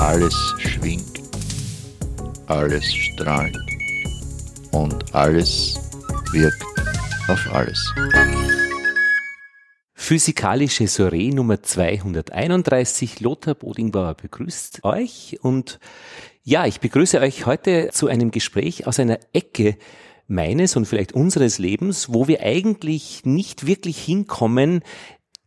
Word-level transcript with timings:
Alles 0.00 0.34
schwingt, 0.58 1.20
alles 2.46 2.84
strahlt 2.86 3.56
und 4.72 5.14
alles 5.14 5.78
wirkt 6.32 6.64
auf 7.28 7.40
alles. 7.52 7.94
Physikalische 9.94 10.88
Soiree 10.88 11.30
Nummer 11.30 11.62
231. 11.62 13.20
Lothar 13.20 13.54
Bodingbauer 13.54 14.14
begrüßt 14.14 14.82
euch 14.84 15.38
und 15.42 15.78
ja, 16.42 16.64
ich 16.64 16.80
begrüße 16.80 17.20
euch 17.20 17.44
heute 17.44 17.90
zu 17.92 18.06
einem 18.06 18.30
Gespräch 18.30 18.86
aus 18.86 18.98
einer 18.98 19.18
Ecke 19.34 19.76
meines 20.28 20.76
und 20.76 20.86
vielleicht 20.86 21.12
unseres 21.12 21.58
Lebens, 21.58 22.12
wo 22.12 22.28
wir 22.28 22.42
eigentlich 22.42 23.22
nicht 23.24 23.66
wirklich 23.66 23.98
hinkommen, 23.98 24.82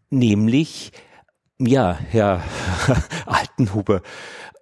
nämlich 0.10 0.92
ja, 1.68 1.98
Herr 2.10 2.44
Altenhuber, 3.26 4.02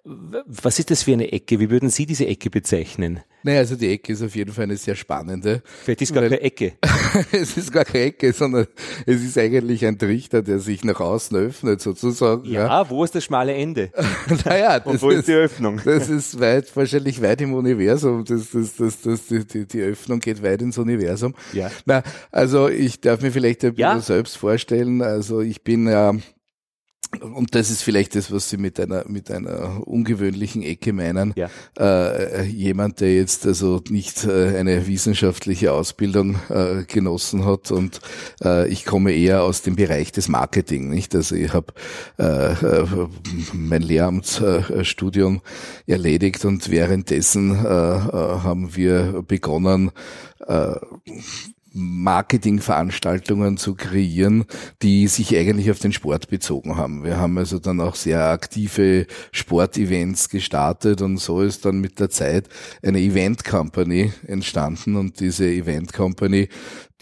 was 0.04 0.78
ist 0.78 0.90
das 0.90 1.02
für 1.02 1.12
eine 1.12 1.30
Ecke? 1.32 1.60
Wie 1.60 1.70
würden 1.70 1.90
Sie 1.90 2.06
diese 2.06 2.26
Ecke 2.26 2.50
bezeichnen? 2.50 3.20
Naja, 3.42 3.60
also 3.60 3.76
die 3.76 3.88
Ecke 3.88 4.12
ist 4.12 4.22
auf 4.22 4.34
jeden 4.34 4.52
Fall 4.52 4.64
eine 4.64 4.76
sehr 4.76 4.94
spannende. 4.94 5.62
Vielleicht 5.82 6.02
ist 6.02 6.14
gar 6.14 6.22
keine 6.22 6.40
Ecke. 6.40 6.74
es 7.32 7.56
ist 7.56 7.72
gar 7.72 7.84
keine 7.84 8.04
Ecke, 8.04 8.32
sondern 8.32 8.66
es 9.06 9.22
ist 9.22 9.38
eigentlich 9.38 9.84
ein 9.86 9.98
Trichter, 9.98 10.42
der 10.42 10.58
sich 10.58 10.84
nach 10.84 11.00
außen 11.00 11.36
öffnet, 11.36 11.80
sozusagen. 11.80 12.44
Ja, 12.44 12.66
ja. 12.66 12.90
wo 12.90 13.02
ist 13.04 13.14
das 13.14 13.24
schmale 13.24 13.54
Ende? 13.54 13.92
naja, 14.44 14.78
das 14.78 14.86
Und 14.86 15.02
wo 15.02 15.10
ist, 15.10 15.20
ist, 15.20 15.28
die 15.28 15.34
Öffnung? 15.34 15.80
Das 15.90 16.08
ist 16.08 16.38
weit, 16.38 16.74
wahrscheinlich 16.76 17.20
weit 17.20 17.40
im 17.40 17.54
Universum. 17.54 18.24
Das, 18.24 18.50
das, 18.50 18.76
das, 18.76 19.00
das, 19.00 19.26
die, 19.26 19.46
die, 19.46 19.66
die 19.66 19.82
Öffnung 19.82 20.20
geht 20.20 20.42
weit 20.42 20.62
ins 20.62 20.78
Universum. 20.78 21.34
Ja. 21.52 21.70
Na, 21.84 22.02
also 22.30 22.68
ich 22.68 23.00
darf 23.00 23.22
mir 23.22 23.32
vielleicht 23.32 23.64
ein 23.64 23.74
bisschen 23.74 23.80
ja. 23.80 24.00
selbst 24.00 24.36
vorstellen. 24.36 25.02
Also 25.02 25.40
ich 25.40 25.62
bin 25.62 25.88
ja 25.88 26.14
und 27.20 27.54
das 27.54 27.70
ist 27.70 27.82
vielleicht 27.82 28.14
das, 28.14 28.30
was 28.30 28.48
Sie 28.50 28.56
mit 28.56 28.78
einer 28.78 29.04
mit 29.08 29.30
einer 29.30 29.86
ungewöhnlichen 29.86 30.62
Ecke 30.62 30.92
meinen. 30.92 31.34
Ja. 31.36 31.50
Äh, 31.78 32.44
jemand, 32.44 33.00
der 33.00 33.14
jetzt 33.14 33.46
also 33.46 33.82
nicht 33.88 34.24
äh, 34.24 34.56
eine 34.56 34.86
wissenschaftliche 34.86 35.72
Ausbildung 35.72 36.36
äh, 36.48 36.84
genossen 36.84 37.44
hat 37.44 37.70
und 37.72 38.00
äh, 38.44 38.68
ich 38.68 38.84
komme 38.84 39.12
eher 39.12 39.42
aus 39.42 39.62
dem 39.62 39.76
Bereich 39.76 40.12
des 40.12 40.28
Marketing, 40.28 40.88
nicht? 40.88 41.14
Also 41.14 41.34
ich 41.34 41.52
habe 41.52 41.72
äh, 42.18 42.52
äh, 42.52 42.86
mein 43.52 43.82
Lehramtsstudium 43.82 45.40
erledigt 45.86 46.44
und 46.44 46.70
währenddessen 46.70 47.52
äh, 47.52 47.68
haben 47.68 48.76
wir 48.76 49.22
begonnen 49.26 49.90
Marketingveranstaltungen 51.72 53.56
zu 53.56 53.74
kreieren, 53.74 54.44
die 54.82 55.06
sich 55.06 55.36
eigentlich 55.36 55.70
auf 55.70 55.78
den 55.78 55.92
Sport 55.92 56.28
bezogen 56.28 56.76
haben. 56.76 57.04
Wir 57.04 57.18
haben 57.18 57.38
also 57.38 57.58
dann 57.58 57.80
auch 57.80 57.94
sehr 57.94 58.24
aktive 58.24 59.06
Sportevents 59.32 60.28
gestartet 60.28 61.02
und 61.02 61.18
so 61.18 61.40
ist 61.40 61.64
dann 61.64 61.80
mit 61.80 62.00
der 62.00 62.10
Zeit 62.10 62.48
eine 62.82 63.00
Event 63.00 63.44
Company 63.44 64.12
entstanden 64.26 64.96
und 64.96 65.20
diese 65.20 65.46
Event 65.46 65.92
Company 65.92 66.48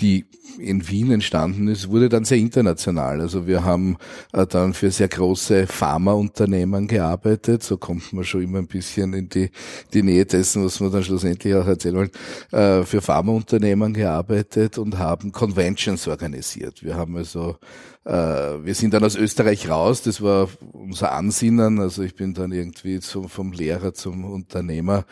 die 0.01 0.27
in 0.59 0.89
Wien 0.89 1.11
entstanden 1.11 1.69
ist, 1.69 1.89
wurde 1.89 2.09
dann 2.09 2.25
sehr 2.25 2.39
international. 2.39 3.21
Also 3.21 3.47
wir 3.47 3.65
haben 3.65 3.97
äh, 4.33 4.47
dann 4.47 4.75
für 4.75 4.91
sehr 4.91 5.09
große 5.09 5.67
Pharmaunternehmen 5.67 6.87
gearbeitet. 6.87 7.63
So 7.63 7.77
kommt 7.77 8.13
man 8.13 8.25
schon 8.25 8.43
immer 8.43 8.59
ein 8.59 8.67
bisschen 8.67 9.13
in 9.15 9.29
die, 9.29 9.51
die 9.93 10.03
Nähe 10.03 10.27
dessen, 10.27 10.65
was 10.65 10.81
wir 10.81 10.91
dann 10.91 11.03
schlussendlich 11.05 11.55
auch 11.55 11.67
erzählen 11.67 11.97
wollen. 11.97 12.11
Äh, 12.51 12.85
für 12.85 13.01
Pharmaunternehmen 13.01 13.95
gearbeitet 13.95 14.79
und 14.79 14.99
haben 14.99 15.33
Conventions 15.33 16.07
organisiert. 16.09 16.83
Wir 16.83 16.97
haben 16.97 17.17
also 17.17 17.57
äh, 18.05 18.65
wir 18.65 18.75
sind 18.75 18.95
dann 18.95 19.05
aus 19.05 19.17
Österreich 19.17 19.69
raus, 19.69 20.03
das 20.03 20.23
war 20.23 20.49
unser 20.73 21.13
Ansinnen. 21.13 21.79
Also 21.79 22.03
ich 22.03 22.15
bin 22.15 22.33
dann 22.33 22.53
irgendwie 22.53 23.01
zum, 23.01 23.29
vom 23.29 23.53
Lehrer 23.53 23.93
zum 23.93 24.25
Unternehmer 24.25 25.05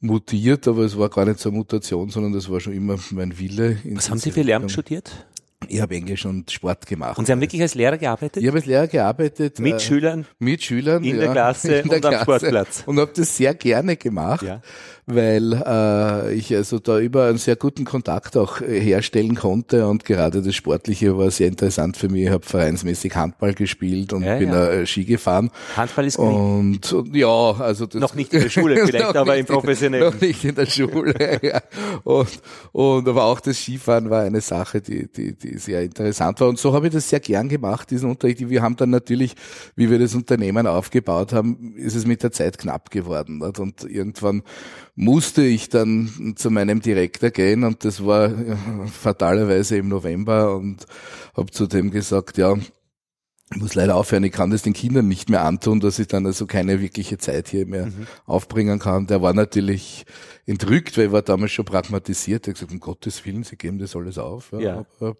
mutiert, 0.00 0.68
aber 0.68 0.82
es 0.82 0.98
war 0.98 1.08
gar 1.08 1.24
nicht 1.24 1.40
so 1.40 1.48
eine 1.48 1.58
Mutation, 1.58 2.10
sondern 2.10 2.32
das 2.32 2.50
war 2.50 2.60
schon 2.60 2.72
immer 2.72 2.96
mein 3.10 3.38
Wille. 3.38 3.78
Was 3.84 4.10
haben 4.10 4.18
Sie 4.18 4.30
für 4.30 4.42
Lehramt 4.42 4.70
studiert? 4.70 5.26
Ich 5.68 5.80
habe 5.80 5.94
Englisch 5.94 6.26
und 6.26 6.50
Sport 6.50 6.86
gemacht. 6.86 7.16
Und 7.18 7.26
Sie 7.26 7.32
haben 7.32 7.40
wirklich 7.40 7.62
als 7.62 7.74
Lehrer 7.74 7.96
gearbeitet? 7.96 8.42
Ich 8.42 8.46
habe 8.46 8.58
als 8.58 8.66
Lehrer 8.66 8.86
gearbeitet. 8.86 9.58
Mit 9.58 9.74
äh, 9.74 9.80
Schülern? 9.80 10.26
Mit 10.38 10.62
Schülern. 10.62 11.02
In 11.02 11.16
ja, 11.16 11.22
der 11.22 11.32
Klasse 11.32 11.74
in 11.76 11.88
der 11.88 11.96
und 11.96 12.00
Klasse. 12.02 12.16
am 12.18 12.22
Sportplatz. 12.22 12.82
Und 12.84 12.98
habe 12.98 13.12
das 13.14 13.36
sehr 13.36 13.54
gerne 13.54 13.96
gemacht. 13.96 14.42
Ja 14.42 14.60
weil 15.06 15.52
äh, 15.52 16.34
ich 16.34 16.54
also 16.54 16.78
da 16.78 16.98
über 16.98 17.26
einen 17.26 17.38
sehr 17.38 17.56
guten 17.56 17.84
Kontakt 17.84 18.36
auch 18.36 18.60
herstellen 18.60 19.34
konnte 19.34 19.86
und 19.86 20.04
gerade 20.04 20.42
das 20.42 20.54
Sportliche 20.54 21.16
war 21.18 21.30
sehr 21.30 21.48
interessant 21.48 21.96
für 21.96 22.08
mich. 22.08 22.24
Ich 22.24 22.30
habe 22.30 22.44
vereinsmäßig 22.44 23.14
Handball 23.14 23.54
gespielt 23.54 24.12
und 24.12 24.22
ja, 24.22 24.36
bin 24.36 24.48
ja. 24.50 24.68
Äh, 24.68 24.86
Ski 24.86 25.04
gefahren. 25.04 25.50
Handball 25.76 26.06
ist 26.06 26.16
und, 26.18 26.92
und 26.92 27.14
ja, 27.14 27.26
also 27.26 27.86
das 27.86 28.00
noch 28.00 28.14
nicht 28.14 28.32
in 28.32 28.42
der 28.42 28.48
Schule 28.48 28.86
vielleicht, 28.86 29.16
aber 29.16 29.36
im 29.36 29.46
professionellen. 29.46 30.12
Noch 30.12 30.20
nicht 30.20 30.44
in 30.44 30.54
der 30.54 30.66
Schule. 30.66 31.14
ja. 31.42 31.60
Und 32.04 32.40
und 32.72 33.08
aber 33.08 33.24
auch 33.24 33.40
das 33.40 33.58
Skifahren 33.58 34.08
war 34.10 34.22
eine 34.22 34.40
Sache, 34.40 34.80
die 34.80 35.10
die 35.10 35.36
die 35.36 35.58
sehr 35.58 35.82
interessant 35.82 36.40
war 36.40 36.48
und 36.48 36.58
so 36.58 36.72
habe 36.72 36.86
ich 36.86 36.92
das 36.92 37.08
sehr 37.08 37.20
gern 37.20 37.48
gemacht 37.48 37.90
diesen 37.90 38.10
Unterricht. 38.10 38.48
Wir 38.48 38.62
haben 38.62 38.76
dann 38.76 38.90
natürlich, 38.90 39.34
wie 39.76 39.90
wir 39.90 39.98
das 39.98 40.14
Unternehmen 40.14 40.66
aufgebaut 40.66 41.32
haben, 41.32 41.74
ist 41.76 41.94
es 41.94 42.06
mit 42.06 42.22
der 42.22 42.32
Zeit 42.32 42.58
knapp 42.58 42.90
geworden 42.90 43.42
und 43.42 43.84
irgendwann 43.84 44.42
musste 44.96 45.42
ich 45.42 45.68
dann 45.68 46.34
zu 46.36 46.50
meinem 46.50 46.80
Direktor 46.80 47.30
gehen 47.30 47.64
und 47.64 47.84
das 47.84 48.04
war 48.04 48.30
fatalerweise 48.86 49.76
im 49.76 49.88
November 49.88 50.54
und 50.54 50.86
habe 51.36 51.50
zu 51.50 51.66
dem 51.66 51.90
gesagt, 51.90 52.38
ja, 52.38 52.56
ich 53.50 53.60
muss 53.60 53.74
leider 53.74 53.96
aufhören, 53.96 54.24
ich 54.24 54.32
kann 54.32 54.50
das 54.50 54.62
den 54.62 54.72
Kindern 54.72 55.06
nicht 55.06 55.28
mehr 55.28 55.44
antun, 55.44 55.80
dass 55.80 55.98
ich 55.98 56.08
dann 56.08 56.26
also 56.26 56.46
keine 56.46 56.80
wirkliche 56.80 57.18
Zeit 57.18 57.48
hier 57.48 57.66
mehr 57.66 57.86
mhm. 57.86 58.06
aufbringen 58.24 58.78
kann. 58.78 59.06
Der 59.06 59.20
war 59.20 59.34
natürlich 59.34 60.06
entrückt, 60.46 60.96
weil 60.96 61.06
er 61.06 61.12
war 61.12 61.22
damals 61.22 61.52
schon 61.52 61.64
pragmatisiert. 61.64 62.46
Er 62.46 62.50
hat 62.50 62.54
gesagt, 62.54 62.72
um 62.72 62.80
Gottes 62.80 63.24
Willen, 63.24 63.44
Sie 63.44 63.56
geben 63.56 63.78
das 63.78 63.94
alles 63.94 64.18
auf. 64.18 64.52
Ja, 64.52 64.86
ja. 65.00 65.14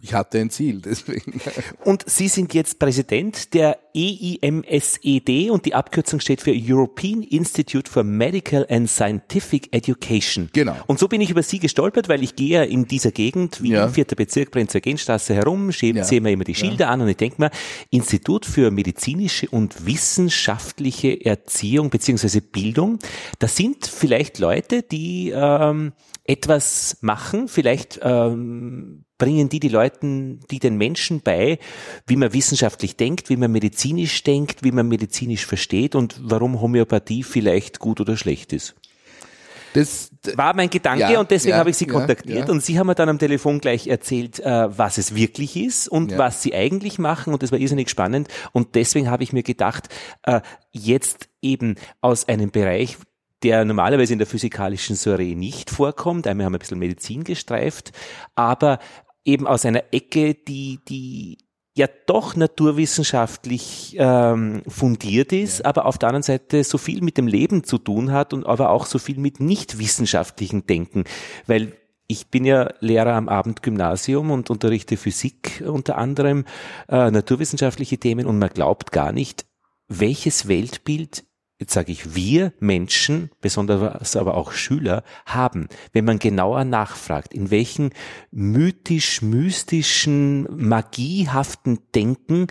Ich 0.00 0.12
hatte 0.12 0.38
ein 0.38 0.50
Ziel, 0.50 0.82
deswegen. 0.82 1.40
Und 1.84 2.04
Sie 2.06 2.28
sind 2.28 2.52
jetzt 2.52 2.78
Präsident 2.78 3.54
der 3.54 3.78
EIMSED 3.96 5.50
und 5.50 5.64
die 5.66 5.74
Abkürzung 5.74 6.18
steht 6.18 6.40
für 6.40 6.52
European 6.52 7.22
Institute 7.22 7.88
for 7.88 8.02
Medical 8.02 8.66
and 8.68 8.90
Scientific 8.90 9.68
Education. 9.72 10.50
Genau. 10.52 10.76
Und 10.88 10.98
so 10.98 11.06
bin 11.06 11.20
ich 11.20 11.30
über 11.30 11.44
Sie 11.44 11.60
gestolpert, 11.60 12.08
weil 12.08 12.22
ich 12.24 12.34
gehe 12.34 12.64
in 12.64 12.86
dieser 12.86 13.12
Gegend, 13.12 13.62
wie 13.62 13.70
ja. 13.70 13.86
im 13.86 13.92
vierter 13.92 14.16
Bezirk, 14.16 14.50
Prinzer 14.50 14.80
Genstraße 14.80 15.32
herum, 15.32 15.70
ja. 15.70 16.02
sehe 16.02 16.20
mir 16.20 16.32
immer 16.32 16.44
die 16.44 16.56
Schilder 16.56 16.86
ja. 16.86 16.90
an 16.90 17.02
und 17.02 17.08
ich 17.08 17.16
denke 17.16 17.40
mir, 17.40 17.50
Institut 17.90 18.46
für 18.46 18.72
medizinische 18.72 19.48
und 19.48 19.86
wissenschaftliche 19.86 21.24
Erziehung 21.24 21.90
beziehungsweise 21.90 22.40
Bildung, 22.40 22.98
das 23.38 23.56
sind 23.56 23.86
vielleicht 23.86 24.40
Leute, 24.40 24.82
die 24.82 25.32
ähm, 25.34 25.92
etwas 26.24 26.96
machen, 27.02 27.48
vielleicht 27.48 28.00
ähm, 28.02 29.04
bringen 29.18 29.48
die 29.48 29.60
die 29.60 29.68
Leuten, 29.68 30.40
die 30.50 30.58
den 30.58 30.76
Menschen 30.76 31.20
bei, 31.20 31.58
wie 32.06 32.16
man 32.16 32.32
wissenschaftlich 32.32 32.96
denkt, 32.96 33.28
wie 33.28 33.36
man 33.36 33.52
medizinisch 33.52 34.22
denkt, 34.22 34.64
wie 34.64 34.72
man 34.72 34.88
medizinisch 34.88 35.46
versteht 35.46 35.94
und 35.94 36.18
warum 36.22 36.60
Homöopathie 36.60 37.22
vielleicht 37.22 37.78
gut 37.78 38.00
oder 38.00 38.16
schlecht 38.16 38.52
ist. 38.52 38.74
Das 39.74 40.12
war 40.36 40.54
mein 40.54 40.70
Gedanke 40.70 41.12
ja, 41.12 41.18
und 41.18 41.32
deswegen 41.32 41.50
ja, 41.50 41.58
habe 41.58 41.70
ich 41.70 41.76
Sie 41.76 41.86
kontaktiert 41.86 42.46
ja, 42.46 42.52
und 42.52 42.62
Sie 42.62 42.78
haben 42.78 42.86
mir 42.86 42.94
dann 42.94 43.08
am 43.08 43.18
Telefon 43.18 43.60
gleich 43.60 43.88
erzählt, 43.88 44.38
äh, 44.38 44.78
was 44.78 44.98
es 44.98 45.16
wirklich 45.16 45.56
ist 45.56 45.88
und 45.88 46.16
was 46.16 46.42
Sie 46.42 46.54
eigentlich 46.54 47.00
machen 47.00 47.32
und 47.32 47.42
das 47.42 47.50
war 47.50 47.58
irrsinnig 47.58 47.90
spannend 47.90 48.28
und 48.52 48.76
deswegen 48.76 49.10
habe 49.10 49.24
ich 49.24 49.32
mir 49.32 49.42
gedacht, 49.42 49.88
äh, 50.22 50.40
jetzt 50.70 51.28
eben 51.42 51.74
aus 52.00 52.28
einem 52.28 52.52
Bereich, 52.52 52.98
der 53.44 53.64
normalerweise 53.64 54.14
in 54.14 54.18
der 54.18 54.26
physikalischen 54.26 54.96
Soiree 54.96 55.34
nicht 55.34 55.70
vorkommt. 55.70 56.26
Einmal 56.26 56.46
haben 56.46 56.52
wir 56.54 56.58
ein 56.58 56.60
bisschen 56.60 56.78
Medizin 56.78 57.22
gestreift, 57.24 57.92
aber 58.34 58.78
eben 59.24 59.46
aus 59.46 59.64
einer 59.64 59.84
Ecke, 59.92 60.34
die, 60.34 60.80
die 60.88 61.38
ja 61.76 61.88
doch 62.06 62.36
naturwissenschaftlich 62.36 63.96
ähm, 63.98 64.62
fundiert 64.66 65.32
ist, 65.32 65.58
ja. 65.58 65.66
aber 65.66 65.86
auf 65.86 65.98
der 65.98 66.08
anderen 66.08 66.22
Seite 66.22 66.64
so 66.64 66.78
viel 66.78 67.02
mit 67.02 67.18
dem 67.18 67.26
Leben 67.26 67.64
zu 67.64 67.78
tun 67.78 68.12
hat 68.12 68.32
und 68.32 68.46
aber 68.46 68.70
auch 68.70 68.86
so 68.86 68.98
viel 68.98 69.18
mit 69.18 69.40
nicht 69.40 69.78
wissenschaftlichen 69.78 70.66
Denken, 70.66 71.04
weil 71.46 71.72
ich 72.06 72.28
bin 72.28 72.44
ja 72.44 72.72
Lehrer 72.80 73.14
am 73.14 73.28
Abendgymnasium 73.28 74.30
und 74.30 74.50
unterrichte 74.50 74.96
Physik 74.96 75.64
unter 75.66 75.98
anderem, 75.98 76.44
äh, 76.88 77.10
naturwissenschaftliche 77.10 77.98
Themen 77.98 78.26
und 78.26 78.38
man 78.38 78.50
glaubt 78.50 78.92
gar 78.92 79.12
nicht, 79.12 79.46
welches 79.88 80.48
Weltbild 80.48 81.24
jetzt 81.58 81.72
sage 81.72 81.92
ich 81.92 82.14
wir 82.14 82.52
Menschen, 82.60 83.30
besonders 83.40 84.14
aber 84.16 84.36
auch 84.36 84.52
Schüler, 84.52 85.02
haben, 85.26 85.68
wenn 85.92 86.04
man 86.04 86.18
genauer 86.18 86.64
nachfragt, 86.64 87.32
in 87.32 87.50
welchen 87.50 87.94
mythisch-mystischen, 88.30 90.46
magiehaften 90.50 91.78
Denken 91.94 92.48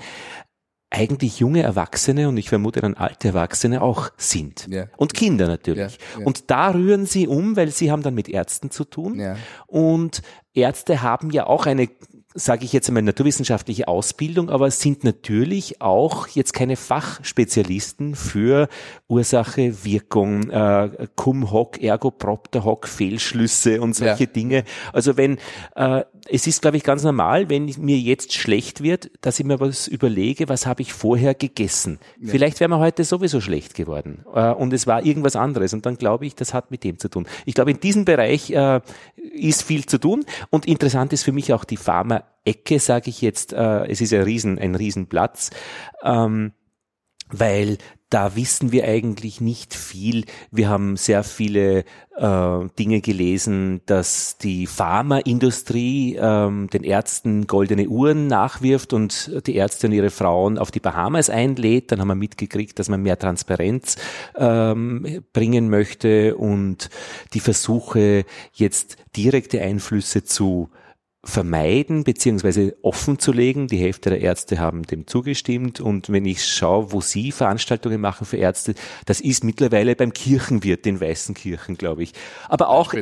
eigentlich 0.94 1.40
junge 1.40 1.64
Erwachsene 1.64 2.30
und 2.30 2.38
ich 2.38 2.50
vermute 2.50 2.80
dann 2.80 2.94
alte 2.94 3.30
Erwachsene 3.30 3.82
auch 3.82 4.12
sind. 4.18 4.68
Ja. 4.70 4.86
Und 4.96 5.16
Kinder 5.16 5.48
natürlich. 5.48 5.98
Ja, 5.98 6.20
ja. 6.20 6.26
Und 6.26 6.52
da 6.52 6.70
rühren 6.70 7.08
sie 7.08 7.28
um, 7.28 7.56
weil 7.56 7.70
sie 7.70 7.92
haben 7.92 8.04
dann 8.04 8.14
mit 8.14 8.30
Ärzten 8.30 8.70
zu 8.70 8.86
tun. 8.86 9.20
Und 9.66 10.22
Ärzte 10.54 11.02
haben 11.02 11.32
ja 11.32 11.48
auch 11.48 11.66
eine 11.66 11.90
sage 12.36 12.66
ich 12.66 12.74
jetzt 12.74 12.88
einmal, 12.88 13.04
naturwissenschaftliche 13.04 13.88
Ausbildung, 13.88 14.50
aber 14.50 14.72
sind 14.72 15.04
natürlich 15.04 15.82
auch 15.82 16.28
jetzt 16.28 16.54
keine 16.54 16.76
Fachspezialisten 16.76 18.16
für 18.16 18.68
Ursache, 19.08 19.84
Wirkung, 19.84 20.50
äh, 20.50 21.08
cum 21.16 21.52
hoc, 21.52 21.82
ergo 21.82 22.12
propter 22.12 22.64
hoc, 22.64 22.88
Fehlschlüsse 22.88 23.82
und 23.82 23.96
solche 23.96 24.24
ja. 24.24 24.30
Dinge. 24.30 24.64
Also 24.92 25.18
wenn, 25.18 25.38
äh, 25.76 26.04
es 26.30 26.48
ist, 26.48 26.62
glaube 26.62 26.78
ich, 26.78 26.84
ganz 26.84 27.04
normal, 27.04 27.50
wenn 27.50 27.72
mir 27.80 27.98
jetzt 27.98 28.34
schlecht 28.34 28.82
wird, 28.82 29.12
dass 29.22 29.40
ich 29.40 29.46
mir 29.46 29.60
was 29.60 29.88
überlege, 29.88 30.50
was 30.50 30.66
habe 30.66 30.82
ich 30.82 30.94
vorher 30.94 31.36
gegessen. 31.36 32.00
Ja. 32.20 32.32
Vielleicht 32.32 32.60
wäre 32.60 32.70
mir 32.70 32.80
heute 32.80 33.04
sowieso 33.04 33.42
schlecht 33.42 33.76
geworden 33.76 34.26
äh, 34.34 34.52
und 34.52 34.74
es 34.74 34.88
war 34.88 35.06
irgendwas 35.06 35.36
anderes 35.36 35.74
und 35.74 35.86
dann 35.86 35.98
glaube 35.98 36.26
ich, 36.26 36.36
das 36.36 36.54
hat 36.54 36.72
mit 36.72 36.84
dem 36.84 36.98
zu 36.98 37.10
tun. 37.10 37.28
Ich 37.46 37.54
glaube, 37.54 37.72
in 37.72 37.80
diesem 37.80 38.06
Bereich 38.06 38.50
äh, 38.52 38.82
ist 39.34 39.64
viel 39.64 39.86
zu 39.86 39.98
tun 39.98 40.26
und 40.50 40.66
interessant 40.66 41.14
ist 41.14 41.24
für 41.24 41.32
mich 41.32 41.54
auch 41.54 41.64
die 41.64 41.78
Pharma-Ecke, 42.44 42.80
sage 42.80 43.10
ich 43.10 43.22
jetzt. 43.22 43.54
Äh, 43.54 43.88
es 43.88 44.02
ist 44.02 44.12
ja 44.12 44.22
riesen, 44.24 44.60
ein 44.60 44.76
Riesenplatz. 44.76 45.50
Ähm, 46.04 46.54
weil 47.36 47.78
da 48.10 48.36
wissen 48.36 48.72
wir 48.72 48.84
eigentlich 48.84 49.42
nicht 49.42 49.74
viel. 49.74 50.26
Wir 50.52 50.70
haben 50.70 50.98
sehr 50.98 51.24
viele 51.24 51.84
äh, 52.16 52.60
Dinge 52.78 53.02
gelesen, 53.02 53.82
dass 53.88 54.38
die 54.38 54.68
Pharmaindustrie 54.68 56.18
ähm, 56.22 56.70
den 56.72 56.84
Ärzten 56.84 57.48
goldene 57.48 57.88
Uhren 57.88 58.28
nachwirft 58.28 58.94
und 58.94 59.48
die 59.48 59.56
Ärzte 59.56 59.88
und 59.88 59.94
ihre 59.94 60.12
Frauen 60.12 60.60
auf 60.60 60.70
die 60.70 60.80
Bahamas 60.80 61.32
einlädt. 61.32 61.92
Dann 61.92 62.02
haben 62.02 62.10
wir 62.10 62.14
mitgekriegt, 62.14 62.78
dass 62.78 62.88
man 62.88 63.02
mehr 63.02 63.18
Transparenz 63.18 63.96
ähm, 64.36 65.24
bringen 65.34 65.72
möchte 65.72 66.36
und 66.36 66.92
die 67.34 67.40
Versuche, 67.40 68.26
jetzt 68.54 68.98
direkte 69.16 69.60
Einflüsse 69.60 70.24
zu 70.24 70.70
vermeiden 71.26 72.04
beziehungsweise 72.04 72.76
offen 72.82 73.18
zu 73.18 73.32
legen. 73.32 73.68
Die 73.68 73.78
Hälfte 73.78 74.10
der 74.10 74.22
Ärzte 74.22 74.60
haben 74.60 74.84
dem 74.84 75.08
zugestimmt 75.08 75.80
und 75.80 76.12
wenn 76.12 76.26
ich 76.26 76.46
schaue, 76.46 76.92
wo 76.92 77.00
sie 77.00 77.32
Veranstaltungen 77.32 78.02
machen 78.02 78.26
für 78.26 78.38
Ärzte, 78.38 78.76
das 79.06 79.22
ist 79.22 79.44
mittlerweile 79.44 79.96
beim 79.96 80.12
Kirchenwirt, 80.12 80.84
den 80.86 81.00
Weißen 81.00 81.34
Kirchen, 81.34 81.78
glaube 81.78 82.04
ich. 82.04 82.14
Aber 82.50 82.70
auch 82.70 82.94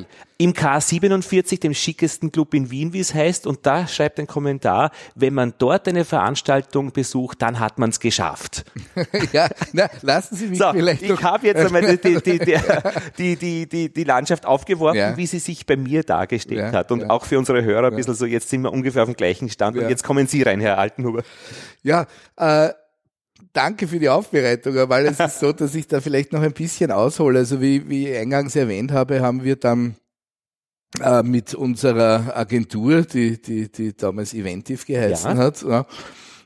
im 0.42 0.54
K47, 0.54 1.60
dem 1.60 1.76
schickesten 1.76 2.32
Club 2.32 2.56
in 2.56 2.72
Wien, 2.72 2.94
wie 2.94 3.00
es 3.00 3.14
heißt. 3.14 3.46
Und 3.46 3.64
da 3.68 3.88
schreibt 3.88 4.20
ein 4.20 4.26
Kommentar, 4.26 4.90
wenn 5.14 5.36
man 5.36 5.54
dort 5.60 5.88
eine 5.88 6.04
Veranstaltung 6.04 6.92
besucht, 6.92 7.44
dann 7.44 7.60
hat 7.60 7.78
man 7.78 7.92
es 7.92 8.00
geschafft. 8.00 8.66
ja, 9.34 9.48
na, 9.72 9.88
lassen 10.02 10.36
Sie 10.36 10.48
mich 10.48 10.58
so, 10.58 10.72
vielleicht. 10.72 11.04
Ich 11.04 11.22
habe 11.22 11.46
jetzt 11.46 11.64
einmal 11.64 11.96
die, 11.96 12.22
die, 12.22 12.40
die, 13.20 13.36
die, 13.36 13.70
die, 13.70 13.94
die 13.94 14.04
Landschaft 14.04 14.48
aufgeworfen, 14.48 14.98
ja. 14.98 15.16
wie 15.16 15.28
sie 15.28 15.38
sich 15.38 15.68
bei 15.68 15.78
mir 15.78 16.02
dargestellt 16.02 16.60
ja, 16.60 16.72
hat. 16.72 16.92
Und 16.92 17.02
ja. 17.02 17.10
auch 17.12 17.26
für 17.26 17.38
unsere 17.38 17.64
Hörer 17.64 17.88
ein 17.88 17.96
bisschen 17.96 18.16
so, 18.16 18.26
jetzt 18.26 18.50
sind 18.50 18.64
wir 18.64 18.74
ungefähr 18.74 19.04
auf 19.04 19.10
dem 19.10 19.16
gleichen 19.16 19.48
Stand. 19.48 19.78
Und 19.78 19.90
jetzt 19.90 20.04
kommen 20.04 20.26
Sie 20.26 20.42
rein, 20.42 20.60
Herr 20.60 20.80
Altenhuber. 20.80 21.22
Ja, 21.84 22.08
äh, 22.38 22.70
danke 23.54 23.88
für 23.88 24.00
die 24.00 24.10
Aufbereitung, 24.10 24.74
weil 24.90 25.06
es 25.06 25.20
ist 25.20 25.40
so, 25.40 25.52
dass 25.54 25.76
ich 25.76 25.88
da 25.88 26.02
vielleicht 26.02 26.34
noch 26.34 26.42
ein 26.42 26.54
bisschen 26.54 26.92
aushole. 26.92 27.38
Also 27.38 27.62
wie, 27.62 27.88
wie 27.90 28.10
ich 28.10 28.18
eingangs 28.18 28.56
erwähnt 28.56 28.92
habe, 28.92 29.22
haben 29.22 29.44
wir 29.44 29.56
dann 29.56 29.98
äh, 31.00 31.24
mit 31.24 31.54
unserer 31.54 32.36
Agentur, 32.36 33.04
die, 33.04 33.42
die, 33.42 33.72
die 33.72 33.96
damals 33.96 34.34
Eventiv 34.34 34.86
geheißen 34.86 35.38
ja. 35.38 35.44
hat, 35.44 35.62
ja, 35.64 35.86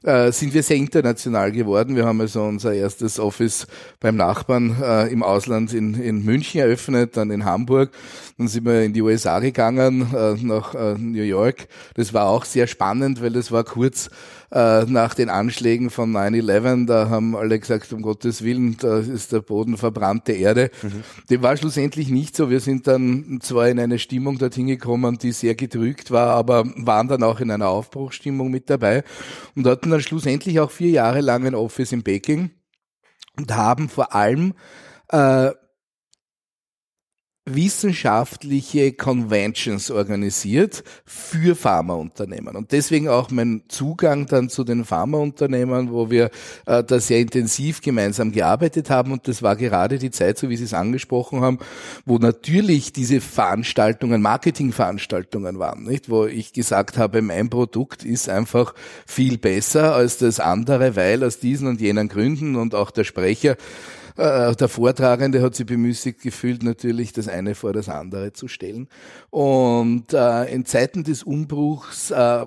äh, 0.06 0.32
sind 0.32 0.54
wir 0.54 0.64
sehr 0.64 0.78
international 0.78 1.52
geworden. 1.52 1.96
Wir 1.96 2.06
haben 2.06 2.22
also 2.22 2.44
unser 2.44 2.74
erstes 2.74 3.20
Office 3.20 3.68
beim 4.00 4.16
Nachbarn 4.16 4.76
äh, 4.82 5.08
im 5.08 5.24
Ausland 5.24 5.74
in, 5.74 5.96
in 5.96 6.24
München 6.24 6.62
eröffnet, 6.62 7.18
dann 7.18 7.32
in 7.32 7.44
Hamburg. 7.44 7.92
Dann 8.38 8.48
sind 8.48 8.66
wir 8.66 8.84
in 8.84 8.94
die 8.94 9.02
USA 9.02 9.40
gegangen, 9.40 10.14
äh, 10.16 10.36
nach 10.42 10.76
äh, 10.76 10.96
New 10.98 11.24
York. 11.24 11.68
Das 11.96 12.14
war 12.14 12.28
auch 12.28 12.46
sehr 12.46 12.68
spannend, 12.68 13.22
weil 13.22 13.32
das 13.32 13.52
war 13.52 13.64
kurz 13.64 14.10
äh, 14.52 14.86
nach 14.86 15.14
den 15.16 15.30
Anschlägen 15.30 15.90
von 15.90 16.16
9-11, 16.16 16.86
da 16.86 17.10
haben 17.10 17.36
alle 17.36 17.60
gesagt, 17.60 17.92
um 17.92 18.02
Gottes 18.02 18.44
Willen, 18.44 18.78
da 18.78 19.00
ist 19.00 19.32
der 19.32 19.42
Boden 19.42 19.76
verbrannte 19.76 20.34
Erde. 20.34 20.70
Mhm. 20.82 21.04
Dem 21.30 21.42
war 21.42 21.58
schlussendlich 21.58 22.10
nicht 22.10 22.36
so. 22.36 22.50
Wir 22.50 22.60
sind 22.60 22.88
dann 22.88 23.40
zwar 23.42 23.68
in 23.68 23.80
eine 23.80 24.00
Stimmung 24.00 24.38
dorthin 24.38 24.68
gekommen, 24.68 25.18
die 25.18 25.32
sehr 25.32 25.56
gedrückt 25.56 26.12
war, 26.12 26.30
aber 26.30 26.64
waren 26.78 27.08
dann 27.08 27.24
auch 27.24 27.40
in 27.40 27.52
einer 27.52 27.68
Aufbruchsstimmung 27.68 28.52
mit 28.52 28.70
dabei 28.70 29.04
und 29.56 29.68
hatten 29.68 29.92
dann 29.96 30.04
schlussendlich 30.04 30.60
auch 30.60 30.72
vier 30.72 30.90
Jahre 30.90 31.22
lang 31.22 31.46
ein 31.46 31.56
Office 31.56 31.92
in 31.92 32.04
Peking 32.04 32.52
und 33.38 33.56
haben 33.56 33.90
vor 33.90 34.14
allem 34.14 34.54
äh, 35.10 35.52
wissenschaftliche 37.46 38.94
Conventions 38.94 39.92
organisiert 39.92 40.84
für 41.06 41.56
Pharmaunternehmen. 41.56 42.56
Und 42.56 42.72
deswegen 42.72 43.08
auch 43.08 43.30
mein 43.30 43.62
Zugang 43.68 44.26
dann 44.26 44.50
zu 44.50 44.64
den 44.64 44.84
Pharmaunternehmen, 44.84 45.92
wo 45.92 46.10
wir 46.10 46.32
äh, 46.66 46.84
da 46.84 47.00
sehr 47.00 47.20
intensiv 47.20 47.82
gemeinsam 47.82 48.32
gearbeitet 48.32 48.90
haben. 48.90 49.12
Und 49.12 49.28
das 49.28 49.44
war 49.44 49.56
gerade 49.56 50.00
die 50.00 50.10
Zeit, 50.10 50.40
so 50.40 50.50
wie 50.50 50.58
Sie 50.58 50.64
es 50.64 50.74
angesprochen 50.74 51.42
haben, 51.42 51.60
wo 52.04 52.18
natürlich 52.18 52.94
diese 52.94 53.22
Veranstaltungen, 53.22 54.24
Marketingveranstaltungen 54.24 55.60
waren, 55.60 55.84
nicht? 55.84 56.10
Wo 56.10 56.26
ich 56.26 56.52
gesagt 56.52 56.98
habe, 56.98 57.22
mein 57.22 57.52
Produkt 57.52 58.04
ist 58.04 58.28
einfach 58.28 58.74
viel 59.06 59.38
besser 59.38 59.94
als 59.94 60.18
das 60.18 60.40
andere, 60.40 60.96
weil 60.96 61.24
aus 61.24 61.38
diesen 61.38 61.68
und 61.68 61.80
jenen 61.80 62.08
Gründen 62.08 62.56
und 62.56 62.74
auch 62.74 62.90
der 62.90 63.04
Sprecher 63.04 63.56
äh, 64.18 64.56
der 64.56 64.68
Vortragende 64.70 65.42
hat 65.42 65.56
sich 65.56 65.66
bemüßigt 65.66 66.22
gefühlt, 66.22 66.64
natürlich 66.64 67.12
das 67.12 67.28
eine 67.28 67.56
vor 67.56 67.74
das 67.74 67.90
andere 67.90 68.34
zu 68.34 68.48
stellen. 68.48 68.88
Und 69.30 70.14
äh, 70.14 70.46
in 70.46 70.66
Zeiten 70.66 71.04
des 71.04 71.24
Umbruchs 71.24 72.12
äh, 72.12 72.46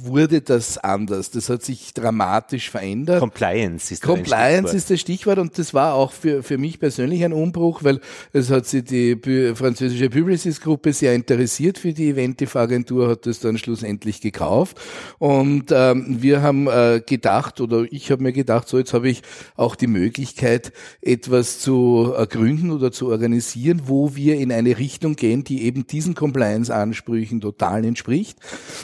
wurde 0.00 0.42
das 0.42 0.76
anders. 0.78 1.30
Das 1.30 1.48
hat 1.48 1.62
sich 1.62 1.94
dramatisch 1.94 2.70
verändert. 2.70 3.20
Compliance 3.20 3.92
ist 3.94 4.02
Compliance 4.02 4.76
ist 4.76 4.90
das 4.90 5.00
Stichwort 5.00 5.38
und 5.38 5.58
das 5.58 5.72
war 5.72 5.94
auch 5.94 6.12
für, 6.12 6.42
für 6.42 6.58
mich 6.58 6.78
persönlich 6.78 7.24
ein 7.24 7.32
Umbruch, 7.32 7.82
weil 7.82 8.00
es 8.32 8.50
hat 8.50 8.66
sich 8.66 8.84
die 8.84 9.18
französische 9.54 10.10
Publicis-Gruppe 10.10 10.92
sehr 10.92 11.14
interessiert 11.14 11.78
für 11.78 11.92
die 11.92 12.10
Eventive-Agentur, 12.10 13.08
hat 13.08 13.26
das 13.26 13.40
dann 13.40 13.56
schlussendlich 13.56 14.20
gekauft. 14.20 14.78
Und 15.18 15.72
ähm, 15.72 16.18
wir 16.20 16.42
haben 16.42 16.66
äh, 16.68 17.00
gedacht, 17.04 17.60
oder 17.60 17.84
ich 17.90 18.10
habe 18.10 18.22
mir 18.22 18.32
gedacht, 18.32 18.68
so 18.68 18.78
jetzt 18.78 18.92
habe 18.92 19.08
ich 19.08 19.22
auch 19.56 19.74
die 19.74 19.86
Möglichkeit, 19.86 20.72
etwas 21.00 21.60
zu 21.60 22.12
gründen 22.28 22.70
oder 22.70 22.90
zu 22.90 23.08
organisieren, 23.08 23.82
wo 23.86 24.16
wir 24.16 24.36
in 24.36 24.52
eine 24.52 24.78
Richtung 24.78 25.14
gehen, 25.14 25.44
die 25.44 25.62
eben 25.62 25.86
diesen 25.86 26.14
Compliance-Ansprüchen 26.14 27.40
total 27.40 27.84
entspricht, 27.84 28.38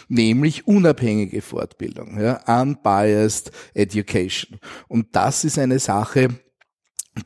nämlich 0.08 0.66
unabhängige 0.66 1.42
Fortbildung, 1.42 2.20
ja, 2.20 2.40
unbiased 2.60 3.50
education. 3.74 4.60
Und 4.88 5.08
das 5.12 5.44
ist 5.44 5.58
eine 5.58 5.78
Sache, 5.78 6.28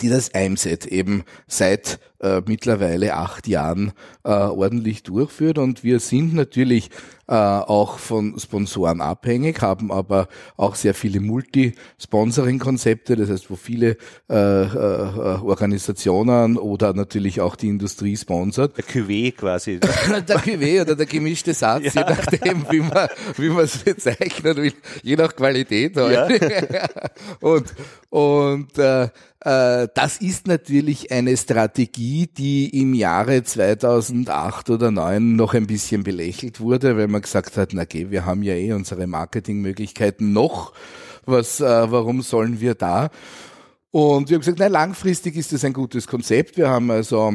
die 0.01 0.09
das 0.09 0.29
IMSET 0.29 0.87
eben 0.87 1.25
seit 1.47 2.01
äh, 2.21 2.43
mittlerweile 2.47 3.15
acht 3.15 3.47
Jahren 3.47 3.93
äh, 4.25 4.31
ordentlich 4.31 5.03
durchführt. 5.03 5.59
Und 5.59 5.85
wir 5.85 6.01
sind 6.01 6.35
natürlich 6.35 6.91
äh, 7.29 7.35
auch 7.35 7.99
von 7.99 8.39
Sponsoren 8.39 9.01
abhängig, 9.01 9.61
haben 9.61 9.93
aber 9.93 10.29
auch 10.57 10.75
sehr 10.75 10.95
viele 10.95 11.21
Multi-Sponsoring-Konzepte, 11.21 13.17
das 13.17 13.29
heißt, 13.29 13.51
wo 13.51 13.57
viele 13.57 13.99
äh, 14.31 14.35
äh, 14.35 15.39
Organisationen 15.43 16.57
oder 16.57 16.95
natürlich 16.95 17.43
auch 17.43 17.55
die 17.55 17.69
Industrie 17.69 18.17
sponsert. 18.17 18.79
Der 18.79 18.85
QW 18.85 19.33
quasi. 19.33 19.79
der 20.29 20.39
QW 20.39 20.81
oder 20.81 20.97
der 20.97 21.07
gemischte 21.07 21.53
Satz, 21.53 21.93
ja. 21.93 22.03
je 22.03 22.15
nachdem, 22.15 22.67
wie 22.71 22.81
man 22.81 23.09
wie 23.37 23.51
man 23.51 23.65
es 23.65 23.79
bezeichnen 23.79 24.57
will, 24.57 24.73
je 25.03 25.17
nach 25.17 25.37
Qualität 25.37 25.97
halt. 25.97 26.43
Ja. 26.43 26.89
und 27.41 27.75
und 28.11 28.79
äh, 28.79 29.09
äh, 29.41 29.89
das 29.95 30.19
ist 30.19 30.47
natürlich 30.47 31.13
eine 31.13 31.37
Strategie, 31.37 32.08
die 32.27 32.81
im 32.81 32.95
Jahre 32.95 33.43
2008 33.43 34.71
oder 34.71 34.89
2009 34.89 35.37
noch 35.37 35.55
ein 35.55 35.67
bisschen 35.67 36.05
belächelt 36.05 36.61
wurde, 36.61 36.97
weil 36.97 37.09
man 37.09 37.23
gesagt 37.23 37.57
hat, 37.57 37.71
na 37.73 37.85
geh, 37.85 38.11
wir 38.11 38.25
haben 38.25 38.43
ja 38.43 38.55
eh 38.55 38.73
unsere 38.73 39.07
Marketingmöglichkeiten 39.07 40.33
noch, 40.33 40.73
was, 41.27 41.61
äh, 41.61 41.91
warum 41.91 42.23
sollen 42.23 42.61
wir 42.61 42.75
da? 42.75 43.11
Und 43.91 44.29
wir 44.29 44.37
haben 44.37 44.41
gesagt, 44.41 44.59
nein, 44.59 44.73
langfristig 44.73 45.37
ist 45.37 45.53
das 45.53 45.65
ein 45.65 45.73
gutes 45.73 46.07
Konzept. 46.07 46.57
Wir 46.57 46.69
haben 46.69 46.91
also 46.91 47.35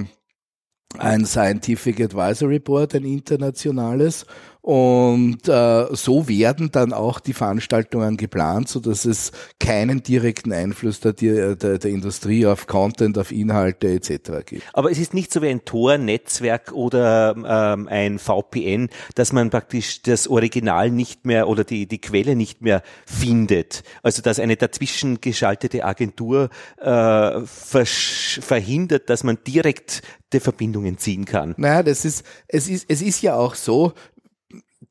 ein 0.97 1.25
Scientific 1.25 1.99
Advisory 1.99 2.59
Board, 2.59 2.95
ein 2.95 3.05
internationales, 3.05 4.25
und 4.63 5.49
äh, 5.49 5.87
so 5.93 6.29
werden 6.29 6.71
dann 6.71 6.93
auch 6.93 7.19
die 7.19 7.33
Veranstaltungen 7.33 8.15
geplant, 8.15 8.69
so 8.69 8.79
dass 8.79 9.03
es 9.03 9.33
keinen 9.59 10.03
direkten 10.03 10.53
Einfluss 10.53 11.01
der, 11.01 11.11
der, 11.11 11.55
der 11.55 11.91
Industrie 11.91 12.45
auf 12.45 12.65
Content, 12.65 13.17
auf 13.17 13.33
Inhalte 13.33 13.89
etc. 13.89 14.45
gibt. 14.45 14.63
Aber 14.71 14.89
es 14.89 14.99
ist 14.99 15.13
nicht 15.13 15.33
so 15.33 15.41
wie 15.41 15.49
ein 15.49 15.65
Tor-Netzwerk 15.65 16.71
oder 16.71 17.35
ähm, 17.75 17.89
ein 17.89 18.19
VPN, 18.19 18.87
dass 19.15 19.33
man 19.33 19.49
praktisch 19.49 20.01
das 20.01 20.29
Original 20.29 20.91
nicht 20.91 21.25
mehr 21.25 21.49
oder 21.49 21.65
die, 21.65 21.85
die 21.85 21.99
Quelle 21.99 22.37
nicht 22.37 22.61
mehr 22.61 22.83
findet. 23.05 23.83
Also 24.01 24.21
dass 24.21 24.39
eine 24.39 24.55
dazwischen 24.55 25.19
geschaltete 25.19 25.83
Agentur 25.83 26.49
äh, 26.77 27.41
verhindert, 27.41 29.09
dass 29.09 29.25
man 29.25 29.39
direkt 29.45 30.03
Verbindungen 30.39 30.97
ziehen 30.97 31.25
kann. 31.25 31.53
Naja, 31.57 31.83
das 31.83 32.05
ist, 32.05 32.25
es 32.47 32.67
ist, 32.67 32.85
es 32.89 33.01
ist 33.01 33.21
ja 33.21 33.35
auch 33.35 33.55
so, 33.55 33.93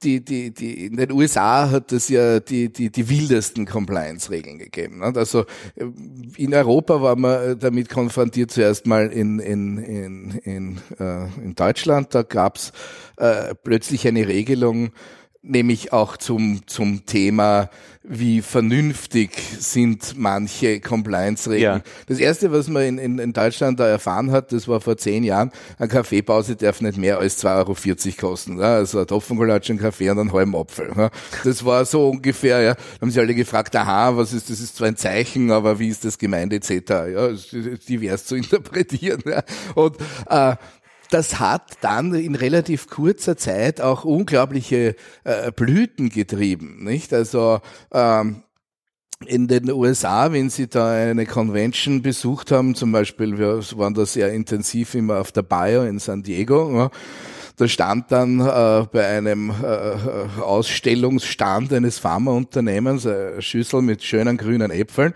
die, 0.03 0.25
die, 0.25 0.53
die, 0.53 0.87
in 0.87 0.97
den 0.97 1.13
USA 1.13 1.71
hat 1.71 1.93
es 1.93 2.09
ja 2.09 2.41
die, 2.41 2.73
die, 2.73 2.91
die 2.91 3.09
wildesten 3.09 3.67
Compliance-Regeln 3.67 4.59
gegeben. 4.59 5.01
Nicht? 5.01 5.17
Also 5.17 5.41
äh, 5.75 5.85
in 6.37 6.55
Europa 6.55 7.03
war 7.03 7.17
man 7.17 7.59
damit 7.59 7.89
konfrontiert 7.89 8.51
zuerst 8.51 8.87
mal 8.87 9.09
in, 9.09 9.39
in, 9.39 9.79
in, 9.79 10.31
in, 10.45 10.81
äh, 10.99 11.25
in 11.43 11.55
Deutschland. 11.55 12.15
Da 12.15 12.23
gab's 12.23 12.73
äh, 13.17 13.55
plötzlich 13.63 14.07
eine 14.07 14.27
Regelung, 14.27 14.93
nämlich 15.43 15.93
auch 15.93 16.17
zum, 16.17 16.67
zum 16.67 17.05
Thema, 17.05 17.69
wie 18.05 18.43
vernünftig 18.43 19.31
sind 19.59 20.15
manche 20.17 20.81
Compliance-Regeln. 20.81 21.83
Ja. 21.85 21.93
Das 22.07 22.19
erste, 22.19 22.51
was 22.53 22.69
man 22.69 22.83
in, 22.83 22.99
in, 22.99 23.19
in 23.19 23.33
Deutschland 23.33 23.79
da 23.79 23.87
erfahren 23.87 24.31
hat, 24.33 24.53
das 24.53 24.67
war 24.67 24.81
vor 24.81 24.97
zehn 24.97 25.23
Jahren, 25.23 25.53
eine 25.79 25.89
Kaffeepause 25.89 26.57
darf 26.57 26.81
nicht 26.81 26.99
mehr 26.99 27.19
als 27.19 27.45
2,40 27.45 27.49
Euro 27.57 28.29
kosten. 28.29 28.59
Ja? 28.59 28.75
Also 28.75 29.01
ein 29.01 29.07
Topfengolatsch, 29.07 29.71
ein 29.71 29.79
Kaffee 29.79 30.11
und 30.11 30.19
einen 30.19 30.33
halben 30.33 30.55
Apfel. 30.57 30.93
Ja? 30.97 31.11
Das 31.45 31.65
war 31.65 31.85
so 31.85 32.09
ungefähr, 32.11 32.61
ja. 32.61 32.75
Da 32.75 33.01
haben 33.01 33.11
sie 33.11 33.21
alle 33.21 33.35
gefragt, 33.35 33.75
aha, 33.77 34.17
was 34.17 34.33
ist, 34.33 34.51
das 34.51 34.61
ist 34.61 34.77
zwar 34.77 34.89
ein 34.89 34.97
Zeichen, 34.97 35.51
aber 35.51 35.79
wie 35.79 35.89
ist 35.89 36.05
das 36.05 36.19
gemeint, 36.19 36.53
etc. 36.53 36.71
Ja, 36.91 37.29
divers 37.89 38.25
zu 38.27 38.35
interpretieren. 38.37 39.23
Ja? 39.27 39.43
Und 39.75 39.97
äh, 40.29 40.57
das 41.13 41.39
hat 41.41 41.79
dann 41.81 42.15
in 42.15 42.35
relativ 42.35 42.89
kurzer 42.89 43.37
Zeit 43.37 43.81
auch 43.81 44.05
unglaubliche 44.05 44.97
äh, 45.25 45.53
Blüten 45.53 46.09
getrieben, 46.09 46.85
nicht? 46.85 47.13
Also 47.13 47.61
ähm, 47.93 48.43
in 49.27 49.47
den 49.47 49.71
USA, 49.71 50.33
wenn 50.33 50.51
Sie 50.51 50.69
da 50.69 50.91
eine 50.91 51.27
Convention 51.27 52.03
besucht 52.03 52.51
haben, 52.51 52.75
zum 52.75 52.93
Beispiel, 52.93 53.39
wir 53.39 53.61
waren 53.77 53.95
da 53.95 54.07
sehr 54.07 54.33
intensiv 54.33 54.95
immer 54.95 55.21
auf 55.21 55.33
der 55.33 55.43
Bio 55.43 55.85
in 55.85 55.99
San 55.99 56.23
Diego, 56.23 56.75
ja, 56.75 56.91
da 57.57 57.69
stand 57.69 58.11
dann 58.11 58.41
äh, 58.41 58.87
bei 58.91 59.07
einem 59.07 59.51
äh, 59.51 60.41
Ausstellungsstand 60.41 61.73
eines 61.73 61.99
Pharmaunternehmens 61.99 63.07
eine 63.07 63.43
Schüssel 63.43 63.83
mit 63.83 64.03
schönen 64.03 64.39
grünen 64.39 64.71
Äpfeln 64.71 65.13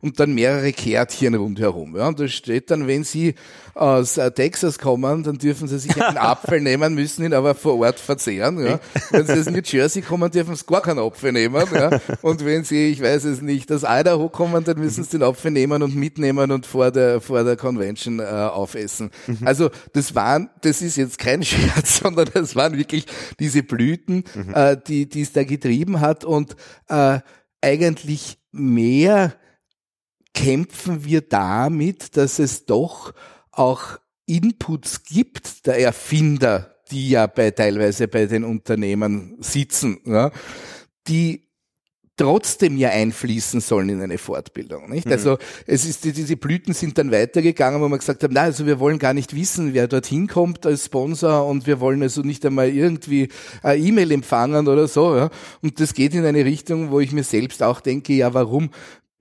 und 0.00 0.20
dann 0.20 0.32
mehrere 0.32 0.72
Kärtchen 0.72 1.34
rundherum. 1.34 1.96
Ja, 1.96 2.08
und 2.08 2.20
da 2.20 2.28
steht 2.28 2.70
dann, 2.70 2.86
wenn 2.86 3.04
Sie 3.04 3.34
aus 3.74 4.16
äh, 4.16 4.30
Texas 4.30 4.78
kommen, 4.78 5.22
dann 5.22 5.38
dürfen 5.38 5.68
Sie 5.68 5.78
sich 5.78 6.02
einen 6.02 6.16
Apfel 6.18 6.60
nehmen, 6.60 6.94
müssen 6.94 7.24
ihn 7.24 7.34
aber 7.34 7.54
vor 7.54 7.78
Ort 7.78 8.00
verzehren. 8.00 8.64
Ja. 8.64 8.80
Wenn 9.10 9.26
Sie 9.26 9.32
aus 9.32 9.46
New 9.46 9.60
Jersey 9.64 10.02
kommen, 10.02 10.30
dürfen 10.30 10.54
Sie 10.54 10.64
gar 10.66 10.82
keinen 10.82 10.98
Apfel 10.98 11.32
nehmen. 11.32 11.64
Ja. 11.72 12.00
Und 12.22 12.44
wenn 12.44 12.64
Sie, 12.64 12.90
ich 12.90 13.02
weiß 13.02 13.24
es 13.24 13.40
nicht, 13.40 13.70
aus 13.72 13.82
Idaho 13.84 14.28
kommen, 14.28 14.64
dann 14.64 14.78
müssen 14.78 15.04
Sie 15.04 15.10
den 15.10 15.22
Apfel 15.22 15.50
nehmen 15.50 15.82
und 15.82 15.94
mitnehmen 15.94 16.50
und 16.50 16.66
vor 16.66 16.90
der, 16.90 17.20
vor 17.20 17.44
der 17.44 17.56
Convention 17.56 18.20
äh, 18.20 18.24
aufessen. 18.24 19.10
Mhm. 19.26 19.38
Also 19.44 19.70
das 19.92 20.14
waren, 20.14 20.50
das 20.62 20.82
ist 20.82 20.96
jetzt 20.96 21.18
kein 21.18 21.42
Scherz, 21.44 21.98
sondern 21.98 22.28
das 22.32 22.56
waren 22.56 22.76
wirklich 22.76 23.06
diese 23.38 23.62
Blüten, 23.62 24.24
mhm. 24.34 24.54
äh, 24.54 24.76
die, 24.76 25.08
die 25.08 25.22
es 25.22 25.32
da 25.32 25.44
getrieben 25.44 26.00
hat 26.00 26.24
und 26.24 26.56
äh, 26.88 27.20
eigentlich 27.62 28.38
mehr 28.52 29.34
kämpfen 30.34 31.04
wir 31.04 31.22
damit, 31.22 32.16
dass 32.16 32.38
es 32.38 32.64
doch 32.66 33.12
auch 33.52 33.98
Inputs 34.26 35.04
gibt 35.04 35.66
der 35.66 35.80
Erfinder, 35.80 36.76
die 36.90 37.10
ja 37.10 37.26
bei 37.26 37.50
teilweise 37.50 38.08
bei 38.08 38.26
den 38.26 38.44
Unternehmen 38.44 39.36
sitzen, 39.40 39.98
ja, 40.04 40.30
die 41.08 41.50
trotzdem 42.20 42.76
ja 42.76 42.90
einfließen 42.90 43.62
sollen 43.62 43.88
in 43.88 44.02
eine 44.02 44.18
Fortbildung. 44.18 44.90
Nicht? 44.90 45.06
Mhm. 45.06 45.12
Also 45.12 45.38
es 45.66 45.86
ist 45.86 46.04
diese 46.04 46.36
Blüten 46.36 46.74
sind 46.74 46.98
dann 46.98 47.10
weitergegangen, 47.10 47.80
wo 47.80 47.88
man 47.88 47.98
gesagt 47.98 48.22
hat, 48.22 48.30
na 48.30 48.42
also 48.42 48.66
wir 48.66 48.78
wollen 48.78 48.98
gar 48.98 49.14
nicht 49.14 49.34
wissen, 49.34 49.72
wer 49.72 49.88
dorthin 49.88 50.26
kommt 50.26 50.66
als 50.66 50.84
Sponsor 50.84 51.46
und 51.46 51.66
wir 51.66 51.80
wollen 51.80 52.02
also 52.02 52.20
nicht 52.20 52.44
einmal 52.44 52.68
irgendwie 52.68 53.30
eine 53.62 53.82
E-Mail 53.82 54.12
empfangen 54.12 54.68
oder 54.68 54.86
so. 54.86 55.16
Ja? 55.16 55.30
Und 55.62 55.80
das 55.80 55.94
geht 55.94 56.12
in 56.12 56.26
eine 56.26 56.44
Richtung, 56.44 56.90
wo 56.90 57.00
ich 57.00 57.12
mir 57.12 57.24
selbst 57.24 57.62
auch 57.62 57.80
denke, 57.80 58.12
ja 58.12 58.34
warum 58.34 58.68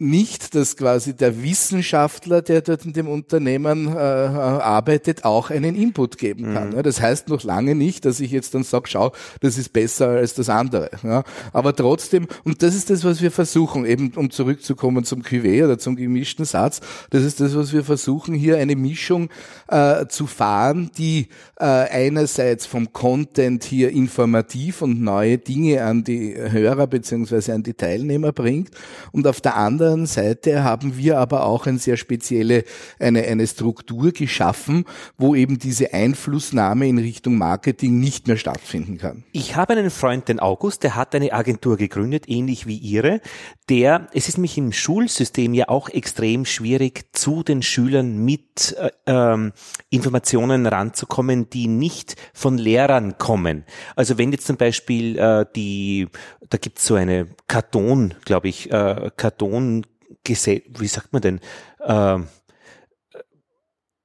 nicht, 0.02 0.56
dass 0.56 0.78
quasi 0.78 1.14
der 1.14 1.44
Wissenschaftler, 1.44 2.42
der 2.42 2.62
dort 2.62 2.86
in 2.86 2.94
dem 2.94 3.10
Unternehmen 3.10 3.90
äh, 3.90 4.00
arbeitet, 4.00 5.26
auch 5.26 5.50
einen 5.50 5.76
Input 5.76 6.18
geben 6.18 6.54
kann. 6.54 6.70
Mhm. 6.70 6.76
Ja, 6.78 6.84
das 6.84 7.02
heißt 7.02 7.28
noch 7.28 7.44
lange 7.44 7.76
nicht, 7.76 8.06
dass 8.06 8.22
ich 8.22 8.32
jetzt 8.32 8.56
dann 8.56 8.64
sage, 8.64 8.88
schau, 8.88 9.12
das 9.42 9.58
ist 9.58 9.74
besser 9.74 10.08
als 10.08 10.34
das 10.36 10.48
andere. 10.48 10.90
Ja, 11.04 11.24
aber 11.52 11.76
trotzdem, 11.76 12.28
und 12.46 12.64
das 12.64 12.76
ist 12.76 12.90
das, 12.90 13.04
was 13.04 13.22
wir 13.22 13.30
versuchen, 13.30 13.86
eben 13.86 14.14
um 14.16 14.32
zurückzukommen 14.32 15.04
zum 15.04 15.22
Cuvée 15.22 15.66
oder 15.66 15.78
zum 15.78 15.98
gemischten 15.98 16.46
Satz, 16.46 16.80
das 17.10 17.24
ist 17.24 17.42
das, 17.42 17.54
was 17.56 17.74
wir 17.74 17.84
versuchen, 17.84 18.34
hier 18.34 18.58
eine 18.58 18.78
Mischung 18.78 19.30
äh, 19.68 20.08
zu 20.08 20.28
fahren, 20.28 20.92
die 20.98 21.28
äh, 21.60 21.66
einerseits 21.66 22.66
vom 22.66 22.94
Content 22.94 23.66
hier 23.66 23.90
informativ 23.90 24.82
und 24.82 25.02
neue 25.02 25.38
Dinge 25.38 25.84
an 25.84 26.06
die 26.06 26.36
Hörer 26.38 26.88
beziehungsweise 26.88 27.54
an 27.54 27.64
die 27.64 27.74
Teilnehmer 27.74 28.32
bringt 28.32 28.72
und 29.12 29.28
auf 29.28 29.42
der 29.42 29.58
anderen 29.58 29.89
anderen 29.90 30.06
Seite 30.06 30.64
haben 30.64 30.98
wir 30.98 31.18
aber 31.18 31.46
auch 31.46 31.66
eine 31.66 31.80
sehr 31.80 31.98
spezielle, 31.98 32.64
eine, 33.00 33.24
eine 33.24 33.48
Struktur 33.48 34.12
geschaffen, 34.12 34.86
wo 35.18 35.36
eben 35.36 35.58
diese 35.58 35.94
Einflussnahme 35.94 36.88
in 36.88 37.00
Richtung 37.00 37.38
Marketing 37.38 38.00
nicht 38.00 38.28
mehr 38.28 38.38
stattfinden 38.38 38.98
kann. 38.98 39.24
Ich 39.32 39.56
habe 39.56 39.74
einen 39.74 39.90
Freund, 39.90 40.28
den 40.28 40.40
August, 40.40 40.84
der 40.84 40.96
hat 40.96 41.16
eine 41.16 41.34
Agentur 41.34 41.78
gegründet, 41.78 42.26
ähnlich 42.28 42.68
wie 42.68 42.78
Ihre, 42.78 43.22
der, 43.70 44.08
es 44.14 44.28
ist 44.28 44.38
mich 44.38 44.58
im 44.58 44.72
Schulsystem 44.72 45.54
ja 45.54 45.70
auch 45.70 45.90
extrem 45.90 46.46
schwierig, 46.46 47.06
zu 47.14 47.44
den 47.44 47.62
Schülern 47.62 48.18
mit 48.24 48.76
äh, 48.78 48.92
ähm, 49.06 49.54
Informationen 49.90 50.66
ranzukommen, 50.66 51.50
die 51.50 51.68
nicht 51.68 52.16
von 52.34 52.58
Lehrern 52.58 53.18
kommen. 53.18 53.66
Also 53.96 54.18
wenn 54.18 54.32
jetzt 54.32 54.48
zum 54.48 54.58
Beispiel 54.58 55.18
äh, 55.18 55.46
die, 55.56 56.08
da 56.50 56.58
gibt 56.58 56.80
es 56.80 56.86
so 56.86 56.96
eine 56.96 57.28
Karton, 57.48 58.14
glaube 58.26 58.48
ich, 58.48 58.72
äh, 58.72 59.12
Karton 59.16 59.79
wie 60.28 60.88
sagt 60.88 61.14
man 61.14 61.22
denn, 61.22 61.40
äh, 61.80 62.20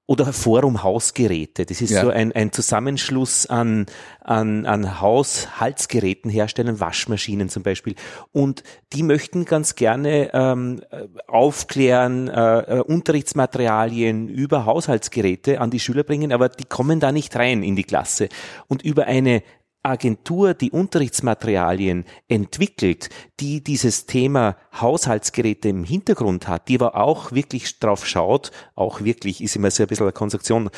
oder 0.07 0.33
Forum 0.35 0.83
Hausgeräte. 0.83 1.65
Das 1.65 1.81
ist 1.81 1.91
ja. 1.91 2.03
so 2.03 2.11
ein, 2.11 2.33
ein 2.33 2.53
Zusammenschluss 2.53 3.47
an, 3.47 3.87
an, 4.21 4.67
an 4.67 5.01
Haushaltsgeräten 5.01 6.31
herstellen, 6.31 6.79
Waschmaschinen 6.79 7.49
zum 7.49 7.63
Beispiel. 7.63 7.95
Und 8.31 8.63
die 8.93 9.03
möchten 9.03 9.47
ganz 9.47 9.77
gerne 9.77 10.31
ähm, 10.35 10.83
aufklären, 11.27 12.29
äh, 12.29 12.59
äh 12.59 12.81
Unterrichtsmaterialien 12.81 14.29
über 14.29 14.67
Haushaltsgeräte 14.67 15.61
an 15.61 15.71
die 15.71 15.81
Schüler 15.81 16.03
bringen, 16.03 16.33
aber 16.33 16.51
die 16.51 16.65
kommen 16.65 17.01
da 17.01 17.11
nicht 17.11 17.35
rein 17.37 17.63
in 17.63 17.75
die 17.75 17.85
Klasse. 17.85 18.29
Und 18.69 18.83
über 18.83 19.07
eine 19.07 19.43
Agentur, 19.85 20.55
die 20.55 20.71
Unterrichtsmaterialien 20.71 22.05
entwickelt, 22.27 23.11
die 23.41 23.63
dieses 23.63 24.07
Thema 24.07 24.57
Haushaltsgeräte 24.81 25.69
im 25.69 25.85
Hintergrund 25.85 26.49
hat, 26.49 26.69
die 26.69 26.77
aber 26.77 26.97
auch 26.97 27.33
wirklich 27.33 27.79
drauf 27.79 28.07
schaut, 28.07 28.51
auch 28.75 29.03
wirklich 29.03 29.43
ist 29.43 29.57
immer 29.57 29.71
so 29.71 29.83
ein 29.83 29.89
bisschen 29.89 30.07
eine 30.07 30.13
Konstruktion, 30.13 30.71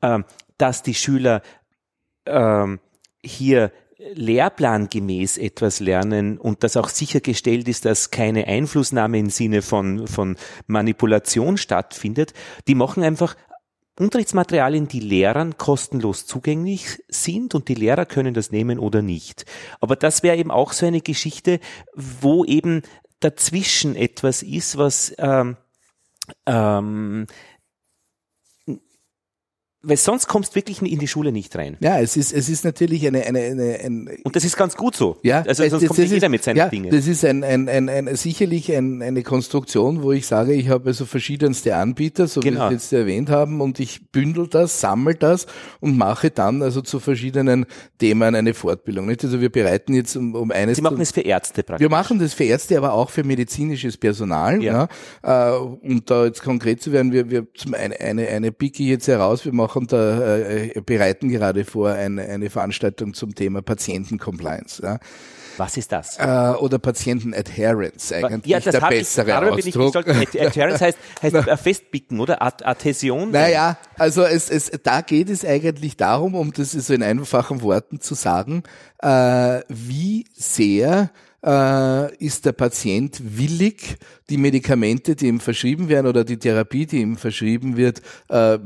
äh, 0.00 0.20
dass 0.56 0.82
die 0.82 0.94
Schüler 0.94 1.42
äh, 2.24 2.66
hier 3.22 3.70
lehrplangemäß 4.12 5.38
etwas 5.38 5.80
lernen 5.80 6.38
und 6.38 6.62
dass 6.62 6.76
auch 6.76 6.88
sichergestellt 6.88 7.68
ist, 7.68 7.84
dass 7.84 8.10
keine 8.10 8.46
Einflussnahme 8.46 9.18
im 9.18 9.30
Sinne 9.30 9.62
von, 9.62 10.06
von 10.06 10.36
Manipulation 10.66 11.56
stattfindet, 11.56 12.32
die 12.66 12.74
machen 12.74 13.02
einfach 13.02 13.36
Unterrichtsmaterialien, 13.98 14.88
die 14.88 15.00
Lehrern 15.00 15.56
kostenlos 15.56 16.26
zugänglich 16.26 17.02
sind 17.08 17.54
und 17.54 17.68
die 17.68 17.74
Lehrer 17.74 18.06
können 18.06 18.34
das 18.34 18.50
nehmen 18.50 18.78
oder 18.78 19.02
nicht. 19.02 19.44
Aber 19.80 19.94
das 19.94 20.22
wäre 20.22 20.36
eben 20.36 20.50
auch 20.50 20.72
so 20.72 20.86
eine 20.86 21.00
Geschichte, 21.00 21.60
wo 21.94 22.44
eben 22.44 22.82
dazwischen 23.20 23.94
etwas 23.94 24.42
ist, 24.42 24.76
was 24.78 25.14
ähm, 25.18 25.56
ähm, 26.46 27.26
weil 29.84 29.96
sonst 29.96 30.26
kommst 30.28 30.52
du 30.52 30.56
wirklich 30.56 30.80
in 30.82 30.98
die 30.98 31.08
Schule 31.08 31.32
nicht 31.32 31.54
rein. 31.56 31.76
Ja, 31.80 32.00
es 32.00 32.16
ist, 32.16 32.32
es 32.32 32.48
ist 32.48 32.64
natürlich 32.64 33.06
eine, 33.06 33.24
eine, 33.26 33.40
eine 33.40 33.80
ein 33.80 34.08
Und 34.22 34.36
das 34.36 34.44
ist 34.44 34.56
ganz 34.56 34.76
gut 34.76 34.96
so. 34.96 35.18
Ja, 35.22 35.42
also 35.42 35.62
sonst 35.62 35.72
das, 35.72 35.88
kommt 35.88 35.98
das 35.98 36.10
jeder 36.10 36.26
ist, 36.26 36.30
mit 36.30 36.42
seinen 36.42 36.56
ja, 36.56 36.68
Dingen. 36.68 36.90
Das 36.90 37.06
ist 37.06 37.24
ein, 37.24 37.44
ein, 37.44 37.68
ein, 37.68 37.88
ein 37.88 38.16
sicherlich 38.16 38.72
ein, 38.72 39.02
eine 39.02 39.22
Konstruktion, 39.22 40.02
wo 40.02 40.12
ich 40.12 40.26
sage, 40.26 40.54
ich 40.54 40.68
habe 40.68 40.88
also 40.88 41.04
verschiedenste 41.04 41.76
Anbieter, 41.76 42.26
so 42.26 42.40
genau. 42.40 42.66
wie 42.66 42.68
Sie 42.68 42.74
jetzt 42.74 42.92
erwähnt 42.92 43.30
haben, 43.30 43.60
und 43.60 43.80
ich 43.80 44.10
bündel 44.10 44.48
das, 44.48 44.80
sammle 44.80 45.14
das 45.14 45.46
und 45.80 45.96
mache 45.96 46.30
dann 46.30 46.62
also 46.62 46.80
zu 46.80 47.00
verschiedenen 47.00 47.66
Themen 47.98 48.34
eine 48.34 48.54
Fortbildung. 48.54 49.06
Nicht? 49.06 49.24
Also 49.24 49.40
wir 49.40 49.50
bereiten 49.50 49.94
jetzt 49.94 50.16
um, 50.16 50.34
um 50.34 50.50
eines. 50.50 50.76
Sie 50.76 50.82
machen 50.82 50.98
das 50.98 51.12
für 51.12 51.22
Ärzte 51.22 51.62
praktisch. 51.62 51.82
Wir 51.82 51.90
machen 51.90 52.18
das 52.18 52.34
für 52.34 52.44
Ärzte, 52.44 52.76
aber 52.78 52.92
auch 52.92 53.10
für 53.10 53.24
medizinisches 53.24 53.96
Personal. 53.96 54.62
Ja. 54.62 54.88
ja. 55.24 55.54
Äh, 55.54 55.58
um 55.58 56.04
da 56.04 56.24
jetzt 56.24 56.42
konkret 56.42 56.82
zu 56.82 56.92
werden, 56.92 57.12
wir, 57.12 57.30
wir 57.30 57.46
zum 57.54 57.74
eine, 57.74 57.98
eine, 58.00 58.28
eine 58.28 58.52
Picke 58.52 58.82
jetzt 58.82 59.08
heraus, 59.08 59.44
wir 59.44 59.52
machen 59.52 59.73
und 59.76 59.92
äh, 59.92 60.80
bereiten 60.84 61.28
gerade 61.28 61.64
vor 61.64 61.90
eine, 61.90 62.22
eine 62.22 62.50
Veranstaltung 62.50 63.14
zum 63.14 63.34
Thema 63.34 63.62
Patientencompliance. 63.62 64.82
Ja. 64.82 64.98
Was 65.56 65.76
ist 65.76 65.92
das? 65.92 66.18
Äh, 66.18 66.54
oder 66.58 66.78
Patienten-Adherence, 66.78 68.12
eigentlich 68.12 68.46
ja, 68.46 68.60
das 68.60 68.72
der 68.72 68.88
bessere 68.88 69.58
ich, 69.58 69.76
Ausdruck. 69.76 70.06
Ich 70.08 70.40
Adherence 70.40 70.80
heißt, 70.80 70.98
heißt 71.22 71.36
festbicken, 71.62 72.20
oder? 72.20 72.42
Adhäsion? 72.42 73.30
Naja, 73.30 73.78
also 73.96 74.24
es, 74.24 74.50
es, 74.50 74.70
da 74.82 75.00
geht 75.00 75.30
es 75.30 75.44
eigentlich 75.44 75.96
darum, 75.96 76.34
um 76.34 76.52
das 76.52 76.72
so 76.72 76.92
in 76.92 77.02
einfachen 77.02 77.62
Worten 77.62 78.00
zu 78.00 78.14
sagen, 78.14 78.64
äh, 79.00 79.60
wie 79.68 80.26
sehr 80.34 81.10
äh, 81.44 82.16
ist 82.16 82.46
der 82.46 82.52
Patient 82.52 83.20
willig, 83.22 83.96
die 84.30 84.38
Medikamente, 84.38 85.14
die 85.14 85.26
ihm 85.26 85.40
verschrieben 85.40 85.88
werden 85.88 86.06
oder 86.06 86.24
die 86.24 86.38
Therapie, 86.38 86.86
die 86.86 87.00
ihm 87.00 87.16
verschrieben 87.16 87.76
wird, 87.76 88.00
äh, 88.28 88.58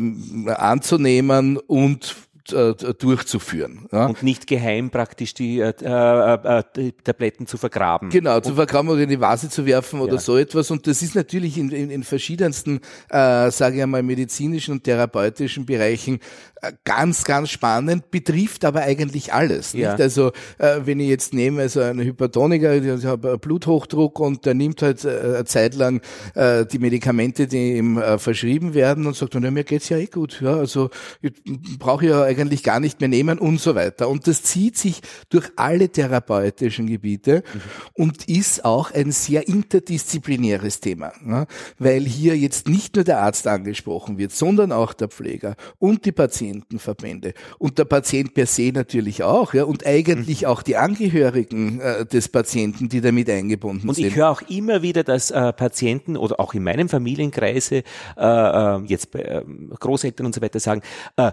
anzunehmen 0.47 1.57
und 1.57 2.15
äh, 2.53 2.75
durchzuführen. 2.75 3.89
Ja. 3.93 4.07
Und 4.07 4.23
nicht 4.23 4.47
geheim 4.47 4.91
praktisch 4.91 5.35
die, 5.35 5.61
äh, 5.61 5.71
äh, 5.71 6.63
die 6.77 6.93
Tabletten 6.93 7.47
zu 7.47 7.57
vergraben. 7.57 8.11
Genau, 8.11 8.41
zu 8.41 8.55
vergraben 8.55 8.91
oder 8.91 9.03
in 9.03 9.09
die 9.09 9.21
Vase 9.21 9.49
zu 9.49 9.67
werfen 9.67 10.01
oder 10.01 10.15
ja. 10.15 10.21
so 10.21 10.37
etwas. 10.37 10.71
Und 10.71 10.87
das 10.87 11.03
ist 11.03 11.15
natürlich 11.15 11.59
in, 11.59 11.71
in, 11.71 11.91
in 11.91 12.03
verschiedensten, 12.03 12.81
äh, 13.11 13.51
sage 13.51 13.77
ich 13.77 13.83
einmal, 13.83 14.03
medizinischen 14.03 14.73
und 14.73 14.85
therapeutischen 14.85 15.67
Bereichen 15.67 16.21
äh, 16.63 16.73
ganz, 16.85 17.25
ganz 17.25 17.51
spannend, 17.51 18.11
betrifft 18.11 18.65
aber 18.65 18.83
eigentlich 18.83 19.33
alles. 19.33 19.73
Ja. 19.73 19.93
Nicht? 19.93 20.03
Also 20.03 20.33
äh, 20.59 20.81
wenn 20.85 21.01
ich 21.01 21.09
jetzt 21.09 21.35
nehme, 21.35 21.63
also 21.63 21.81
einen 21.81 22.01
Hypertoniker, 22.01 22.75
ich 22.75 23.05
habe 23.05 23.39
Bluthochdruck 23.39 24.19
und 24.21 24.45
der 24.47 24.55
nimmt 24.55 24.83
halt 24.83 25.05
äh, 25.05 25.21
eine 25.37 25.45
Zeit 25.45 25.75
lang 25.75 26.01
äh, 26.35 26.67
die 26.67 26.79
Medikamente, 26.79 27.47
die 27.47 27.77
ihm 27.77 27.99
äh, 27.99 28.19
verschrieben 28.19 28.75
werden 28.75 29.07
und 29.07 29.17
sagt, 29.17 29.35
na, 29.39 29.51
mir 29.51 29.65
geht's 29.65 29.89
ja 29.89 29.99
eh 29.99 30.07
gut. 30.07 30.41
Ja, 30.41 30.55
also 30.57 30.91
ich 31.21 31.33
brauche 31.79 32.07
ja 32.07 32.23
eigentlich 32.39 32.63
gar 32.63 32.81
nicht 32.81 33.01
mehr 33.01 33.09
nehmen 33.09 33.39
und 33.39 33.61
so 33.61 33.75
weiter. 33.75 34.09
Und 34.09 34.27
das 34.27 34.43
zieht 34.43 34.77
sich 34.77 35.01
durch 35.29 35.51
alle 35.57 35.89
therapeutischen 35.89 36.87
Gebiete 36.87 37.43
mhm. 37.53 37.61
und 37.95 38.29
ist 38.29 38.65
auch 38.65 38.93
ein 38.93 39.13
sehr 39.13 39.49
interdisziplinäres 39.49 40.81
Thema, 40.81 41.13
ja? 41.27 41.47
weil 41.79 42.05
hier 42.05 42.37
jetzt 42.37 42.69
nicht 42.69 42.97
nur 42.97 43.05
der 43.05 43.21
Arzt 43.21 43.47
angesprochen 43.47 44.19
wird, 44.19 44.33
sondern 44.33 44.73
auch 44.73 44.93
der 44.93 45.09
Pfleger 45.09 45.57
und 45.79 46.05
die 46.05 46.13
Patienten 46.13 46.39
Patientenverbände 46.39 47.35
und 47.59 47.79
der 47.79 47.85
Patient 47.85 48.35
per 48.35 48.47
se 48.47 48.71
natürlich 48.73 49.23
auch, 49.23 49.55
ja, 49.55 49.65
und 49.65 49.87
eigentlich 49.87 50.43
mhm. 50.43 50.49
auch 50.49 50.63
die 50.63 50.77
Angehörigen 50.77 51.81
äh, 51.81 52.07
des 52.07 52.29
Patienten, 52.29 52.89
die 52.89 53.01
damit 53.01 53.29
eingebunden 53.31 53.89
und 53.89 53.95
sind. 53.95 54.05
Und 54.05 54.11
ich 54.11 54.17
höre 54.17 54.31
auch 54.31 54.43
immer 54.43 54.83
wieder, 54.83 55.05
dass 55.05 55.31
äh, 55.31 55.53
Patienten 55.53 56.17
oder 56.17 56.41
auch 56.41 56.55
in 56.55 56.63
meinem 56.63 56.89
Familienkreise 56.89 57.83
äh, 58.17 58.21
äh 58.21 58.81
jetzt 58.87 59.11
bei 59.11 59.21
äh, 59.21 59.43
Großeltern 59.79 60.27
und 60.27 60.35
so 60.35 60.41
weiter 60.41 60.61
sagen, 60.61 60.83
äh, 61.17 61.33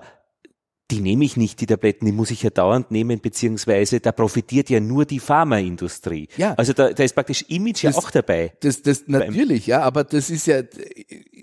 die 0.92 1.02
nehme 1.02 1.26
ich 1.26 1.36
nicht, 1.36 1.60
die 1.62 1.66
Tabletten, 1.66 2.06
die 2.06 2.12
muss 2.12 2.30
ich 2.30 2.44
ja 2.44 2.52
dauernd 2.52 2.92
nehmen, 2.92 3.20
beziehungsweise 3.20 4.00
da 4.00 4.12
profitiert 4.12 4.70
ja 4.70 4.80
nur 4.80 5.06
die 5.06 5.20
Pharmaindustrie. 5.20 6.28
Ja. 6.38 6.54
Also 6.54 6.74
da, 6.74 6.94
da 6.94 7.04
ist 7.04 7.16
praktisch 7.16 7.44
Image 7.48 7.84
das, 7.84 7.96
ja 7.96 8.02
auch 8.02 8.12
dabei. 8.12 8.54
Das, 8.60 8.84
das 8.84 9.04
natürlich, 9.08 9.66
ja, 9.66 9.82
aber 9.82 10.04
das 10.04 10.30
ist 10.30 10.46
ja 10.46 10.62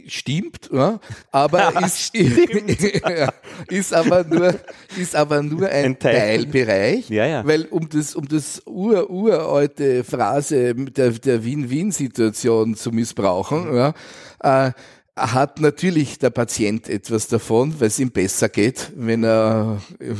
stimmt, 0.07 0.71
ja, 0.73 1.01
aber 1.33 1.73
ist, 1.85 2.15
ist 3.69 3.95
aber 3.95 4.25
nur 4.25 4.55
ist 4.97 5.17
aber 5.17 5.43
nur 5.43 5.69
ein, 5.69 5.85
ein 5.87 5.99
Teil. 5.99 6.15
Teilbereich, 6.15 7.11
ja, 7.11 7.27
ja. 7.27 7.47
weil 7.47 7.65
um 7.65 7.89
das 7.89 8.15
um 8.15 8.29
das 8.29 8.63
ur 8.67 9.11
uralte 9.11 10.05
Phrase 10.05 10.75
der 10.75 11.11
der 11.11 11.45
Win-Win-Situation 11.45 12.77
zu 12.77 12.93
missbrauchen, 12.93 13.71
mhm. 13.71 13.77
ja, 13.77 13.95
äh, 14.43 14.73
hat 15.17 15.61
natürlich 15.61 16.19
der 16.19 16.31
Patient 16.31 16.89
etwas 16.89 17.29
davon, 17.29 17.79
weil 17.81 17.89
es 17.89 17.99
ihm 17.99 18.11
besser 18.11 18.49
geht, 18.49 18.93
wenn 18.97 19.25
er 19.25 19.81
äh, 19.99 20.15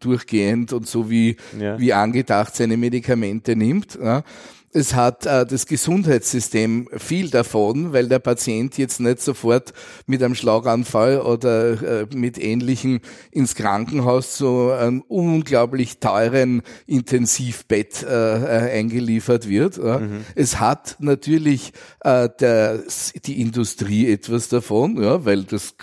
durchgehend 0.00 0.72
und 0.72 0.88
so 0.88 1.10
wie, 1.10 1.36
ja. 1.58 1.78
wie 1.78 1.92
angedacht 1.92 2.56
seine 2.56 2.76
Medikamente 2.76 3.54
nimmt. 3.54 3.98
Ja 4.02 4.24
es 4.72 4.94
hat 4.94 5.26
äh, 5.26 5.44
das 5.44 5.66
Gesundheitssystem 5.66 6.88
viel 6.96 7.30
davon, 7.30 7.92
weil 7.92 8.08
der 8.08 8.20
Patient 8.20 8.78
jetzt 8.78 9.00
nicht 9.00 9.20
sofort 9.20 9.72
mit 10.06 10.22
einem 10.22 10.34
Schlaganfall 10.34 11.20
oder 11.20 12.02
äh, 12.02 12.06
mit 12.14 12.38
Ähnlichem 12.38 13.00
ins 13.32 13.54
Krankenhaus 13.54 14.36
zu 14.36 14.70
einem 14.70 15.02
unglaublich 15.08 15.98
teuren 15.98 16.62
Intensivbett 16.86 18.02
äh, 18.02 18.08
äh 18.08 18.78
eingeliefert 18.78 19.48
wird. 19.48 19.78
Mhm. 19.78 20.24
Es 20.34 20.60
hat 20.60 20.96
natürlich 21.00 21.72
äh, 22.00 22.28
der, 22.38 22.80
die 23.24 23.40
Industrie 23.40 24.10
etwas 24.10 24.48
davon, 24.48 25.02
ja, 25.02 25.24
weil 25.24 25.42
das 25.44 25.74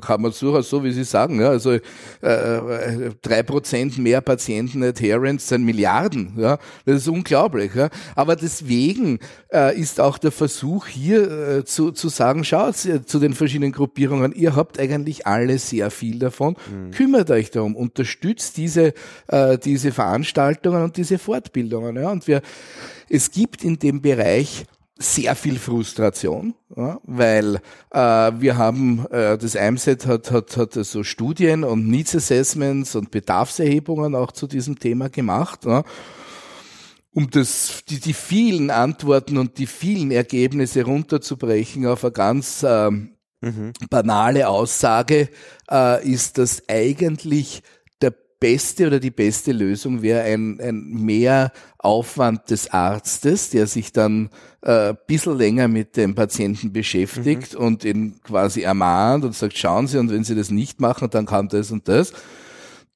kann 0.00 0.22
man 0.22 0.32
durchaus 0.38 0.68
so, 0.68 0.82
wie 0.84 0.92
Sie 0.92 1.04
sagen, 1.04 1.40
ja, 1.40 1.50
also 1.50 1.72
äh, 1.72 1.80
drei 3.22 3.42
Prozent 3.42 3.98
mehr 3.98 4.20
Patienten 4.20 4.82
Adherence 4.82 5.48
sind 5.48 5.64
Milliarden, 5.64 6.34
ja, 6.36 6.58
das 6.84 6.96
ist 6.96 7.08
unglaublich, 7.08 7.74
ja. 7.74 7.88
Aber 8.14 8.36
deswegen 8.36 9.18
äh, 9.52 9.78
ist 9.78 10.00
auch 10.00 10.18
der 10.18 10.32
Versuch 10.32 10.86
hier 10.86 11.30
äh, 11.30 11.64
zu, 11.64 11.92
zu 11.92 12.08
sagen, 12.08 12.44
schaut 12.44 12.84
äh, 12.84 13.04
zu 13.04 13.18
den 13.18 13.34
verschiedenen 13.34 13.72
Gruppierungen, 13.72 14.32
ihr 14.32 14.56
habt 14.56 14.78
eigentlich 14.78 15.26
alle 15.26 15.58
sehr 15.58 15.90
viel 15.90 16.18
davon, 16.18 16.56
mhm. 16.70 16.90
kümmert 16.92 17.30
euch 17.30 17.50
darum, 17.50 17.76
unterstützt 17.76 18.56
diese 18.56 18.94
äh, 19.28 19.58
diese 19.58 19.92
Veranstaltungen 19.92 20.82
und 20.82 20.96
diese 20.96 21.18
Fortbildungen, 21.18 21.96
ja, 21.96 22.10
und 22.10 22.26
wir 22.26 22.42
es 23.08 23.30
gibt 23.32 23.64
in 23.64 23.78
dem 23.78 24.00
Bereich 24.00 24.66
sehr 25.00 25.34
viel 25.34 25.58
Frustration, 25.58 26.54
ja, 26.76 27.00
weil 27.04 27.56
äh, 27.90 27.98
wir 27.98 28.58
haben, 28.58 29.06
äh, 29.10 29.38
das 29.38 29.54
IMSET 29.54 30.06
hat, 30.06 30.30
hat, 30.30 30.56
hat 30.58 30.74
so 30.74 31.02
Studien 31.02 31.64
und 31.64 31.88
Needs 31.88 32.14
Assessments 32.14 32.94
und 32.94 33.10
Bedarfserhebungen 33.10 34.14
auch 34.14 34.30
zu 34.32 34.46
diesem 34.46 34.78
Thema 34.78 35.08
gemacht. 35.08 35.64
Ja, 35.64 35.84
um 37.12 37.30
das, 37.30 37.82
die, 37.88 37.98
die 37.98 38.12
vielen 38.12 38.70
Antworten 38.70 39.38
und 39.38 39.58
die 39.58 39.66
vielen 39.66 40.10
Ergebnisse 40.10 40.84
runterzubrechen 40.84 41.86
auf 41.86 42.04
eine 42.04 42.12
ganz 42.12 42.62
äh, 42.62 42.90
mhm. 42.90 43.72
banale 43.88 44.48
Aussage, 44.48 45.30
äh, 45.70 46.06
ist 46.06 46.36
das 46.36 46.62
eigentlich 46.68 47.62
beste 48.40 48.86
oder 48.86 48.98
die 48.98 49.10
beste 49.10 49.52
Lösung 49.52 50.02
wäre 50.02 50.22
ein, 50.22 50.58
ein 50.60 50.80
mehr 50.88 51.52
Aufwand 51.78 52.50
des 52.50 52.72
Arztes, 52.72 53.50
der 53.50 53.66
sich 53.66 53.92
dann 53.92 54.30
äh, 54.62 54.94
bisschen 55.06 55.36
länger 55.36 55.68
mit 55.68 55.96
dem 55.96 56.14
Patienten 56.14 56.72
beschäftigt 56.72 57.54
mhm. 57.54 57.64
und 57.64 57.84
ihn 57.84 58.20
quasi 58.22 58.62
ermahnt 58.62 59.24
und 59.24 59.34
sagt, 59.34 59.56
schauen 59.56 59.86
Sie, 59.86 59.98
und 59.98 60.10
wenn 60.10 60.24
Sie 60.24 60.34
das 60.34 60.50
nicht 60.50 60.80
machen, 60.80 61.08
dann 61.10 61.26
kann 61.26 61.48
das 61.48 61.70
und 61.70 61.86
das. 61.86 62.12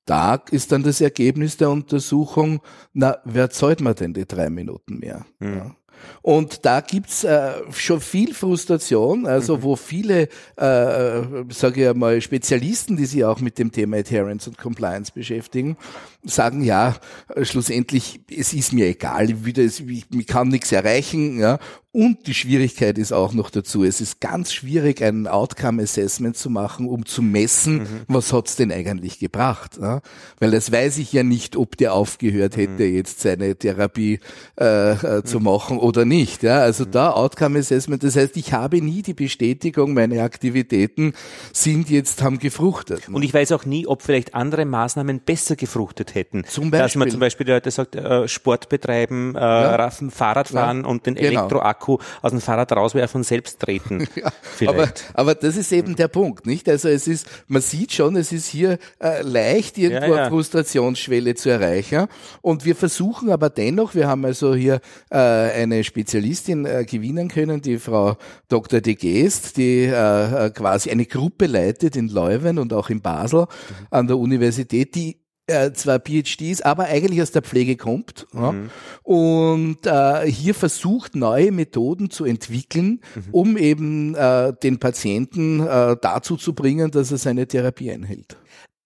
Da 0.06 0.34
ist 0.50 0.72
dann 0.72 0.82
das 0.82 1.00
Ergebnis 1.00 1.56
der 1.56 1.70
Untersuchung, 1.70 2.60
na, 2.92 3.18
wer 3.24 3.50
zahlt 3.50 3.80
mir 3.80 3.94
denn 3.94 4.12
die 4.12 4.26
drei 4.26 4.50
Minuten 4.50 4.98
mehr? 4.98 5.24
Mhm. 5.38 5.56
Ja. 5.56 5.76
Und 6.22 6.64
da 6.64 6.80
gibt's 6.80 7.24
äh, 7.24 7.52
schon 7.72 8.00
viel 8.00 8.34
Frustration, 8.34 9.26
also 9.26 9.58
mhm. 9.58 9.62
wo 9.62 9.76
viele, 9.76 10.28
äh, 10.56 11.22
sage 11.50 11.90
ich 11.90 11.94
mal, 11.94 12.20
Spezialisten, 12.20 12.96
die 12.96 13.06
sich 13.06 13.24
auch 13.24 13.40
mit 13.40 13.58
dem 13.58 13.72
Thema 13.72 13.98
Adherence 13.98 14.48
und 14.48 14.58
Compliance 14.58 15.12
beschäftigen, 15.12 15.76
sagen, 16.22 16.62
ja, 16.62 16.96
schlussendlich, 17.42 18.20
es 18.30 18.52
ist 18.52 18.72
mir 18.72 18.86
egal, 18.86 19.30
ich, 19.30 20.06
ich 20.10 20.26
kann 20.26 20.48
nichts 20.48 20.72
erreichen, 20.72 21.38
ja, 21.38 21.58
und 21.94 22.26
die 22.26 22.34
Schwierigkeit 22.34 22.98
ist 22.98 23.12
auch 23.12 23.34
noch 23.34 23.50
dazu, 23.50 23.84
es 23.84 24.00
ist 24.00 24.20
ganz 24.20 24.52
schwierig, 24.52 25.00
ein 25.00 25.28
Outcome-Assessment 25.28 26.36
zu 26.36 26.50
machen, 26.50 26.88
um 26.88 27.06
zu 27.06 27.22
messen, 27.22 27.76
mhm. 27.76 28.00
was 28.08 28.32
hat's 28.32 28.56
denn 28.56 28.72
eigentlich 28.72 29.20
gebracht. 29.20 29.78
Ja? 29.80 30.00
Weil 30.40 30.50
das 30.50 30.72
weiß 30.72 30.98
ich 30.98 31.12
ja 31.12 31.22
nicht, 31.22 31.54
ob 31.54 31.76
der 31.76 31.94
aufgehört 31.94 32.56
hätte, 32.56 32.82
mhm. 32.82 32.96
jetzt 32.96 33.20
seine 33.20 33.54
Therapie 33.54 34.18
äh, 34.58 34.90
äh, 34.90 35.22
zu 35.22 35.38
mhm. 35.38 35.44
machen 35.44 35.78
oder 35.78 36.04
nicht. 36.04 36.42
Ja? 36.42 36.58
Also 36.62 36.84
mhm. 36.84 36.90
da 36.90 37.12
Outcome-Assessment, 37.12 38.02
das 38.02 38.16
heißt, 38.16 38.36
ich 38.38 38.52
habe 38.52 38.82
nie 38.82 39.02
die 39.02 39.14
Bestätigung, 39.14 39.94
meine 39.94 40.24
Aktivitäten 40.24 41.12
sind 41.52 41.90
jetzt, 41.90 42.24
haben 42.24 42.40
gefruchtet. 42.40 43.08
Und 43.08 43.22
ich 43.22 43.32
weiß 43.32 43.52
auch 43.52 43.66
nie, 43.66 43.86
ob 43.86 44.02
vielleicht 44.02 44.34
andere 44.34 44.64
Maßnahmen 44.64 45.20
besser 45.20 45.54
gefruchtet 45.54 46.16
hätten. 46.16 46.42
Zum 46.48 46.72
Beispiel. 46.72 46.80
Dass 46.80 46.94
man 46.96 47.10
zum 47.10 47.20
Beispiel, 47.20 47.46
der 47.46 47.54
Leute 47.54 47.70
sagt, 47.70 47.94
äh, 47.94 48.26
Sport 48.26 48.68
betreiben, 48.68 49.36
äh, 49.36 49.38
ja. 49.38 49.90
Fahrradfahren 50.10 50.82
ja. 50.82 50.88
und 50.88 51.06
den 51.06 51.14
genau. 51.14 51.28
Elektroakku 51.28 51.83
Akku 51.84 51.98
aus 52.22 52.30
dem 52.30 52.40
Fahrrad 52.40 52.72
rauswerfen 52.72 53.20
und 53.20 53.24
selbst 53.24 53.60
treten. 53.60 54.06
ja, 54.60 54.68
aber, 54.68 54.88
aber 55.12 55.34
das 55.34 55.56
ist 55.56 55.72
eben 55.72 55.96
der 55.96 56.08
Punkt, 56.08 56.46
nicht? 56.46 56.68
Also 56.68 56.88
es 56.88 57.06
ist, 57.06 57.26
man 57.46 57.62
sieht 57.62 57.92
schon, 57.92 58.16
es 58.16 58.32
ist 58.32 58.46
hier 58.46 58.78
äh, 59.00 59.22
leicht, 59.22 59.76
irgendwo 59.78 60.06
ja, 60.06 60.16
ja. 60.16 60.22
eine 60.22 60.30
Frustrationsschwelle 60.30 61.34
zu 61.34 61.50
erreichen. 61.50 62.06
Und 62.40 62.64
wir 62.64 62.74
versuchen 62.74 63.30
aber 63.30 63.50
dennoch, 63.50 63.94
wir 63.94 64.08
haben 64.08 64.24
also 64.24 64.54
hier 64.54 64.80
äh, 65.10 65.16
eine 65.18 65.84
Spezialistin 65.84 66.64
äh, 66.64 66.84
gewinnen 66.84 67.28
können, 67.28 67.60
die 67.60 67.78
Frau 67.78 68.16
Dr. 68.48 68.80
de 68.80 68.94
Geest, 68.94 69.56
die 69.56 69.84
äh, 69.84 70.46
äh, 70.46 70.50
quasi 70.50 70.90
eine 70.90 71.06
Gruppe 71.06 71.46
leitet 71.46 71.96
in 71.96 72.08
Leuven 72.08 72.58
und 72.58 72.72
auch 72.72 72.90
in 72.90 73.00
Basel 73.00 73.46
an 73.90 74.06
der 74.06 74.18
Universität, 74.18 74.94
die 74.94 75.23
äh, 75.46 75.72
zwar 75.72 76.00
PhDs, 76.00 76.62
aber 76.62 76.84
eigentlich 76.84 77.20
aus 77.20 77.32
der 77.32 77.42
Pflege 77.42 77.76
kommt 77.76 78.26
mhm. 78.32 78.40
ja, 78.42 78.54
und 79.02 79.86
äh, 79.86 80.30
hier 80.30 80.54
versucht, 80.54 81.16
neue 81.16 81.52
Methoden 81.52 82.10
zu 82.10 82.24
entwickeln, 82.24 83.00
mhm. 83.14 83.22
um 83.32 83.56
eben 83.56 84.14
äh, 84.14 84.52
den 84.62 84.78
Patienten 84.78 85.60
äh, 85.60 85.96
dazu 86.00 86.36
zu 86.36 86.54
bringen, 86.54 86.90
dass 86.90 87.10
er 87.10 87.18
seine 87.18 87.46
Therapie 87.46 87.90
einhält. 87.90 88.36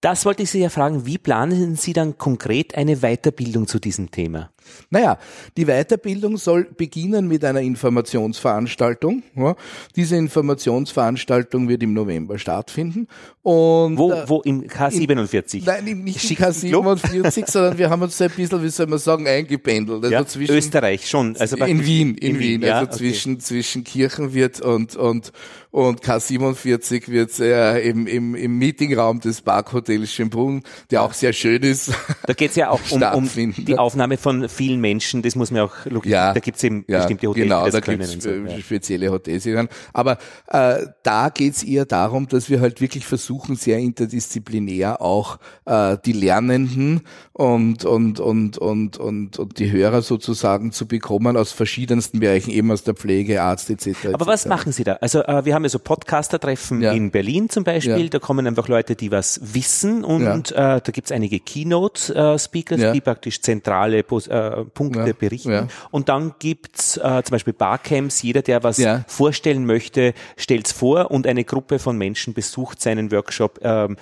Das 0.00 0.24
wollte 0.24 0.44
ich 0.44 0.50
Sie 0.50 0.60
ja 0.60 0.68
fragen, 0.68 1.06
wie 1.06 1.18
planen 1.18 1.74
Sie 1.74 1.92
dann 1.92 2.18
konkret 2.18 2.76
eine 2.76 2.98
Weiterbildung 2.98 3.66
zu 3.66 3.80
diesem 3.80 4.12
Thema? 4.12 4.50
Naja, 4.90 5.18
die 5.56 5.66
Weiterbildung 5.66 6.36
soll 6.36 6.64
beginnen 6.64 7.28
mit 7.28 7.44
einer 7.44 7.60
Informationsveranstaltung. 7.60 9.22
Ja, 9.36 9.54
diese 9.96 10.16
Informationsveranstaltung 10.16 11.68
wird 11.68 11.82
im 11.82 11.92
November 11.92 12.38
stattfinden. 12.38 13.08
Und, 13.42 13.96
wo, 13.96 14.12
äh, 14.12 14.28
wo 14.28 14.42
im 14.42 14.64
K47? 14.64 15.58
In, 15.60 15.64
nein, 15.64 15.84
nicht 16.04 16.30
im 16.30 16.36
K47, 16.36 17.44
sondern 17.50 17.78
wir 17.78 17.88
haben 17.88 18.02
uns 18.02 18.20
ein 18.20 18.30
bisschen, 18.30 18.62
wie 18.62 18.68
soll 18.68 18.86
man 18.86 18.98
sagen, 18.98 19.26
eingependelt. 19.26 20.04
Also 20.04 20.12
ja, 20.12 20.26
zwischen, 20.26 20.54
Österreich 20.54 21.08
schon. 21.08 21.36
Also 21.36 21.56
in 21.56 21.84
Wien, 21.84 22.14
in, 22.14 22.34
in 22.34 22.38
Wien. 22.38 22.60
Wien. 22.62 22.70
Also 22.70 22.86
okay. 22.86 22.96
zwischen, 22.96 23.40
zwischen 23.40 23.84
Kirchenwirt 23.84 24.60
und, 24.60 24.96
und, 24.96 25.32
und 25.70 26.02
K47 26.02 27.08
wird 27.08 27.38
äh, 27.40 27.80
im, 27.88 28.06
im, 28.06 28.34
im 28.34 28.58
Meetingraum 28.58 29.20
des 29.20 29.40
Parkhotels 29.40 30.12
Schönbrunn, 30.12 30.62
der 30.90 31.02
auch 31.02 31.12
sehr 31.12 31.32
schön 31.32 31.62
ist. 31.62 31.92
Da 32.26 32.32
geht 32.34 32.50
es 32.50 32.56
ja 32.56 32.70
auch 32.70 32.80
um, 32.90 33.02
um 33.02 33.30
die 33.56 33.78
Aufnahme 33.78 34.16
von 34.16 34.48
vielen 34.58 34.80
Menschen, 34.80 35.22
das 35.22 35.36
muss 35.36 35.52
man 35.52 35.62
auch, 35.62 35.72
ja, 36.04 36.32
da 36.34 36.40
gibt 36.40 36.56
es 36.56 36.64
eben 36.64 36.84
ja, 36.88 36.98
bestimmte 36.98 37.28
Hotels, 37.28 37.44
genau, 37.44 37.60
die 37.60 37.70
das 37.70 37.74
da 37.74 37.80
können. 37.80 38.00
Gibt's 38.00 38.24
so, 38.24 38.30
ja. 38.30 38.58
spezielle 38.58 39.10
Hotels. 39.10 39.48
Aber 39.92 40.18
äh, 40.48 40.86
da 41.04 41.28
geht 41.28 41.54
es 41.54 41.62
eher 41.62 41.84
darum, 41.84 42.26
dass 42.26 42.50
wir 42.50 42.60
halt 42.60 42.80
wirklich 42.80 43.06
versuchen, 43.06 43.54
sehr 43.54 43.78
interdisziplinär 43.78 45.00
auch 45.00 45.38
äh, 45.64 45.96
die 46.04 46.12
Lernenden 46.12 47.02
und, 47.32 47.84
und, 47.84 48.18
und, 48.18 48.58
und, 48.58 48.96
und, 48.98 49.38
und 49.38 49.58
die 49.60 49.70
Hörer 49.70 50.02
sozusagen 50.02 50.72
zu 50.72 50.88
bekommen 50.88 51.36
aus 51.36 51.52
verschiedensten 51.52 52.18
Bereichen, 52.18 52.50
eben 52.50 52.72
aus 52.72 52.82
der 52.82 52.94
Pflege, 52.94 53.40
Arzt 53.42 53.70
etc. 53.70 54.08
Aber 54.12 54.26
was 54.26 54.44
machen 54.46 54.72
Sie 54.72 54.82
da? 54.82 54.94
Also 54.94 55.22
äh, 55.22 55.44
wir 55.44 55.54
haben 55.54 55.62
ja 55.62 55.68
so 55.68 55.78
Podcaster-Treffen 55.78 56.82
ja. 56.82 56.92
in 56.92 57.12
Berlin 57.12 57.48
zum 57.48 57.62
Beispiel, 57.62 58.08
da 58.08 58.18
kommen 58.18 58.44
einfach 58.48 58.66
Leute, 58.66 58.96
die 58.96 59.12
was 59.12 59.40
wissen 59.54 60.02
und 60.02 60.50
äh, 60.50 60.54
da 60.54 60.80
gibt's 60.80 61.12
einige 61.12 61.38
Keynote-Speakers, 61.38 62.92
die 62.92 63.00
praktisch 63.00 63.40
zentrale 63.40 63.98
äh, 63.98 64.47
Punkte 64.74 65.14
berichten. 65.14 65.68
Und 65.90 66.08
dann 66.08 66.34
gibt's 66.38 66.96
äh, 66.96 67.22
zum 67.24 67.32
Beispiel 67.32 67.52
Barcamps, 67.52 68.22
jeder, 68.22 68.42
der 68.42 68.62
was 68.62 68.80
vorstellen 69.06 69.66
möchte, 69.66 70.14
stellt's 70.36 70.72
vor 70.72 71.10
und 71.10 71.26
eine 71.26 71.44
Gruppe 71.44 71.78
von 71.78 71.96
Menschen 71.96 72.34
besucht 72.34 72.80
seinen 72.80 73.10
Workshop 73.10 73.58
ähm, 73.62 73.96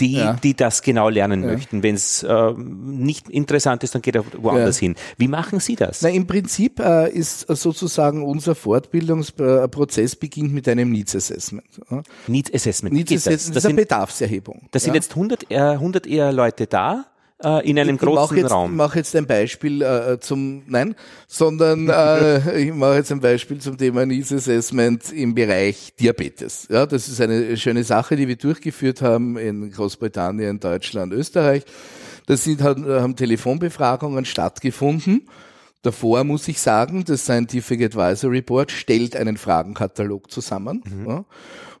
die, 0.00 0.14
ja. 0.14 0.32
die 0.34 0.54
das 0.54 0.82
genau 0.82 1.08
lernen 1.08 1.42
ja. 1.44 1.52
möchten. 1.52 1.82
Wenn 1.82 1.94
es 1.94 2.22
äh, 2.22 2.52
nicht 2.56 3.28
interessant 3.28 3.84
ist, 3.84 3.94
dann 3.94 4.02
geht 4.02 4.16
er 4.16 4.24
woanders 4.42 4.80
ja. 4.80 4.86
hin. 4.86 4.96
Wie 5.18 5.28
machen 5.28 5.60
Sie 5.60 5.76
das? 5.76 6.02
Na, 6.02 6.08
im 6.08 6.26
Prinzip 6.26 6.80
äh, 6.80 7.10
ist 7.10 7.40
sozusagen 7.40 8.24
unser 8.24 8.54
Fortbildungsprozess 8.54 10.16
beginnt 10.16 10.52
mit 10.52 10.68
einem 10.68 10.90
Needs 10.90 11.14
Assessment. 11.14 11.64
Needs 12.26 12.52
Assessment. 12.52 12.94
Needs 12.94 13.12
Assessment 13.12 13.40
das? 13.40 13.50
das, 13.50 13.64
ist 13.64 13.66
eine 13.66 13.74
Bedarfserhebung. 13.74 14.68
Da 14.72 14.78
sind 14.80 14.94
jetzt 14.94 15.12
100, 15.12 15.50
äh, 15.50 15.58
100 15.58 16.06
eher 16.06 16.32
Leute 16.32 16.66
da 16.66 17.06
äh, 17.42 17.68
in 17.68 17.78
einem 17.78 17.96
ich, 17.96 18.00
großen 18.00 18.36
jetzt, 18.36 18.50
Raum. 18.50 18.70
Ich 18.70 18.76
mache 18.76 18.98
jetzt 18.98 19.14
ein 19.16 19.26
Beispiel 19.26 19.82
äh, 19.82 20.18
zum, 20.20 20.62
nein, 20.66 20.94
sondern 21.26 21.88
äh, 21.88 22.58
ich 22.60 22.72
mache 22.72 22.96
jetzt 22.96 23.12
ein 23.12 23.20
Beispiel 23.20 23.58
zum 23.58 23.76
Thema 23.76 24.06
Needs 24.06 24.32
Assessment 24.32 25.12
im 25.12 25.34
Bereich 25.34 25.94
Diabetes. 25.98 26.68
Ja, 26.70 26.86
das 26.86 27.08
ist 27.08 27.20
eine 27.20 27.56
schöne 27.56 27.84
Sache, 27.84 28.16
die 28.16 28.28
wir 28.28 28.36
durchgeführt 28.36 29.02
haben 29.02 29.36
in 29.36 29.70
Großbritannien, 29.70 30.60
Deutschland, 30.60 31.12
Österreich. 31.12 31.64
Da 32.26 32.36
sind, 32.36 32.62
haben 32.62 33.16
Telefonbefragungen 33.16 34.24
stattgefunden. 34.24 35.28
Davor 35.82 36.24
muss 36.24 36.48
ich 36.48 36.60
sagen, 36.60 37.04
das 37.04 37.24
Scientific 37.24 37.82
Advisory 37.82 38.40
Board 38.40 38.72
stellt 38.72 39.14
einen 39.14 39.36
Fragenkatalog 39.36 40.30
zusammen. 40.30 40.82
Mhm. 40.86 41.06
Ja. 41.06 41.24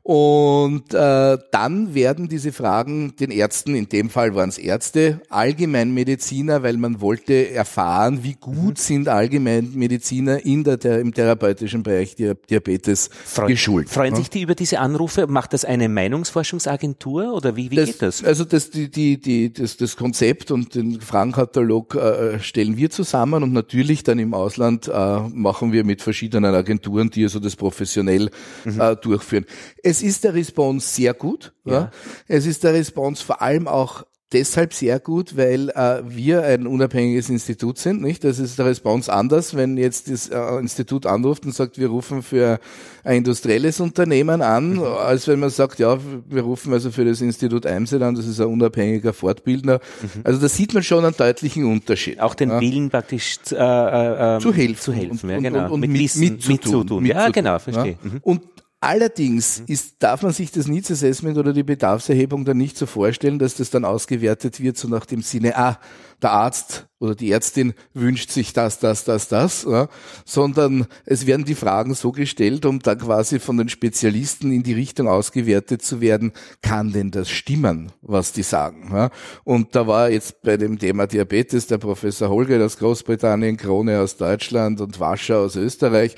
Und 0.06 0.92
äh, 0.92 1.38
dann 1.50 1.94
werden 1.94 2.28
diese 2.28 2.52
Fragen 2.52 3.16
den 3.16 3.30
Ärzten, 3.30 3.74
in 3.74 3.88
dem 3.88 4.10
Fall 4.10 4.34
waren 4.34 4.50
es 4.50 4.58
Ärzte, 4.58 5.22
Allgemeinmediziner, 5.30 6.62
weil 6.62 6.76
man 6.76 7.00
wollte 7.00 7.50
erfahren, 7.50 8.22
wie 8.22 8.34
gut 8.34 8.74
mhm. 8.74 8.76
sind 8.76 9.08
Allgemeinmediziner 9.08 10.44
in 10.44 10.62
der, 10.62 10.76
der, 10.76 11.00
im 11.00 11.14
therapeutischen 11.14 11.82
Bereich 11.82 12.16
Diabetes 12.16 13.08
Freu 13.24 13.46
geschult. 13.46 13.88
Freuen 13.88 14.12
ja? 14.12 14.18
sich 14.18 14.28
die 14.28 14.42
über 14.42 14.54
diese 14.54 14.78
Anrufe? 14.78 15.26
Macht 15.26 15.54
das 15.54 15.64
eine 15.64 15.88
Meinungsforschungsagentur 15.88 17.32
oder 17.32 17.56
wie, 17.56 17.70
wie 17.70 17.76
das, 17.76 17.86
geht 17.86 18.02
das? 18.02 18.22
Also 18.22 18.44
das, 18.44 18.68
die, 18.68 18.90
die, 18.90 19.18
die, 19.18 19.54
das, 19.54 19.78
das 19.78 19.96
Konzept 19.96 20.50
und 20.50 20.74
den 20.74 21.00
Fragenkatalog 21.00 21.94
äh, 21.94 22.40
stellen 22.40 22.76
wir 22.76 22.90
zusammen 22.90 23.42
und 23.42 23.54
natürlich 23.54 24.02
dann 24.02 24.18
im 24.18 24.34
Ausland 24.34 24.86
äh, 24.86 25.20
machen 25.32 25.72
wir 25.72 25.82
mit 25.82 26.02
verschiedenen 26.02 26.54
Agenturen, 26.54 27.08
die 27.08 27.22
also 27.22 27.40
das 27.40 27.56
professionell 27.56 28.28
mhm. 28.66 28.78
äh, 28.78 28.96
durchführen. 28.96 29.46
Es 29.82 29.93
es 29.94 30.02
ist 30.02 30.24
der 30.24 30.34
Response 30.34 30.88
sehr 30.88 31.14
gut. 31.14 31.52
Ja. 31.64 31.72
ja. 31.72 31.90
Es 32.26 32.46
ist 32.46 32.64
der 32.64 32.74
Response 32.74 33.24
vor 33.24 33.40
allem 33.40 33.68
auch 33.68 34.04
deshalb 34.32 34.74
sehr 34.74 34.98
gut, 34.98 35.36
weil 35.36 35.70
äh, 35.70 36.02
wir 36.04 36.42
ein 36.42 36.66
unabhängiges 36.66 37.30
Institut 37.30 37.78
sind, 37.78 38.02
nicht? 38.02 38.24
Das 38.24 38.40
ist 38.40 38.58
der 38.58 38.66
Response 38.66 39.12
anders, 39.12 39.54
wenn 39.54 39.76
jetzt 39.76 40.10
das 40.10 40.28
äh, 40.28 40.58
Institut 40.58 41.06
anruft 41.06 41.46
und 41.46 41.54
sagt, 41.54 41.78
wir 41.78 41.88
rufen 41.88 42.22
für 42.22 42.58
ein 43.04 43.18
industrielles 43.18 43.78
Unternehmen 43.78 44.42
an, 44.42 44.74
mhm. 44.74 44.82
als 44.82 45.28
wenn 45.28 45.38
man 45.38 45.50
sagt, 45.50 45.78
ja, 45.78 45.98
wir 46.28 46.42
rufen 46.42 46.72
also 46.72 46.90
für 46.90 47.04
das 47.04 47.20
Institut 47.20 47.64
Eimsed 47.64 48.02
an, 48.02 48.16
das 48.16 48.26
ist 48.26 48.40
ein 48.40 48.48
unabhängiger 48.48 49.12
Fortbildner. 49.12 49.78
Mhm. 50.02 50.20
Also 50.24 50.40
da 50.40 50.48
sieht 50.48 50.74
man 50.74 50.82
schon 50.82 51.04
einen 51.04 51.16
deutlichen 51.16 51.64
Unterschied. 51.64 52.18
Auch 52.18 52.34
den 52.34 52.50
ja. 52.50 52.60
Willen 52.60 52.90
praktisch 52.90 53.38
äh, 53.52 53.54
äh, 53.54 54.40
zu 54.40 54.52
helfen, 54.52 54.80
zu 54.80 54.92
helfen, 54.92 55.20
und, 55.22 55.30
ja, 55.30 55.38
genau. 55.38 55.58
Und, 55.58 55.64
und, 55.66 55.84
und 55.84 55.92
mit, 55.92 56.16
mit, 56.16 56.48
mit, 56.48 56.64
zu 56.64 56.82
tun. 56.82 57.06
Ja, 57.06 57.28
genau, 57.28 57.58
verstehe. 57.60 57.98
Ja. 58.02 58.10
Mhm. 58.10 58.18
Und 58.22 58.40
Allerdings 58.84 59.60
mhm. 59.60 59.64
ist, 59.68 59.94
darf 60.00 60.22
man 60.22 60.32
sich 60.32 60.52
das 60.52 60.66
Needs 60.66 60.90
Assessment 60.90 61.38
oder 61.38 61.54
die 61.54 61.62
Bedarfserhebung 61.62 62.44
dann 62.44 62.58
nicht 62.58 62.76
so 62.76 62.84
vorstellen, 62.84 63.38
dass 63.38 63.54
das 63.54 63.70
dann 63.70 63.86
ausgewertet 63.86 64.60
wird, 64.60 64.76
so 64.76 64.88
nach 64.88 65.06
dem 65.06 65.22
Sinne, 65.22 65.56
ah, 65.56 65.78
der 66.20 66.32
Arzt 66.32 66.86
oder 66.98 67.14
die 67.14 67.30
Ärztin 67.30 67.72
wünscht 67.94 68.30
sich 68.30 68.52
das, 68.52 68.80
das, 68.80 69.04
das, 69.04 69.28
das, 69.28 69.64
ja, 69.64 69.88
sondern 70.26 70.86
es 71.06 71.26
werden 71.26 71.46
die 71.46 71.54
Fragen 71.54 71.94
so 71.94 72.12
gestellt, 72.12 72.66
um 72.66 72.78
dann 72.80 72.98
quasi 72.98 73.40
von 73.40 73.56
den 73.56 73.70
Spezialisten 73.70 74.52
in 74.52 74.62
die 74.62 74.74
Richtung 74.74 75.08
ausgewertet 75.08 75.80
zu 75.80 76.02
werden, 76.02 76.32
kann 76.60 76.92
denn 76.92 77.10
das 77.10 77.30
stimmen, 77.30 77.90
was 78.02 78.32
die 78.32 78.42
sagen? 78.42 78.90
Ja? 78.92 79.08
Und 79.44 79.74
da 79.74 79.86
war 79.86 80.10
jetzt 80.10 80.42
bei 80.42 80.58
dem 80.58 80.78
Thema 80.78 81.06
Diabetes 81.06 81.66
der 81.68 81.78
Professor 81.78 82.28
Holger 82.28 82.62
aus 82.62 82.76
Großbritannien, 82.76 83.56
Krone 83.56 84.00
aus 84.00 84.18
Deutschland 84.18 84.82
und 84.82 85.00
Wascher 85.00 85.38
aus 85.38 85.56
Österreich. 85.56 86.16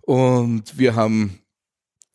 Und 0.00 0.76
wir 0.76 0.96
haben 0.96 1.41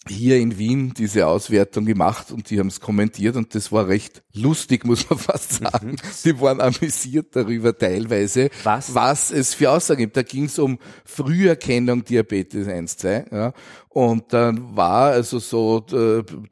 hier 0.09 0.37
in 0.37 0.57
Wien 0.57 0.93
diese 0.95 1.27
Auswertung 1.27 1.85
gemacht 1.85 2.31
und 2.31 2.49
die 2.49 2.59
haben 2.59 2.67
es 2.67 2.79
kommentiert 2.79 3.35
und 3.35 3.53
das 3.55 3.71
war 3.71 3.87
recht 3.87 4.23
lustig, 4.33 4.85
muss 4.85 5.09
man 5.09 5.19
fast 5.19 5.61
mhm. 5.61 5.65
sagen. 5.65 5.95
Die 6.23 6.39
waren 6.39 6.61
amüsiert 6.61 7.35
darüber 7.35 7.77
teilweise, 7.77 8.49
was, 8.63 8.93
was 8.93 9.31
es 9.31 9.53
für 9.53 9.71
Aussagen 9.71 10.01
gibt. 10.01 10.17
Da 10.17 10.23
ging 10.23 10.45
es 10.45 10.59
um 10.59 10.79
Früherkennung 11.05 12.03
Diabetes 12.03 12.67
1, 12.67 12.97
2. 12.97 13.25
Ja, 13.31 13.53
und 13.89 14.33
dann 14.33 14.75
war 14.75 15.11
also 15.11 15.39
so 15.39 15.85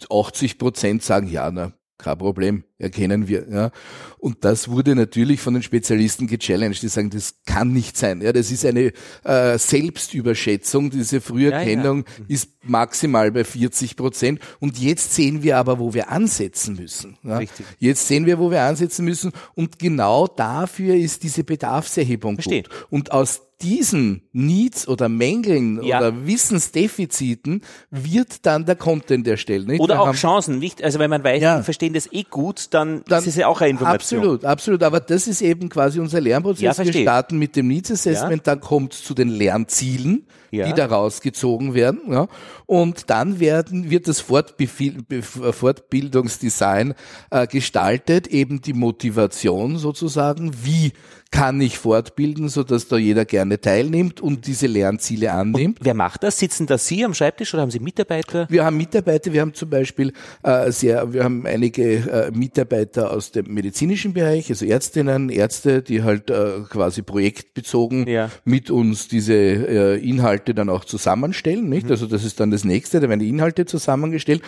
80 0.09 0.51
äh, 0.51 0.55
Prozent 0.55 1.03
sagen, 1.03 1.27
ja, 1.27 1.51
na, 1.51 1.73
kein 1.97 2.17
Problem, 2.17 2.63
erkennen 2.77 3.27
wir. 3.27 3.47
Ja. 3.49 3.71
Und 4.17 4.43
das 4.43 4.67
wurde 4.67 4.95
natürlich 4.95 5.39
von 5.39 5.53
den 5.53 5.63
Spezialisten 5.63 6.27
gechallenged. 6.27 6.81
Die 6.81 6.89
sagen, 6.89 7.10
das 7.10 7.36
kann 7.45 7.71
nicht 7.71 7.95
sein. 7.95 8.21
Ja, 8.21 8.34
das 8.34 8.51
ist 8.51 8.65
eine 8.65 8.91
äh, 9.23 9.58
Selbstüberschätzung. 9.58 10.89
Diese 10.89 11.21
Früherkennung 11.21 11.99
ja, 11.99 12.12
ja. 12.17 12.23
Mhm. 12.23 12.25
ist 12.27 12.49
maximal 12.63 13.31
bei 13.31 13.45
40 13.45 13.95
Prozent. 13.95 14.39
Und 14.60 14.77
jetzt 14.77 15.13
sehen 15.13 15.41
wir 15.41 15.58
aber, 15.58 15.79
wo 15.79 15.93
wir 15.93 16.10
ansetzen 16.10 16.75
müssen. 16.75 17.17
Ja. 17.23 17.38
Richtig. 17.38 17.65
Jetzt 17.79 18.08
sehen 18.08 18.25
wir, 18.25 18.39
wo 18.39 18.51
wir 18.51 18.62
ansetzen 18.62 19.05
müssen. 19.05 19.31
Und 19.53 19.79
genau 19.79 20.27
dafür 20.27 20.95
ist 20.95 21.23
diese 21.23 21.45
Bedarfserhebung 21.45 22.36
Versteht. 22.36 22.69
gut. 22.69 22.88
Und 22.89 23.12
aus 23.13 23.41
diesen 23.65 24.21
Needs 24.32 24.88
oder 24.88 25.10
Mängeln 25.10 25.84
ja. 25.84 25.97
oder 25.97 26.28
Wissensdefiziten 26.28 27.63
wird 27.89 28.45
dann 28.45 28.65
der 28.65 28.75
Content 28.75 29.28
erstellt. 29.28 29.67
Nicht? 29.67 29.82
Oder 29.82 29.95
Wir 29.95 30.01
auch 30.01 30.13
Chancen, 30.13 30.60
nicht? 30.60 30.84
Also 30.84 30.99
wenn 30.99 31.10
man 31.10 31.23
weiß, 31.23 31.41
ja. 31.41 31.58
die 31.58 31.63
verstehen 31.63 31.93
das 31.93 32.13
eh 32.13 32.21
gut, 32.23 32.67
dann, 32.71 33.04
dann 33.08 33.19
ist 33.19 33.28
es 33.28 33.36
ja 33.36 33.47
auch 33.47 33.62
eine 33.62 33.71
Information. 33.71 34.19
Absolut, 34.19 34.45
absolut. 34.45 34.84
Aber 34.84 34.99
das 34.99 35.25
ist 35.28 35.41
eben 35.41 35.69
quasi 35.69 35.99
unser 35.99 36.21
Lernprozess. 36.21 36.78
Ja, 36.78 36.86
Wir 36.86 36.93
starten 36.93 37.39
mit 37.39 37.56
dem 37.56 37.67
Needs 37.67 37.89
Assessment, 37.91 38.45
dann 38.45 38.60
kommt 38.60 38.93
es 38.93 39.04
zu 39.04 39.15
den 39.15 39.30
Lernzielen, 39.30 40.28
die 40.51 40.73
daraus 40.73 41.21
gezogen 41.21 41.73
werden. 41.73 42.12
Ja? 42.12 42.28
Und 42.65 43.10
dann 43.10 43.39
werden, 43.39 43.89
wird 43.89 44.08
das 44.08 44.21
Fortbildungsdesign 44.21 46.93
äh, 47.32 47.47
gestaltet, 47.47 48.28
eben 48.28 48.62
die 48.62 48.73
Motivation 48.73 49.78
sozusagen, 49.78 50.51
wie 50.63 50.93
kann 51.36 51.60
ich 51.60 51.78
fortbilden, 51.78 52.48
so 52.48 52.63
dass 52.63 52.88
da 52.88 52.95
jeder 52.98 53.26
gerne 53.26 53.60
teilnimmt 53.60 54.21
und 54.21 54.48
diese 54.48 54.67
Lernziele 54.67 55.34
annimmt. 55.34 55.80
Und 55.80 55.86
wer 55.86 55.93
macht 55.93 56.24
das? 56.24 56.39
Sitzen 56.39 56.65
da 56.65 56.78
Sie 56.78 57.04
am 57.04 57.13
Schreibtisch 57.13 57.54
oder 57.54 57.62
haben 57.62 57.71
Sie 57.71 57.80
Mitarbeiter? 57.80 58.48
Wir 58.50 58.63
haben 58.63 58.78
Mitarbeiter, 58.78 59.34
wir 59.34 59.41
haben 59.41 59.54
zum 59.54 59.69
Beispiel 59.69 60.13
äh, 60.43 60.71
sehr, 60.71 61.12
wir 61.12 61.26
haben 61.26 61.45
einige 61.45 61.95
äh, 62.10 62.32
Mitarbeiter 62.32 63.12
aus 63.12 63.32
dem 63.32 63.54
medizinischen 63.54 64.13
Bereich, 64.13 64.50
also 64.50 64.65
Ärztinnen, 64.65 65.30
Ärzte, 65.30 65.82
die 65.82 66.04
halt 66.04 66.30
äh, 66.30 66.62
quasi 66.69 67.02
projektbezogen 67.02 68.08
ja. 68.08 68.32
mit 68.45 68.71
uns 68.71 69.10
diese 69.10 69.34
äh, 69.34 69.98
Inhalte 69.98 70.54
dann 70.54 70.69
auch 70.69 70.86
zusammenstellen, 70.86 71.67
nicht? 71.67 71.88
Mhm. 71.88 71.91
Also 71.91 72.08
das 72.08 72.24
ist 72.24 72.39
dann 72.39 72.52
das 72.52 72.63
nächste, 72.63 73.02
da 73.02 73.10
werden 73.10 73.19
die 73.19 73.30
Inhalte 73.30 73.65
zusammengestellt 73.65 74.41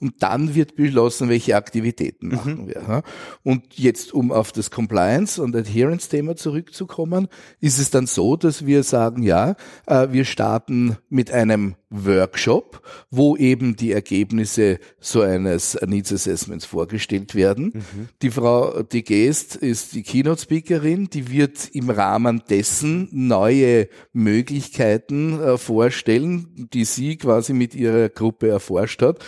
und 0.00 0.22
dann 0.22 0.54
wird 0.54 0.76
beschlossen, 0.76 1.28
welche 1.28 1.56
Aktivitäten 1.56 2.28
machen 2.28 2.62
mhm. 2.62 2.68
wir. 2.68 3.02
Und 3.42 3.78
jetzt, 3.78 4.12
um 4.14 4.32
auf 4.32 4.52
das 4.52 4.70
Compliance- 4.70 5.42
und 5.42 5.54
Adherence-Thema 5.54 6.36
zurückzukommen, 6.36 7.28
ist 7.60 7.78
es 7.78 7.90
dann 7.90 8.06
so, 8.06 8.36
dass 8.36 8.66
wir 8.66 8.82
sagen, 8.82 9.22
ja, 9.22 9.56
äh, 9.86 10.08
wir 10.10 10.24
starten 10.24 10.96
mit 11.08 11.30
einem 11.30 11.74
Workshop, 11.90 12.82
wo 13.10 13.36
eben 13.36 13.76
die 13.76 13.92
Ergebnisse 13.92 14.78
so 15.00 15.22
eines 15.22 15.78
Needs 15.86 16.12
Assessments 16.12 16.66
vorgestellt 16.66 17.34
werden. 17.34 17.72
Mhm. 17.74 18.08
Die 18.20 18.30
Frau 18.30 18.82
die 18.82 19.02
Geest 19.02 19.56
ist 19.56 19.94
die 19.94 20.02
Keynote 20.02 20.42
Speakerin, 20.42 21.08
die 21.08 21.30
wird 21.30 21.70
im 21.72 21.88
Rahmen 21.88 22.42
dessen 22.48 23.08
neue 23.10 23.88
Möglichkeiten 24.12 25.40
äh, 25.40 25.56
vorstellen, 25.56 26.68
die 26.72 26.84
sie 26.84 27.16
quasi 27.16 27.54
mit 27.54 27.74
ihrer 27.74 28.10
Gruppe 28.10 28.48
erforscht 28.48 29.00
hat. 29.00 29.24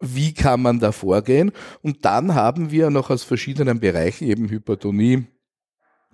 Wie 0.00 0.32
kann 0.32 0.62
man 0.62 0.78
da 0.78 0.92
vorgehen? 0.92 1.52
Und 1.82 2.04
dann 2.04 2.34
haben 2.34 2.70
wir 2.70 2.90
noch 2.90 3.10
aus 3.10 3.24
verschiedenen 3.24 3.80
Bereichen, 3.80 4.28
eben 4.28 4.48
Hypertonie, 4.48 5.26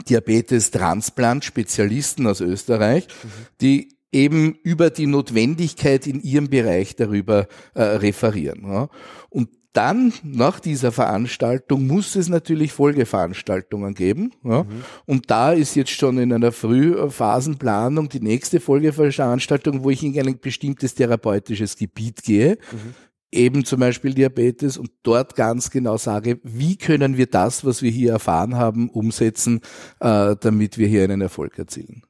Diabetes, 0.08 0.70
Transplant, 0.70 1.44
Spezialisten 1.44 2.26
aus 2.26 2.40
Österreich, 2.40 3.06
mhm. 3.06 3.28
die 3.60 3.88
eben 4.12 4.54
über 4.62 4.90
die 4.90 5.06
Notwendigkeit 5.06 6.06
in 6.06 6.22
ihrem 6.22 6.48
Bereich 6.48 6.96
darüber 6.96 7.48
äh, 7.74 7.82
referieren. 7.82 8.62
Ja. 8.66 8.88
Und 9.28 9.50
dann, 9.72 10.12
nach 10.22 10.60
dieser 10.60 10.92
Veranstaltung, 10.92 11.88
muss 11.88 12.14
es 12.14 12.28
natürlich 12.28 12.72
Folgeveranstaltungen 12.72 13.94
geben. 13.94 14.32
Ja. 14.44 14.62
Mhm. 14.62 14.84
Und 15.04 15.30
da 15.32 15.52
ist 15.52 15.74
jetzt 15.74 15.90
schon 15.90 16.18
in 16.18 16.32
einer 16.32 16.52
Frühphasenplanung 16.52 18.08
die 18.08 18.20
nächste 18.20 18.60
Folgeveranstaltung, 18.60 19.82
wo 19.82 19.90
ich 19.90 20.04
in 20.04 20.16
ein 20.16 20.38
bestimmtes 20.38 20.94
therapeutisches 20.94 21.76
Gebiet 21.76 22.22
gehe. 22.22 22.58
Mhm. 22.70 22.94
Eben 23.34 23.64
zum 23.64 23.80
Beispiel 23.80 24.14
Diabetes 24.14 24.78
und 24.78 24.90
dort 25.02 25.34
ganz 25.34 25.70
genau 25.70 25.96
sage, 25.96 26.38
wie 26.44 26.76
können 26.76 27.16
wir 27.16 27.26
das, 27.26 27.64
was 27.64 27.82
wir 27.82 27.90
hier 27.90 28.12
erfahren 28.12 28.56
haben, 28.56 28.88
umsetzen, 28.88 29.60
äh, 30.00 30.36
damit 30.38 30.78
wir 30.78 30.86
hier 30.86 31.02
einen 31.04 31.20
Erfolg 31.20 31.58
erzielen. 31.58 32.04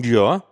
Ja, 0.00 0.44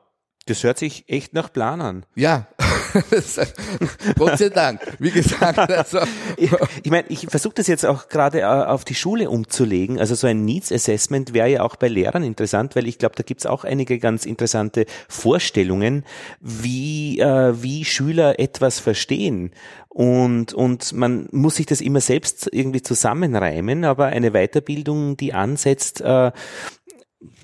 das 0.46 0.64
hört 0.64 0.78
sich 0.78 1.08
echt 1.08 1.34
nach 1.34 1.52
Plan 1.52 1.80
an. 1.80 2.06
Ja, 2.16 2.48
Gott 4.18 4.38
sei 4.38 4.48
Dank. 4.48 4.80
Wie 4.98 5.10
gesagt, 5.10 5.58
also. 5.58 5.98
ich, 6.36 6.50
ich 6.82 6.90
meine, 6.90 7.04
ich 7.08 7.26
versuche 7.28 7.54
das 7.54 7.66
jetzt 7.66 7.84
auch 7.84 8.08
gerade 8.08 8.40
äh, 8.40 8.44
auf 8.44 8.84
die 8.84 8.94
Schule 8.94 9.30
umzulegen. 9.30 9.98
Also 9.98 10.14
so 10.14 10.26
ein 10.26 10.44
Needs 10.44 10.72
Assessment 10.72 11.34
wäre 11.34 11.48
ja 11.48 11.62
auch 11.62 11.76
bei 11.76 11.88
Lehrern 11.88 12.22
interessant, 12.22 12.76
weil 12.76 12.86
ich 12.86 12.98
glaube, 12.98 13.14
da 13.16 13.22
gibt's 13.22 13.46
auch 13.46 13.64
einige 13.64 13.98
ganz 13.98 14.26
interessante 14.26 14.86
Vorstellungen, 15.08 16.04
wie, 16.40 17.20
äh, 17.20 17.62
wie 17.62 17.84
Schüler 17.84 18.38
etwas 18.38 18.78
verstehen. 18.78 19.52
Und, 19.88 20.52
und 20.52 20.92
man 20.92 21.26
muss 21.32 21.56
sich 21.56 21.66
das 21.66 21.80
immer 21.80 22.02
selbst 22.02 22.50
irgendwie 22.52 22.82
zusammenreimen, 22.82 23.84
aber 23.84 24.06
eine 24.06 24.32
Weiterbildung, 24.32 25.16
die 25.16 25.32
ansetzt, 25.32 26.02
äh, 26.02 26.32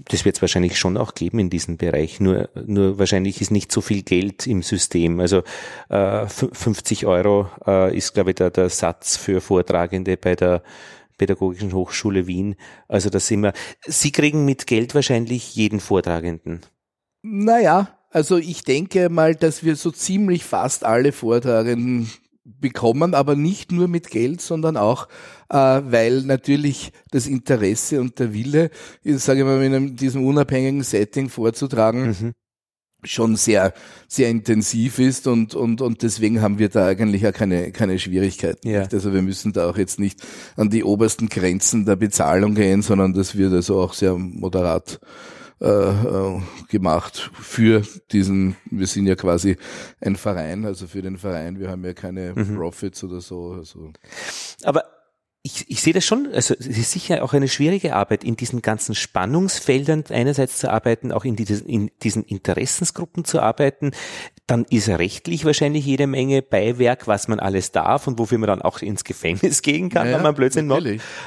das 0.09 0.25
wird 0.25 0.37
es 0.37 0.43
wahrscheinlich 0.43 0.79
schon 0.79 0.97
auch 0.97 1.15
geben 1.15 1.39
in 1.39 1.51
diesem 1.51 1.77
Bereich, 1.77 2.21
nur, 2.21 2.49
nur 2.67 2.99
wahrscheinlich 2.99 3.41
ist 3.41 3.51
nicht 3.51 3.73
so 3.73 3.81
viel 3.81 4.03
Geld 4.03 4.47
im 4.47 4.63
System. 4.63 5.21
Also 5.21 5.43
äh, 5.89 6.27
50 6.27 7.07
Euro 7.07 7.49
äh, 7.67 7.97
ist, 7.97 8.15
glaube 8.15 8.31
ich, 8.31 8.37
der, 8.37 8.51
der 8.51 8.69
Satz 8.69 9.17
für 9.17 9.41
Vortragende 9.41 10.17
bei 10.17 10.35
der 10.35 10.63
Pädagogischen 11.19 11.73
Hochschule 11.73 12.27
Wien. 12.27 12.57
Also 12.89 13.11
da 13.11 13.21
sind 13.21 13.43
wir. 13.43 13.53
Sie 13.87 14.13
kriegen 14.13 14.45
mit 14.45 14.67
Geld 14.67 14.95
wahrscheinlich 14.95 15.55
jeden 15.55 15.81
Vortragenden. 15.81 16.61
Naja, 17.23 17.97
also 18.11 18.39
ich 18.39 18.65
denke 18.65 19.09
mal, 19.09 19.35
dass 19.35 19.63
wir 19.63 19.77
so 19.77 19.91
ziemlich 19.91 20.45
fast 20.45 20.85
alle 20.85 21.13
Vortragenden 21.13 22.11
bekommen, 22.45 23.15
aber 23.15 23.37
nicht 23.37 23.73
nur 23.73 23.89
mit 23.89 24.11
Geld, 24.11 24.41
sondern 24.41 24.77
auch, 24.77 25.09
äh, 25.49 25.57
weil 25.57 26.23
natürlich 26.23 26.93
das 27.11 27.27
Interesse 27.27 28.01
und 28.01 28.19
der 28.19 28.33
Wille, 28.35 28.71
ich 29.03 29.19
sage 29.19 29.45
mal, 29.45 29.63
in 29.63 29.97
diesem 29.97 30.27
unabhängigen 30.27 30.83
Setting 30.83 31.29
vorzutragen, 31.29 32.07
mhm. 32.09 32.33
schon 33.05 33.37
sehr, 33.37 33.73
sehr 34.09 34.29
intensiv 34.29 34.99
ist 34.99 35.29
und, 35.29 35.55
und, 35.55 35.81
und 35.83 36.03
deswegen 36.03 36.43
haben 36.43 36.59
wir 36.59 36.69
da 36.69 36.87
eigentlich 36.87 37.27
auch 37.27 37.33
keine, 37.33 37.71
keine 37.71 37.99
Schwierigkeiten. 37.99 38.69
Ja. 38.69 38.89
Also 38.91 39.13
wir 39.13 39.23
müssen 39.23 39.53
da 39.53 39.71
auch 39.71 39.77
jetzt 39.77 40.01
nicht 40.01 40.21
an 40.57 40.69
die 40.69 40.83
obersten 40.83 41.29
Grenzen 41.29 41.85
der 41.85 41.97
Bezahlung 41.97 42.55
gehen, 42.55 42.83
sondern 42.83 43.13
das 43.13 43.37
wird 43.37 43.53
also 43.53 43.81
auch 43.81 43.95
sehr 43.95 44.17
moderat 44.17 45.01
äh, 45.63 45.69
äh, 45.69 46.41
gemacht 46.69 47.31
für 47.41 47.83
diesen, 48.11 48.57
wir 48.69 48.89
sind 48.89 49.07
ja 49.07 49.15
quasi 49.15 49.57
ein 50.01 50.17
Verein, 50.17 50.65
also 50.65 50.89
für 50.89 51.03
den 51.03 51.19
Verein, 51.19 51.61
wir 51.61 51.71
haben 51.71 51.85
ja 51.85 51.95
keine 51.95 52.33
mhm. 52.35 52.57
Profits 52.57 53.05
oder 53.05 53.21
so. 53.21 53.53
Also. 53.53 53.93
Aber 54.65 54.83
ich, 55.45 55.69
ich 55.69 55.81
sehe 55.81 55.93
das 55.93 56.05
schon, 56.05 56.29
also 56.33 56.55
es 56.59 56.67
ist 56.67 56.91
sicher 56.93 57.23
auch 57.23 57.33
eine 57.33 57.49
schwierige 57.49 57.95
Arbeit, 57.95 58.25
in 58.25 58.37
diesen 58.37 58.63
ganzen 58.63 58.95
Spannungsfeldern 58.95 60.05
einerseits 60.11 60.59
zu 60.59 60.71
arbeiten, 60.71 61.13
auch 61.13 61.25
in, 61.25 61.37
diese, 61.37 61.65
in 61.65 61.91
diesen 62.03 62.25
Interessensgruppen 62.25 63.25
zu 63.25 63.41
arbeiten. 63.41 63.93
Dann 64.47 64.65
ist 64.65 64.89
rechtlich 64.89 65.45
wahrscheinlich 65.45 65.87
jede 65.87 66.07
Menge 66.07 66.43
Beiwerk, 66.43 67.07
was 67.07 67.27
man 67.27 67.41
alles 67.41 67.71
darf 67.73 68.07
und 68.07 68.19
wofür 68.19 68.39
man 68.39 68.49
dann 68.49 68.63
auch 68.63 68.83
ins 68.83 69.05
Gefängnis 69.05 69.63
gehen 69.63 69.91
kann, 69.91 70.09
ja, 70.09 70.17
wenn 70.17 70.23
man 70.23 70.35
Blödsinn 70.35 70.67
macht. 70.67 70.87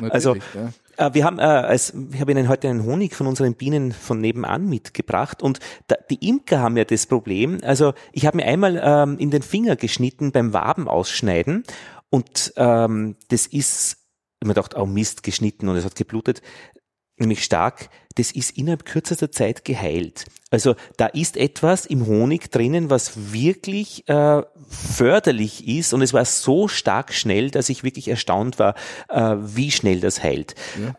Also 0.10 0.36
ja. 0.36 0.74
Äh, 0.98 1.14
wir 1.14 1.24
haben, 1.24 1.40
äh, 1.40 1.44
als, 1.44 1.94
ich 2.12 2.20
habe 2.20 2.32
Ihnen 2.32 2.48
heute 2.48 2.70
einen 2.70 2.84
Honig 2.84 3.16
von 3.16 3.28
unseren 3.28 3.56
Bienen 3.56 3.92
von 3.92 4.20
nebenan 4.20 4.68
mitgebracht 4.68 5.42
und 5.42 5.60
da, 5.88 5.96
die 6.10 6.28
Imker 6.28 6.60
haben 6.60 6.78
ja 6.78 6.86
das 6.86 7.06
Problem. 7.06 7.60
Also 7.64 7.94
ich 8.12 8.26
habe 8.26 8.38
mir 8.38 8.46
einmal 8.46 8.82
ähm, 8.84 9.18
in 9.18 9.32
den 9.32 9.42
Finger 9.42 9.76
geschnitten 9.76 10.32
beim 10.32 10.54
Waben 10.54 10.88
ausschneiden 10.88 11.64
und 12.10 12.54
ähm, 12.58 13.16
das 13.30 13.48
ist, 13.48 13.98
ich 14.40 14.48
mir 14.48 14.54
gedacht, 14.54 14.76
oh 14.76 14.86
Mist, 14.86 15.24
geschnitten 15.24 15.70
und 15.70 15.76
es 15.76 15.86
hat 15.86 15.96
geblutet 15.96 16.42
nämlich 17.18 17.44
stark, 17.44 17.90
das 18.16 18.32
ist 18.32 18.58
innerhalb 18.58 18.86
kürzester 18.86 19.32
Zeit 19.32 19.66
geheilt. 19.66 20.26
Also 20.50 20.76
da 20.98 21.08
ist 21.08 21.36
etwas 21.36 21.86
im 21.86 22.06
Honig 22.06 22.50
drinnen, 22.50 22.90
was 22.90 23.34
wirklich 23.34 24.08
äh, 24.08 24.42
förderlich 24.70 25.68
ist 25.68 25.94
und 25.94 26.02
es 26.02 26.14
war 26.14 26.24
so 26.24 26.68
stark 26.68 27.14
schnell, 27.14 27.52
dass 27.52 27.68
ich 27.68 27.84
wirklich 27.84 28.08
erstaunt 28.08 28.58
war, 28.58 28.76
äh, 29.10 29.36
wie 29.38 29.72
schnell 29.72 30.00
das 30.00 30.24
heilt. 30.24 30.56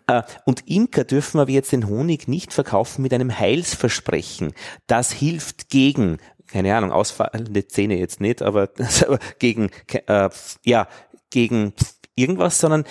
Ja. 0.06 0.18
Äh, 0.18 0.22
und 0.44 0.68
Imker 0.68 1.04
dürfen 1.04 1.40
aber 1.40 1.50
jetzt 1.50 1.72
den 1.72 1.88
Honig 1.88 2.28
nicht 2.28 2.52
verkaufen 2.52 3.02
mit 3.02 3.14
einem 3.14 3.38
Heilsversprechen. 3.38 4.52
Das 4.86 5.12
hilft 5.12 5.70
gegen 5.70 6.18
keine 6.48 6.76
Ahnung, 6.76 6.92
ausfallende 6.92 7.66
Zähne 7.66 7.98
jetzt 7.98 8.20
nicht, 8.20 8.40
aber, 8.40 8.70
aber 9.06 9.18
gegen, 9.40 9.70
äh, 10.06 10.30
ja, 10.64 10.86
gegen 11.30 11.72
irgendwas, 12.14 12.60
sondern 12.60 12.84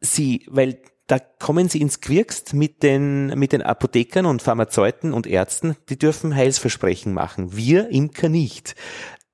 sie, 0.00 0.46
weil 0.48 0.78
da 1.06 1.18
kommen 1.18 1.68
sie 1.68 1.80
ins 1.80 2.00
Quirkst 2.00 2.54
mit 2.54 2.82
den, 2.82 3.38
mit 3.38 3.52
den 3.52 3.62
Apothekern 3.62 4.26
und 4.26 4.42
Pharmazeuten 4.42 5.12
und 5.12 5.26
Ärzten, 5.26 5.76
die 5.88 5.98
dürfen 5.98 6.34
Heilsversprechen 6.34 7.12
machen. 7.12 7.56
Wir 7.56 7.90
Imker 7.90 8.28
nicht. 8.28 8.74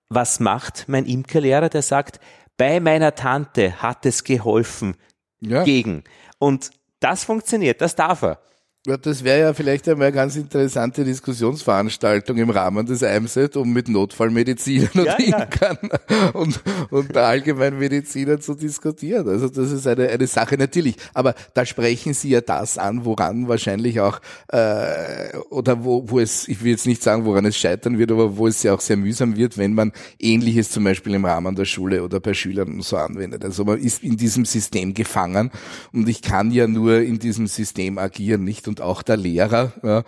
Was 0.08 0.40
macht 0.40 0.86
mein 0.88 1.04
Imkerlehrer, 1.04 1.68
der 1.68 1.82
sagt, 1.82 2.20
bei 2.56 2.80
meiner 2.80 3.14
Tante 3.14 3.82
hat 3.82 4.06
es 4.06 4.24
geholfen 4.24 4.96
ja. 5.40 5.62
gegen. 5.64 6.04
Und 6.38 6.70
das 7.00 7.24
funktioniert, 7.24 7.80
das 7.80 7.94
darf 7.94 8.22
er. 8.22 8.40
Ja, 8.88 8.96
das 8.96 9.22
wäre 9.22 9.40
ja 9.40 9.52
vielleicht 9.52 9.86
einmal 9.86 10.06
eine 10.06 10.16
ganz 10.16 10.34
interessante 10.36 11.04
Diskussionsveranstaltung 11.04 12.38
im 12.38 12.48
Rahmen 12.48 12.86
des 12.86 13.02
IMSET, 13.02 13.58
um 13.58 13.70
mit 13.70 13.90
Notfallmedizinern 13.90 14.88
und 14.94 15.04
ja, 15.04 15.16
Inkern 15.16 15.76
ja. 15.82 16.30
und, 16.30 16.62
und 16.88 17.14
allgemeinen 17.14 17.78
Medizinern 17.78 18.40
zu 18.40 18.54
diskutieren. 18.54 19.28
Also 19.28 19.50
das 19.50 19.72
ist 19.72 19.86
eine, 19.86 20.08
eine 20.08 20.26
Sache 20.26 20.56
natürlich. 20.56 20.96
Aber 21.12 21.34
da 21.52 21.66
sprechen 21.66 22.14
Sie 22.14 22.30
ja 22.30 22.40
das 22.40 22.78
an, 22.78 23.04
woran 23.04 23.46
wahrscheinlich 23.46 24.00
auch, 24.00 24.20
äh, 24.52 25.36
oder 25.50 25.84
wo, 25.84 26.08
wo 26.08 26.18
es, 26.18 26.48
ich 26.48 26.64
will 26.64 26.70
jetzt 26.70 26.86
nicht 26.86 27.02
sagen, 27.02 27.26
woran 27.26 27.44
es 27.44 27.58
scheitern 27.58 27.98
wird, 27.98 28.10
aber 28.10 28.38
wo 28.38 28.46
es 28.46 28.62
ja 28.62 28.72
auch 28.72 28.80
sehr 28.80 28.96
mühsam 28.96 29.36
wird, 29.36 29.58
wenn 29.58 29.74
man 29.74 29.92
Ähnliches 30.18 30.70
zum 30.70 30.84
Beispiel 30.84 31.12
im 31.12 31.26
Rahmen 31.26 31.56
der 31.56 31.66
Schule 31.66 32.02
oder 32.02 32.20
bei 32.20 32.32
Schülern 32.32 32.80
so 32.80 32.96
anwendet. 32.96 33.44
Also 33.44 33.66
man 33.66 33.78
ist 33.78 34.02
in 34.02 34.16
diesem 34.16 34.46
System 34.46 34.94
gefangen 34.94 35.50
und 35.92 36.08
ich 36.08 36.22
kann 36.22 36.50
ja 36.52 36.66
nur 36.66 37.02
in 37.02 37.18
diesem 37.18 37.48
System 37.48 37.98
agieren, 37.98 38.44
nicht? 38.44 38.66
und 38.66 38.77
auch 38.80 39.02
der 39.02 39.16
Lehrer. 39.16 39.72
Ja, 39.82 40.02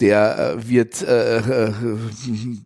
der 0.00 0.56
äh, 0.58 0.68
wird 0.68 1.02
äh, 1.02 1.38
äh, 1.38 1.72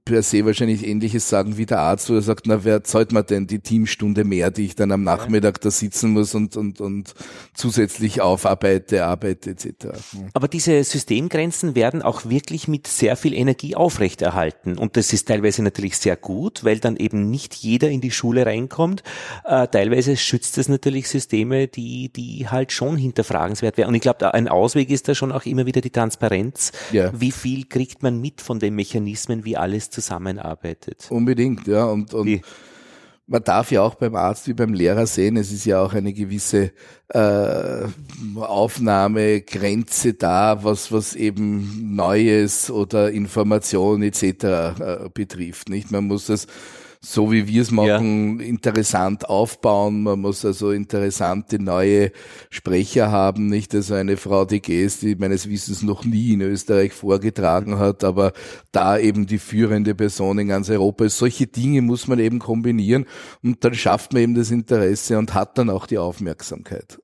per 0.04 0.22
se 0.22 0.44
wahrscheinlich 0.44 0.84
ähnliches 0.84 1.28
sagen 1.28 1.56
wie 1.56 1.66
der 1.66 1.78
Arzt, 1.78 2.10
wo 2.10 2.14
er 2.14 2.22
sagt, 2.22 2.46
na 2.46 2.64
wer 2.64 2.82
zahlt 2.82 3.12
mir 3.12 3.22
denn 3.22 3.46
die 3.46 3.60
Teamstunde 3.60 4.24
mehr, 4.24 4.50
die 4.50 4.64
ich 4.64 4.74
dann 4.74 4.90
am 4.90 5.04
Nachmittag 5.04 5.60
da 5.60 5.70
sitzen 5.70 6.10
muss 6.10 6.34
und, 6.34 6.56
und, 6.56 6.80
und 6.80 7.14
zusätzlich 7.54 8.20
aufarbeite, 8.20 9.04
arbeite 9.04 9.50
etc. 9.50 9.68
Aber 10.34 10.48
diese 10.48 10.82
Systemgrenzen 10.82 11.76
werden 11.76 12.02
auch 12.02 12.28
wirklich 12.28 12.66
mit 12.66 12.88
sehr 12.88 13.14
viel 13.14 13.34
Energie 13.34 13.76
aufrechterhalten 13.76 14.76
und 14.76 14.96
das 14.96 15.12
ist 15.12 15.28
teilweise 15.28 15.62
natürlich 15.62 15.98
sehr 15.98 16.16
gut, 16.16 16.64
weil 16.64 16.80
dann 16.80 16.96
eben 16.96 17.30
nicht 17.30 17.54
jeder 17.54 17.90
in 17.90 18.00
die 18.00 18.10
Schule 18.10 18.44
reinkommt. 18.44 19.04
Äh, 19.44 19.68
teilweise 19.68 20.16
schützt 20.16 20.58
es 20.58 20.68
natürlich 20.68 21.08
Systeme, 21.08 21.68
die, 21.68 22.12
die 22.12 22.48
halt 22.48 22.72
schon 22.72 22.96
hinterfragenswert 22.96 23.76
wären. 23.76 23.90
Und 23.90 23.94
ich 23.94 24.02
glaube, 24.02 24.34
ein 24.34 24.48
Ausweg 24.48 24.90
ist 24.90 25.06
da 25.06 25.14
schon 25.14 25.30
auch 25.30 25.46
immer 25.46 25.66
wieder 25.66 25.80
die 25.80 25.90
Transparenz. 25.90 26.72
Ja 26.90 27.12
wie 27.20 27.32
viel 27.32 27.66
kriegt 27.66 28.02
man 28.02 28.20
mit 28.20 28.40
von 28.40 28.58
den 28.58 28.74
Mechanismen, 28.74 29.44
wie 29.44 29.56
alles 29.56 29.90
zusammenarbeitet? 29.90 31.06
Unbedingt, 31.10 31.66
ja. 31.66 31.84
Und, 31.84 32.14
und 32.14 32.42
man 33.30 33.44
darf 33.44 33.70
ja 33.70 33.82
auch 33.82 33.94
beim 33.94 34.16
Arzt 34.16 34.48
wie 34.48 34.54
beim 34.54 34.74
Lehrer 34.74 35.06
sehen, 35.06 35.36
es 35.36 35.52
ist 35.52 35.64
ja 35.64 35.80
auch 35.80 35.94
eine 35.94 36.12
gewisse 36.12 36.72
äh, 37.08 37.86
Aufnahmegrenze 38.36 40.14
da, 40.14 40.64
was, 40.64 40.90
was 40.90 41.14
eben 41.14 41.94
Neues 41.94 42.72
oder 42.72 43.12
Information 43.12 44.02
etc. 44.02 44.22
Äh, 44.24 45.08
betrifft. 45.14 45.68
Nicht? 45.68 45.92
Man 45.92 46.08
muss 46.08 46.28
es 46.28 46.48
so 47.02 47.32
wie 47.32 47.48
wir 47.48 47.62
es 47.62 47.70
machen, 47.70 48.40
ja. 48.40 48.46
interessant 48.46 49.28
aufbauen. 49.28 50.02
Man 50.02 50.20
muss 50.20 50.44
also 50.44 50.70
interessante 50.70 51.58
neue 51.58 52.12
Sprecher 52.50 53.10
haben, 53.10 53.46
nicht 53.46 53.74
also 53.74 53.94
eine 53.94 54.18
Frau 54.18 54.44
die 54.44 54.60
Gest, 54.60 55.00
die 55.00 55.16
meines 55.16 55.48
Wissens 55.48 55.82
noch 55.82 56.04
nie 56.04 56.34
in 56.34 56.42
Österreich 56.42 56.92
vorgetragen 56.92 57.78
hat, 57.78 58.04
aber 58.04 58.32
da 58.70 58.98
eben 58.98 59.26
die 59.26 59.38
führende 59.38 59.94
Person 59.94 60.38
in 60.38 60.48
ganz 60.48 60.68
Europa 60.68 61.06
ist. 61.06 61.16
Solche 61.16 61.46
Dinge 61.46 61.80
muss 61.80 62.06
man 62.06 62.18
eben 62.18 62.38
kombinieren 62.38 63.06
und 63.42 63.64
dann 63.64 63.74
schafft 63.74 64.12
man 64.12 64.22
eben 64.22 64.34
das 64.34 64.50
Interesse 64.50 65.16
und 65.18 65.32
hat 65.32 65.56
dann 65.56 65.70
auch 65.70 65.86
die 65.86 65.98
Aufmerksamkeit. 65.98 66.98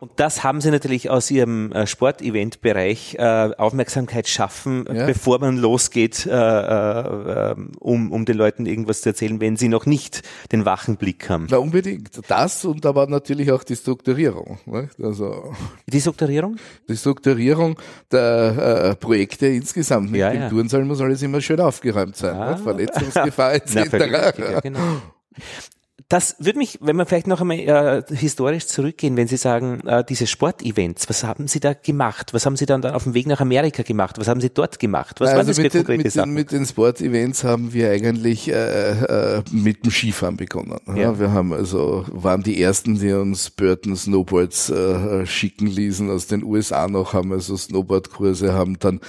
Und 0.00 0.12
das 0.16 0.44
haben 0.44 0.60
sie 0.60 0.70
natürlich 0.70 1.10
aus 1.10 1.30
ihrem 1.30 1.72
äh, 1.72 1.86
Sportevent-Bereich 1.86 3.16
äh, 3.18 3.50
Aufmerksamkeit 3.56 4.28
schaffen, 4.28 4.84
ja. 4.92 5.06
bevor 5.06 5.40
man 5.40 5.56
losgeht, 5.56 6.24
äh, 6.24 6.30
äh, 6.30 7.54
um, 7.80 8.12
um 8.12 8.24
den 8.24 8.36
Leuten 8.36 8.66
irgendwas 8.66 9.00
zu 9.00 9.08
erzählen, 9.08 9.40
wenn 9.40 9.56
sie 9.56 9.68
noch 9.68 9.86
nicht 9.86 10.22
den 10.52 10.64
wachen 10.64 10.96
Blick 10.96 11.28
haben. 11.28 11.48
Na 11.50 11.58
unbedingt. 11.58 12.20
Das 12.28 12.64
und 12.64 12.86
aber 12.86 13.08
natürlich 13.08 13.50
auch 13.50 13.64
die 13.64 13.74
Strukturierung. 13.74 14.58
Ne? 14.66 14.88
Also 15.02 15.52
die 15.86 16.00
Strukturierung? 16.00 16.56
Die 16.88 16.96
Strukturierung 16.96 17.78
der 18.12 18.90
äh, 18.90 18.96
Projekte 18.96 19.48
insgesamt. 19.48 20.12
Mit 20.12 20.20
ja, 20.20 20.30
dem 20.30 20.42
ja. 20.42 20.48
Turnsaal 20.48 20.84
muss 20.84 21.00
alles 21.00 21.22
immer 21.22 21.40
schön 21.40 21.60
aufgeräumt 21.60 22.16
sein. 22.16 22.36
Ah. 22.36 22.52
Ne? 22.52 22.58
Verletzungsgefahr 22.62 23.54
etc. 23.54 23.74
Na, 23.92 24.52
ja, 24.52 24.60
genau. 24.60 24.80
Das 26.08 26.36
würde 26.38 26.58
mich, 26.58 26.78
wenn 26.80 26.96
wir 26.96 27.04
vielleicht 27.04 27.26
noch 27.26 27.42
einmal 27.42 27.58
äh, 27.58 28.02
historisch 28.14 28.66
zurückgehen, 28.66 29.14
wenn 29.18 29.28
Sie 29.28 29.36
sagen, 29.36 29.86
äh, 29.86 30.02
diese 30.02 30.26
Sportevents, 30.26 31.06
was 31.10 31.22
haben 31.22 31.48
Sie 31.48 31.60
da 31.60 31.74
gemacht? 31.74 32.32
Was 32.32 32.46
haben 32.46 32.56
Sie 32.56 32.64
dann, 32.64 32.80
dann 32.80 32.94
auf 32.94 33.02
dem 33.02 33.12
Weg 33.12 33.26
nach 33.26 33.42
Amerika 33.42 33.82
gemacht? 33.82 34.18
Was 34.18 34.26
haben 34.26 34.40
Sie 34.40 34.48
dort 34.48 34.78
gemacht? 34.78 35.20
Was 35.20 35.28
also 35.28 35.38
waren 35.38 35.46
das 35.48 35.58
für 35.58 35.68
konkrete 35.68 36.04
mit 36.04 36.12
Sachen? 36.12 36.30
Den, 36.30 36.34
mit 36.34 36.50
den 36.50 36.64
Sportevents 36.64 37.44
haben 37.44 37.74
wir 37.74 37.90
eigentlich 37.90 38.48
äh, 38.48 38.90
äh, 38.92 39.42
mit 39.50 39.84
dem 39.84 39.90
Skifahren 39.90 40.38
begonnen. 40.38 40.80
Ja. 40.96 41.18
Wir 41.18 41.30
haben 41.32 41.52
also 41.52 42.06
waren 42.10 42.42
die 42.42 42.62
ersten, 42.62 42.98
die 42.98 43.12
uns 43.12 43.50
Burton 43.50 43.94
Snowboards 43.94 44.70
äh, 44.70 45.26
schicken 45.26 45.66
ließen 45.66 46.10
aus 46.10 46.26
den 46.26 46.42
USA 46.42 46.88
noch, 46.88 47.12
haben 47.12 47.32
also 47.32 47.54
Snowboardkurse, 47.54 48.54
haben 48.54 48.78
dann 48.78 49.00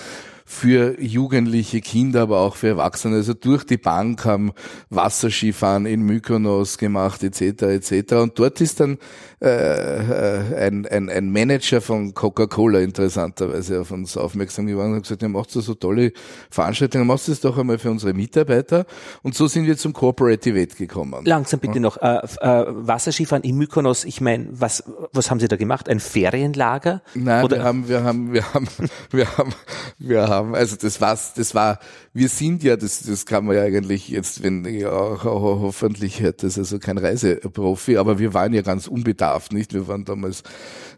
für 0.52 1.00
jugendliche 1.00 1.80
Kinder, 1.80 2.24
aber 2.24 2.40
auch 2.40 2.56
für 2.56 2.70
Erwachsene. 2.70 3.18
Also 3.18 3.36
durch 3.36 3.64
die 3.66 3.78
Bank 3.78 4.26
haben 4.26 4.52
Wasserskifahren 4.90 5.86
in 5.86 6.02
Mykonos 6.02 6.80
gemacht 6.80 7.22
etc. 7.24 7.62
etc. 7.62 8.14
Und 8.16 8.40
dort 8.40 8.60
ist 8.60 8.80
dann 8.80 8.98
äh, 9.42 10.66
ein, 10.66 10.86
ein, 10.86 11.10
ein 11.10 11.32
Manager 11.32 11.80
von 11.82 12.14
Coca-Cola 12.14 12.80
interessanterweise 12.80 13.80
auf 13.80 13.92
uns 13.92 14.18
aufmerksam 14.18 14.68
geworden 14.68 14.92
und 14.92 14.96
hat 14.98 15.04
gesagt, 15.04 15.22
ihr 15.22 15.30
macht 15.30 15.52
so, 15.52 15.62
so 15.62 15.76
tolle 15.76 16.12
Veranstaltungen, 16.50 17.08
macht 17.08 17.28
es 17.28 17.40
doch 17.40 17.58
einmal 17.58 17.78
für 17.78 17.90
unsere 17.90 18.14
Mitarbeiter. 18.14 18.86
Und 19.24 19.36
so 19.36 19.48
sind 19.48 19.66
wir 19.66 19.78
zum 19.78 19.94
Corporate 19.94 20.50
Event 20.50 20.76
gekommen. 20.76 21.26
Langsam 21.26 21.60
bitte 21.60 21.76
ja. 21.76 21.80
noch. 21.80 21.98
Äh, 21.98 22.20
äh, 22.42 22.66
Wasserskifahren 22.68 23.44
in 23.44 23.58
Mykonos, 23.58 24.04
ich 24.04 24.20
meine, 24.20 24.48
was, 24.52 24.84
was 25.14 25.32
haben 25.32 25.40
Sie 25.40 25.48
da 25.48 25.56
gemacht? 25.56 25.88
Ein 25.88 26.02
Ferienlager? 26.02 27.02
Nein, 27.14 27.46
Oder? 27.46 27.58
wir 27.58 27.64
haben, 27.64 27.88
wir 27.88 28.04
haben, 28.04 28.34
wir 28.34 28.54
haben, 28.54 28.68
wir 29.12 29.38
haben, 29.38 29.54
wir 29.98 30.28
haben, 30.28 30.56
also 30.56 30.76
das 30.76 31.00
war's, 31.00 31.34
das 31.34 31.56
war, 31.56 31.80
wir 32.14 32.28
sind 32.28 32.64
ja, 32.64 32.76
das, 32.76 33.04
das 33.04 33.26
kann 33.26 33.46
man 33.46 33.56
ja 33.56 33.64
eigentlich 33.64 34.10
jetzt, 34.10 34.44
wenn, 34.44 34.66
ja, 34.66 34.92
hoffentlich 35.24 36.20
hätte 36.20 36.48
es 36.48 36.58
also 36.58 36.80
kein 36.80 36.98
Reiseprofi, 36.98 37.98
aber 37.98 38.20
wir 38.20 38.34
waren 38.34 38.54
ja 38.54 38.62
ganz 38.62 38.88
unbedarft 38.88 39.29
Kraft, 39.30 39.54
nicht? 39.54 39.74
Wir 39.76 39.88
waren 39.88 40.06
damals 40.06 40.42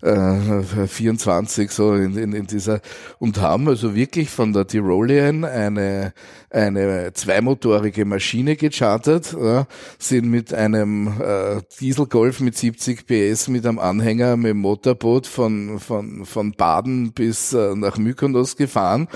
äh, 0.02 0.88
24 0.88 1.72
so 1.72 1.94
in, 1.94 2.18
in, 2.18 2.34
in 2.34 2.48
dieser 2.48 2.82
und 3.20 3.40
haben 3.40 3.68
also 3.68 3.96
wirklich 3.96 4.30
von 4.30 4.54
der 4.54 4.68
Tyrolean 4.68 5.44
eine 5.46 6.14
eine 6.50 7.14
zweimotorige 7.14 8.04
Maschine 8.04 8.58
gechartert, 8.58 9.36
ja, 9.40 9.68
sind 9.98 10.30
mit 10.30 10.54
einem 10.54 11.08
äh, 11.22 11.62
Dieselgolf 11.80 12.42
mit 12.42 12.58
70 12.58 13.08
PS 13.08 13.48
mit 13.48 13.66
einem 13.66 13.80
Anhänger 13.80 14.36
mit 14.36 14.50
dem 14.50 14.58
Motorboot 14.58 15.28
von 15.28 15.80
von 15.80 16.26
von 16.26 16.52
Baden 16.52 17.14
bis 17.14 17.54
äh, 17.54 17.76
nach 17.76 17.98
Mykonos 17.98 18.58
gefahren 18.58 19.08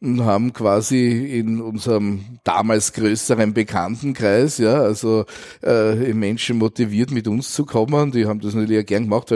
und 0.00 0.24
haben 0.24 0.52
quasi 0.52 1.38
in 1.38 1.60
unserem 1.60 2.38
damals 2.44 2.92
größeren 2.92 3.54
Bekanntenkreis, 3.54 4.58
ja, 4.58 4.74
also 4.74 5.24
äh, 5.62 6.12
Menschen 6.12 6.58
motiviert 6.58 7.10
mit 7.10 7.28
uns 7.28 7.52
zu 7.52 7.64
kommen, 7.64 8.12
die 8.12 8.26
haben 8.26 8.40
das 8.40 8.54
natürlich 8.54 8.86
gern 8.86 9.04
gemacht. 9.04 9.32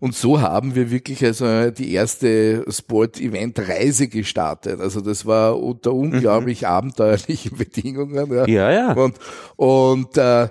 Und 0.00 0.14
so 0.14 0.40
haben 0.44 0.74
wir 0.74 0.90
wirklich 0.90 1.24
also 1.24 1.70
die 1.70 1.92
erste 1.92 2.64
Sport-Event-Reise 2.70 4.08
gestartet. 4.08 4.80
Also 4.80 5.00
das 5.00 5.26
war 5.26 5.60
unter 5.60 5.92
unglaublich 5.92 6.62
mhm. 6.62 6.68
abenteuerlichen 6.68 7.56
Bedingungen. 7.58 8.32
Ja, 8.32 8.46
ja. 8.46 8.70
ja. 8.70 8.92
Und, 8.92 9.16
und 9.56 10.16
äh, 10.16 10.48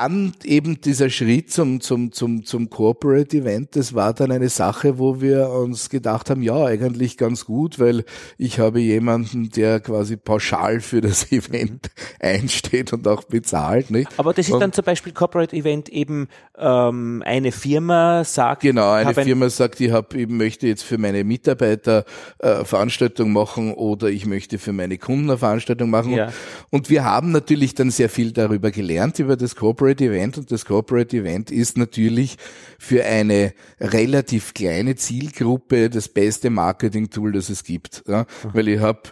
dann 0.00 0.32
eben 0.44 0.80
dieser 0.80 1.10
Schritt 1.10 1.52
zum, 1.52 1.80
zum, 1.80 2.12
zum, 2.12 2.44
zum 2.44 2.70
Corporate 2.70 3.36
Event, 3.36 3.76
das 3.76 3.94
war 3.94 4.12
dann 4.12 4.32
eine 4.32 4.48
Sache, 4.48 4.98
wo 4.98 5.20
wir 5.20 5.50
uns 5.50 5.88
gedacht 5.88 6.30
haben, 6.30 6.42
ja, 6.42 6.64
eigentlich 6.64 7.16
ganz 7.16 7.44
gut, 7.44 7.78
weil 7.78 8.04
ich 8.36 8.58
habe 8.58 8.80
jemanden, 8.80 9.50
der 9.50 9.80
quasi 9.80 10.16
pauschal 10.16 10.80
für 10.80 11.00
das 11.00 11.30
Event 11.32 11.90
einsteht 12.20 12.92
und 12.92 13.06
auch 13.06 13.24
bezahlt, 13.24 13.90
nicht? 13.90 14.08
Aber 14.16 14.32
das 14.32 14.48
ist 14.48 14.54
und 14.54 14.60
dann 14.60 14.72
zum 14.72 14.84
Beispiel 14.84 15.12
Corporate 15.12 15.54
Event 15.54 15.88
eben 15.88 16.28
ähm, 16.58 17.22
eine 17.24 17.52
Firma 17.52 18.24
sagt. 18.24 18.62
Genau, 18.62 18.90
eine 18.90 19.14
Firma 19.14 19.48
sagt, 19.48 19.80
ich 19.80 19.92
habe 19.92 20.18
eben 20.18 20.36
möchte 20.36 20.66
jetzt 20.66 20.82
für 20.82 20.98
meine 20.98 21.24
Mitarbeiter 21.24 22.04
äh, 22.38 22.64
Veranstaltung 22.64 23.32
machen 23.32 23.74
oder 23.74 24.08
ich 24.08 24.26
möchte 24.26 24.58
für 24.58 24.72
meine 24.72 24.98
Kunden 24.98 25.30
eine 25.30 25.38
Veranstaltung 25.38 25.90
machen. 25.90 26.12
Ja. 26.12 26.32
Und 26.70 26.90
wir 26.90 27.04
haben 27.04 27.30
natürlich 27.30 27.74
dann 27.74 27.90
sehr 27.90 28.08
viel 28.08 28.32
darüber 28.32 28.70
gelernt, 28.70 29.18
über 29.18 29.36
das 29.36 29.54
Corporate 29.54 29.83
Corporate 29.84 30.04
Event 30.04 30.38
und 30.38 30.50
das 30.50 30.64
Corporate 30.64 31.14
Event 31.14 31.50
ist 31.50 31.76
natürlich 31.76 32.38
für 32.78 33.04
eine 33.04 33.52
relativ 33.78 34.54
kleine 34.54 34.96
Zielgruppe 34.96 35.90
das 35.90 36.08
beste 36.08 36.48
Marketing-Tool, 36.48 37.32
das 37.32 37.50
es 37.50 37.64
gibt. 37.64 38.02
Ja? 38.08 38.24
Weil 38.44 38.68
ich 38.68 38.80
habe 38.80 39.02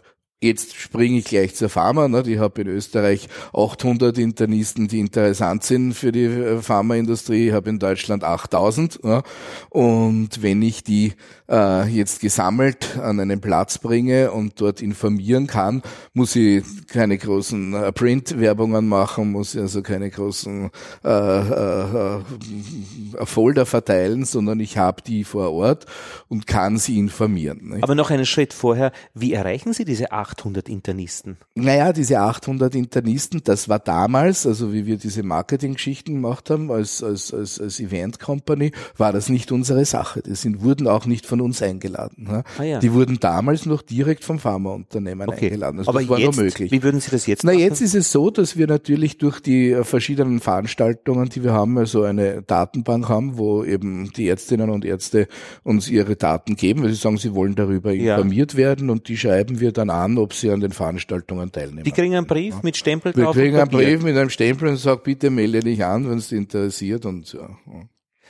Jetzt 0.43 0.75
springe 0.75 1.19
ich 1.19 1.27
gleich 1.27 1.55
zur 1.55 1.69
Pharma. 1.69 2.09
Ne? 2.09 2.25
Ich 2.27 2.39
habe 2.39 2.63
in 2.63 2.67
Österreich 2.67 3.29
800 3.53 4.19
Internisten, 4.19 4.89
die 4.89 4.99
interessant 4.99 5.63
sind 5.63 5.95
für 5.95 6.11
die 6.11 6.25
äh, 6.25 6.61
Pharmaindustrie. 6.61 7.49
Ich 7.49 7.55
habe 7.55 7.71
in 7.71 7.79
Deutschland 7.79 8.25
8000. 8.25 9.05
Ne? 9.05 9.23
Und 9.71 10.43
wenn 10.43 10.61
ich 10.61 10.83
die 10.83 11.13
äh, 11.49 11.87
jetzt 11.89 12.21
gesammelt 12.21 12.99
an 12.99 13.21
einen 13.21 13.41
Platz 13.41 13.79
bringe 13.79 14.33
und 14.33 14.61
dort 14.61 14.83
informieren 14.83 15.47
kann, 15.47 15.81
muss 16.13 16.35
ich 16.35 16.65
keine 16.89 17.19
großen 17.19 17.75
äh, 17.75 17.93
Print-Werbungen 17.93 18.89
machen, 18.89 19.31
muss 19.31 19.55
ich 19.55 19.61
also 19.61 19.81
keine 19.83 20.11
großen 20.11 20.71
äh, 21.05 21.09
äh, 21.09 22.17
äh, 22.17 23.27
Folder 23.27 23.65
verteilen, 23.65 24.25
sondern 24.25 24.59
ich 24.59 24.77
habe 24.77 25.03
die 25.03 25.23
vor 25.23 25.53
Ort 25.53 25.87
und 26.27 26.49
kann 26.49 26.79
sie 26.79 26.99
informieren. 26.99 27.69
Nicht? 27.69 27.85
Aber 27.85 27.95
noch 27.95 28.11
einen 28.11 28.27
Schritt 28.27 28.53
vorher, 28.53 28.91
wie 29.15 29.35
erreichen 29.35 29.73
Sie 29.73 29.85
diese 29.85 30.11
8 30.11 30.32
800 30.33 30.69
Internisten? 30.69 31.37
Naja, 31.55 31.93
diese 31.93 32.21
800 32.21 32.75
Internisten, 32.75 33.43
das 33.45 33.69
war 33.69 33.79
damals, 33.79 34.47
also 34.47 34.73
wie 34.73 34.87
wir 34.87 34.97
diese 34.97 35.23
Marketinggeschichten 35.23 36.15
gemacht 36.15 36.49
haben 36.49 36.71
als, 36.71 37.03
als, 37.03 37.35
als, 37.35 37.61
als 37.61 37.81
Event 37.81 38.19
Company, 38.19 38.73
war 38.97 39.13
das 39.13 39.29
nicht 39.29 39.53
unsere 39.53 39.85
Sache. 39.85 40.23
Die 40.23 40.35
sind, 40.35 40.63
wurden 40.63 40.89
auch 40.89 41.05
nicht 41.05 41.27
von 41.27 41.41
uns 41.41 41.63
eingeladen. 41.63 42.25
Ne? 42.25 42.45
Ah, 42.59 42.63
ja. 42.63 42.79
Die 42.79 42.93
wurden 42.93 43.21
damals 43.21 43.67
noch 43.67 43.83
direkt 43.83 44.25
vom 44.25 44.39
Pharmaunternehmen 44.39 45.29
okay. 45.29 45.47
eingeladen. 45.47 45.81
Also 45.81 45.91
Aber 45.91 46.01
das 46.01 46.09
war 46.09 46.19
jetzt, 46.19 46.37
nur 46.37 46.45
möglich. 46.45 46.73
Wie 46.73 46.83
würden 46.83 47.01
Sie 47.01 47.11
das 47.11 47.27
jetzt 47.27 47.45
machen? 47.45 47.57
Na, 47.59 47.63
jetzt 47.63 47.83
ist 47.83 47.95
es 47.95 48.11
so, 48.11 48.31
dass 48.31 48.57
wir 48.57 48.67
natürlich 48.67 49.19
durch 49.19 49.41
die 49.41 49.77
verschiedenen 49.83 50.41
Veranstaltungen, 50.41 51.29
die 51.29 51.45
wir 51.45 51.53
haben, 51.53 51.77
also 51.77 52.05
eine 52.05 52.43
Datenbank 52.43 53.09
haben, 53.09 53.37
wo 53.37 53.65
eben 53.65 54.11
die 54.13 54.29
Ärztinnen 54.29 54.71
und 54.71 54.87
Ärzte 54.87 55.29
uns 55.63 55.91
ihre 55.91 56.17
Daten 56.17 56.57
geben, 56.57 56.83
weil 56.83 56.91
sie 56.91 56.97
sagen, 56.97 57.19
sie 57.19 57.35
wollen 57.35 57.55
darüber 57.55 57.93
informiert 57.93 58.53
ja. 58.53 58.59
werden 58.59 58.89
und 58.89 59.09
die 59.09 59.19
schreiben 59.19 59.61
wir 59.61 59.73
dann 59.73 59.91
an, 59.91 60.22
ob 60.23 60.33
sie 60.35 60.51
an 60.51 60.61
den 60.61 60.73
Veranstaltungen 60.73 61.53
teilnehmen. 61.53 61.85
Die 61.85 61.93
kriegen 61.93 62.15
einen 62.15 62.27
Brief 62.27 62.55
ja. 62.55 62.61
mit 62.63 62.77
Stempel 62.77 63.13
drauf? 63.13 63.37
Wir 63.37 63.43
kriegen 63.43 63.57
einen 63.57 63.71
Brief 63.71 64.03
mit 64.03 64.17
einem 64.17 64.31
Stempel 64.31 64.69
und 64.69 64.77
sagen, 64.77 65.01
bitte 65.05 65.31
melde 65.31 65.61
dich 65.61 65.85
an, 65.85 66.09
wenn 66.09 66.19
es 66.19 66.29
dich 66.29 66.39
interessiert 66.39 67.05
und 67.07 67.33
ja. 67.33 67.49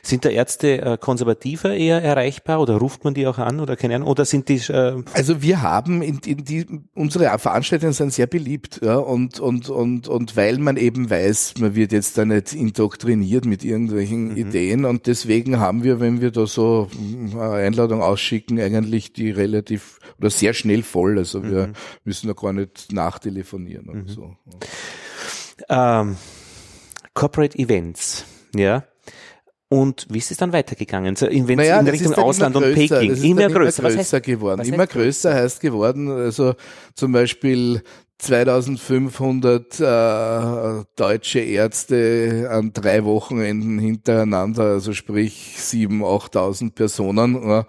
Sind 0.05 0.25
da 0.25 0.31
Ärzte 0.31 0.83
äh, 0.83 0.99
konservativer 0.99 1.75
eher 1.75 2.03
erreichbar 2.03 2.61
oder 2.61 2.75
ruft 2.75 3.05
man 3.05 3.15
die 3.15 3.25
auch 3.29 3.39
an 3.39 3.61
oder 3.61 3.77
keine 3.77 3.95
Ahnung? 3.95 4.09
Oder 4.09 4.25
sind 4.25 4.49
die 4.49 4.57
äh 4.57 5.01
Also 5.13 5.43
wir 5.43 5.63
haben 5.63 6.03
in, 6.03 6.19
in 6.27 6.45
die 6.45 6.67
unsere 6.95 7.39
Veranstaltungen 7.39 7.93
sind 7.93 8.13
sehr 8.13 8.27
beliebt, 8.27 8.81
ja, 8.83 8.97
und, 8.97 9.39
und, 9.39 9.71
und, 9.71 10.09
und 10.09 10.37
weil 10.37 10.59
man 10.59 10.77
eben 10.77 11.09
weiß, 11.09 11.55
man 11.61 11.77
wird 11.77 11.93
jetzt 11.93 12.19
da 12.19 12.25
nicht 12.25 12.53
indoktriniert 12.53 13.45
mit 13.45 13.63
irgendwelchen 13.63 14.31
mhm. 14.31 14.37
Ideen 14.37 14.85
und 14.87 15.07
deswegen 15.07 15.61
haben 15.61 15.85
wir, 15.85 16.01
wenn 16.01 16.21
wir 16.21 16.33
da 16.33 16.49
so 16.49 16.89
eine 17.33 17.53
Einladung 17.53 18.03
ausschicken, 18.03 18.59
eigentlich 18.59 19.13
die 19.13 19.31
relativ 19.31 20.01
oder 20.19 20.31
sehr 20.31 20.53
schnell 20.53 20.83
voll. 20.83 21.17
Also 21.17 21.45
wir 21.45 21.69
mhm. 21.69 21.73
müssen 22.05 22.27
da 22.27 22.33
gar 22.33 22.53
nicht 22.53 22.93
nachtelefonieren 22.93 23.87
mhm. 23.87 23.93
und 23.93 24.09
so. 24.09 24.37
Ähm, 25.69 26.17
Corporate 27.15 27.57
Events, 27.57 28.25
ja. 28.53 28.83
Und 29.73 30.07
wie 30.11 30.19
ist 30.19 30.31
es 30.31 30.37
dann 30.37 30.53
weitergegangen? 30.53 31.17
So, 31.17 31.25
in, 31.25 31.47
naja, 31.47 31.81
in 31.81 31.89
Richtung 31.89 32.13
Ausland 32.17 32.55
und 32.57 32.75
Peking? 32.75 33.09
Das 33.09 33.19
ist 33.21 33.25
immer 33.25 33.49
größer. 33.49 33.83
Immer 33.83 33.95
größer 33.95 34.17
heißt, 34.17 34.27
geworden. 34.27 34.61
Immer 34.67 34.87
größer 34.87 35.35
heißt 35.35 35.61
geworden, 35.63 36.11
also 36.11 36.55
zum 36.95 37.13
Beispiel 37.13 37.83
2500 38.19 39.81
äh, 39.81 40.85
deutsche 40.95 41.39
Ärzte 41.41 42.51
an 42.53 42.75
drei 42.75 43.03
Wochenenden 43.05 43.79
hintereinander, 43.79 44.65
also 44.65 44.93
sprich 44.93 45.57
7.000, 45.57 46.03
8.000 46.03 46.75
Personen, 46.75 47.43
äh, 47.43 47.65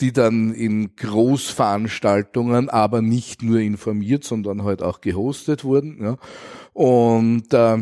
die 0.00 0.12
dann 0.12 0.52
in 0.54 0.96
Großveranstaltungen, 0.96 2.68
aber 2.68 3.00
nicht 3.00 3.44
nur 3.44 3.60
informiert, 3.60 4.24
sondern 4.24 4.64
halt 4.64 4.82
auch 4.82 5.00
gehostet 5.00 5.62
wurden. 5.62 6.02
Ja. 6.02 6.16
Und 6.72 7.54
äh, 7.54 7.78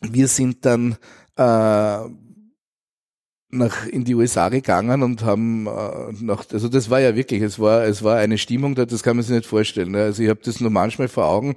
wir 0.00 0.28
sind 0.28 0.64
dann 0.64 0.96
äh, 1.36 2.08
nach 3.50 3.86
in 3.86 4.04
die 4.04 4.14
USA 4.14 4.48
gegangen 4.48 5.02
und 5.02 5.24
haben 5.24 5.66
äh, 5.66 6.12
nach 6.20 6.44
also 6.52 6.68
das 6.68 6.88
war 6.88 7.00
ja 7.00 7.16
wirklich 7.16 7.42
es 7.42 7.58
war 7.58 7.84
es 7.84 8.02
war 8.02 8.16
eine 8.16 8.38
Stimmung 8.38 8.74
da 8.74 8.86
das 8.86 9.02
kann 9.02 9.16
man 9.16 9.24
sich 9.24 9.34
nicht 9.34 9.46
vorstellen 9.46 9.92
ne? 9.92 10.02
also 10.02 10.22
ich 10.22 10.28
habe 10.28 10.40
das 10.42 10.60
nur 10.60 10.70
manchmal 10.70 11.08
vor 11.08 11.26
Augen 11.26 11.56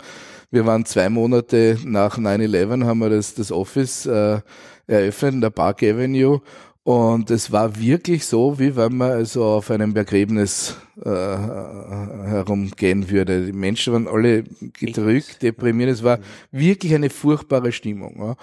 wir 0.49 0.65
waren 0.65 0.85
zwei 0.85 1.09
Monate 1.09 1.77
nach 1.85 2.17
9/11 2.17 2.85
haben 2.85 2.99
wir 2.99 3.09
das 3.09 3.35
das 3.35 3.51
Office 3.51 4.07
äh, 4.07 4.39
eröffnet 4.87 5.35
in 5.35 5.41
der 5.41 5.51
Park 5.51 5.83
Avenue 5.83 6.41
und 6.83 7.29
es 7.29 7.51
war 7.51 7.79
wirklich 7.79 8.25
so 8.25 8.57
wie 8.57 8.75
wenn 8.75 8.97
man 8.97 9.11
also 9.11 9.43
auf 9.43 9.69
einem 9.69 9.93
Begräbnis 9.93 10.75
äh, 11.03 11.09
herumgehen 11.09 13.11
würde 13.11 13.45
die 13.45 13.53
Menschen 13.53 13.93
waren 13.93 14.07
alle 14.07 14.43
gedrückt 14.73 15.43
deprimiert 15.43 15.91
es 15.91 16.03
war 16.03 16.19
wirklich 16.51 16.95
eine 16.95 17.11
furchtbare 17.11 17.71
Stimmung 17.71 18.15
ja? 18.17 18.35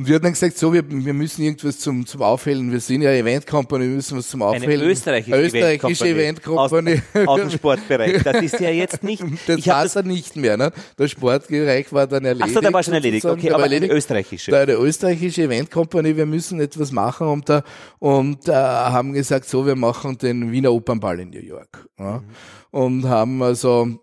Und 0.00 0.08
wir 0.08 0.14
haben 0.14 0.22
dann 0.22 0.32
gesagt, 0.32 0.56
so, 0.56 0.72
wir, 0.72 0.82
wir 0.88 1.12
müssen 1.12 1.42
irgendwas 1.42 1.78
zum, 1.78 2.06
zum 2.06 2.22
Aufhellen. 2.22 2.72
Wir 2.72 2.80
sind 2.80 3.02
ja 3.02 3.10
Event 3.10 3.46
Company, 3.46 3.84
wir 3.84 3.96
müssen 3.96 4.16
was 4.16 4.28
zum 4.28 4.40
Aufhellen. 4.40 4.64
Eine 4.64 4.90
österreichische, 4.90 5.38
österreichische 5.38 6.08
Event 6.08 6.42
Company. 6.42 7.02
Aus, 7.12 7.28
aus, 7.28 7.40
dem 7.40 7.50
Sportbereich. 7.50 8.22
Das 8.22 8.40
ist 8.40 8.58
ja 8.60 8.70
jetzt 8.70 9.02
nicht. 9.02 9.22
Das 9.46 9.66
war 9.66 9.84
es 9.84 9.94
nicht 9.96 10.36
mehr, 10.36 10.56
ne? 10.56 10.72
Der 10.98 11.06
Sportbereich 11.06 11.92
war 11.92 12.06
dann 12.06 12.24
erledigt. 12.24 12.48
Ach 12.50 12.54
so, 12.54 12.60
der 12.62 12.72
war 12.72 12.82
schon 12.82 12.94
erledigt. 12.94 13.26
Okay, 13.26 13.50
aber 13.50 13.64
eine 13.64 13.90
österreichische. 13.90 14.50
Da 14.50 14.62
eine 14.62 14.72
österreichische 14.72 15.42
Event 15.42 15.70
Company, 15.70 16.16
wir 16.16 16.24
müssen 16.24 16.60
etwas 16.62 16.92
machen 16.92 17.26
und 17.26 17.46
da, 17.50 17.62
und, 17.98 18.48
äh, 18.48 18.52
haben 18.52 19.12
gesagt, 19.12 19.50
so, 19.50 19.66
wir 19.66 19.76
machen 19.76 20.16
den 20.16 20.50
Wiener 20.50 20.72
Opernball 20.72 21.20
in 21.20 21.28
New 21.28 21.42
York. 21.42 21.86
Ja? 21.98 22.20
Mhm. 22.20 22.24
Und 22.70 23.04
haben 23.06 23.42
also, 23.42 24.00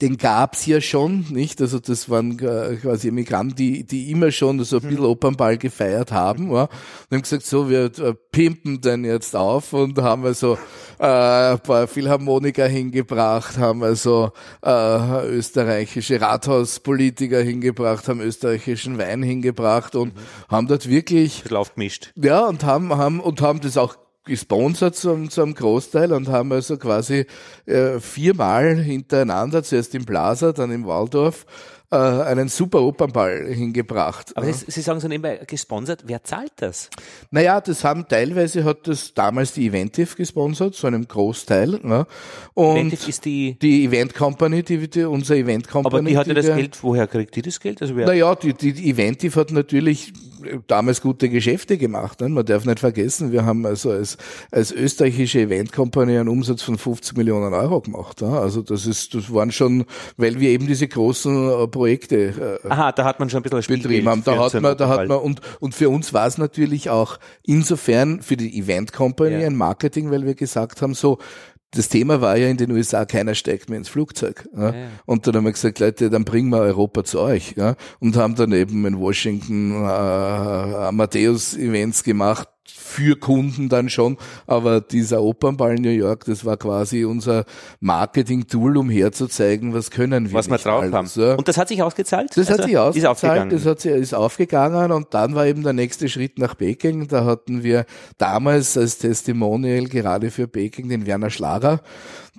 den 0.00 0.16
gab's 0.16 0.66
ja 0.66 0.80
schon, 0.80 1.26
nicht? 1.30 1.60
Also 1.60 1.78
das 1.78 2.08
waren 2.08 2.38
äh, 2.38 2.76
quasi 2.76 3.08
Emigranten, 3.08 3.56
die, 3.56 3.84
die 3.84 4.10
immer 4.10 4.30
schon 4.30 4.62
so 4.64 4.76
ein 4.76 4.82
bisschen 4.82 5.00
mhm. 5.00 5.10
Opernball 5.10 5.58
gefeiert 5.58 6.12
haben. 6.12 6.50
Ja? 6.52 6.64
Und 6.64 6.70
haben 7.12 7.22
gesagt, 7.22 7.44
so, 7.44 7.68
wir 7.68 7.84
äh, 7.98 8.14
pimpen 8.32 8.80
den 8.80 9.04
jetzt 9.04 9.36
auf 9.36 9.72
und 9.72 9.98
haben 9.98 10.24
also 10.24 10.58
äh, 10.98 11.52
ein 11.52 11.60
paar 11.60 11.86
Philharmoniker 11.86 12.66
hingebracht, 12.66 13.58
haben 13.58 13.82
also 13.82 14.32
äh, 14.62 15.26
österreichische 15.26 16.20
Rathauspolitiker 16.20 17.40
hingebracht, 17.40 18.08
haben 18.08 18.20
österreichischen 18.20 18.98
Wein 18.98 19.22
hingebracht 19.22 19.94
und 19.94 20.14
mhm. 20.14 20.20
haben 20.48 20.66
dort 20.66 20.88
wirklich... 20.88 21.48
Lauf 21.48 21.74
gemischt. 21.74 22.12
Ja, 22.16 22.46
und 22.46 22.64
haben, 22.64 22.96
haben, 22.96 23.20
und 23.20 23.40
haben 23.40 23.60
das 23.60 23.76
auch 23.76 23.96
gesponsert 24.30 24.94
zum, 24.94 25.28
zum 25.28 25.54
Großteil 25.54 26.12
und 26.12 26.28
haben 26.28 26.52
also 26.52 26.76
quasi 26.78 27.26
äh, 27.66 27.98
viermal 27.98 28.76
hintereinander, 28.76 29.64
zuerst 29.64 29.92
im 29.96 30.06
Plaza, 30.06 30.52
dann 30.52 30.70
im 30.70 30.86
Waldorf, 30.86 31.44
äh, 31.90 31.96
einen 31.96 32.48
super 32.48 32.82
Opernball 32.82 33.46
hingebracht. 33.48 34.36
Aber 34.36 34.52
Sie, 34.52 34.70
Sie 34.70 34.80
sagen 34.80 35.00
so 35.00 35.08
nebenbei 35.08 35.40
gesponsert, 35.46 36.04
wer 36.06 36.22
zahlt 36.22 36.52
das? 36.56 36.90
Naja, 37.30 37.60
das 37.60 37.84
haben 37.84 38.06
teilweise 38.08 38.64
hat 38.64 38.86
das 38.86 39.14
damals 39.14 39.52
die 39.52 39.66
Eventiv 39.66 40.16
gesponsert, 40.16 40.74
so 40.74 40.86
einem 40.86 41.06
Großteil. 41.06 41.80
Ja. 41.82 42.06
Und 42.54 42.76
Eventiv 42.76 43.08
ist 43.08 43.24
die 43.24 43.58
die 43.60 43.84
Event 43.84 44.14
Company, 44.14 44.62
die, 44.62 44.88
die 44.88 45.04
unser 45.04 45.36
Event 45.36 45.68
Company. 45.68 45.96
Aber 45.96 46.08
die 46.08 46.16
hat 46.16 46.26
ja 46.26 46.34
das 46.34 46.46
Geld, 46.46 46.82
woher 46.82 47.06
kriegt 47.06 47.34
die 47.36 47.42
das 47.42 47.58
Geld? 47.60 47.82
Also 47.82 47.96
wer 47.96 48.06
naja, 48.06 48.34
die, 48.34 48.54
die, 48.54 48.72
die 48.72 48.90
Eventiv 48.90 49.36
hat 49.36 49.50
natürlich 49.50 50.12
damals 50.66 51.00
gute 51.00 51.28
Geschäfte 51.28 51.78
gemacht. 51.78 52.20
Ne? 52.20 52.28
Man 52.28 52.44
darf 52.44 52.64
nicht 52.64 52.80
vergessen, 52.80 53.32
wir 53.32 53.44
haben 53.44 53.66
also 53.66 53.90
als, 53.90 54.16
als 54.50 54.72
österreichische 54.72 55.40
Event 55.40 55.72
Company 55.72 56.18
einen 56.18 56.28
Umsatz 56.28 56.62
von 56.62 56.78
50 56.78 57.16
Millionen 57.16 57.52
Euro 57.54 57.80
gemacht. 57.80 58.20
Ja? 58.20 58.40
Also 58.40 58.62
das 58.62 58.86
ist, 58.86 59.14
das 59.14 59.32
waren 59.32 59.52
schon, 59.52 59.84
weil 60.16 60.40
wir 60.40 60.50
eben 60.50 60.66
diese 60.66 60.88
großen 60.88 61.50
äh, 61.50 61.66
Projekte 61.80 62.60
äh, 62.62 62.68
Aha, 62.68 62.92
da 62.92 63.06
hat 63.06 63.20
man 63.20 63.30
schon 63.30 63.42
ein 63.42 63.50
bisschen 63.50 63.74
betrieben 63.74 64.06
haben. 64.06 64.22
Da 64.22 64.36
hat 64.36 64.52
man, 64.60 64.76
da 64.76 64.86
hat 64.86 65.08
man 65.08 65.16
und 65.16 65.40
und 65.60 65.74
für 65.74 65.88
uns 65.88 66.12
war 66.12 66.26
es 66.26 66.36
natürlich 66.36 66.90
auch 66.90 67.18
insofern 67.42 68.20
für 68.20 68.36
die 68.36 68.58
Event 68.58 68.92
Company 68.92 69.40
ja. 69.40 69.46
ein 69.46 69.56
Marketing, 69.56 70.10
weil 70.10 70.26
wir 70.26 70.34
gesagt 70.34 70.82
haben, 70.82 70.92
so 70.92 71.16
das 71.70 71.88
Thema 71.88 72.20
war 72.20 72.36
ja 72.36 72.48
in 72.48 72.58
den 72.58 72.70
USA, 72.70 73.06
keiner 73.06 73.34
steigt 73.34 73.70
mehr 73.70 73.78
ins 73.78 73.88
Flugzeug. 73.88 74.46
Ja? 74.54 74.74
Ja. 74.74 74.88
Und 75.06 75.26
dann 75.26 75.36
haben 75.36 75.44
wir 75.44 75.52
gesagt, 75.52 75.78
Leute, 75.78 76.10
dann 76.10 76.24
bringen 76.24 76.50
wir 76.50 76.58
Europa 76.58 77.04
zu 77.04 77.20
euch. 77.20 77.54
Ja? 77.56 77.76
Und 77.98 78.16
haben 78.16 78.34
dann 78.34 78.52
eben 78.52 78.84
in 78.84 78.98
Washington 78.98 79.72
äh, 79.72 79.86
Amadeus-Events 79.86 82.02
gemacht, 82.02 82.48
für 82.70 83.16
Kunden 83.16 83.68
dann 83.68 83.88
schon, 83.88 84.16
aber 84.46 84.80
dieser 84.80 85.22
Opernball 85.22 85.76
in 85.76 85.82
New 85.82 85.90
York, 85.90 86.24
das 86.24 86.44
war 86.44 86.56
quasi 86.56 87.04
unser 87.04 87.44
Marketing-Tool, 87.80 88.76
um 88.76 88.90
herzuzeigen, 88.90 89.74
was 89.74 89.90
können 89.90 90.28
wir. 90.28 90.34
Was 90.34 90.48
wir 90.48 90.58
drauf 90.58 90.82
alles, 90.82 90.94
haben. 90.94 91.10
Ja. 91.14 91.34
Und 91.34 91.48
das 91.48 91.56
hat 91.56 91.68
sich 91.68 91.82
ausgezahlt? 91.82 92.30
Das 92.30 92.48
also 92.48 92.52
hat 92.54 92.64
sich 92.64 92.78
ausgezahlt, 92.78 92.96
ist 92.96 93.24
aufgegangen. 93.24 93.50
das 93.50 93.66
hat 93.66 93.80
sich, 93.80 93.92
ist 93.92 94.14
aufgegangen 94.14 94.92
und 94.92 95.14
dann 95.14 95.34
war 95.34 95.46
eben 95.46 95.62
der 95.62 95.72
nächste 95.72 96.08
Schritt 96.08 96.38
nach 96.38 96.56
Peking. 96.56 97.08
Da 97.08 97.24
hatten 97.24 97.62
wir 97.62 97.86
damals 98.18 98.76
als 98.76 98.98
Testimonial 98.98 99.86
gerade 99.86 100.30
für 100.30 100.48
Peking 100.48 100.88
den 100.88 101.06
Werner 101.06 101.30
Schlager 101.30 101.80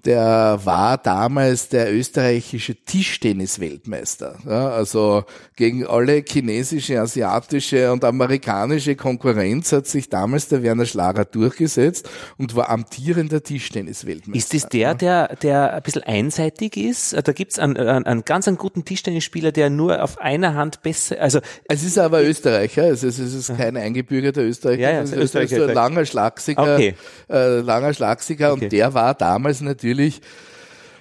der 0.05 0.59
war 0.63 0.97
damals 0.97 1.69
der 1.69 1.93
österreichische 1.93 2.75
Tischtennis-Weltmeister. 2.75 4.35
Ja, 4.45 4.69
also 4.69 5.25
gegen 5.55 5.85
alle 5.85 6.23
chinesische, 6.27 6.99
asiatische 6.99 7.91
und 7.91 8.03
amerikanische 8.03 8.95
Konkurrenz 8.95 9.71
hat 9.71 9.87
sich 9.87 10.09
damals 10.09 10.47
der 10.47 10.63
Werner 10.63 10.85
Schlager 10.85 11.25
durchgesetzt 11.25 12.09
und 12.37 12.55
war 12.55 12.69
amtierender 12.69 13.43
Tischtennis-Weltmeister. 13.43 14.37
Ist 14.37 14.53
das 14.53 14.69
der, 14.69 14.95
der, 14.95 15.35
der 15.35 15.73
ein 15.75 15.83
bisschen 15.83 16.03
einseitig 16.03 16.77
ist? 16.77 17.13
Da 17.13 17.31
gibt's 17.31 17.59
einen, 17.59 17.77
einen, 17.77 18.05
einen 18.05 18.25
ganz 18.25 18.47
einen 18.47 18.57
guten 18.57 18.85
Tischtennisspieler, 18.85 19.51
der 19.51 19.69
nur 19.69 20.03
auf 20.03 20.19
einer 20.19 20.55
Hand 20.55 20.81
besser, 20.81 21.21
also. 21.21 21.39
Es 21.67 21.83
ist 21.83 21.99
aber 21.99 22.23
Österreicher, 22.23 22.83
also 22.83 23.07
es 23.07 23.19
ist 23.19 23.55
kein 23.55 23.77
eingebürgerter 23.77 24.41
Österreicher, 24.41 24.81
ja, 24.81 24.91
ja, 24.91 25.01
es 25.01 25.11
ist 25.11 25.17
Österreicher, 25.17 25.67
ein 25.67 25.75
langer 25.75 26.05
Schlagsiger, 26.05 26.75
okay. 26.75 26.95
äh, 27.29 27.59
langer 27.59 27.93
Schlagsiger 27.93 28.53
okay. 28.53 28.63
und 28.63 28.71
der 28.71 28.93
war 28.93 29.13
damals 29.13 29.61
natürlich 29.61 29.90
natürlich 29.91 30.21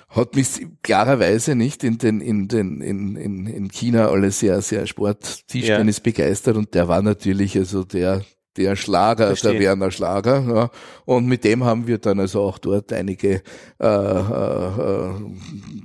hat 0.09 0.35
mich 0.35 0.67
klarerweise 0.83 1.55
nicht 1.55 1.85
in 1.85 1.99
den 1.99 2.21
in 2.21 2.49
den 2.49 2.81
in 2.81 3.15
in, 3.17 3.47
in 3.47 3.69
China 3.69 4.09
alle 4.09 4.33
sehr 4.33 4.61
sehr 4.61 4.87
Sport 4.89 5.47
Tischtennis 5.47 5.99
ja. 5.99 6.03
begeistert 6.03 6.57
und 6.57 6.75
der 6.75 6.89
war 6.89 7.01
natürlich 7.01 7.57
also 7.57 7.85
der 7.85 8.23
der 8.57 8.75
Schlager, 8.75 9.29
Verstehe. 9.29 9.53
der 9.53 9.61
Werner 9.61 9.93
Schlager. 9.93 10.45
Ja. 10.53 10.71
Und 11.05 11.27
mit 11.27 11.45
dem 11.45 11.63
haben 11.63 11.87
wir 11.87 11.99
dann 11.99 12.19
also 12.19 12.41
auch 12.43 12.59
dort 12.59 12.93
einige 12.93 13.43
äh, 13.81 13.87
äh, 13.87 15.11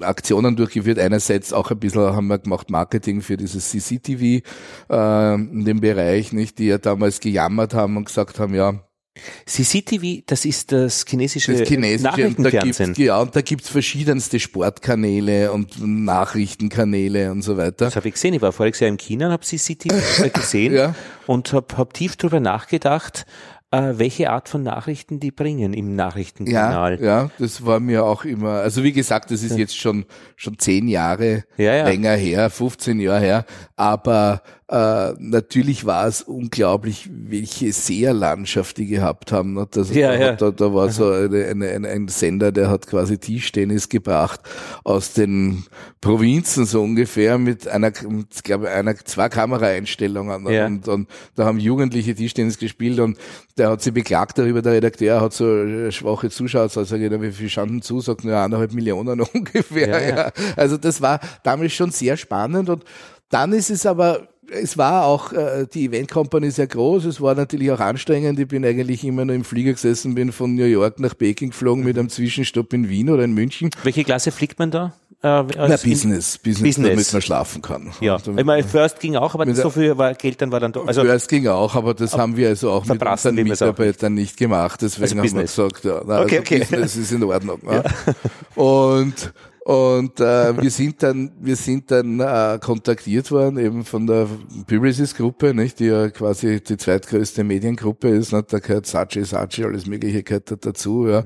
Aktionen 0.01 0.55
durchgeführt. 0.55 0.97
Einerseits 0.97 1.53
auch 1.53 1.69
ein 1.69 1.79
bisschen 1.79 2.15
haben 2.15 2.25
wir 2.25 2.39
gemacht 2.39 2.71
Marketing 2.71 3.21
für 3.21 3.37
dieses 3.37 3.69
CCTV 3.69 4.41
äh, 4.89 5.33
in 5.35 5.63
dem 5.63 5.79
Bereich, 5.79 6.33
nicht, 6.33 6.57
die 6.57 6.65
ja 6.65 6.79
damals 6.79 7.19
gejammert 7.19 7.75
haben 7.75 7.97
und 7.97 8.05
gesagt 8.05 8.39
haben, 8.39 8.55
ja, 8.55 8.84
CCTV, 9.45 10.23
das 10.25 10.43
ist 10.43 10.71
das 10.71 11.05
chinesische, 11.07 11.53
das 11.53 11.67
chinesische 11.67 12.03
Nachrichtenfernsehen. 12.03 12.89
Und 12.89 12.97
da 12.97 13.03
ja, 13.03 13.21
und 13.21 13.35
da 13.35 13.41
gibt's 13.41 13.69
verschiedenste 13.69 14.39
Sportkanäle 14.39 15.51
und 15.51 15.75
Nachrichtenkanäle 15.79 17.31
und 17.31 17.41
so 17.41 17.55
weiter. 17.55 17.85
Das 17.85 17.95
habe 17.95 18.07
ich 18.09 18.15
gesehen. 18.15 18.33
Ich 18.33 18.41
war 18.41 18.51
voriges 18.51 18.81
Jahr 18.81 18.89
in 18.89 18.97
China 18.97 19.27
und 19.27 19.31
habe 19.33 19.43
CCTV 19.43 20.33
gesehen 20.33 20.73
ja. 20.73 20.95
und 21.27 21.53
habe 21.53 21.77
hab 21.77 21.93
tief 21.93 22.17
drüber 22.17 22.39
nachgedacht, 22.39 23.25
äh, 23.71 23.93
welche 23.97 24.29
Art 24.29 24.49
von 24.49 24.63
Nachrichten 24.63 25.19
die 25.19 25.31
bringen 25.31 25.73
im 25.73 25.95
Nachrichtenkanal. 25.95 26.99
Ja, 26.99 27.05
ja, 27.05 27.31
das 27.39 27.65
war 27.65 27.79
mir 27.79 28.05
auch 28.05 28.25
immer, 28.25 28.61
also 28.61 28.83
wie 28.83 28.91
gesagt, 28.91 29.31
das 29.31 29.43
ist 29.43 29.57
jetzt 29.57 29.77
schon, 29.77 30.05
schon 30.35 30.57
zehn 30.59 30.87
Jahre 30.87 31.43
ja, 31.57 31.75
ja. 31.75 31.87
länger 31.87 32.15
her, 32.15 32.49
15 32.49 32.99
Jahre 32.99 33.19
her, 33.19 33.45
aber 33.75 34.41
äh, 34.67 35.13
natürlich 35.19 35.85
war 35.85 36.07
es 36.07 36.23
unglaublich, 36.23 37.07
welche 37.11 37.71
Seherlandschaft 37.71 38.77
die 38.77 38.87
gehabt 38.87 39.31
haben. 39.31 39.53
Ne? 39.53 39.67
Das, 39.69 39.93
ja, 39.93 40.13
da, 40.13 40.19
ja. 40.19 40.31
Da, 40.33 40.49
da 40.49 40.73
war 40.73 40.89
so 40.89 41.11
eine, 41.11 41.45
eine, 41.45 41.69
eine, 41.69 41.87
ein 41.87 42.07
Sender, 42.07 42.51
der 42.51 42.71
hat 42.71 42.87
quasi 42.87 43.19
Tischtennis 43.19 43.89
gebracht 43.89 44.39
aus 44.83 45.13
den 45.13 45.65
Provinzen 46.01 46.65
so 46.65 46.81
ungefähr 46.81 47.37
mit 47.37 47.67
einer, 47.67 47.91
ich 47.91 48.43
glaube, 48.43 48.71
einer, 48.71 48.95
zwei 48.95 49.29
Kameraeinstellungen. 49.29 50.47
Ja. 50.51 50.65
Und, 50.65 50.87
und 50.87 51.09
da 51.35 51.45
haben 51.45 51.59
Jugendliche 51.59 52.15
Tischtennis 52.15 52.57
gespielt 52.57 52.99
und 52.99 53.19
der 53.59 53.69
hat 53.69 53.83
sich 53.83 53.93
beklagt 53.93 54.39
darüber, 54.39 54.63
der 54.63 54.73
Redakteur 54.73 55.21
hat 55.21 55.33
so 55.33 55.91
schwache 55.91 56.31
Zuschauer, 56.31 56.63
also 56.75 56.95
wie 56.95 57.31
viel 57.31 57.49
standen 57.49 57.83
zu, 57.83 58.01
sagt 58.01 58.23
nur 58.23 58.35
eineinhalb 58.35 58.73
Millionen 58.73 59.21
ungefähr. 59.33 60.01
Ja, 60.01 60.15
ja. 60.15 60.31
Also 60.55 60.77
das 60.77 61.03
war 61.03 61.19
damals 61.43 61.73
schon 61.73 61.91
sehr 61.91 62.17
spannend 62.17 62.69
und 62.69 62.83
dann 63.29 63.53
ist 63.53 63.69
es 63.69 63.85
aber 63.85 64.27
es 64.51 64.77
war 64.77 65.05
auch, 65.05 65.31
äh, 65.33 65.65
die 65.71 65.85
Event 65.85 66.11
Company 66.11 66.51
sehr 66.51 66.67
groß, 66.67 67.05
es 67.05 67.21
war 67.21 67.35
natürlich 67.35 67.71
auch 67.71 67.79
anstrengend. 67.79 68.39
Ich 68.39 68.47
bin 68.47 68.65
eigentlich 68.65 69.03
immer 69.03 69.25
nur 69.25 69.35
im 69.35 69.43
Flieger 69.43 69.73
gesessen, 69.73 70.15
bin 70.15 70.31
von 70.31 70.55
New 70.55 70.65
York 70.65 70.99
nach 70.99 71.17
Peking 71.17 71.49
geflogen 71.49 71.83
mit 71.83 71.97
einem 71.97 72.09
Zwischenstopp 72.09 72.73
in 72.73 72.89
Wien 72.89 73.09
oder 73.09 73.23
in 73.23 73.33
München. 73.33 73.69
Welche 73.83 74.03
Klasse 74.03 74.31
fliegt 74.31 74.59
man 74.59 74.71
da? 74.71 74.93
Äh, 75.21 75.43
Na, 75.57 75.67
Business, 75.69 76.37
Business, 76.37 76.37
Business, 76.39 76.75
damit 76.75 77.13
man 77.13 77.21
schlafen 77.21 77.61
kann. 77.61 77.91
Ja, 77.99 78.13
also, 78.15 78.37
ich 78.37 78.45
meine, 78.45 78.63
First 78.63 78.99
ging 78.99 79.15
auch, 79.15 79.33
aber 79.33 79.51
so 79.55 79.71
viel 79.71 79.97
war, 79.97 80.13
Geld 80.13 80.41
dann 80.41 80.51
war 80.51 80.59
dann 80.59 80.71
doch. 80.71 80.85
Also 80.87 81.01
First 81.01 81.29
ging 81.29 81.47
auch, 81.47 81.73
aber 81.73 81.93
das 81.95 82.15
haben 82.15 82.37
wir 82.37 82.49
also 82.49 82.71
auch 82.71 82.85
mit 82.85 83.01
unseren 83.01 83.35
Mitarbeitern 83.35 84.13
nicht 84.13 84.37
gemacht. 84.37 84.81
Deswegen 84.81 85.03
also 85.03 85.15
haben 85.15 85.21
Business. 85.23 85.57
wir 85.57 85.67
gesagt, 85.69 85.85
ja, 85.85 86.01
na, 86.05 86.21
okay, 86.21 86.37
also 86.37 86.41
okay. 86.41 86.59
Business 86.59 86.95
ist 86.95 87.11
in 87.11 87.23
Ordnung. 87.23 87.59
Ja. 87.65 87.83
Und 88.61 89.33
und 89.65 90.19
äh, 90.19 90.61
wir 90.61 90.69
sind 90.69 91.01
dann, 91.01 91.31
wir 91.39 91.55
sind 91.55 91.89
dann 91.89 92.19
äh, 92.19 92.59
kontaktiert 92.61 93.31
worden 93.31 93.57
eben 93.57 93.83
von 93.83 94.05
der 94.05 94.27
Publicis-Gruppe, 94.67 95.55
nicht, 95.55 95.79
die 95.79 95.85
ja 95.85 96.11
quasi 96.11 96.61
die 96.61 96.77
zweitgrößte 96.77 97.43
Mediengruppe 97.43 98.09
ist. 98.09 98.31
Nicht? 98.31 98.53
Da 98.53 98.59
gehört 98.59 98.85
Sachi, 98.85 99.25
Sachi, 99.25 99.63
alles 99.63 99.87
Mögliche 99.87 100.21
gehört 100.21 100.51
da 100.51 100.55
dazu. 100.55 101.07
Ja. 101.07 101.23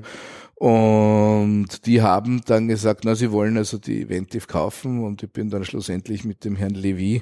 Und 0.54 1.84
die 1.84 2.00
haben 2.00 2.40
dann 2.46 2.68
gesagt, 2.68 3.04
na, 3.04 3.14
sie 3.14 3.30
wollen 3.30 3.58
also 3.58 3.76
die 3.76 4.00
Eventiv 4.00 4.46
kaufen 4.46 5.04
und 5.04 5.22
ich 5.22 5.30
bin 5.30 5.50
dann 5.50 5.66
schlussendlich 5.66 6.24
mit 6.24 6.42
dem 6.42 6.56
Herrn 6.56 6.74
Levy 6.74 7.20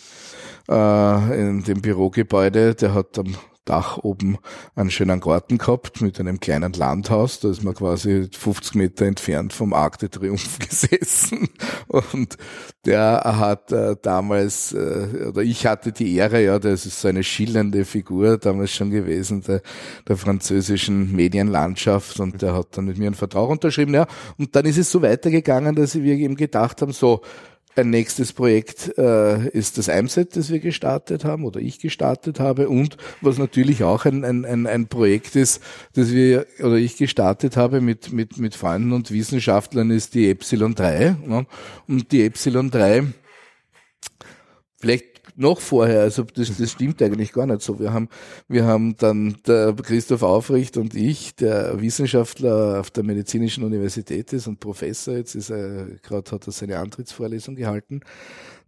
äh, 0.71 1.41
in 1.41 1.65
dem 1.65 1.83
Bürogebäude, 1.83 2.77
der 2.77 2.95
hat 2.95 3.19
am 3.19 3.35
Dach 3.69 3.99
oben 3.99 4.39
einen 4.75 4.91
schönen 4.91 5.21
Garten 5.21 5.59
gehabt 5.59 6.01
mit 6.01 6.19
einem 6.19 6.41
kleinen 6.41 6.73
Landhaus. 6.73 7.41
Da 7.41 7.51
ist 7.51 7.63
man 7.63 7.75
quasi 7.75 8.29
50 8.33 8.77
Meter 8.77 9.05
entfernt 9.05 9.53
vom 9.53 9.75
Arc 9.75 9.99
de 9.99 10.09
Triomphe 10.09 10.59
gesessen. 10.69 11.49
Und 11.87 12.39
der 12.87 13.23
hat 13.25 13.71
äh, 13.73 13.97
damals, 14.01 14.73
äh, 14.73 15.27
oder 15.29 15.43
ich 15.43 15.67
hatte 15.67 15.93
die 15.93 16.15
Ehre, 16.15 16.43
ja, 16.43 16.59
das 16.59 16.87
ist 16.87 17.01
so 17.01 17.09
eine 17.09 17.23
schillernde 17.23 17.85
Figur 17.85 18.39
damals 18.39 18.73
schon 18.73 18.91
gewesen, 18.91 19.43
der, 19.43 19.61
der 20.07 20.17
französischen 20.17 21.13
Medienlandschaft. 21.15 22.21
Und 22.21 22.41
der 22.41 22.55
hat 22.55 22.77
dann 22.77 22.87
mit 22.87 22.97
mir 22.97 23.07
einen 23.07 23.15
Vertrag 23.15 23.51
unterschrieben. 23.51 23.93
Ja. 23.93 24.07
Und 24.39 24.57
dann 24.57 24.65
ist 24.65 24.79
es 24.79 24.91
so 24.91 25.03
weitergegangen, 25.03 25.75
dass 25.75 25.95
wir 25.95 26.15
eben 26.15 26.37
gedacht 26.37 26.81
haben, 26.81 26.93
so, 26.93 27.21
ein 27.79 27.91
nächstes 27.91 28.33
Projekt 28.33 28.99
äh, 28.99 29.49
ist 29.49 29.79
das 29.79 29.89
IMSET, 29.89 30.37
das 30.37 30.51
wir 30.51 30.59
gestartet 30.59 31.25
haben 31.25 31.45
oder 31.45 31.61
ich 31.61 31.79
gestartet 31.79 32.41
habe 32.41 32.69
und 32.69 32.97
was 33.21 33.39
natürlich 33.39 33.85
auch 33.85 34.05
ein, 34.05 34.25
ein, 34.25 34.67
ein, 34.67 34.89
Projekt 34.89 35.37
ist, 35.37 35.63
das 35.95 36.13
wir 36.13 36.47
oder 36.61 36.77
ich 36.77 36.97
gestartet 36.97 37.57
habe 37.57 37.81
mit, 37.81 38.13
mit, 38.13 38.39
mit 38.39 38.55
Freunden 38.55 38.93
und 38.93 39.11
Wissenschaftlern, 39.11 39.91
ist 39.91 40.15
die 40.15 40.29
Epsilon 40.29 40.75
3. 40.75 41.17
Ne? 41.25 41.47
Und 41.87 42.13
die 42.13 42.25
Epsilon 42.25 42.71
3 42.71 43.07
Vielleicht 44.81 45.08
noch 45.39 45.61
vorher, 45.61 46.01
also 46.01 46.25
das, 46.25 46.57
das 46.57 46.73
stimmt 46.73 47.01
eigentlich 47.01 47.33
gar 47.33 47.47
nicht 47.47 47.63
so. 47.63 47.79
Wir 47.79 47.93
haben, 47.93 48.09
wir 48.49 48.65
haben 48.65 48.97
dann 48.97 49.37
der 49.47 49.73
Christoph 49.73 50.23
Aufricht 50.23 50.77
und 50.77 50.95
ich, 50.95 51.37
der 51.37 51.81
Wissenschaftler 51.81 52.81
auf 52.81 52.91
der 52.91 53.05
Medizinischen 53.05 53.63
Universität 53.65 54.33
ist 54.33 54.49
und 54.49 54.59
Professor, 54.59 55.15
jetzt 55.15 55.37
ist 55.37 55.51
er, 55.51 55.87
gerade 56.03 56.31
hat 56.33 56.47
er 56.47 56.53
seine 56.53 56.79
Antrittsvorlesung 56.79 57.55
gehalten, 57.55 58.01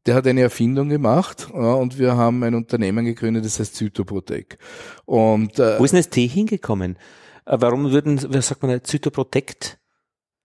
der 0.07 0.15
hat 0.15 0.27
eine 0.27 0.43
Erfindung 0.43 0.89
gemacht 0.89 1.49
ja, 1.53 1.75
und 1.75 1.99
wir 1.99 2.17
haben 2.17 2.43
ein 2.45 2.55
Unternehmen 2.55 3.05
gegründet, 3.05 3.45
das 3.45 3.59
heißt 3.59 3.75
Zytoprotec. 3.75 4.57
Und, 5.05 5.59
äh, 5.59 5.79
Wo 5.79 5.85
ist 5.85 5.91
denn 5.91 5.99
das 5.99 6.09
T 6.09 6.27
hingekommen? 6.27 6.97
Äh, 7.47 7.57
warum 7.61 7.91
würden, 7.91 8.21
was 8.29 8.47
sagt 8.47 8.63
man, 8.63 8.83
Zytoprotect? 8.83 9.80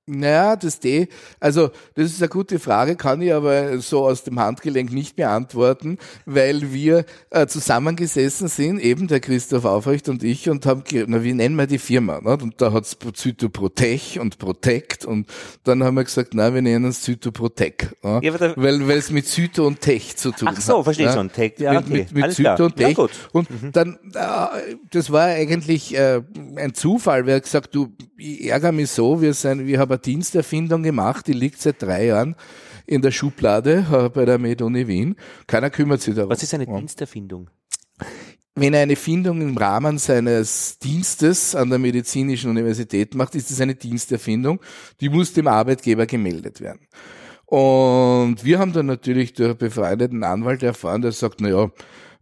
Naja, 0.08 0.56
das 0.56 0.80
D, 0.80 1.08
also 1.40 1.72
das 1.96 2.12
ist 2.12 2.22
eine 2.22 2.30
gute 2.30 2.60
Frage, 2.60 2.96
kann 2.96 3.24
ich 3.24 3.34
aber 3.34 3.80
so 3.80 4.06
aus 4.06 4.24
dem 4.24 4.40
Handgelenk 4.40 4.94
nicht 4.94 5.16
beantworten, 5.16 5.98
weil 6.28 6.72
wir 6.72 7.06
äh, 7.32 7.48
zusammengesessen 7.48 8.48
sind, 8.48 8.80
eben 8.80 9.08
der 9.08 9.20
Christoph 9.20 9.66
Aufrecht 9.66 10.08
und 10.08 10.24
ich, 10.24 10.48
und 10.48 10.68
haben, 10.68 10.84
na, 11.08 11.24
wie 11.24 11.34
nennen 11.34 11.56
wir 11.56 11.66
die 11.66 11.80
Firma? 11.80 12.22
Ne? 12.22 12.38
Und 12.38 12.62
da 12.62 12.72
hat's 12.72 12.96
Zytoprotech 13.14 14.20
und 14.20 14.38
Protect 14.38 15.06
und 15.06 15.28
dann 15.64 15.84
haben 15.84 15.96
wir 15.96 16.04
gesagt, 16.04 16.36
na, 16.36 16.54
wir 16.54 16.62
nennen 16.62 16.86
es 16.86 17.02
Zytoprotec, 17.02 17.96
ne? 18.04 18.20
ja, 18.22 18.40
weil 18.58 18.92
es 18.92 19.10
mit 19.10 19.28
Zyto 19.28 19.66
und 19.66 19.82
Tech 19.82 20.16
zu 20.18 20.32
tun 20.32 20.50
hat. 20.50 20.56
Ach 20.60 20.62
so, 20.62 20.84
verstehe 20.84 21.08
ne? 21.08 21.14
schon, 21.14 21.32
Tech, 21.32 21.54
ja, 21.58 21.80
okay. 21.80 21.84
Mit, 21.88 22.12
mit, 22.12 22.26
mit 22.26 22.34
Zyto 22.34 22.66
und 22.66 22.76
Tech. 22.76 22.96
Ja, 22.96 23.08
und 23.32 23.50
mhm. 23.50 23.72
dann, 23.72 23.98
äh, 24.14 24.76
das 24.92 25.12
war 25.12 25.26
eigentlich 25.26 25.96
äh, 25.96 26.22
ein 26.58 26.76
Zufall, 26.76 27.26
wer 27.26 27.38
hat 27.38 27.44
gesagt, 27.44 27.74
du, 27.74 27.92
ich 28.18 28.50
ärgere 28.50 28.72
mich 28.72 28.92
so, 28.92 29.22
wir 29.22 29.34
sind, 29.34 29.68
wir 29.68 29.80
haben 29.80 29.92
eine 29.92 30.00
Diensterfindung 30.00 30.84
gemacht, 30.84 31.28
die 31.28 31.34
liegt 31.34 31.62
seit 31.62 31.82
drei 31.82 32.06
Jahren 32.08 32.36
in 32.86 33.02
der 33.02 33.12
Schublade 33.12 33.86
äh, 33.92 34.10
bei 34.10 34.26
der 34.26 34.38
Med-Uni 34.38 34.88
Wien. 34.88 35.16
Keiner 35.48 35.70
kümmert 35.70 36.02
sich 36.02 36.16
darum. 36.16 36.30
Was 36.30 36.44
ist 36.44 36.54
eine 36.54 36.66
Diensterfindung? 36.66 37.50
Wenn 38.58 38.74
er 38.74 38.84
eine 38.84 38.96
Findung 38.96 39.42
im 39.42 39.58
Rahmen 39.58 39.98
seines 39.98 40.80
Dienstes 40.80 41.56
an 41.56 41.70
der 41.70 41.80
medizinischen 41.80 42.52
Universität 42.52 43.14
macht, 43.14 43.36
ist 43.36 43.52
es 43.52 43.60
eine 43.60 43.76
Diensterfindung. 43.76 44.62
Die 45.02 45.10
muss 45.10 45.34
dem 45.34 45.48
Arbeitgeber 45.48 46.06
gemeldet 46.06 46.62
werden. 46.62 46.88
Und 47.46 48.44
wir 48.44 48.60
haben 48.60 48.72
dann 48.72 48.86
natürlich 48.86 49.34
durch 49.34 49.56
befreundeten 49.56 50.24
Anwalt 50.24 50.64
erfahren, 50.64 51.02
der 51.02 51.12
sagt, 51.12 51.42
na 51.42 51.50
ja, 51.50 51.72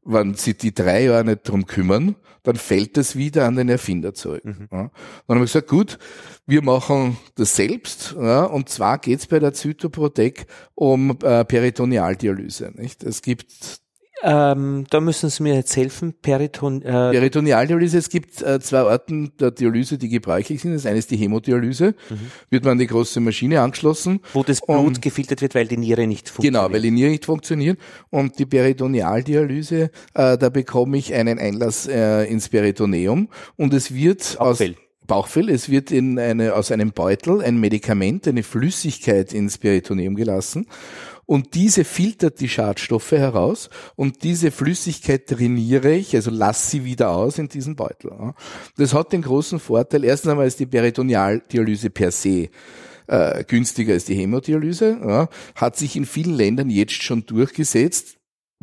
wenn 0.04 0.34
sie 0.34 0.56
die 0.56 0.74
drei 0.74 1.06
Jahre 1.06 1.24
nicht 1.24 1.48
drum 1.48 1.66
kümmern, 1.66 2.16
dann 2.44 2.56
fällt 2.56 2.98
das 2.98 3.16
wieder 3.16 3.46
an 3.46 3.56
den 3.56 3.70
Erfinder 3.70 4.14
zurück. 4.14 4.46
Mhm. 4.46 4.68
Ja. 4.72 4.78
Dann 4.78 4.90
haben 5.30 5.40
wir 5.40 5.42
gesagt, 5.42 5.70
gut, 5.70 5.98
wir 6.46 6.62
machen 6.62 7.18
das 7.36 7.56
selbst. 7.56 8.16
Ja, 8.20 8.44
und 8.44 8.70
zwar 8.70 9.00
geht's 9.00 9.28
bei 9.28 9.40
der 9.40 9.54
Zytoprotec 9.54 10.46
um 10.76 11.18
äh, 11.24 11.46
Peritonealdialyse. 11.46 12.72
Nicht? 12.76 13.04
Es 13.04 13.22
gibt 13.22 13.83
ähm, 14.22 14.86
da 14.90 15.02
müssen 15.02 15.30
Sie 15.30 15.44
mir 15.44 15.56
jetzt 15.56 15.76
helfen. 15.76 16.14
Periton, 16.22 16.82
äh 16.82 17.12
Peritonealdialyse, 17.12 17.98
es 17.98 18.10
gibt 18.10 18.42
äh, 18.42 18.60
zwei 18.60 18.80
Arten 18.80 19.34
der 19.40 19.52
Dialyse, 19.52 19.98
die 19.98 20.08
gebräuchlich 20.08 20.62
sind. 20.62 20.74
Das 20.74 20.86
eine 20.86 21.00
ist 21.00 21.12
die 21.12 21.18
Hämodialyse, 21.18 21.96
mhm. 22.10 22.32
wird 22.50 22.64
man 22.64 22.74
an 22.74 22.80
die 22.80 22.88
große 22.88 23.20
Maschine 23.20 23.62
angeschlossen. 23.62 24.22
Wo 24.34 24.44
das 24.44 24.62
Blut 24.62 24.86
und, 24.86 25.02
gefiltert 25.02 25.42
wird, 25.42 25.56
weil 25.56 25.68
die 25.68 25.78
Niere 25.78 26.08
nicht 26.08 26.30
funktioniert. 26.30 26.64
Genau, 26.64 26.74
weil 26.74 26.82
die 26.82 26.92
Niere 26.92 27.10
nicht 27.10 27.26
funktioniert. 27.26 27.80
Und 28.12 28.40
die 28.40 28.46
Peritonealdialyse, 28.46 29.92
äh, 30.14 30.38
da 30.38 30.50
bekomme 30.50 30.98
ich 30.98 31.14
einen 31.14 31.40
Einlass 31.40 31.88
äh, 31.88 32.24
ins 32.24 32.50
Peritoneum 32.50 33.30
und 33.58 33.74
es 33.74 33.94
wird 33.94 34.40
aus 34.40 34.64
Bauchfell. 35.06 35.50
Es 35.50 35.68
wird 35.70 35.92
in 35.92 36.18
eine, 36.18 36.54
aus 36.54 36.72
einem 36.72 36.94
Beutel 36.94 37.42
ein 37.42 37.60
Medikament, 37.60 38.26
eine 38.26 38.42
Flüssigkeit 38.42 39.34
ins 39.34 39.58
Peritoneum 39.58 40.16
gelassen 40.16 40.66
und 41.34 41.56
diese 41.56 41.84
filtert 41.84 42.42
die 42.42 42.48
Schadstoffe 42.48 43.14
heraus 43.14 43.72
und 43.96 44.22
diese 44.22 44.52
Flüssigkeit 44.52 45.26
trainiere 45.26 45.96
ich, 45.96 46.16
also 46.16 46.30
lasse 46.30 46.70
sie 46.70 46.86
wieder 46.86 47.10
aus 47.10 47.40
in 47.40 47.48
diesen 47.48 47.76
Beutel. 47.76 48.36
Das 48.78 48.94
hat 48.94 49.14
den 49.14 49.24
großen 49.24 49.60
Vorteil, 49.60 50.04
erstens 50.04 50.30
einmal 50.30 50.46
ist 50.46 50.60
die 50.60 50.68
Peritonealdialyse 50.68 51.90
per 51.90 52.12
se 52.12 52.50
äh, 53.08 53.44
günstiger 53.46 53.94
als 53.94 54.06
die 54.06 54.14
Hämodialyse, 54.14 55.00
ja, 55.04 55.28
hat 55.56 55.76
sich 55.76 55.96
in 55.96 56.06
vielen 56.06 56.36
Ländern 56.36 56.70
jetzt 56.70 57.02
schon 57.02 57.26
durchgesetzt 57.26 58.20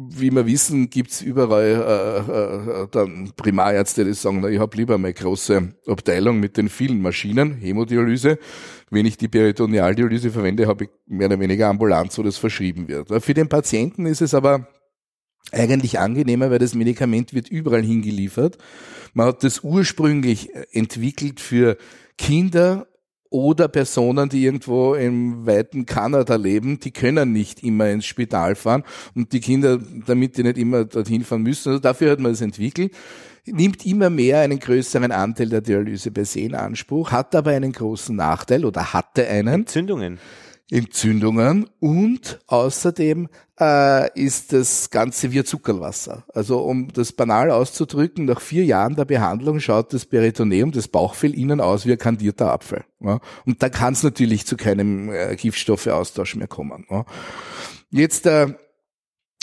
wie 0.09 0.31
wir 0.31 0.47
wissen, 0.47 0.89
gibt's 0.89 1.21
überall 1.21 2.25
äh, 2.29 2.83
äh, 2.83 2.89
dann 2.91 3.33
Primarärzte, 3.37 4.05
die 4.05 4.15
sagen, 4.15 4.41
na, 4.41 4.49
ich 4.49 4.59
habe 4.59 4.77
lieber 4.77 4.95
eine 4.95 5.13
große 5.13 5.75
Abteilung 5.87 6.41
mit 6.41 6.57
den 6.57 6.69
vielen 6.69 7.03
Maschinen, 7.03 7.55
Hämodialyse. 7.55 8.39
Wenn 8.91 9.07
ich 9.07 9.17
die 9.17 9.29
Peritonealdialyse 9.29 10.31
verwende, 10.31 10.67
habe 10.67 10.85
ich 10.85 10.91
mehr 11.07 11.29
oder 11.29 11.39
weniger 11.39 11.69
ambulant, 11.69 12.17
wo 12.19 12.23
das 12.23 12.39
verschrieben 12.39 12.89
wird. 12.89 13.23
Für 13.23 13.35
den 13.35 13.49
Patienten 13.49 14.05
ist 14.05 14.21
es 14.21 14.35
aber 14.35 14.67
eigentlich 15.53 15.99
angenehmer, 15.99 16.51
weil 16.51 16.59
das 16.59 16.75
Medikament 16.75 17.33
wird 17.33 17.49
überall 17.49 17.83
hingeliefert. 17.83 18.59
Man 19.15 19.29
hat 19.29 19.45
das 19.45 19.61
ursprünglich 19.61 20.51
entwickelt 20.73 21.41
für 21.41 21.77
Kinder 22.19 22.89
oder 23.31 23.69
Personen, 23.69 24.29
die 24.29 24.45
irgendwo 24.45 24.95
im 24.95 25.47
weiten 25.47 25.87
Kanada 25.87 26.35
leben, 26.35 26.81
die 26.81 26.91
können 26.91 27.33
nicht 27.33 27.63
immer 27.63 27.89
ins 27.91 28.07
Spital 28.07 28.57
fahren 28.57 28.83
und 29.15 29.33
die 29.33 29.41
Kinder, 29.41 29.79
damit 30.05 30.37
die 30.37 30.43
nicht 30.43 30.59
immer 30.59 30.85
dorthin 30.85 31.23
fahren 31.23 31.43
müssen. 31.43 31.69
Also 31.69 31.81
dafür 31.81 32.11
hat 32.11 32.19
man 32.19 32.33
es 32.33 32.41
entwickelt 32.41 32.93
nimmt 33.47 33.87
immer 33.87 34.11
mehr 34.11 34.41
einen 34.41 34.59
größeren 34.59 35.13
Anteil 35.13 35.49
der 35.49 35.61
Dialyse 35.61 36.11
per 36.11 36.25
se 36.25 36.41
in 36.41 36.55
Anspruch, 36.55 37.11
hat 37.11 37.35
aber 37.35 37.51
einen 37.51 37.73
großen 37.73 38.15
Nachteil 38.15 38.65
oder 38.65 38.93
hatte 38.93 39.27
einen. 39.27 39.61
Entzündungen. 39.61 40.19
Entzündungen 40.71 41.69
und 41.81 42.39
außerdem 42.47 43.29
äh, 43.61 44.21
ist 44.21 44.53
das 44.53 44.91
Ganze 44.91 45.33
wie 45.33 45.43
Zuckerwasser. 45.43 46.25
Also 46.33 46.61
um 46.61 46.93
das 46.93 47.13
banal 47.13 47.51
auszudrücken, 47.51 48.25
nach 48.25 48.41
vier 48.41 48.65
Jahren 48.65 48.95
der 48.95 49.05
Behandlung 49.05 49.59
schaut 49.59 49.93
das 49.93 50.07
Peritoneum, 50.07 50.71
das 50.71 50.87
Bauchfell 50.87 51.35
innen 51.35 51.61
aus 51.61 51.87
wie 51.87 51.93
ein 51.93 51.99
kandierter 51.99 52.53
Apfel. 52.53 52.85
Ja? 53.01 53.19
Und 53.45 53.63
da 53.63 53.69
kann 53.69 53.95
es 53.95 54.05
natürlich 54.05 54.47
zu 54.47 54.57
keinem 54.57 55.13
äh, 55.13 55.35
Giftstoffeaustausch 55.35 56.37
mehr 56.37 56.49
kommen. 56.49 56.87
Ja? 56.89 57.05
Jetzt 57.91 58.27
äh, 58.27 58.55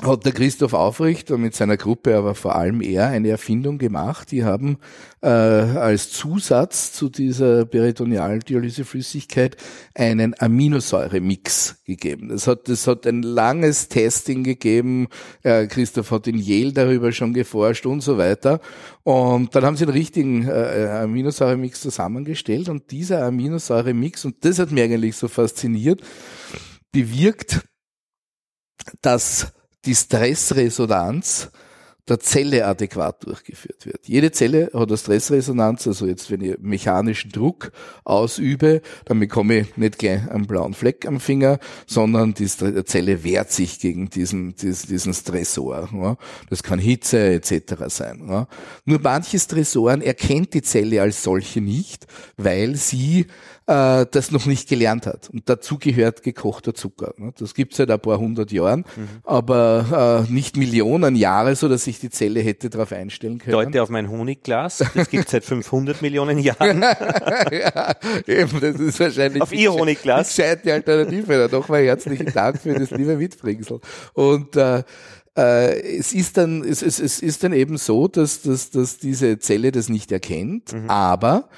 hat 0.03 0.25
der 0.25 0.31
Christoph 0.31 0.73
Aufricht 0.73 1.31
mit 1.31 1.55
seiner 1.55 1.75
Gruppe, 1.75 2.15
aber 2.15 2.35
vor 2.35 2.55
allem 2.55 2.81
er, 2.81 3.07
eine 3.07 3.29
Erfindung 3.29 3.79
gemacht. 3.79 4.29
Die 4.29 4.43
haben 4.43 4.77
äh, 5.21 5.27
als 5.27 6.11
Zusatz 6.11 6.93
zu 6.93 7.09
dieser 7.09 7.65
Peritonealdialyseflüssigkeit 7.65 9.57
einen 9.95 10.35
Aminosäuremix 10.39 11.81
gegeben. 11.83 12.29
Das 12.29 12.45
hat, 12.45 12.69
das 12.69 12.85
hat 12.85 13.07
ein 13.07 13.23
langes 13.23 13.87
Testing 13.87 14.43
gegeben. 14.43 15.07
Äh, 15.41 15.65
Christoph 15.65 16.11
hat 16.11 16.27
in 16.27 16.37
Yale 16.37 16.73
darüber 16.73 17.11
schon 17.11 17.33
geforscht 17.33 17.87
und 17.87 18.01
so 18.01 18.19
weiter. 18.19 18.59
Und 19.01 19.55
dann 19.55 19.65
haben 19.65 19.77
sie 19.77 19.85
einen 19.85 19.93
richtigen 19.93 20.47
äh, 20.47 20.89
Aminosäuremix 21.01 21.81
zusammengestellt 21.81 22.69
und 22.69 22.91
dieser 22.91 23.25
Aminosäuremix, 23.25 24.25
und 24.25 24.45
das 24.45 24.59
hat 24.59 24.71
mich 24.71 24.83
eigentlich 24.83 25.15
so 25.15 25.27
fasziniert, 25.27 26.03
bewirkt, 26.91 27.63
dass 29.01 29.56
die 29.86 29.95
Stressresonanz 29.95 31.49
der 32.07 32.19
Zelle 32.19 32.65
adäquat 32.65 33.25
durchgeführt 33.25 33.86
wird. 33.86 34.07
Jede 34.07 34.32
Zelle 34.32 34.69
hat 34.73 34.88
eine 34.88 34.97
Stressresonanz, 34.97 35.88
also 35.88 36.07
jetzt, 36.07 36.32
wenn 36.32 36.41
ich 36.41 36.57
mechanischen 36.59 37.32
Druck 37.32 37.71
ausübe, 38.05 38.82
dann 39.05 39.19
bekomme 39.19 39.59
ich 39.59 39.78
nicht 39.78 39.99
gleich 39.99 40.30
einen 40.30 40.47
blauen 40.47 40.73
Fleck 40.73 41.05
am 41.05 41.19
Finger, 41.19 41.59
sondern 41.86 42.34
die 42.34 42.47
Zelle 42.47 43.23
wehrt 43.23 43.51
sich 43.51 43.80
gegen 43.80 44.09
diesen, 44.09 44.55
diesen 44.55 45.13
Stressor. 45.13 46.17
Das 46.49 46.63
kann 46.63 46.80
Hitze 46.80 47.19
etc. 47.34 47.75
sein. 47.88 48.47
Nur 48.86 48.99
manche 49.01 49.39
Stressoren 49.39 50.01
erkennt 50.01 50.53
die 50.53 50.61
Zelle 50.61 51.01
als 51.01 51.23
solche 51.23 51.59
nicht, 51.59 52.07
weil 52.38 52.75
sie 52.75 53.28
äh, 53.68 54.05
das 54.09 54.32
noch 54.32 54.45
nicht 54.45 54.70
gelernt 54.70 55.05
hat. 55.05 55.30
Und 55.30 55.49
dazu 55.49 55.78
gehört 55.78 56.24
gekochter 56.24 56.74
Zucker. 56.74 57.13
Ne? 57.18 57.34
Das 57.38 57.53
gibt's 57.53 57.78
seit 57.78 57.91
ein 57.91 57.99
paar 57.99 58.18
hundert 58.18 58.51
Jahren, 58.51 58.86
mhm. 58.95 59.07
aber 59.24 60.26
äh, 60.28 60.32
nicht 60.32 60.57
Millionen 60.57 61.15
Jahre, 61.15 61.55
so 61.55 61.68
dass 61.68 61.84
sich 61.84 61.99
die 61.99 62.09
Zelle 62.09 62.39
hätte 62.39 62.70
darauf 62.70 62.91
einstellen 62.91 63.39
können. 63.39 63.53
Leute 63.53 63.84
auf 63.84 63.89
mein 63.89 64.09
Honigglas, 64.09 64.84
das 64.95 65.09
gibt's 65.09 65.32
seit 65.32 65.43
500 65.43 66.01
Millionen 66.01 66.39
Jahren. 66.39 66.82
ja, 67.51 67.93
eben, 68.26 68.59
das 68.61 68.80
ist 68.80 68.99
wahrscheinlich 68.99 69.41
auf 69.41 69.51
ihr 69.51 69.74
Honigglas. 69.74 70.36
Die 70.36 70.72
Alternative. 70.72 71.49
Nochmal 71.51 71.84
herzlichen 71.84 72.32
Dank 72.34 72.61
für 72.61 72.74
das 72.74 72.91
liebe 72.91 73.18
Mitbringsel. 73.18 73.82
Und 74.13 74.55
äh, 74.55 74.84
äh, 75.38 75.97
es 75.97 76.13
ist 76.13 76.38
dann, 76.38 76.63
es, 76.63 76.82
es, 76.82 76.99
es 76.99 77.20
ist 77.20 77.43
dann 77.43 77.53
eben 77.53 77.78
so, 77.78 78.07
dass, 78.07 78.41
dass, 78.41 78.70
dass 78.70 78.97
diese 78.97 79.39
Zelle 79.39 79.72
das 79.72 79.89
nicht 79.89 80.11
erkennt, 80.11 80.74
mhm. 80.74 80.89
aber 80.89 81.49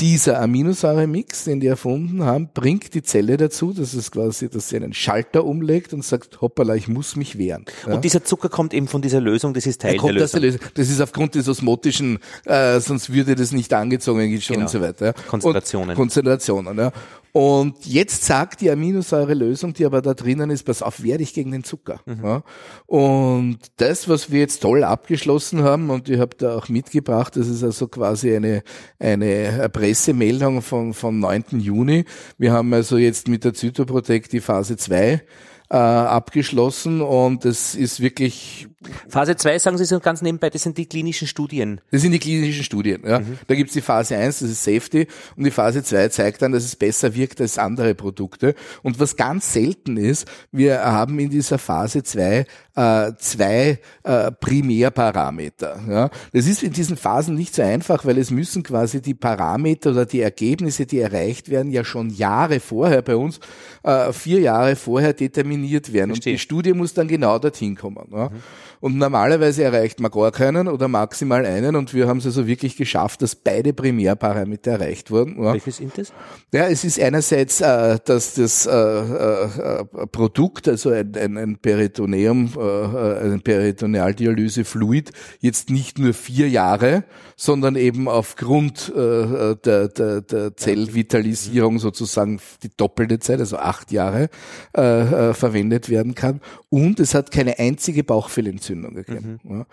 dieser 0.00 0.40
Aminosäuremix, 0.40 1.44
den 1.44 1.58
die 1.58 1.66
erfunden 1.66 2.22
haben, 2.24 2.50
bringt 2.54 2.94
die 2.94 3.02
Zelle 3.02 3.36
dazu, 3.36 3.72
dass 3.72 3.94
es 3.94 4.12
quasi, 4.12 4.48
dass 4.48 4.68
sie 4.68 4.76
einen 4.76 4.92
Schalter 4.92 5.44
umlegt 5.44 5.92
und 5.92 6.04
sagt, 6.04 6.40
hoppala, 6.40 6.76
ich 6.76 6.86
muss 6.86 7.16
mich 7.16 7.36
wehren. 7.36 7.64
Ja? 7.86 7.94
Und 7.94 8.04
dieser 8.04 8.22
Zucker 8.22 8.48
kommt 8.48 8.74
eben 8.74 8.86
von 8.86 9.02
dieser 9.02 9.20
Lösung, 9.20 9.54
das 9.54 9.66
ist 9.66 9.80
Teil 9.80 9.98
der 9.98 10.12
Lösung. 10.12 10.40
Der 10.40 10.50
Lösung. 10.52 10.60
Das 10.74 10.88
ist 10.88 11.00
aufgrund 11.00 11.34
des 11.34 11.48
osmotischen, 11.48 12.20
äh, 12.44 12.78
sonst 12.78 13.12
würde 13.12 13.34
das 13.34 13.50
nicht 13.50 13.72
angezogen 13.74 14.40
schon 14.40 14.54
genau. 14.54 14.66
und 14.66 14.70
so 14.70 14.80
weiter. 14.80 15.06
Ja? 15.06 15.12
Konzentrationen. 15.12 15.90
Und 15.90 15.96
Konzentrationen, 15.96 16.78
ja. 16.78 16.92
Und 17.32 17.86
jetzt 17.86 18.24
sagt 18.24 18.60
die 18.60 18.70
Aminosäurelösung, 18.70 19.74
die 19.74 19.84
aber 19.84 20.02
da 20.02 20.14
drinnen 20.14 20.50
ist, 20.50 20.64
pass 20.64 20.82
auf, 20.82 21.02
werde 21.02 21.22
ich 21.22 21.34
gegen 21.34 21.52
den 21.52 21.64
Zucker. 21.64 22.00
Mhm. 22.06 22.24
Ja. 22.24 22.42
Und 22.86 23.58
das, 23.76 24.08
was 24.08 24.30
wir 24.30 24.40
jetzt 24.40 24.60
toll 24.60 24.84
abgeschlossen 24.84 25.62
haben, 25.62 25.90
und 25.90 26.08
ich 26.08 26.18
habe 26.18 26.36
da 26.36 26.56
auch 26.56 26.68
mitgebracht, 26.68 27.36
das 27.36 27.48
ist 27.48 27.62
also 27.62 27.88
quasi 27.88 28.34
eine, 28.34 28.62
eine 28.98 29.68
Pressemeldung 29.68 30.62
von, 30.62 30.94
vom 30.94 31.18
9. 31.20 31.60
Juni. 31.60 32.04
Wir 32.38 32.52
haben 32.52 32.72
also 32.72 32.96
jetzt 32.96 33.28
mit 33.28 33.44
der 33.44 33.54
Zytoprotect 33.54 34.32
die 34.32 34.40
Phase 34.40 34.76
2 34.76 35.22
äh, 35.70 35.76
abgeschlossen 35.76 37.00
und 37.00 37.44
es 37.44 37.74
ist 37.74 38.00
wirklich. 38.00 38.68
Phase 39.08 39.36
2, 39.36 39.58
sagen 39.58 39.76
Sie 39.76 39.84
so 39.84 39.98
ganz 39.98 40.22
nebenbei, 40.22 40.50
das 40.50 40.62
sind 40.62 40.78
die 40.78 40.86
klinischen 40.86 41.26
Studien. 41.26 41.80
Das 41.90 42.02
sind 42.02 42.12
die 42.12 42.20
klinischen 42.20 42.62
Studien, 42.62 43.02
ja. 43.04 43.18
Mhm. 43.18 43.38
Da 43.46 43.54
gibt's 43.56 43.72
die 43.72 43.80
Phase 43.80 44.16
1, 44.16 44.38
das 44.38 44.50
ist 44.50 44.62
Safety, 44.62 45.08
und 45.36 45.44
die 45.44 45.50
Phase 45.50 45.82
2 45.82 46.08
zeigt 46.08 46.42
dann, 46.42 46.52
dass 46.52 46.64
es 46.64 46.76
besser 46.76 47.14
wirkt 47.14 47.40
als 47.40 47.58
andere 47.58 47.94
Produkte. 47.94 48.54
Und 48.82 49.00
was 49.00 49.16
ganz 49.16 49.52
selten 49.52 49.96
ist, 49.96 50.26
wir 50.52 50.84
haben 50.84 51.18
in 51.18 51.30
dieser 51.30 51.58
Phase 51.58 52.04
2 52.04 52.46
äh, 52.78 53.12
zwei 53.18 53.80
äh, 54.04 54.30
Primärparameter. 54.30 55.80
Ja. 55.88 56.10
Das 56.32 56.46
ist 56.46 56.62
in 56.62 56.72
diesen 56.72 56.96
Phasen 56.96 57.34
nicht 57.34 57.54
so 57.54 57.62
einfach, 57.62 58.04
weil 58.04 58.18
es 58.18 58.30
müssen 58.30 58.62
quasi 58.62 59.02
die 59.02 59.14
Parameter 59.14 59.90
oder 59.90 60.06
die 60.06 60.20
Ergebnisse, 60.20 60.86
die 60.86 61.00
erreicht 61.00 61.48
werden, 61.48 61.72
ja 61.72 61.84
schon 61.84 62.10
Jahre 62.10 62.60
vorher 62.60 63.02
bei 63.02 63.16
uns, 63.16 63.40
äh, 63.82 64.12
vier 64.12 64.38
Jahre 64.40 64.76
vorher 64.76 65.12
determiniert 65.12 65.92
werden. 65.92 66.10
Verstehe. 66.10 66.34
Und 66.34 66.38
die 66.38 66.42
Studie 66.42 66.72
muss 66.72 66.94
dann 66.94 67.08
genau 67.08 67.40
dorthin 67.40 67.74
kommen. 67.74 68.06
Ja. 68.12 68.28
Mhm. 68.28 68.42
Und 68.80 68.96
normalerweise 68.96 69.64
erreicht 69.64 70.00
man 70.00 70.10
gar 70.10 70.30
keinen 70.30 70.68
oder 70.68 70.88
maximal 70.88 71.44
einen 71.44 71.76
und 71.76 71.94
wir 71.94 72.06
haben 72.06 72.18
es 72.18 72.26
also 72.26 72.46
wirklich 72.46 72.76
geschafft, 72.76 73.22
dass 73.22 73.34
beide 73.34 73.72
Primärparameter 73.72 74.72
erreicht 74.72 75.10
wurden. 75.10 75.42
Ja. 75.42 75.52
Welches 75.54 75.78
sind 75.78 75.96
das? 75.98 76.12
Ja, 76.52 76.66
es 76.68 76.84
ist 76.84 77.00
einerseits, 77.00 77.60
äh, 77.60 77.98
dass 78.04 78.34
das 78.34 78.66
äh, 78.66 78.70
äh, 78.70 79.84
Produkt, 80.12 80.68
also 80.68 80.90
ein, 80.90 81.12
ein, 81.16 81.36
ein 81.36 81.58
Peritoneum, 81.58 82.52
äh, 82.56 83.32
ein 83.32 83.40
Peritonealdialysefluid, 83.40 85.12
jetzt 85.40 85.70
nicht 85.70 85.98
nur 85.98 86.14
vier 86.14 86.48
Jahre, 86.48 87.04
sondern 87.36 87.76
eben 87.76 88.08
aufgrund 88.08 88.92
äh, 88.94 89.56
der, 89.56 89.88
der, 89.88 90.20
der 90.22 90.56
Zellvitalisierung 90.56 91.78
sozusagen 91.78 92.40
die 92.62 92.70
doppelte 92.76 93.18
Zeit, 93.18 93.40
also 93.40 93.56
acht 93.58 93.92
Jahre, 93.92 94.28
äh, 94.76 95.30
äh, 95.30 95.34
verwendet 95.34 95.88
werden 95.88 96.14
kann. 96.14 96.40
Und 96.70 97.00
es 97.00 97.14
hat 97.14 97.30
keine 97.30 97.58
einzige 97.58 98.04
Bauchfellentzündung 98.04 98.94
gegeben. 98.94 99.40
Mhm. 99.42 99.50
Ja. 99.50 99.66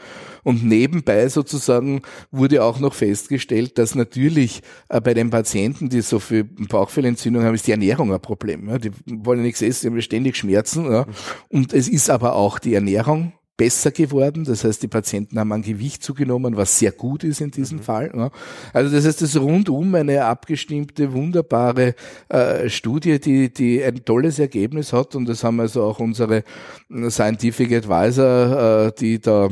Und 0.43 0.63
nebenbei 0.63 1.27
sozusagen 1.27 2.01
wurde 2.31 2.63
auch 2.63 2.79
noch 2.79 2.93
festgestellt, 2.93 3.77
dass 3.77 3.95
natürlich 3.95 4.61
äh, 4.87 5.01
bei 5.01 5.13
den 5.13 5.29
Patienten, 5.29 5.89
die 5.89 6.01
so 6.01 6.19
viel 6.19 6.45
Bauchfellentzündung 6.45 7.43
haben, 7.43 7.55
ist 7.55 7.67
die 7.67 7.71
Ernährung 7.71 8.13
ein 8.13 8.21
Problem. 8.21 8.69
Ja. 8.69 8.77
Die 8.77 8.91
wollen 9.05 9.41
nichts 9.41 9.61
essen, 9.61 9.87
die 9.87 9.93
haben 9.93 10.01
ständig 10.01 10.37
Schmerzen. 10.37 10.89
Ja. 10.89 11.05
Und 11.49 11.73
es 11.73 11.89
ist 11.89 12.09
aber 12.09 12.35
auch 12.35 12.59
die 12.59 12.73
Ernährung 12.75 13.33
besser 13.57 13.91
geworden. 13.91 14.43
Das 14.43 14.63
heißt, 14.63 14.83
die 14.83 14.87
Patienten 14.87 15.39
haben 15.39 15.51
an 15.51 15.61
Gewicht 15.61 16.03
zugenommen, 16.03 16.57
was 16.57 16.77
sehr 16.77 16.91
gut 16.91 17.23
ist 17.23 17.41
in 17.41 17.51
diesem 17.51 17.79
mhm. 17.79 17.83
Fall. 17.83 18.31
Also 18.73 18.95
das 18.95 19.05
heißt, 19.05 19.21
das 19.21 19.29
ist 19.29 19.41
rundum 19.41 19.95
eine 19.95 20.25
abgestimmte, 20.25 21.13
wunderbare 21.13 21.95
äh, 22.29 22.69
Studie, 22.69 23.19
die, 23.19 23.53
die 23.53 23.83
ein 23.83 24.03
tolles 24.05 24.39
Ergebnis 24.39 24.93
hat. 24.93 25.15
Und 25.15 25.27
das 25.27 25.43
haben 25.43 25.59
also 25.59 25.83
auch 25.83 25.99
unsere 25.99 26.43
Scientific 27.09 27.71
Advisor, 27.71 28.87
äh, 28.87 28.91
die 28.99 29.19
da 29.19 29.49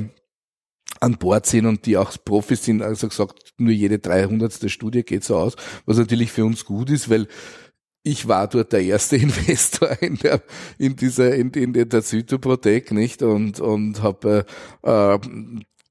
an 0.99 1.17
Bord 1.17 1.45
sind 1.45 1.65
und 1.65 1.85
die 1.85 1.97
auch 1.97 2.13
Profis 2.23 2.63
sind, 2.63 2.81
also 2.81 3.09
gesagt, 3.09 3.53
nur 3.57 3.73
jede 3.73 3.99
300. 3.99 4.69
Studie 4.71 5.03
geht 5.03 5.23
so 5.23 5.35
aus, 5.35 5.55
was 5.85 5.97
natürlich 5.97 6.31
für 6.31 6.45
uns 6.45 6.63
gut 6.65 6.89
ist, 6.89 7.09
weil 7.09 7.27
ich 8.03 8.27
war 8.27 8.47
dort 8.47 8.73
der 8.73 8.83
erste 8.83 9.15
Investor 9.17 10.01
in 10.01 10.17
der 10.17 10.41
in 10.77 10.95
dieser 10.95 11.33
in, 11.35 11.51
in 11.51 11.73
der 11.73 12.03
Zytoprotec 12.03 12.91
nicht 12.91 13.23
und 13.23 13.59
und 13.59 14.03
habe 14.03 14.45
äh, 14.83 15.17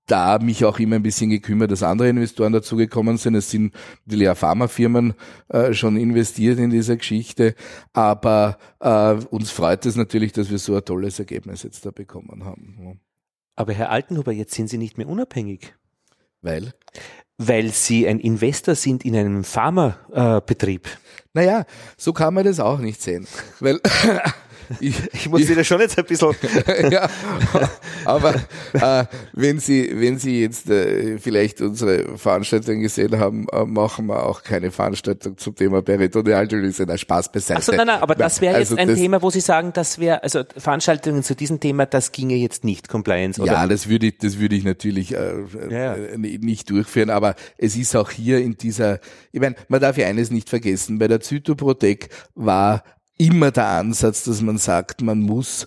da 0.07 0.39
mich 0.39 0.65
auch 0.65 0.79
immer 0.79 0.97
ein 0.97 1.03
bisschen 1.03 1.31
gekümmert, 1.31 1.71
dass 1.71 1.83
andere 1.83 2.09
Investoren 2.09 2.53
dazugekommen 2.53 3.17
sind. 3.17 3.35
Es 3.35 3.51
sind 3.51 3.73
natürlich 4.05 4.29
auch 4.29 4.37
Pharmafirmen 4.37 5.15
äh, 5.49 5.73
schon 5.73 5.97
investiert 5.97 6.59
in 6.59 6.71
dieser 6.71 6.97
Geschichte, 6.97 7.55
aber 7.93 8.59
äh, 8.81 9.15
uns 9.31 9.51
freut 9.51 9.87
es 9.87 9.97
natürlich, 9.97 10.33
dass 10.33 10.51
wir 10.51 10.59
so 10.59 10.75
ein 10.77 10.85
tolles 10.85 11.19
Ergebnis 11.19 11.63
jetzt 11.63 11.87
da 11.87 11.93
bekommen 11.93 12.45
haben. 12.45 13.01
Aber 13.55 13.73
Herr 13.73 13.91
Altenhuber, 13.91 14.33
jetzt 14.33 14.55
sind 14.55 14.69
Sie 14.69 14.79
nicht 14.79 14.99
mehr 14.99 15.09
unabhängig. 15.09 15.75
Weil? 16.43 16.75
Weil 17.39 17.71
Sie 17.71 18.07
ein 18.07 18.21
Investor 18.21 18.75
sind 18.75 19.05
in 19.05 19.17
einem 19.17 19.45
Pharmabetrieb. 19.45 20.87
Äh, 20.87 20.91
naja, 21.35 21.65
so 21.97 22.13
kann 22.13 22.35
man 22.35 22.45
das 22.45 22.61
auch 22.61 22.79
nicht 22.79 23.01
sehen. 23.01 23.27
Weil 23.61 23.81
ich, 24.81 24.97
ich 25.13 25.29
muss 25.29 25.47
Sie 25.47 25.55
da 25.55 25.65
schon 25.65 25.81
jetzt 25.81 25.99
ein 25.99 26.05
bisschen. 26.05 26.35
ja, 26.91 27.09
aber 28.05 28.35
äh, 28.73 29.05
wenn 29.33 29.59
Sie, 29.59 29.91
wenn 29.95 30.19
Sie 30.19 30.43
jetzt 30.43 30.69
äh, 30.69 31.19
vielleicht 31.19 31.61
unsere 31.61 32.17
Veranstaltung 32.19 32.81
gesehen 32.81 33.19
haben, 33.19 33.47
äh, 33.53 33.65
machen 33.65 34.07
wir 34.07 34.27
auch 34.27 34.43
keine 34.43 34.71
Veranstaltung 34.71 35.37
zum 35.39 35.55
Thema 35.55 35.83
Peritonealdialyse. 35.83 36.85
Na, 36.87 36.97
Spaß 36.97 37.33
beiseite. 37.33 37.59
Achso, 37.59 37.73
nein, 37.73 37.87
nein, 37.87 38.01
aber 38.01 38.15
das 38.15 38.41
wäre 38.41 38.57
also 38.57 38.77
jetzt 38.77 38.89
ein 38.89 38.95
Thema, 38.95 39.23
wo 39.23 39.31
Sie 39.31 39.41
sagen, 39.41 39.73
das 39.73 39.99
wäre, 39.99 40.23
also 40.23 40.43
Veranstaltungen 40.57 41.23
zu 41.23 41.35
diesem 41.35 41.61
Thema, 41.61 41.87
das 41.87 42.13
ginge 42.13 42.37
jetzt 42.37 42.65
nicht, 42.65 42.89
Compliance, 42.89 43.41
oder? 43.41 43.53
Ja, 43.53 43.67
das 43.67 43.89
würde 43.89 44.07
ich, 44.07 44.19
das 44.19 44.39
würde 44.39 44.57
ich 44.57 44.65
natürlich 44.65 45.15
äh, 45.15 45.35
ja, 45.71 45.79
ja. 45.79 45.95
Äh, 45.95 46.19
nicht 46.19 46.71
durchführen, 46.71 47.11
aber 47.11 47.35
es 47.59 47.77
ist 47.77 47.97
auch 47.97 48.11
hier 48.11 48.39
in 48.39 48.57
dieser, 48.57 49.01
ich 49.33 49.41
meine, 49.41 49.57
man 49.69 49.81
darf 49.81 49.97
ja 49.97 50.07
eines 50.07 50.31
nicht 50.31 50.49
vergessen, 50.49 50.99
bei 50.99 51.09
der 51.09 51.21
Zytoprotec 51.21 52.09
war 52.35 52.83
immer 53.27 53.51
der 53.51 53.67
Ansatz, 53.69 54.25
dass 54.25 54.41
man 54.43 54.59
sagt, 54.59 55.03
man 55.03 55.21
muss 55.21 55.67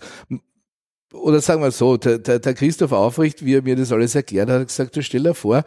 oder 1.14 1.40
sagen 1.40 1.62
wir 1.62 1.72
so, 1.72 1.98
der, 1.98 2.20
der, 2.20 2.40
der 2.40 2.54
Christoph 2.54 2.92
Aufricht, 2.92 3.46
wie 3.46 3.56
er 3.56 3.62
mir 3.62 3.76
das 3.76 3.92
alles 3.92 4.16
erklärt 4.16 4.50
hat, 4.50 4.60
hat 4.62 4.68
gesagt, 4.68 4.96
du 4.96 5.02
stell 5.02 5.24
dir 5.24 5.34
vor, 5.34 5.64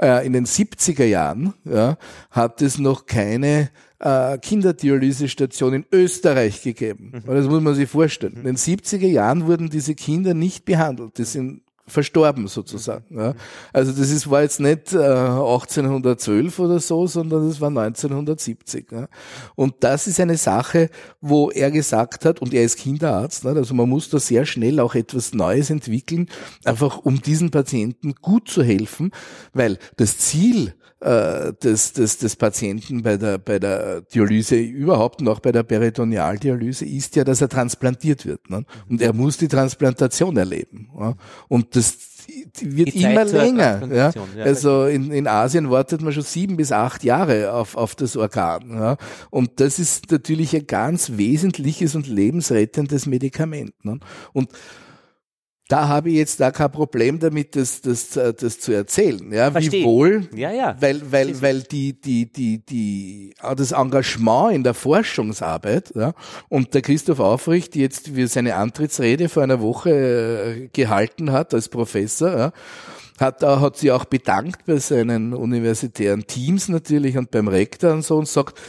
äh, 0.00 0.24
in 0.24 0.32
den 0.32 0.46
70er 0.46 1.04
Jahren 1.04 1.54
ja, 1.64 1.96
hat 2.30 2.62
es 2.62 2.78
noch 2.78 3.06
keine 3.06 3.70
äh, 3.98 4.38
Kinderdialysestation 4.38 5.74
in 5.74 5.86
Österreich 5.92 6.62
gegeben. 6.62 7.12
Mhm. 7.14 7.34
Das 7.34 7.46
muss 7.46 7.60
man 7.60 7.74
sich 7.74 7.88
vorstellen. 7.88 8.36
In 8.36 8.44
den 8.44 8.56
70er 8.56 9.08
Jahren 9.08 9.46
wurden 9.46 9.70
diese 9.70 9.94
Kinder 9.94 10.34
nicht 10.34 10.64
behandelt. 10.64 11.18
Die 11.18 11.24
sind 11.24 11.62
verstorben 11.86 12.46
sozusagen. 12.46 13.04
Ja. 13.18 13.34
Also 13.72 13.92
das 13.92 14.10
ist, 14.10 14.30
war 14.30 14.42
jetzt 14.42 14.60
nicht 14.60 14.92
äh, 14.92 14.98
1812 14.98 16.58
oder 16.58 16.78
so, 16.78 17.06
sondern 17.06 17.48
das 17.48 17.60
war 17.60 17.68
1970. 17.68 18.86
Ja. 18.92 19.08
Und 19.56 19.74
das 19.80 20.06
ist 20.06 20.20
eine 20.20 20.36
Sache, 20.36 20.90
wo 21.20 21.50
er 21.50 21.70
gesagt 21.70 22.24
hat, 22.24 22.40
und 22.40 22.54
er 22.54 22.64
ist 22.64 22.78
Kinderarzt, 22.78 23.44
ne, 23.44 23.50
also 23.50 23.74
man 23.74 23.88
muss 23.88 24.08
da 24.10 24.20
sehr 24.20 24.46
schnell 24.46 24.78
auch 24.80 24.94
etwas 24.94 25.34
Neues 25.34 25.70
entwickeln, 25.70 26.28
einfach 26.64 26.98
um 26.98 27.20
diesen 27.20 27.50
Patienten 27.50 28.14
gut 28.20 28.48
zu 28.48 28.62
helfen, 28.62 29.10
weil 29.52 29.78
das 29.96 30.18
Ziel 30.18 30.74
äh, 31.02 31.52
des, 31.54 31.92
des, 31.92 32.18
des 32.18 32.36
Patienten 32.36 33.02
bei 33.02 33.16
der, 33.16 33.38
bei 33.38 33.58
der 33.58 34.02
Dialyse 34.02 34.56
überhaupt 34.56 35.20
noch 35.20 35.40
bei 35.40 35.50
der 35.50 35.64
Peritonealdialyse 35.64 36.84
ist 36.84 37.16
ja, 37.16 37.24
dass 37.24 37.40
er 37.40 37.48
transplantiert 37.48 38.24
wird. 38.24 38.48
Ne? 38.48 38.64
Und 38.88 39.02
er 39.02 39.12
muss 39.12 39.36
die 39.36 39.48
Transplantation 39.48 40.36
erleben. 40.36 40.90
Ja? 40.98 41.14
Und 41.48 41.74
das 41.74 41.96
wird 42.60 42.94
immer 42.94 43.24
länger. 43.24 43.88
Ja? 43.92 44.12
Also 44.44 44.86
in, 44.86 45.10
in 45.10 45.26
Asien 45.26 45.70
wartet 45.70 46.02
man 46.02 46.12
schon 46.12 46.22
sieben 46.22 46.56
bis 46.56 46.70
acht 46.70 47.02
Jahre 47.02 47.52
auf, 47.52 47.76
auf 47.76 47.94
das 47.96 48.16
Organ. 48.16 48.70
Ja? 48.70 48.96
Und 49.30 49.60
das 49.60 49.78
ist 49.78 50.10
natürlich 50.12 50.54
ein 50.54 50.66
ganz 50.66 51.12
wesentliches 51.16 51.96
und 51.96 52.06
lebensrettendes 52.06 53.06
Medikament. 53.06 53.72
Ne? 53.84 53.98
Und 54.32 54.50
da 55.72 55.88
habe 55.88 56.10
ich 56.10 56.16
jetzt 56.16 56.38
da 56.38 56.50
kein 56.50 56.70
Problem 56.70 57.18
damit, 57.18 57.56
das, 57.56 57.80
das, 57.80 58.10
das 58.10 58.60
zu 58.60 58.72
erzählen. 58.72 59.32
Ja, 59.32 59.50
Versteh. 59.50 59.80
wie 59.80 59.84
wohl, 59.84 60.28
ja, 60.36 60.50
ja. 60.50 60.76
weil, 60.78 61.00
weil, 61.10 61.40
weil 61.40 61.62
die, 61.62 61.98
die, 61.98 62.30
die, 62.30 62.58
die, 62.58 63.34
das 63.56 63.72
Engagement 63.72 64.54
in 64.54 64.64
der 64.64 64.74
Forschungsarbeit, 64.74 65.94
ja, 65.94 66.12
und 66.50 66.74
der 66.74 66.82
Christoph 66.82 67.20
Aufricht 67.20 67.74
jetzt 67.74 68.14
wie 68.14 68.26
seine 68.26 68.56
Antrittsrede 68.56 69.30
vor 69.30 69.42
einer 69.42 69.62
Woche 69.62 69.90
äh, 69.90 70.68
gehalten 70.74 71.32
hat 71.32 71.54
als 71.54 71.70
Professor, 71.70 72.36
ja, 72.36 72.52
hat, 73.18 73.42
hat 73.42 73.78
sie 73.78 73.92
auch 73.92 74.04
bedankt 74.04 74.66
bei 74.66 74.76
seinen 74.76 75.32
universitären 75.32 76.26
Teams 76.26 76.68
natürlich 76.68 77.16
und 77.16 77.30
beim 77.30 77.48
Rektor 77.48 77.94
und 77.94 78.04
so 78.04 78.18
und 78.18 78.28
sagt, 78.28 78.60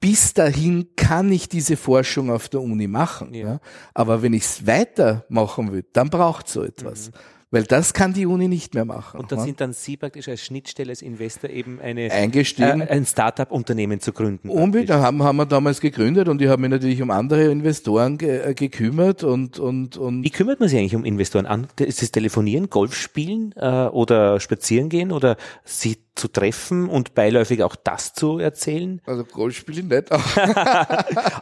bis 0.00 0.34
dahin 0.34 0.88
kann 0.96 1.30
ich 1.30 1.48
diese 1.48 1.76
Forschung 1.76 2.30
auf 2.30 2.48
der 2.48 2.62
Uni 2.62 2.88
machen. 2.88 3.34
Ja. 3.34 3.46
ja. 3.46 3.60
Aber 3.94 4.22
wenn 4.22 4.32
ich 4.32 4.44
es 4.44 4.66
weitermachen 4.66 5.72
will, 5.72 5.84
dann 5.92 6.10
braucht 6.10 6.48
so 6.48 6.64
etwas. 6.64 7.08
Mhm. 7.08 7.14
Weil 7.52 7.64
das 7.64 7.94
kann 7.94 8.12
die 8.12 8.26
Uni 8.26 8.46
nicht 8.46 8.74
mehr 8.74 8.84
machen. 8.84 9.18
Und 9.18 9.32
da 9.32 9.40
sind 9.40 9.60
dann 9.60 9.72
Sie 9.72 9.96
praktisch 9.96 10.28
als 10.28 10.40
Schnittstelle, 10.40 10.90
als 10.90 11.02
Investor 11.02 11.50
eben 11.50 11.80
eine, 11.80 12.08
Eingestiegen. 12.12 12.80
Äh, 12.80 12.86
ein 12.90 13.04
Start-up-Unternehmen 13.04 13.98
zu 13.98 14.12
gründen. 14.12 14.48
Unbedingt, 14.48 14.90
haben, 14.90 15.20
haben 15.24 15.36
wir 15.36 15.46
damals 15.46 15.80
gegründet 15.80 16.28
und 16.28 16.40
ich 16.40 16.48
habe 16.48 16.62
mich 16.62 16.70
natürlich 16.70 17.02
um 17.02 17.10
andere 17.10 17.50
Investoren 17.50 18.18
ge 18.18 18.50
äh, 18.50 18.54
gekümmert 18.54 19.24
und, 19.24 19.58
und, 19.58 19.96
und. 19.96 20.22
Wie 20.22 20.30
kümmert 20.30 20.60
man 20.60 20.68
sich 20.68 20.78
eigentlich 20.78 20.94
um 20.94 21.04
Investoren 21.04 21.46
an? 21.46 21.66
Ist 21.80 22.04
es 22.04 22.12
Telefonieren, 22.12 22.70
Golf 22.70 22.94
spielen 22.94 23.52
äh, 23.56 23.86
oder 23.86 24.38
spazieren 24.38 24.88
gehen 24.88 25.10
oder 25.10 25.36
Sie 25.64 25.96
zu 26.20 26.28
treffen 26.28 26.88
und 26.88 27.14
beiläufig 27.14 27.62
auch 27.62 27.74
das 27.74 28.12
zu 28.12 28.38
erzählen? 28.38 29.00
Also 29.06 29.24
Golf 29.24 29.56
spiele 29.56 29.80
ich 29.80 29.86
nicht. 29.86 30.12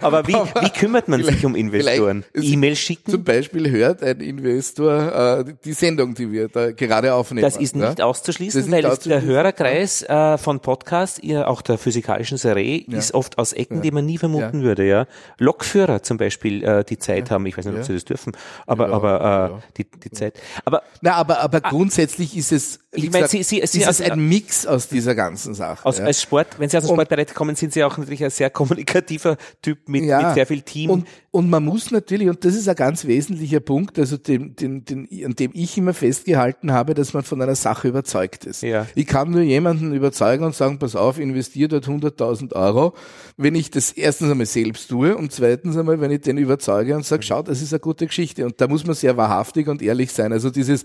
Aber 0.00 0.26
wie, 0.28 0.34
wie 0.34 0.70
kümmert 0.70 1.08
man 1.08 1.22
sich 1.24 1.44
um 1.44 1.56
Investoren? 1.56 2.24
E-Mail 2.34 2.76
schicken? 2.76 3.10
Zum 3.10 3.24
Beispiel 3.24 3.70
hört 3.70 4.02
ein 4.02 4.20
Investor 4.20 5.40
äh, 5.40 5.54
die 5.64 5.72
Sendung, 5.72 6.14
die 6.14 6.30
wir 6.30 6.48
da 6.48 6.70
gerade 6.70 7.12
aufnehmen. 7.12 7.42
Das 7.42 7.56
ist 7.56 7.74
nicht 7.74 7.98
ja? 7.98 8.04
auszuschließen, 8.04 8.60
ist 8.60 8.70
weil 8.70 8.82
nicht 8.82 8.90
auszuschließen. 8.90 9.26
der 9.26 9.34
Hörerkreis 9.34 10.02
äh, 10.04 10.38
von 10.38 10.60
Podcasts, 10.60 11.20
auch 11.44 11.62
der 11.62 11.78
physikalischen 11.78 12.38
Serie, 12.38 12.84
ja. 12.86 12.98
ist 12.98 13.14
oft 13.14 13.38
aus 13.38 13.52
Ecken, 13.52 13.76
ja. 13.76 13.82
die 13.82 13.90
man 13.90 14.06
nie 14.06 14.18
vermuten 14.18 14.62
würde. 14.62 14.86
Ja, 14.86 15.06
Lokführer 15.38 16.02
zum 16.02 16.16
Beispiel, 16.16 16.62
äh, 16.62 16.84
die 16.84 16.98
Zeit 16.98 17.30
haben. 17.30 17.44
Ich 17.46 17.58
weiß 17.58 17.66
nicht, 17.66 17.78
ob 17.78 17.84
sie 17.84 17.94
das 17.94 18.04
dürfen, 18.04 18.32
aber 18.66 18.90
aber 18.90 19.60
äh, 19.60 19.72
die, 19.76 19.90
die 19.90 20.10
Zeit. 20.10 20.38
Aber 20.64 20.82
na, 21.00 21.14
aber 21.14 21.40
aber 21.40 21.58
ah. 21.62 21.68
grundsätzlich 21.68 22.36
ist 22.36 22.52
es. 22.52 22.80
Ich 22.90 23.12
meine, 23.12 23.28
Sie, 23.28 23.42
Sie, 23.42 23.60
Sie, 23.66 23.82
ist 23.82 24.00
ein 24.00 24.28
Mix 24.28 24.66
aus 24.66 24.88
dieser 24.88 25.14
ganzen 25.14 25.52
Sache. 25.52 25.84
Aus, 25.84 25.98
ja. 25.98 26.06
Als 26.06 26.22
Sport, 26.22 26.58
wenn 26.58 26.70
Sie 26.70 26.78
aus 26.78 26.84
dem 26.84 26.94
Sportbereich 26.94 27.34
kommen, 27.34 27.54
sind 27.54 27.74
Sie 27.74 27.84
auch 27.84 27.98
natürlich 27.98 28.24
ein 28.24 28.30
sehr 28.30 28.48
kommunikativer 28.48 29.36
Typ 29.60 29.90
mit, 29.90 30.04
ja. 30.04 30.22
mit 30.22 30.34
sehr 30.34 30.46
viel 30.46 30.62
Team. 30.62 30.88
Und, 30.88 31.06
und 31.30 31.50
man 31.50 31.66
muss 31.66 31.90
natürlich, 31.90 32.30
und 32.30 32.42
das 32.46 32.54
ist 32.54 32.66
ein 32.66 32.76
ganz 32.76 33.04
wesentlicher 33.04 33.60
Punkt, 33.60 33.98
also 33.98 34.16
den, 34.16 34.56
den, 34.56 34.86
den, 34.86 35.06
an 35.22 35.34
dem 35.34 35.50
ich 35.52 35.76
immer 35.76 35.92
festgehalten 35.92 36.72
habe, 36.72 36.94
dass 36.94 37.12
man 37.12 37.24
von 37.24 37.42
einer 37.42 37.56
Sache 37.56 37.88
überzeugt 37.88 38.46
ist. 38.46 38.62
Ja. 38.62 38.86
Ich 38.94 39.06
kann 39.06 39.32
nur 39.32 39.42
jemanden 39.42 39.92
überzeugen 39.92 40.44
und 40.44 40.54
sagen, 40.54 40.78
pass 40.78 40.96
auf, 40.96 41.18
investiere 41.18 41.68
dort 41.68 41.88
100.000 41.88 42.54
Euro, 42.54 42.94
wenn 43.36 43.54
ich 43.54 43.70
das 43.70 43.92
erstens 43.92 44.30
einmal 44.30 44.46
selbst 44.46 44.88
tue 44.88 45.14
und 45.14 45.30
zweitens 45.30 45.76
einmal, 45.76 46.00
wenn 46.00 46.10
ich 46.10 46.22
den 46.22 46.38
überzeuge 46.38 46.96
und 46.96 47.04
sage, 47.04 47.22
schau, 47.22 47.42
das 47.42 47.60
ist 47.60 47.74
eine 47.74 47.80
gute 47.80 48.06
Geschichte. 48.06 48.46
Und 48.46 48.62
da 48.62 48.66
muss 48.66 48.86
man 48.86 48.94
sehr 48.94 49.18
wahrhaftig 49.18 49.68
und 49.68 49.82
ehrlich 49.82 50.10
sein. 50.10 50.32
Also 50.32 50.48
dieses 50.48 50.84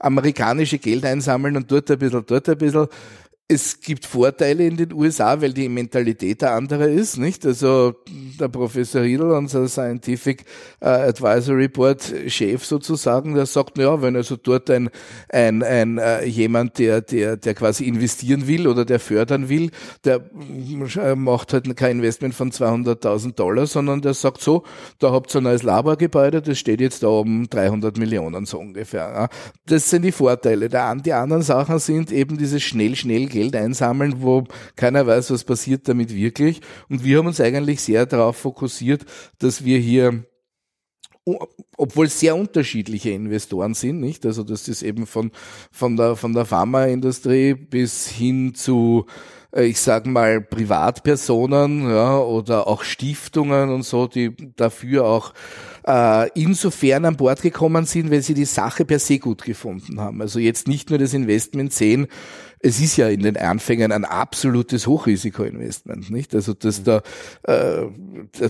amerikanische 0.00 0.78
Geld 0.78 1.04
einsammeln 1.04 1.43
und 1.44 1.70
dort 1.70 1.90
ein 1.90 1.98
bisschen, 1.98 2.24
dort 2.26 2.48
ein 2.48 2.58
bisschen, 2.58 2.86
es 3.46 3.78
gibt 3.80 4.06
Vorteile 4.06 4.66
in 4.66 4.78
den 4.78 4.94
USA, 4.94 5.38
weil 5.42 5.52
die 5.52 5.68
Mentalität 5.68 6.42
eine 6.42 6.54
andere 6.54 6.90
ist, 6.90 7.18
nicht? 7.18 7.44
Also 7.44 7.94
der 8.40 8.48
Professor 8.48 9.02
Riedl, 9.02 9.32
unser 9.32 9.68
Scientific 9.68 10.44
äh, 10.80 10.86
Advisory 10.86 11.68
Board 11.68 12.14
Chef 12.28 12.64
sozusagen, 12.64 13.34
der 13.34 13.44
sagt, 13.44 13.76
ja, 13.76 14.00
wenn 14.00 14.16
also 14.16 14.36
dort 14.36 14.70
ein, 14.70 14.88
ein, 15.28 15.62
ein 15.62 15.98
äh, 15.98 16.24
jemand, 16.24 16.78
der, 16.78 17.02
der, 17.02 17.36
der 17.36 17.54
quasi 17.54 17.84
investieren 17.84 18.46
will 18.46 18.66
oder 18.66 18.86
der 18.86 18.98
fördern 18.98 19.50
will, 19.50 19.70
der 20.04 20.22
äh, 20.96 21.14
macht 21.14 21.52
halt 21.52 21.76
kein 21.76 21.98
Investment 21.98 22.34
von 22.34 22.50
200.000 22.50 23.34
Dollar, 23.34 23.66
sondern 23.66 24.00
der 24.00 24.14
sagt 24.14 24.40
so, 24.40 24.64
da 25.00 25.12
habt 25.12 25.34
ihr 25.34 25.42
ein 25.42 25.44
neues 25.44 25.62
Laborgebäude, 25.62 26.40
das 26.40 26.58
steht 26.58 26.80
jetzt 26.80 27.02
da 27.02 27.08
um 27.08 27.46
300 27.50 27.98
Millionen 27.98 28.46
so 28.46 28.58
ungefähr. 28.58 29.28
Das 29.66 29.90
sind 29.90 30.02
die 30.02 30.12
Vorteile. 30.12 30.70
Die 30.70 31.12
anderen 31.12 31.42
Sachen 31.42 31.78
sind 31.78 32.10
eben 32.10 32.38
dieses 32.38 32.62
schnell, 32.62 32.96
schnell 32.96 33.33
Geld 33.34 33.56
einsammeln, 33.56 34.22
wo 34.22 34.44
keiner 34.76 35.06
weiß, 35.06 35.30
was 35.30 35.44
passiert 35.44 35.88
damit 35.88 36.14
wirklich. 36.14 36.60
Und 36.88 37.04
wir 37.04 37.18
haben 37.18 37.26
uns 37.26 37.40
eigentlich 37.40 37.80
sehr 37.80 38.06
darauf 38.06 38.36
fokussiert, 38.36 39.04
dass 39.38 39.64
wir 39.64 39.78
hier 39.78 40.24
obwohl 41.76 42.08
sehr 42.08 42.36
unterschiedliche 42.36 43.10
Investoren 43.10 43.72
sind, 43.72 44.00
nicht? 44.00 44.26
Also 44.26 44.44
das 44.44 44.68
ist 44.68 44.82
eben 44.82 45.06
von 45.06 45.30
von 45.70 45.96
der 45.96 46.16
von 46.16 46.34
der 46.34 46.44
Pharmaindustrie 46.44 47.54
bis 47.54 48.08
hin 48.08 48.54
zu 48.54 49.06
äh, 49.54 49.64
ich 49.64 49.80
sage 49.80 50.08
mal 50.10 50.42
Privatpersonen 50.42 51.88
ja, 51.88 52.18
oder 52.18 52.66
auch 52.66 52.82
Stiftungen 52.82 53.70
und 53.70 53.84
so, 53.84 54.06
die 54.06 54.36
dafür 54.56 55.06
auch 55.06 55.32
äh, 55.86 56.28
insofern 56.34 57.06
an 57.06 57.16
Bord 57.16 57.40
gekommen 57.40 57.86
sind, 57.86 58.10
weil 58.10 58.22
sie 58.22 58.34
die 58.34 58.44
Sache 58.44 58.84
per 58.84 58.98
se 58.98 59.18
gut 59.18 59.44
gefunden 59.44 60.00
haben. 60.00 60.20
Also 60.20 60.38
jetzt 60.38 60.68
nicht 60.68 60.90
nur 60.90 60.98
das 60.98 61.14
Investment 61.14 61.72
sehen, 61.72 62.06
es 62.64 62.80
ist 62.80 62.96
ja 62.96 63.08
in 63.08 63.20
den 63.20 63.36
Anfängen 63.36 63.92
ein 63.92 64.06
absolutes 64.06 64.86
Hochrisikoinvestment, 64.86 66.10
nicht? 66.10 66.34
Also 66.34 66.54
dass 66.54 66.82
da 66.82 67.02
äh, 67.42 67.82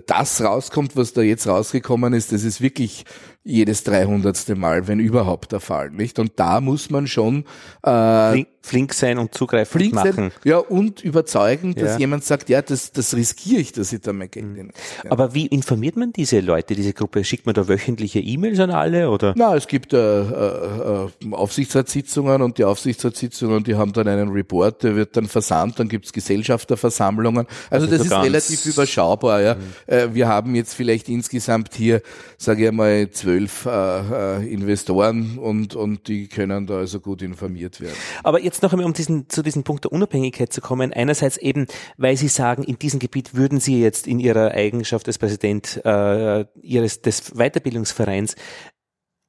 das 0.07 0.41
rauskommt, 0.41 0.95
was 0.97 1.15
da 1.15 1.23
jetzt 1.23 1.49
rausgekommen 1.49 2.12
ist, 2.15 2.31
das 2.31 2.45
ist 2.45 2.61
wirklich 2.61 3.05
jedes 3.45 3.84
300. 3.84 4.57
Mal, 4.57 4.88
wenn 4.88 5.01
überhaupt 5.01 5.53
der 5.53 5.61
Fall, 5.61 5.90
nicht? 5.90 6.18
Und 6.18 6.32
da 6.36 6.62
muss 6.62 6.88
man 6.88 7.07
schon 7.07 7.45
äh, 7.82 8.30
flink, 8.30 8.49
flink 8.62 8.95
sein 8.95 9.18
und 9.18 9.34
zugreifen 9.34 9.78
flink 9.78 9.95
machen. 9.95 10.12
Sein, 10.12 10.32
ja, 10.45 10.57
und 10.57 11.03
überzeugen, 11.03 11.74
dass 11.74 11.92
ja. 11.92 11.99
jemand 11.99 12.24
sagt, 12.24 12.49
ja, 12.49 12.62
das, 12.62 12.92
das 12.92 13.14
riskiere 13.14 13.61
ich, 13.61 13.72
dass 13.72 13.92
ich 13.92 14.01
da 14.01 14.14
mein 14.14 14.30
Geld 14.30 14.47
mhm. 14.47 14.70
Ja. 15.05 15.11
Aber 15.11 15.34
wie 15.34 15.47
informiert 15.47 15.97
man 15.97 16.12
diese 16.12 16.40
Leute, 16.40 16.74
diese 16.74 16.95
Gruppe? 16.95 17.22
Schickt 17.22 17.45
man 17.45 17.55
da 17.55 17.68
wöchentliche 17.68 18.20
E-Mails 18.20 18.59
an 18.61 18.70
alle 18.70 19.11
oder? 19.11 19.34
Na, 19.36 19.55
es 19.55 19.66
gibt 19.66 19.92
äh, 19.92 20.20
äh, 20.20 21.09
Aufsichtsratssitzungen 21.32 22.40
und 22.40 22.57
die 22.57 22.64
Aufsichtsratssitzungen, 22.64 23.62
die 23.62 23.74
haben 23.74 23.92
dann 23.92 24.09
einen 24.09 24.30
Report, 24.30 24.82
der 24.82 24.97
wird 24.97 25.18
dann 25.18 25.26
versandt, 25.26 25.78
dann 25.78 25.88
gibt's 25.88 26.14
Gesellschafterversammlungen. 26.14 27.47
Also, 27.68 27.86
also 27.86 27.99
das 27.99 28.07
ist 28.07 28.12
relativ 28.12 28.64
überschaubar. 28.64 29.42
Ja. 29.42 29.55
Mhm. 29.55 29.61
Äh, 29.86 30.14
wir 30.14 30.28
haben 30.28 30.55
jetzt 30.55 30.72
vielleicht 30.72 31.11
insgesamt 31.11 31.74
hier, 31.74 32.01
sage 32.38 32.66
ich 32.66 32.72
mal, 32.72 33.11
zwölf 33.11 33.34
äh, 33.66 34.39
äh, 34.41 34.53
Investoren 34.53 35.39
und, 35.39 35.74
und 35.74 36.09
die 36.09 36.28
können 36.28 36.66
da 36.66 36.78
also 36.78 37.01
gut 37.01 37.22
informiert 37.22 37.80
werden. 37.80 37.97
Aber 38.22 38.41
jetzt 38.41 38.62
noch 38.62 38.72
einmal, 38.72 38.87
um 38.87 38.93
diesen, 38.93 39.28
zu 39.28 39.43
diesem 39.43 39.64
Punkt 39.64 39.85
der 39.85 39.93
Unabhängigkeit 39.93 40.53
zu 40.53 40.61
kommen. 40.61 40.93
Einerseits 40.93 41.37
eben, 41.37 41.66
weil 41.97 42.16
Sie 42.16 42.28
sagen, 42.28 42.62
in 42.62 42.78
diesem 42.78 43.01
Gebiet 43.01 43.35
würden 43.35 43.61
Sie 43.61 43.80
jetzt 43.80 44.07
in 44.07 44.20
Ihrer 44.20 44.53
Eigenschaft 44.53 45.07
als 45.07 45.18
Präsident 45.18 45.80
äh, 45.85 46.45
Ihres 46.62 47.03
des 47.03 47.32
Weiterbildungsvereins 47.35 48.37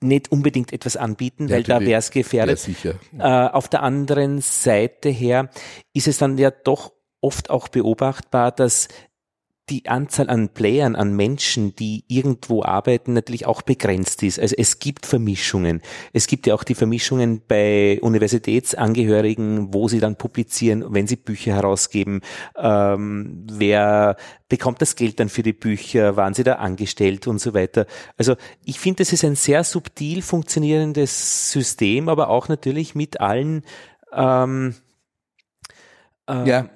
nicht 0.01 0.31
unbedingt 0.31 0.73
etwas 0.73 0.97
anbieten, 0.97 1.49
weil 1.49 1.63
da 1.63 1.79
wäre 1.81 1.99
es 1.99 2.11
gefährdet. 2.11 2.67
Ja. 2.83 3.47
Äh, 3.47 3.51
auf 3.51 3.67
der 3.69 3.81
anderen 3.81 4.41
Seite 4.41 5.09
her 5.09 5.49
ist 5.93 6.07
es 6.07 6.17
dann 6.17 6.37
ja 6.37 6.51
doch 6.51 6.93
oft 7.21 7.49
auch 7.49 7.67
beobachtbar, 7.69 8.51
dass 8.51 8.87
die 9.69 9.87
Anzahl 9.87 10.29
an 10.29 10.49
Playern, 10.49 10.95
an 10.95 11.15
Menschen, 11.15 11.75
die 11.75 12.03
irgendwo 12.07 12.63
arbeiten, 12.63 13.13
natürlich 13.13 13.47
auch 13.47 13.63
begrenzt 13.63 14.21
ist. 14.21 14.39
Also 14.39 14.55
es 14.57 14.77
gibt 14.77 15.07
Vermischungen. 15.07 15.81
Es 16.13 16.27
gibt 16.27 16.45
ja 16.45 16.53
auch 16.53 16.63
die 16.63 16.75
Vermischungen 16.75 17.41
bei 17.47 17.99
Universitätsangehörigen, 18.01 19.73
wo 19.73 19.87
sie 19.87 19.99
dann 19.99 20.17
publizieren, 20.17 20.85
wenn 20.89 21.07
sie 21.07 21.15
Bücher 21.15 21.55
herausgeben. 21.55 22.21
Ähm, 22.55 23.47
wer 23.51 24.17
bekommt 24.49 24.81
das 24.81 24.95
Geld 24.95 25.19
dann 25.19 25.29
für 25.29 25.43
die 25.43 25.53
Bücher? 25.53 26.15
Waren 26.15 26.35
sie 26.35 26.43
da 26.43 26.55
angestellt 26.55 27.25
und 27.25 27.39
so 27.39 27.55
weiter? 27.55 27.87
Also 28.17 28.35
ich 28.63 28.79
finde, 28.79 28.99
das 28.99 29.13
ist 29.13 29.25
ein 29.25 29.35
sehr 29.35 29.63
subtil 29.63 30.21
funktionierendes 30.21 31.51
System, 31.51 32.07
aber 32.07 32.29
auch 32.29 32.49
natürlich 32.49 32.93
mit 32.93 33.19
allen 33.19 33.63
ähm, 34.13 34.75
äh, 36.29 36.47
ja 36.47 36.69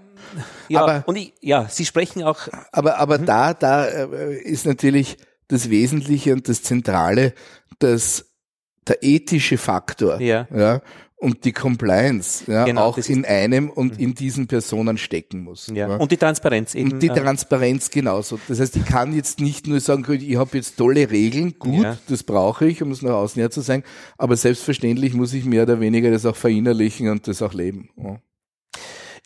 ja, 0.67 0.81
aber, 0.81 1.03
und 1.07 1.15
ich, 1.15 1.33
ja, 1.41 1.67
Sie 1.69 1.85
sprechen 1.85 2.23
auch. 2.23 2.47
Aber, 2.71 2.97
aber 2.97 3.19
mhm. 3.19 3.25
da, 3.25 3.53
da 3.53 3.85
äh, 3.85 4.35
ist 4.35 4.65
natürlich 4.65 5.17
das 5.47 5.69
Wesentliche 5.69 6.33
und 6.33 6.47
das 6.47 6.63
Zentrale, 6.63 7.33
dass 7.79 8.25
der 8.87 9.03
ethische 9.03 9.57
Faktor, 9.57 10.19
ja, 10.21 10.47
ja 10.53 10.81
und 11.19 11.43
die 11.43 11.51
Compliance 11.51 12.49
ja, 12.49 12.63
genau, 12.63 12.85
auch 12.85 12.97
in 12.97 13.25
einem 13.25 13.69
und 13.69 13.97
mhm. 13.97 14.03
in 14.03 14.15
diesen 14.15 14.47
Personen 14.47 14.97
stecken 14.97 15.43
muss. 15.43 15.67
Ja. 15.67 15.89
ja. 15.89 15.95
Und 15.97 16.11
die 16.11 16.17
Transparenz 16.17 16.75
eben. 16.75 16.93
Und 16.93 17.03
die 17.03 17.09
äh, 17.09 17.13
Transparenz 17.13 17.89
genauso. 17.89 18.39
Das 18.47 18.59
heißt, 18.59 18.77
ich 18.77 18.85
kann 18.85 19.13
jetzt 19.13 19.41
nicht 19.41 19.67
nur 19.67 19.81
sagen, 19.81 20.05
ich 20.09 20.37
habe 20.37 20.57
jetzt 20.57 20.77
tolle 20.77 21.11
Regeln, 21.11 21.59
gut, 21.59 21.83
ja. 21.83 21.97
das 22.07 22.23
brauche 22.23 22.67
ich, 22.67 22.81
um 22.81 22.91
es 22.91 23.01
nach 23.01 23.13
außen 23.13 23.39
her 23.39 23.51
zu 23.51 23.61
sein, 23.61 23.83
aber 24.17 24.37
selbstverständlich 24.37 25.13
muss 25.13 25.33
ich 25.33 25.43
mehr 25.43 25.63
oder 25.63 25.81
weniger 25.81 26.09
das 26.09 26.25
auch 26.25 26.37
verinnerlichen 26.37 27.09
und 27.09 27.27
das 27.27 27.41
auch 27.41 27.53
leben. 27.53 27.89
Ja. 27.97 28.21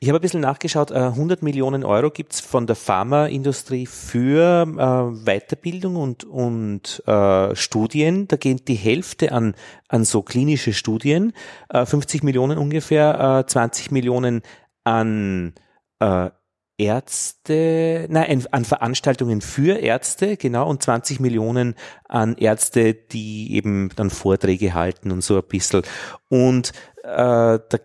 Ich 0.04 0.10
habe 0.10 0.20
ein 0.20 0.22
bisschen 0.22 0.41
nachgeschaut, 0.41 0.91
100 0.91 1.41
äh, 1.41 1.45
Millionen 1.45 1.86
Euro 1.86 2.12
gibt's 2.12 2.41
von 2.41 2.68
der 2.68 2.76
Pharmaindustrie 2.76 3.86
für 3.86 4.64
äh, 4.68 5.26
Weiterbildung 5.26 5.95
und, 5.95 6.26
und 6.26 7.01
äh, 7.08 7.56
Studien. 7.56 8.28
Da 8.28 8.36
geht 8.36 8.68
die 8.68 8.76
Hälfte 8.76 9.32
an, 9.32 9.56
an 9.88 10.04
so 10.04 10.22
klinische 10.22 10.74
Studien, 10.74 11.32
äh, 11.70 11.86
50 11.86 12.22
Millionen 12.22 12.58
ungefähr, 12.58 13.45
äh, 13.47 13.49
20 13.49 13.91
Millionen 13.91 14.41
an 14.84 15.54
äh, 15.99 16.32
Ärzte, 16.78 18.08
nein, 18.10 18.45
an 18.51 18.66
Veranstaltungen 18.66 19.39
für 19.39 19.78
Ärzte, 19.78 20.36
genau, 20.36 20.70
und 20.70 20.84
20 20.84 21.22
Millionen 21.22 21.76
an 22.10 22.36
Ärzte, 22.36 22.93
die 22.93 23.56
eben 23.56 23.89
dann 23.95 24.10
Vorträge 24.10 24.74
halten 24.74 25.12
und 25.12 25.24
so 25.24 25.38
ein 25.38 25.47
bisschen. 25.47 25.84
Und 26.28 26.74
äh, 27.04 27.60
da 27.70 27.78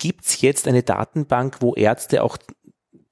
gibt's 0.00 0.40
jetzt 0.40 0.66
eine 0.66 0.82
Datenbank, 0.82 1.58
wo 1.60 1.74
Ärzte 1.74 2.24
auch 2.24 2.38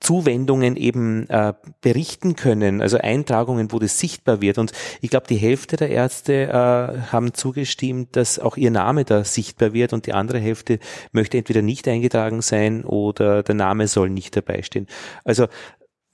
Zuwendungen 0.01 0.77
eben 0.77 1.29
äh, 1.29 1.55
berichten 1.81 2.37
können, 2.37 2.81
also 2.81 2.99
Eintragungen, 2.99 3.73
wo 3.73 3.81
das 3.81 3.99
sichtbar 3.99 4.41
wird. 4.41 4.59
Und 4.59 4.73
ich 5.01 5.11
glaube, 5.11 5.27
die 5.27 5.37
Hälfte 5.37 5.77
der 5.77 5.91
Ärzte 5.91 6.45
äh, 6.45 7.13
haben 7.13 7.35
zugestimmt, 7.35 8.15
dass 8.15 8.39
auch 8.39 8.57
ihr 8.57 8.71
Name 8.71 9.05
da 9.05 9.25
sichtbar 9.25 9.73
wird 9.73 9.93
und 9.93 10.07
die 10.07 10.13
andere 10.13 10.39
Hälfte 10.39 10.79
möchte 11.11 11.37
entweder 11.37 11.63
nicht 11.63 11.89
eingetragen 11.89 12.43
sein 12.43 12.85
oder 12.85 13.43
der 13.43 13.57
Name 13.57 13.89
soll 13.89 14.09
nicht 14.09 14.37
dabei 14.37 14.63
stehen. 14.63 14.87
Also 15.25 15.49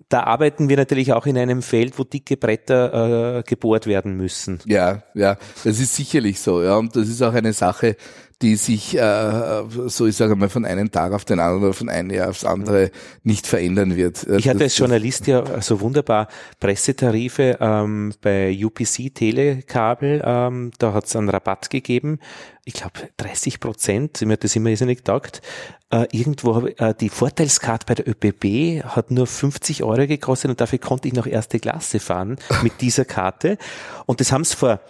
da 0.09 0.23
arbeiten 0.23 0.69
wir 0.69 0.77
natürlich 0.77 1.13
auch 1.13 1.27
in 1.27 1.37
einem 1.37 1.61
Feld, 1.61 1.99
wo 1.99 2.05
dicke 2.05 2.37
Bretter 2.37 3.39
äh, 3.39 3.43
gebohrt 3.43 3.87
werden 3.87 4.17
müssen. 4.17 4.61
Ja, 4.65 5.03
ja, 5.15 5.37
das 5.63 5.79
ist 5.79 5.95
sicherlich 5.95 6.41
so. 6.41 6.63
Ja, 6.63 6.77
und 6.77 6.97
das 6.97 7.09
ist 7.09 7.23
auch 7.23 7.35
eine 7.35 7.53
Sache, 7.53 7.97
die 8.43 8.57
sich, 8.57 8.97
äh, 8.97 9.63
so 9.87 10.07
ich 10.07 10.17
sage 10.17 10.37
mal, 10.37 10.49
von 10.49 10.65
einem 10.65 10.91
Tag 10.91 11.13
auf 11.13 11.25
den 11.25 11.41
anderen 11.41 11.65
oder 11.65 11.73
von 11.73 11.89
einem 11.89 12.11
Jahr 12.11 12.31
aufs 12.31 12.45
andere 12.45 12.91
nicht 13.23 13.47
verändern 13.47 13.97
wird. 13.97 14.27
Ich 14.39 14.49
hatte 14.49 14.65
als 14.65 14.77
Journalist 14.77 15.27
ja 15.27 15.61
so 15.61 15.81
wunderbar 15.81 16.29
Pressetarife 16.61 17.59
ähm, 17.61 18.13
bei 18.21 18.59
UPC 18.63 19.15
Telekabel, 19.15 20.23
ähm, 20.25 20.73
da 20.79 20.93
hat 20.93 21.07
es 21.07 21.17
einen 21.17 21.29
Rabatt 21.29 21.71
gegeben, 21.71 22.19
ich 22.65 22.75
glaube 22.75 23.11
30 23.19 23.61
Prozent, 23.61 24.23
mir 24.23 24.35
hat 24.35 24.45
das 24.45 24.57
immer 24.57 24.71
nicht 24.71 24.81
gedacht. 24.81 25.43
Äh, 25.91 26.07
irgendwo 26.13 26.67
äh, 26.67 26.95
die 26.99 27.11
Vorteilskarte 27.11 27.87
bei 27.87 27.95
der 27.95 28.09
ÖPB 28.09 28.85
hat 28.85 29.11
nur 29.11 29.27
50 29.27 29.83
Euro 29.85 30.07
gekostet 30.07 30.51
und 30.51 30.61
dafür 30.61 30.79
konnte 30.79 31.09
ich 31.09 31.15
noch 31.15 31.27
erste 31.27 31.61
Klasse 31.61 32.01
fahren 32.01 32.37
mit 32.63 32.81
dieser 32.81 33.05
Karte. 33.05 33.59
Und 34.07 34.21
das 34.21 34.33
haben 34.33 34.45
sie 34.45 34.57
vor 34.57 34.81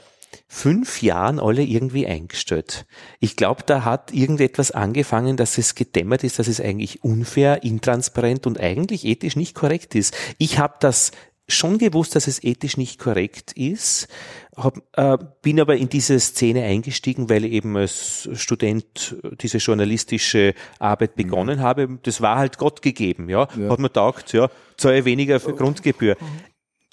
fünf 0.48 1.02
Jahren 1.02 1.40
alle 1.40 1.62
irgendwie 1.62 2.06
eingestellt. 2.06 2.86
Ich 3.20 3.36
glaube, 3.36 3.62
da 3.66 3.84
hat 3.84 4.12
irgendetwas 4.12 4.70
angefangen, 4.70 5.36
dass 5.36 5.58
es 5.58 5.74
gedämmert 5.74 6.24
ist, 6.24 6.38
dass 6.38 6.48
es 6.48 6.60
eigentlich 6.60 7.04
unfair, 7.04 7.62
intransparent 7.62 8.46
und 8.46 8.60
eigentlich 8.60 9.04
ethisch 9.04 9.36
nicht 9.36 9.54
korrekt 9.54 9.94
ist. 9.94 10.16
Ich 10.38 10.58
habe 10.58 10.74
das 10.80 11.12
schon 11.46 11.78
gewusst, 11.78 12.16
dass 12.16 12.26
es 12.26 12.42
ethisch 12.42 12.76
nicht 12.76 12.98
korrekt 12.98 13.52
ist, 13.52 14.08
hab, 14.56 14.78
äh, 14.92 15.18
bin 15.42 15.60
aber 15.60 15.76
in 15.76 15.88
diese 15.88 16.18
Szene 16.18 16.62
eingestiegen, 16.62 17.28
weil 17.28 17.44
ich 17.44 17.52
eben 17.52 17.76
als 17.76 18.28
Student 18.34 19.16
diese 19.40 19.58
journalistische 19.58 20.54
Arbeit 20.78 21.16
mhm. 21.16 21.22
begonnen 21.22 21.58
mhm. 21.58 21.62
habe. 21.62 21.98
Das 22.02 22.20
war 22.20 22.38
halt 22.38 22.58
Gott 22.58 22.82
gegeben, 22.82 23.28
ja. 23.28 23.48
ja. 23.58 23.68
Hat 23.68 23.78
man 23.78 23.88
gedacht, 23.88 24.32
ja, 24.32 24.48
zahle 24.76 25.04
weniger 25.04 25.40
für 25.40 25.54
Grundgebühr. 25.54 26.16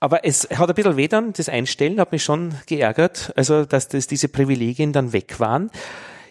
Aber 0.02 0.26
es 0.26 0.50
hat 0.50 0.68
ein 0.68 0.76
bisschen 0.76 0.98
weh 0.98 1.08
dann, 1.08 1.32
das 1.32 1.48
Einstellen 1.48 2.00
hat 2.00 2.12
mich 2.12 2.24
schon 2.24 2.56
geärgert, 2.66 3.32
also 3.36 3.66
dass 3.66 3.88
das, 3.88 4.08
diese 4.08 4.28
Privilegien 4.28 4.94
dann 4.94 5.14
weg 5.14 5.40
waren. 5.40 5.70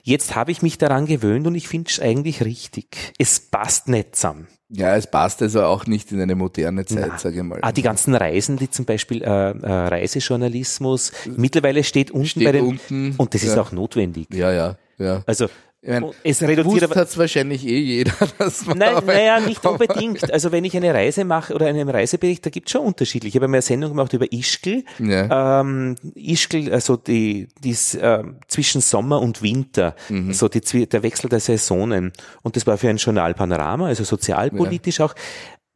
Jetzt 0.03 0.35
habe 0.35 0.51
ich 0.51 0.61
mich 0.61 0.77
daran 0.77 1.07
gewöhnt 1.07 1.47
und 1.47 1.55
ich 1.55 1.69
finde 1.69 1.89
es 1.89 2.01
eigentlich 2.01 2.43
richtig. 2.43 3.13
Es 3.17 3.39
passt 3.39 3.87
nicht 3.87 4.17
zusammen. 4.17 4.49
Ja, 4.71 4.97
es 4.97 5.07
passt 5.07 5.41
also 5.43 5.63
auch 5.63 5.87
nicht 5.87 6.11
in 6.11 6.21
eine 6.21 6.35
moderne 6.35 6.85
Zeit, 6.85 7.21
sage 7.21 7.37
ich 7.37 7.43
mal. 7.43 7.61
Ah, 7.63 7.71
die 7.71 7.83
ganzen 7.83 8.15
Reisen, 8.15 8.57
die 8.57 8.71
zum 8.71 8.87
Beispiel 8.87 9.23
äh, 9.23 9.27
äh, 9.27 9.67
Reisejournalismus, 9.67 11.13
mittlerweile 11.37 11.85
steht 11.85 12.11
unten 12.11 12.27
steht 12.27 12.45
bei 12.45 12.53
den, 12.53 12.67
unten, 12.67 13.15
und 13.19 13.35
das 13.35 13.45
ja. 13.45 13.53
ist 13.53 13.59
auch 13.59 13.71
notwendig. 13.71 14.29
Ja, 14.33 14.53
ja, 14.53 14.77
ja. 14.99 15.23
Also 15.27 15.47
ich 15.83 15.89
mein, 15.89 16.11
es 16.25 16.43
reduziert 16.43 16.95
hat 16.95 17.19
wahrscheinlich 17.19 17.67
eh 17.67 17.79
jeder. 17.79 18.13
Dass 18.39 18.67
man 18.67 18.77
Nein, 18.77 19.03
naja, 19.07 19.41
nicht 19.41 19.65
unbedingt. 19.65 20.31
Also 20.31 20.53
wenn 20.53 20.65
ich 20.65 20.77
eine 20.77 20.93
Reise 20.93 21.25
mache 21.25 21.55
oder 21.55 21.67
einen 21.67 21.89
Reisebericht, 21.89 22.45
da 22.45 22.51
gibt's 22.51 22.73
schon 22.73 22.83
unterschiedliche. 22.83 23.39
Ich 23.39 23.43
habe 23.43 23.47
eine 23.47 23.63
Sendung 23.63 23.91
gemacht 23.91 24.13
über 24.13 24.31
Ischgl. 24.31 24.85
Ja. 24.99 25.61
Ähm, 25.61 25.97
Ischgl, 26.15 26.71
also 26.71 26.97
die, 26.97 27.49
die 27.65 27.71
äh, 27.99 28.25
zwischen 28.49 28.83
Sommer 28.83 29.23
und 29.23 29.41
Winter, 29.41 29.97
mhm. 30.11 30.35
so 30.35 30.49
die, 30.49 30.61
der 30.87 31.03
Wechsel 31.03 31.31
der 31.31 31.41
Saisonen. 31.41 32.13
Und 32.43 32.57
das 32.57 32.67
war 32.67 32.77
für 32.77 32.91
ein 32.91 32.99
Journal 32.99 33.33
Panorama, 33.33 33.87
also 33.87 34.05
sozialpolitisch 34.05 34.99
ja. 34.99 35.07
auch. 35.07 35.15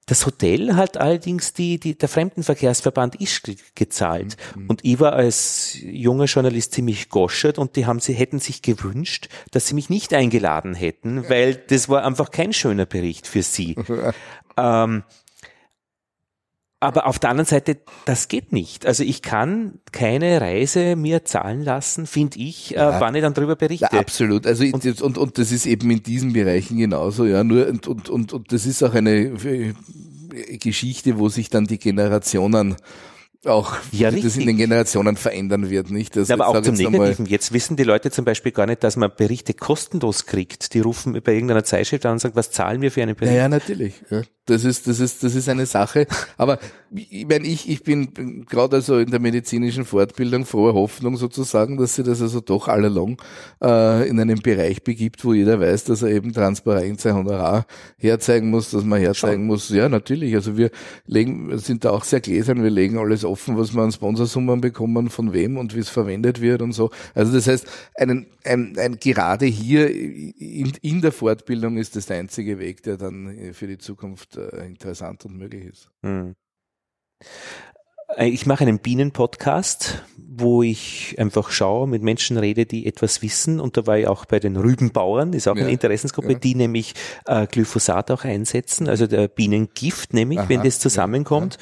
Das 0.07 0.26
Hotel 0.26 0.76
hat 0.76 0.96
allerdings 0.96 1.55
die, 1.55 1.78
die, 1.78 1.96
der 1.96 2.09
Fremdenverkehrsverband 2.09 3.20
Ischgl 3.20 3.57
gezahlt. 3.74 4.36
Mhm. 4.55 4.66
Und 4.68 4.84
ich 4.84 5.00
war 5.00 5.14
als 5.14 5.76
junger 5.80 6.26
Journalist 6.26 6.72
ziemlich 6.72 7.09
goschert 7.09 7.59
und 7.59 7.76
die 7.76 7.86
haben 7.86 8.00
sie, 8.00 8.12
hätten 8.12 8.38
sich 8.38 8.62
gewünscht, 8.62 9.28
dass 9.50 9.66
sie 9.66 9.74
mich 9.74 9.90
nicht 9.90 10.12
eingeladen 10.12 10.74
hätten, 10.74 11.28
weil 11.28 11.55
das 11.55 11.88
war 11.88 12.05
einfach 12.05 12.30
kein 12.30 12.52
schöner 12.52 12.86
Bericht 12.86 13.26
für 13.26 13.42
sie. 13.42 13.76
ähm, 14.57 15.05
aber 16.85 17.07
auf 17.07 17.18
der 17.18 17.30
anderen 17.30 17.47
Seite, 17.47 17.78
das 18.05 18.28
geht 18.28 18.53
nicht. 18.53 18.87
Also 18.87 19.03
ich 19.03 19.22
kann 19.22 19.78
keine 19.93 20.41
Reise 20.41 20.97
mir 20.97 21.24
zahlen 21.24 21.62
lassen, 21.62 22.07
finde 22.07 22.39
ich, 22.39 22.74
äh, 22.74 22.78
ja, 22.78 23.01
wann 23.01 23.14
ich 23.14 23.22
dann 23.22 23.35
darüber 23.35 23.57
berichte. 23.57 23.89
Ja, 23.91 23.99
absolut. 23.99 24.47
Also 24.47 24.64
und, 24.64 25.03
und, 25.03 25.18
und 25.18 25.39
das 25.39 25.51
ist 25.51 25.66
eben 25.66 25.91
in 25.91 26.03
diesen 26.03 26.32
Bereichen 26.32 26.76
genauso, 26.76 27.24
ja. 27.24 27.43
Nur 27.43 27.66
und, 27.68 27.87
und, 27.87 28.09
und, 28.09 28.32
und 28.32 28.53
das 28.53 28.66
ist 28.66 28.82
auch 28.82 28.95
eine 28.95 29.32
Geschichte, 30.61 31.18
wo 31.18 31.28
sich 31.28 31.49
dann 31.51 31.66
die 31.66 31.78
Generationen 31.78 32.76
auch 33.47 33.76
ja, 33.92 34.11
das 34.11 34.36
in 34.36 34.47
den 34.47 34.57
Generationen 34.57 35.16
verändern 35.16 35.70
wird, 35.70 35.90
nicht? 35.90 36.16
Das 36.16 36.28
ja, 36.28 36.34
aber 36.34 36.49
auch 36.49 36.61
zum 36.62 36.74
Negativen. 36.74 37.26
Jetzt 37.26 37.53
wissen 37.53 37.76
die 37.76 37.84
Leute 37.84 38.11
zum 38.11 38.24
Beispiel 38.24 38.53
gar 38.53 38.66
nicht, 38.66 38.84
dass 38.84 38.97
man 38.97 39.11
Berichte 39.16 39.55
kostenlos 39.55 40.26
kriegt. 40.26 40.74
Die 40.74 40.80
rufen 40.80 41.20
bei 41.22 41.34
irgendeiner 41.34 41.64
Zeitschrift 41.64 42.07
an 42.07 42.12
und 42.12 42.18
sagen, 42.18 42.36
was 42.36 42.51
zahlen 42.51 42.80
wir 42.82 42.90
für 42.90 43.03
einen 43.03 43.16
Bericht? 43.16 43.36
Ja, 43.36 43.49
natürlich. 43.49 43.95
Ja. 44.11 44.22
Das 44.47 44.64
ist, 44.64 44.86
das 44.86 45.01
ist, 45.01 45.22
das 45.22 45.34
ist 45.34 45.49
eine 45.49 45.66
Sache. 45.66 46.07
Aber 46.36 46.59
ich 46.97 47.26
meine, 47.26 47.47
ich, 47.47 47.68
ich 47.68 47.82
bin 47.82 48.47
gerade 48.49 48.76
also 48.76 48.99
in 48.99 49.11
der 49.11 49.18
medizinischen 49.18 49.84
Fortbildung 49.84 50.45
froher 50.47 50.74
Hoffnung 50.74 51.16
sozusagen, 51.16 51.76
dass 51.76 51.97
sie 51.97 52.05
das 52.05 52.22
also 52.22 52.40
doch 52.40 52.68
allalong 52.68 53.20
äh, 53.61 54.09
in 54.09 54.20
einen 54.20 54.40
Bereich 54.40 54.84
begibt, 54.84 55.24
wo 55.24 55.32
jeder 55.32 55.59
weiß, 55.61 55.84
dass 55.84 56.03
er 56.03 56.11
eben 56.11 56.32
transparent 56.32 57.01
sein 57.01 57.14
Honorar 57.14 57.66
herzeigen 57.99 58.51
muss, 58.51 58.70
dass 58.70 58.84
man 58.84 59.01
herzeigen 59.01 59.42
Schon. 59.42 59.47
muss. 59.47 59.68
Ja, 59.70 59.88
natürlich. 59.88 60.34
Also 60.36 60.57
wir 60.57 60.70
legen, 61.07 61.59
sind 61.59 61.84
da 61.84 61.90
auch 61.90 62.05
sehr 62.05 62.20
gläsern, 62.20 62.62
wir 62.62 62.70
legen 62.70 62.99
alles 62.99 63.24
offen, 63.24 63.59
was 63.59 63.74
wir 63.74 63.82
an 63.82 63.90
Sponsorsummen 63.90 64.61
bekommen, 64.61 65.11
von 65.11 65.32
wem 65.32 65.57
und 65.57 65.74
wie 65.74 65.80
es 65.80 65.88
verwendet 65.88 66.40
wird 66.40 66.62
und 66.62 66.72
so. 66.72 66.90
Also 67.14 67.32
das 67.32 67.49
heißt, 67.49 67.66
einen, 67.97 68.26
ein, 68.45 68.76
ein, 68.78 68.99
gerade 69.01 69.47
hier 69.47 69.90
in, 69.90 70.72
in 70.80 71.01
der 71.01 71.12
Fortbildung 71.12 71.76
ist 71.76 71.97
das 71.97 72.07
der 72.07 72.18
einzige 72.18 72.61
Weg, 72.61 72.84
der 72.84 72.97
dann 72.97 73.53
für 73.53 73.66
die 73.66 73.78
Zukunft 73.78 74.36
äh, 74.36 74.64
interessant 74.64 75.24
und 75.24 75.36
möglich 75.36 75.64
ist. 75.64 75.90
Hm. 76.03 76.34
Ich 78.18 78.47
mache 78.47 78.62
einen 78.62 78.79
Bienen-Podcast, 78.79 80.05
wo 80.16 80.62
ich 80.62 81.16
einfach 81.18 81.51
schaue, 81.51 81.89
mit 81.89 82.03
Menschen 82.03 82.37
rede, 82.37 82.66
die 82.66 82.87
etwas 82.87 83.22
wissen. 83.22 83.61
Und 83.61 83.77
da 83.77 83.87
war 83.87 83.99
ich 83.99 84.07
auch 84.07 84.25
bei 84.25 84.41
den 84.41 84.57
Rübenbauern, 84.57 85.33
ist 85.33 85.49
auch 85.49 85.57
ja, 85.57 85.62
eine 85.62 85.72
Interessensgruppe, 85.72 86.33
ja. 86.33 86.39
die 86.39 86.55
nämlich 86.55 86.95
äh, 87.27 87.47
Glyphosat 87.47 88.11
auch 88.11 88.25
einsetzen, 88.25 88.89
also 88.89 89.07
der 89.07 89.29
Bienengift 89.29 90.12
nämlich, 90.12 90.41
Aha, 90.41 90.49
wenn 90.49 90.62
das 90.62 90.79
zusammenkommt. 90.79 91.55
Ja, 91.55 91.61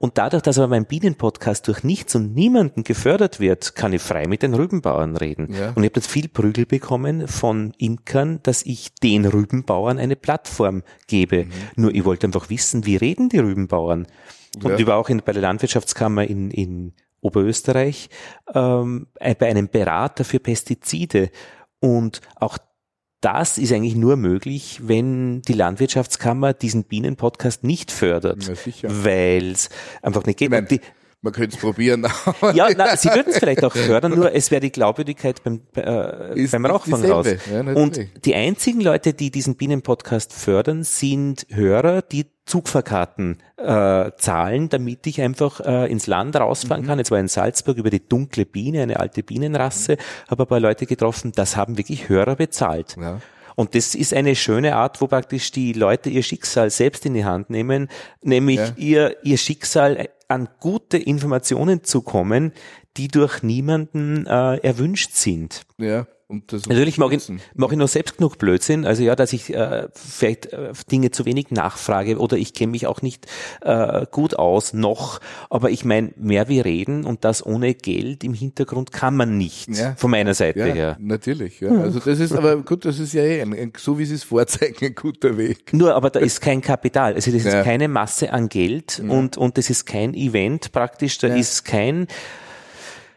und 0.00 0.16
dadurch, 0.16 0.44
dass 0.44 0.58
aber 0.58 0.68
mein 0.68 0.86
Bienenpodcast 0.86 1.66
durch 1.66 1.82
nichts 1.82 2.14
und 2.14 2.32
niemanden 2.32 2.84
gefördert 2.84 3.40
wird, 3.40 3.74
kann 3.74 3.92
ich 3.92 4.00
frei 4.00 4.28
mit 4.28 4.42
den 4.42 4.54
Rübenbauern 4.54 5.16
reden. 5.16 5.52
Ja. 5.52 5.70
Und 5.70 5.82
ich 5.82 5.90
habe 5.90 5.96
jetzt 5.96 6.10
viel 6.10 6.28
Prügel 6.28 6.66
bekommen 6.66 7.26
von 7.26 7.72
Imkern, 7.78 8.38
dass 8.44 8.64
ich 8.64 8.94
den 8.94 9.26
Rübenbauern 9.26 9.98
eine 9.98 10.14
Plattform 10.14 10.84
gebe. 11.08 11.46
Mhm. 11.46 11.50
Nur 11.74 11.94
ich 11.94 12.04
wollte 12.04 12.28
einfach 12.28 12.48
wissen, 12.48 12.86
wie 12.86 12.94
reden 12.94 13.28
die 13.28 13.38
Rübenbauern? 13.38 14.06
Und 14.56 14.78
ja. 14.78 14.86
war 14.86 14.96
auch 14.96 15.08
in, 15.08 15.22
bei 15.24 15.32
der 15.32 15.42
Landwirtschaftskammer 15.42 16.24
in, 16.24 16.50
in 16.50 16.92
Oberösterreich 17.20 18.08
ähm, 18.54 19.08
bei 19.18 19.46
einem 19.46 19.68
Berater 19.68 20.24
für 20.24 20.38
Pestizide. 20.38 21.30
Und 21.80 22.20
auch 22.36 22.58
das 23.20 23.58
ist 23.58 23.72
eigentlich 23.72 23.96
nur 23.96 24.16
möglich, 24.16 24.80
wenn 24.84 25.42
die 25.42 25.52
Landwirtschaftskammer 25.52 26.52
diesen 26.52 26.84
Bienenpodcast 26.84 27.64
nicht 27.64 27.90
fördert, 27.90 28.48
weil 28.82 29.50
es 29.50 29.70
einfach 30.02 30.24
nicht 30.24 30.38
geht. 30.38 30.50
Meine, 30.50 30.68
man 31.20 31.32
könnte 31.32 31.56
es 31.56 31.60
probieren. 31.60 32.06
ja, 32.54 32.68
na, 32.76 32.96
sie 32.96 33.08
würden 33.08 33.32
es 33.32 33.38
vielleicht 33.38 33.64
auch 33.64 33.74
fördern, 33.74 34.14
nur 34.14 34.32
es 34.34 34.50
wäre 34.50 34.60
die 34.60 34.70
Glaubwürdigkeit 34.70 35.42
beim, 35.42 35.62
äh, 35.74 36.46
beim 36.46 36.66
Rauchfang 36.66 37.04
raus. 37.04 37.26
Ja, 37.50 37.60
und 37.60 38.00
die 38.24 38.34
einzigen 38.34 38.80
Leute, 38.80 39.14
die 39.14 39.30
diesen 39.30 39.56
Bienenpodcast 39.56 40.32
fördern, 40.32 40.84
sind 40.84 41.46
Hörer, 41.50 42.02
die 42.02 42.26
Zugfahrkarten 42.46 43.38
äh, 43.56 44.10
zahlen, 44.16 44.68
damit 44.68 45.06
ich 45.06 45.20
einfach 45.20 45.60
äh, 45.60 45.90
ins 45.90 46.06
Land 46.06 46.36
rausfahren 46.36 46.84
mhm. 46.84 46.88
kann. 46.88 46.98
Jetzt 46.98 47.10
war 47.10 47.18
in 47.18 47.28
Salzburg 47.28 47.76
über 47.76 47.90
die 47.90 48.08
dunkle 48.08 48.46
Biene, 48.46 48.82
eine 48.82 49.00
alte 49.00 49.22
Bienenrasse, 49.22 49.94
mhm. 49.94 50.30
habe 50.30 50.44
ein 50.44 50.46
paar 50.46 50.60
Leute 50.60 50.86
getroffen, 50.86 51.32
das 51.34 51.56
haben 51.56 51.76
wirklich 51.76 52.08
Hörer 52.08 52.36
bezahlt. 52.36 52.96
Ja. 52.98 53.20
Und 53.54 53.74
das 53.74 53.96
ist 53.96 54.14
eine 54.14 54.36
schöne 54.36 54.76
Art, 54.76 55.00
wo 55.00 55.08
praktisch 55.08 55.50
die 55.50 55.72
Leute 55.72 56.10
ihr 56.10 56.22
Schicksal 56.22 56.70
selbst 56.70 57.04
in 57.04 57.14
die 57.14 57.24
Hand 57.24 57.50
nehmen, 57.50 57.88
nämlich 58.22 58.58
ja. 58.58 58.72
ihr, 58.76 59.16
ihr 59.24 59.36
Schicksal 59.36 60.08
an 60.28 60.48
gute 60.60 60.98
Informationen 60.98 61.84
zu 61.84 62.02
kommen, 62.02 62.52
die 62.96 63.08
durch 63.08 63.42
niemanden 63.42 64.26
äh, 64.26 64.56
erwünscht 64.58 65.12
sind. 65.14 65.62
Ja. 65.78 66.06
Natürlich 66.30 66.98
mache 66.98 67.14
ich, 67.14 67.32
mach 67.54 67.72
ich 67.72 67.78
noch 67.78 67.88
selbst 67.88 68.18
genug 68.18 68.36
Blödsinn. 68.36 68.84
Also 68.84 69.02
ja, 69.02 69.16
dass 69.16 69.32
ich 69.32 69.54
äh, 69.54 69.88
vielleicht 69.94 70.52
äh, 70.52 70.72
Dinge 70.92 71.10
zu 71.10 71.24
wenig 71.24 71.50
nachfrage 71.50 72.18
oder 72.18 72.36
ich 72.36 72.52
kenne 72.52 72.72
mich 72.72 72.86
auch 72.86 73.00
nicht 73.00 73.26
äh, 73.62 74.04
gut 74.10 74.38
aus 74.38 74.74
noch. 74.74 75.20
Aber 75.48 75.70
ich 75.70 75.86
meine, 75.86 76.12
mehr 76.16 76.48
wie 76.48 76.60
reden 76.60 77.06
und 77.06 77.24
das 77.24 77.44
ohne 77.44 77.74
Geld 77.74 78.24
im 78.24 78.34
Hintergrund 78.34 78.92
kann 78.92 79.16
man 79.16 79.38
nicht. 79.38 79.68
Ja. 79.70 79.94
Von 79.96 80.10
meiner 80.10 80.34
Seite 80.34 80.58
ja, 80.60 80.66
her. 80.66 80.96
Natürlich. 81.00 81.60
Ja. 81.60 81.70
Also 81.70 81.98
das 81.98 82.20
ist 82.20 82.32
aber 82.32 82.56
gut, 82.56 82.84
das 82.84 82.98
ist 82.98 83.14
ja 83.14 83.22
eh 83.22 83.40
ein, 83.40 83.54
ein, 83.54 83.72
so 83.78 83.98
wie 83.98 84.04
Sie 84.04 84.16
es 84.16 84.24
vorzeigen, 84.24 84.84
ein 84.84 84.94
guter 84.94 85.38
Weg. 85.38 85.72
Nur, 85.72 85.94
aber 85.94 86.10
da 86.10 86.20
ist 86.20 86.42
kein 86.42 86.60
Kapital. 86.60 87.14
Also 87.14 87.30
das 87.30 87.46
ist 87.46 87.54
ja. 87.54 87.62
keine 87.62 87.88
Masse 87.88 88.34
an 88.34 88.50
Geld 88.50 89.02
und, 89.08 89.38
und 89.38 89.56
das 89.56 89.70
ist 89.70 89.86
kein 89.86 90.12
Event 90.12 90.72
praktisch. 90.72 91.16
Da 91.16 91.28
ist 91.28 91.64
kein 91.64 92.06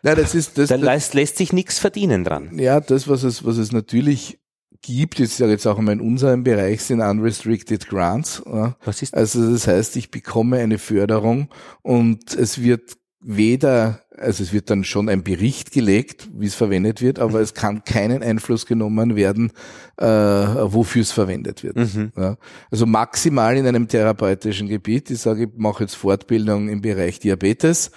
Nein, 0.04 0.16
das 0.16 0.36
ist, 0.36 0.58
das, 0.58 0.70
da 0.70 0.76
lässt, 0.76 1.14
lässt 1.14 1.38
sich 1.38 1.54
nichts 1.54 1.80
verdienen 1.80 2.24
dran. 2.24 2.58
Ja, 2.58 2.80
das, 2.80 3.08
was 3.08 3.24
es, 3.24 3.46
was 3.46 3.58
es 3.58 3.72
natürlich 3.72 4.40
gibt, 4.82 5.20
jetzt 5.20 5.38
sage 5.38 5.52
jetzt 5.52 5.68
auch 5.68 5.78
einmal 5.78 5.94
in 5.94 6.02
unserem 6.02 6.44
Bereich, 6.44 6.82
sind 6.84 7.02
unrestricted 7.02 7.88
grants. 7.88 8.42
Was 8.84 9.02
ist 9.02 9.14
das? 9.14 9.36
Also 9.36 9.52
das 9.52 9.68
heißt, 9.68 9.96
ich 9.96 10.12
bekomme 10.12 10.58
eine 10.58 10.80
Förderung 10.80 11.50
und 11.84 12.34
es 12.34 12.62
wird 12.62 12.98
weder, 13.24 14.02
also 14.18 14.42
es 14.42 14.52
wird 14.52 14.72
dann 14.72 14.84
schon 14.84 15.08
ein 15.08 15.24
Bericht 15.24 15.72
gelegt, 15.72 16.30
wie 16.34 16.48
es 16.48 16.56
verwendet 16.56 17.02
wird, 17.02 17.20
aber 17.20 17.40
es 17.40 17.54
kann 17.54 17.84
keinen 17.84 18.24
Einfluss 18.24 18.66
genommen 18.66 19.16
werden, 19.16 19.52
äh, 19.98 20.06
wofür 20.06 21.04
es 21.04 21.12
verwendet 21.12 21.62
wird. 21.62 21.76
Mhm. 21.76 22.12
Ja. 22.18 22.38
Also 22.72 22.88
maximal 22.88 23.56
in 23.56 23.68
einem 23.68 23.88
therapeutischen 23.88 24.68
Gebiet. 24.68 25.12
Ich 25.12 25.20
sage, 25.20 25.44
ich 25.44 25.50
mache 25.56 25.84
jetzt 25.84 25.96
Fortbildung 25.96 26.68
im 26.70 26.82
Bereich 26.82 27.20
Diabetes 27.20 27.92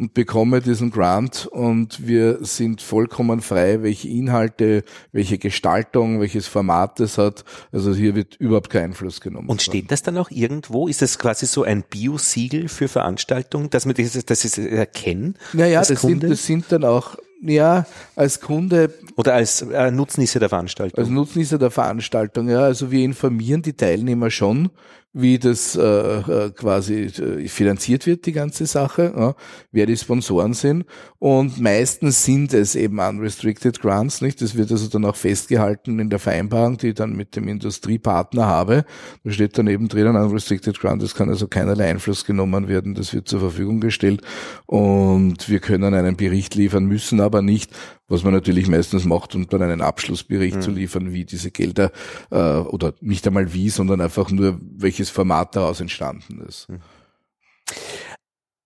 und 0.00 0.14
bekomme 0.14 0.62
diesen 0.62 0.90
Grant 0.90 1.46
und 1.46 2.06
wir 2.06 2.38
sind 2.40 2.80
vollkommen 2.80 3.42
frei, 3.42 3.82
welche 3.82 4.08
Inhalte, 4.08 4.82
welche 5.12 5.36
Gestaltung, 5.36 6.20
welches 6.20 6.46
Format 6.46 6.98
es 7.00 7.18
hat. 7.18 7.44
Also 7.70 7.94
hier 7.94 8.14
wird 8.14 8.36
überhaupt 8.36 8.70
kein 8.70 8.84
Einfluss 8.84 9.20
genommen. 9.20 9.48
Und 9.50 9.60
steht 9.60 9.90
das 9.90 10.02
dann 10.02 10.16
auch 10.16 10.30
irgendwo? 10.30 10.88
Ist 10.88 11.02
das 11.02 11.18
quasi 11.18 11.44
so 11.44 11.64
ein 11.64 11.82
Biosiegel 11.82 12.68
für 12.68 12.88
Veranstaltungen, 12.88 13.68
dass 13.68 13.84
man 13.84 13.94
das, 13.94 14.12
das 14.24 14.44
ist 14.46 14.56
erkennen? 14.56 15.34
Naja, 15.52 15.80
das 15.80 16.00
sind, 16.00 16.24
das 16.24 16.46
sind 16.46 16.72
dann 16.72 16.84
auch 16.84 17.18
ja, 17.42 17.86
als 18.16 18.40
Kunde. 18.40 18.92
Oder 19.16 19.34
als 19.34 19.62
äh, 19.62 19.90
Nutznießer 19.90 20.40
der 20.40 20.48
Veranstaltung. 20.48 20.98
Als 20.98 21.08
Nutznießer 21.08 21.58
der 21.58 21.70
Veranstaltung, 21.70 22.48
ja. 22.48 22.60
Also 22.60 22.90
wir 22.90 23.04
informieren 23.04 23.62
die 23.62 23.72
Teilnehmer 23.74 24.30
schon 24.30 24.70
wie 25.12 25.38
das 25.38 25.76
äh, 25.76 25.82
äh, 25.82 26.50
quasi 26.50 27.04
äh, 27.04 27.48
finanziert 27.48 28.06
wird, 28.06 28.26
die 28.26 28.32
ganze 28.32 28.66
Sache, 28.66 29.12
ja, 29.16 29.34
wer 29.72 29.86
die 29.86 29.96
Sponsoren 29.96 30.54
sind. 30.54 30.84
Und 31.20 31.60
meistens 31.60 32.24
sind 32.24 32.54
es 32.54 32.74
eben 32.74 32.98
unrestricted 32.98 33.78
grants, 33.78 34.22
nicht? 34.22 34.40
Das 34.40 34.54
wird 34.54 34.72
also 34.72 34.88
dann 34.88 35.04
auch 35.04 35.16
festgehalten 35.16 35.98
in 35.98 36.08
der 36.08 36.18
Vereinbarung, 36.18 36.78
die 36.78 36.88
ich 36.88 36.94
dann 36.94 37.14
mit 37.14 37.36
dem 37.36 37.46
Industriepartner 37.46 38.46
habe. 38.46 38.86
Da 39.22 39.30
steht 39.30 39.58
dann 39.58 39.66
eben 39.66 39.88
drinnen 39.88 40.16
unrestricted 40.16 40.80
grant, 40.80 41.02
es 41.02 41.14
kann 41.14 41.28
also 41.28 41.46
keinerlei 41.46 41.90
Einfluss 41.90 42.24
genommen 42.24 42.68
werden, 42.68 42.94
das 42.94 43.12
wird 43.12 43.28
zur 43.28 43.40
Verfügung 43.40 43.80
gestellt. 43.80 44.22
Und 44.64 45.50
wir 45.50 45.58
können 45.58 45.92
einen 45.92 46.16
Bericht 46.16 46.54
liefern, 46.54 46.86
müssen 46.86 47.20
aber 47.20 47.42
nicht, 47.42 47.70
was 48.08 48.24
man 48.24 48.32
natürlich 48.32 48.66
meistens 48.66 49.04
macht, 49.04 49.34
um 49.34 49.46
dann 49.46 49.60
einen 49.60 49.82
Abschlussbericht 49.82 50.56
mhm. 50.56 50.62
zu 50.62 50.70
liefern, 50.70 51.12
wie 51.12 51.26
diese 51.26 51.50
Gelder, 51.50 51.92
äh, 52.30 52.36
oder 52.36 52.94
nicht 53.02 53.26
einmal 53.26 53.52
wie, 53.52 53.68
sondern 53.68 54.00
einfach 54.00 54.30
nur, 54.30 54.58
welches 54.74 55.10
Format 55.10 55.54
daraus 55.54 55.82
entstanden 55.82 56.40
ist. 56.48 56.70
Mhm. 56.70 56.78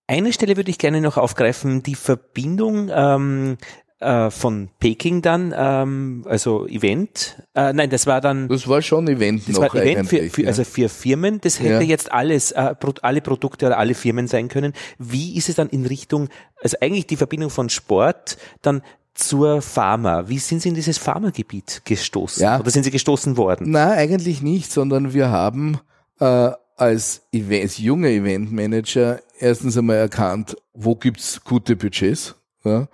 Eine 0.07 0.33
Stelle 0.33 0.55
würde 0.55 0.69
ich 0.69 0.77
gerne 0.77 1.01
noch 1.01 1.17
aufgreifen, 1.17 1.81
die 1.81 1.95
Verbindung 1.95 2.89
ähm, 2.93 3.57
äh, 3.99 4.29
von 4.29 4.69
Peking 4.79 5.21
dann, 5.21 5.53
ähm, 5.57 6.25
also 6.27 6.67
Event. 6.67 7.41
Äh, 7.55 7.73
nein, 7.73 7.89
das 7.89 8.05
war 8.05 8.21
dann. 8.21 8.47
Das 8.47 8.67
war 8.67 8.81
schon 8.81 9.07
Event 9.07 9.47
das 9.47 9.55
noch 9.55 9.73
war 9.73 9.81
Event 9.81 10.09
für, 10.09 10.29
für, 10.29 10.43
ja. 10.43 10.47
Also 10.49 10.63
für 10.63 10.89
Firmen. 10.89 11.41
Das 11.41 11.59
hätte 11.59 11.69
ja. 11.73 11.81
jetzt 11.81 12.11
alles, 12.11 12.51
äh, 12.51 12.75
alle 13.01 13.21
Produkte 13.21 13.65
oder 13.65 13.77
alle 13.79 13.95
Firmen 13.95 14.27
sein 14.27 14.47
können. 14.47 14.73
Wie 14.99 15.35
ist 15.37 15.49
es 15.49 15.55
dann 15.55 15.69
in 15.69 15.85
Richtung, 15.85 16.29
also 16.61 16.77
eigentlich 16.81 17.07
die 17.07 17.15
Verbindung 17.15 17.49
von 17.49 17.69
Sport, 17.69 18.37
dann 18.61 18.81
zur 19.15 19.61
Pharma. 19.61 20.27
Wie 20.27 20.39
sind 20.39 20.61
Sie 20.61 20.69
in 20.69 20.75
dieses 20.75 20.97
Pharmagebiet 20.97 21.81
gestoßen? 21.85 22.43
Ja. 22.43 22.59
Oder 22.59 22.69
sind 22.69 22.83
Sie 22.83 22.91
gestoßen 22.91 23.37
worden? 23.37 23.71
Nein, 23.71 23.97
eigentlich 23.97 24.41
nicht, 24.41 24.71
sondern 24.71 25.13
wir 25.13 25.29
haben 25.29 25.79
äh, 26.19 26.51
als, 26.75 27.21
Event, 27.31 27.63
als 27.63 27.77
junger 27.77 28.09
Eventmanager 28.09 29.21
erstens 29.39 29.77
einmal 29.77 29.97
erkannt, 29.97 30.57
wo 30.73 30.95
gibt's 30.95 31.43
gute 31.43 31.75
Budgets 31.75 32.35
ja, 32.63 32.87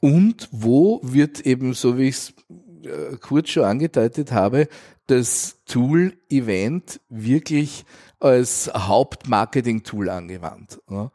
und 0.00 0.48
wo 0.50 1.00
wird 1.02 1.40
eben, 1.40 1.74
so 1.74 1.98
wie 1.98 2.08
ich 2.08 2.16
es 2.16 2.34
äh, 2.84 3.16
kurz 3.20 3.50
schon 3.50 3.64
angedeutet 3.64 4.32
habe, 4.32 4.68
das 5.06 5.58
Tool 5.66 6.14
Event 6.28 7.00
wirklich 7.08 7.84
als 8.18 8.70
Hauptmarketing-Tool 8.74 10.08
angewandt. 10.08 10.80
Ja. 10.90 11.10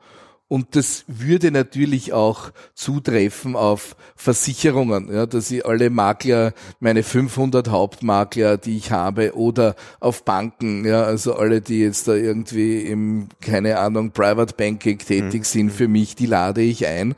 Und 0.47 0.75
das 0.75 1.05
würde 1.07 1.49
natürlich 1.49 2.13
auch 2.13 2.51
zutreffen 2.75 3.55
auf 3.55 3.95
Versicherungen, 4.15 5.11
ja, 5.11 5.25
dass 5.25 5.49
ich 5.49 5.65
alle 5.65 5.89
Makler, 5.89 6.53
meine 6.79 7.01
500 7.01 7.69
Hauptmakler, 7.69 8.57
die 8.57 8.77
ich 8.77 8.91
habe, 8.91 9.35
oder 9.35 9.75
auf 9.99 10.23
Banken, 10.23 10.85
ja, 10.85 11.01
also 11.01 11.35
alle, 11.35 11.61
die 11.61 11.79
jetzt 11.79 12.07
da 12.07 12.13
irgendwie 12.13 12.81
im, 12.81 13.29
keine 13.41 13.79
Ahnung, 13.79 14.11
Private 14.11 14.53
Banking 14.55 14.99
tätig 14.99 15.41
mhm. 15.41 15.45
sind, 15.45 15.71
für 15.71 15.87
mich, 15.87 16.15
die 16.15 16.27
lade 16.27 16.61
ich 16.61 16.85
ein. 16.85 17.15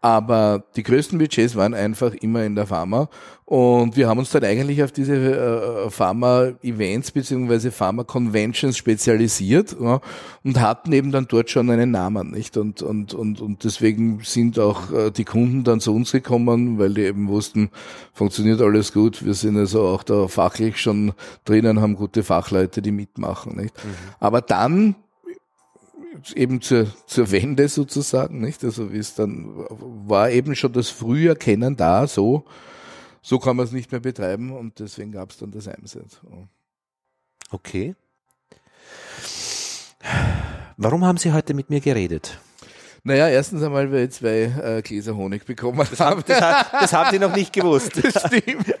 Aber 0.00 0.64
die 0.76 0.82
größten 0.82 1.18
Budgets 1.18 1.56
waren 1.56 1.74
einfach 1.74 2.14
immer 2.14 2.44
in 2.44 2.54
der 2.54 2.66
Pharma. 2.66 3.08
Und 3.44 3.96
wir 3.96 4.08
haben 4.08 4.18
uns 4.18 4.30
dann 4.30 4.44
eigentlich 4.44 4.82
auf 4.82 4.92
diese 4.92 5.14
äh, 5.16 5.90
Pharma-Events 5.90 7.12
beziehungsweise 7.12 7.70
Pharma-Conventions 7.70 8.76
spezialisiert 8.76 9.74
ja, 9.80 10.00
und 10.44 10.60
hatten 10.60 10.92
eben 10.92 11.12
dann 11.12 11.26
dort 11.28 11.48
schon 11.48 11.70
einen 11.70 11.90
Namen, 11.90 12.30
nicht? 12.30 12.58
Und, 12.58 12.82
und, 12.82 13.14
und, 13.14 13.40
und 13.40 13.64
deswegen 13.64 14.20
sind 14.22 14.58
auch 14.58 14.92
äh, 14.92 15.10
die 15.10 15.24
Kunden 15.24 15.64
dann 15.64 15.80
zu 15.80 15.94
uns 15.94 16.12
gekommen, 16.12 16.78
weil 16.78 16.92
die 16.92 17.04
eben 17.04 17.28
wussten, 17.28 17.70
funktioniert 18.12 18.60
alles 18.60 18.92
gut. 18.92 19.24
Wir 19.24 19.32
sind 19.32 19.56
also 19.56 19.82
auch 19.82 20.02
da 20.02 20.28
fachlich 20.28 20.76
schon 20.76 21.14
drinnen, 21.46 21.80
haben 21.80 21.96
gute 21.96 22.22
Fachleute, 22.22 22.82
die 22.82 22.92
mitmachen, 22.92 23.56
nicht? 23.56 23.74
Mhm. 23.82 23.90
Aber 24.20 24.42
dann 24.42 24.94
eben 26.34 26.60
zur, 26.60 26.86
zur 27.06 27.30
Wende 27.30 27.68
sozusagen, 27.68 28.40
nicht? 28.40 28.64
Also 28.64 28.92
wie 28.92 28.98
es 28.98 29.14
dann 29.14 29.66
war 30.06 30.30
eben 30.30 30.54
schon 30.56 30.72
das 30.72 30.88
Früherkennen 30.88 31.76
da, 31.76 32.06
so, 32.06 32.44
so 33.22 33.38
kann 33.38 33.56
man 33.56 33.66
es 33.66 33.72
nicht 33.72 33.90
mehr 33.92 34.00
betreiben 34.00 34.50
und 34.50 34.78
deswegen 34.78 35.12
gab 35.12 35.30
es 35.30 35.38
dann 35.38 35.50
das 35.50 35.68
Einsatz. 35.68 36.20
Okay. 37.50 37.94
Warum 40.76 41.04
haben 41.04 41.18
Sie 41.18 41.32
heute 41.32 41.54
mit 41.54 41.70
mir 41.70 41.80
geredet? 41.80 42.40
Naja, 43.04 43.28
erstens 43.28 43.62
einmal, 43.62 43.90
weil 43.92 44.04
ich 44.04 44.10
zwei 44.10 44.52
äh, 44.62 44.82
Gläser 44.82 45.16
Honig 45.16 45.44
bekommen 45.44 45.86
das 45.90 46.00
habe. 46.00 46.22
Das, 46.26 46.38
das, 46.72 46.92
haben 46.92 47.10
Sie 47.10 47.18
noch 47.18 47.34
nicht 47.34 47.52
gewusst. 47.52 47.92
Das 48.02 48.26
stimmt. 48.26 48.74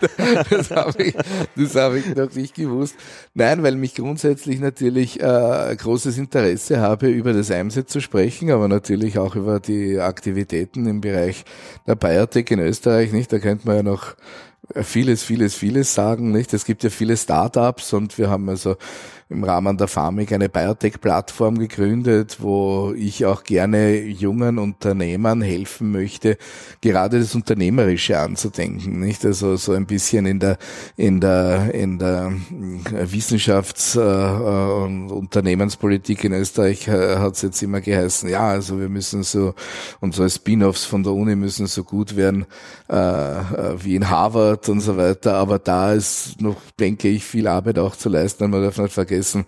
Das 0.50 0.70
habe 0.70 1.02
ich, 1.02 1.14
das 1.56 1.74
hab 1.74 1.94
ich 1.94 2.14
noch 2.14 2.32
nicht 2.34 2.54
gewusst. 2.54 2.96
Nein, 3.34 3.62
weil 3.62 3.76
mich 3.76 3.94
grundsätzlich 3.94 4.60
natürlich 4.60 5.20
äh, 5.20 5.76
großes 5.76 6.18
Interesse 6.18 6.80
habe, 6.80 7.08
über 7.08 7.32
das 7.32 7.50
Einsatz 7.50 7.92
zu 7.92 8.00
sprechen, 8.00 8.50
aber 8.50 8.68
natürlich 8.68 9.18
auch 9.18 9.36
über 9.36 9.60
die 9.60 9.98
Aktivitäten 9.98 10.86
im 10.86 11.00
Bereich 11.00 11.44
der 11.86 11.94
Biotech 11.94 12.50
in 12.50 12.60
Österreich. 12.60 13.12
Nicht, 13.12 13.32
da 13.32 13.38
könnte 13.38 13.66
man 13.66 13.76
ja 13.76 13.82
noch 13.82 14.16
vieles, 14.74 15.22
vieles, 15.22 15.54
vieles 15.54 15.94
sagen. 15.94 16.32
Nicht, 16.32 16.52
es 16.52 16.64
gibt 16.64 16.84
ja 16.84 16.90
viele 16.90 17.16
Startups 17.16 17.92
und 17.92 18.18
wir 18.18 18.28
haben 18.30 18.48
also 18.48 18.76
im 19.30 19.44
Rahmen 19.44 19.76
der 19.76 19.88
Pharmik 19.88 20.32
eine 20.32 20.48
Biotech-Plattform 20.48 21.58
gegründet, 21.58 22.38
wo 22.40 22.94
ich 22.96 23.26
auch 23.26 23.44
gerne 23.44 24.00
jungen 24.00 24.58
Unternehmern 24.58 25.42
helfen 25.42 25.92
möchte, 25.92 26.38
gerade 26.80 27.18
das 27.18 27.34
Unternehmerische 27.34 28.18
anzudenken, 28.18 29.00
nicht? 29.00 29.26
Also 29.26 29.56
so 29.56 29.72
ein 29.72 29.84
bisschen 29.84 30.24
in 30.24 30.40
der, 30.40 30.56
in 30.96 31.20
der, 31.20 31.74
in 31.74 31.98
der 31.98 32.32
Wissenschafts- 33.04 33.98
äh, 33.98 34.82
und 34.84 35.10
Unternehmenspolitik 35.10 36.24
in 36.24 36.32
Österreich 36.32 36.88
äh, 36.88 37.16
hat 37.16 37.34
es 37.34 37.42
jetzt 37.42 37.62
immer 37.62 37.82
geheißen, 37.82 38.30
ja, 38.30 38.48
also 38.48 38.80
wir 38.80 38.88
müssen 38.88 39.22
so, 39.24 39.54
unsere 40.00 40.30
Spin-offs 40.30 40.86
von 40.86 41.02
der 41.02 41.12
Uni 41.12 41.36
müssen 41.36 41.66
so 41.66 41.84
gut 41.84 42.16
werden, 42.16 42.46
äh, 42.88 42.96
äh, 42.96 43.84
wie 43.84 43.94
in 43.94 44.08
Harvard 44.08 44.70
und 44.70 44.80
so 44.80 44.96
weiter, 44.96 45.34
aber 45.34 45.58
da 45.58 45.92
ist 45.92 46.40
noch, 46.40 46.56
denke 46.80 47.08
ich, 47.08 47.24
viel 47.24 47.46
Arbeit 47.46 47.78
auch 47.78 47.94
zu 47.94 48.08
leisten, 48.08 48.50
man 48.50 48.62
darf 48.62 48.78
nicht 48.78 48.94
vergessen, 48.94 49.17
vergessen, 49.18 49.44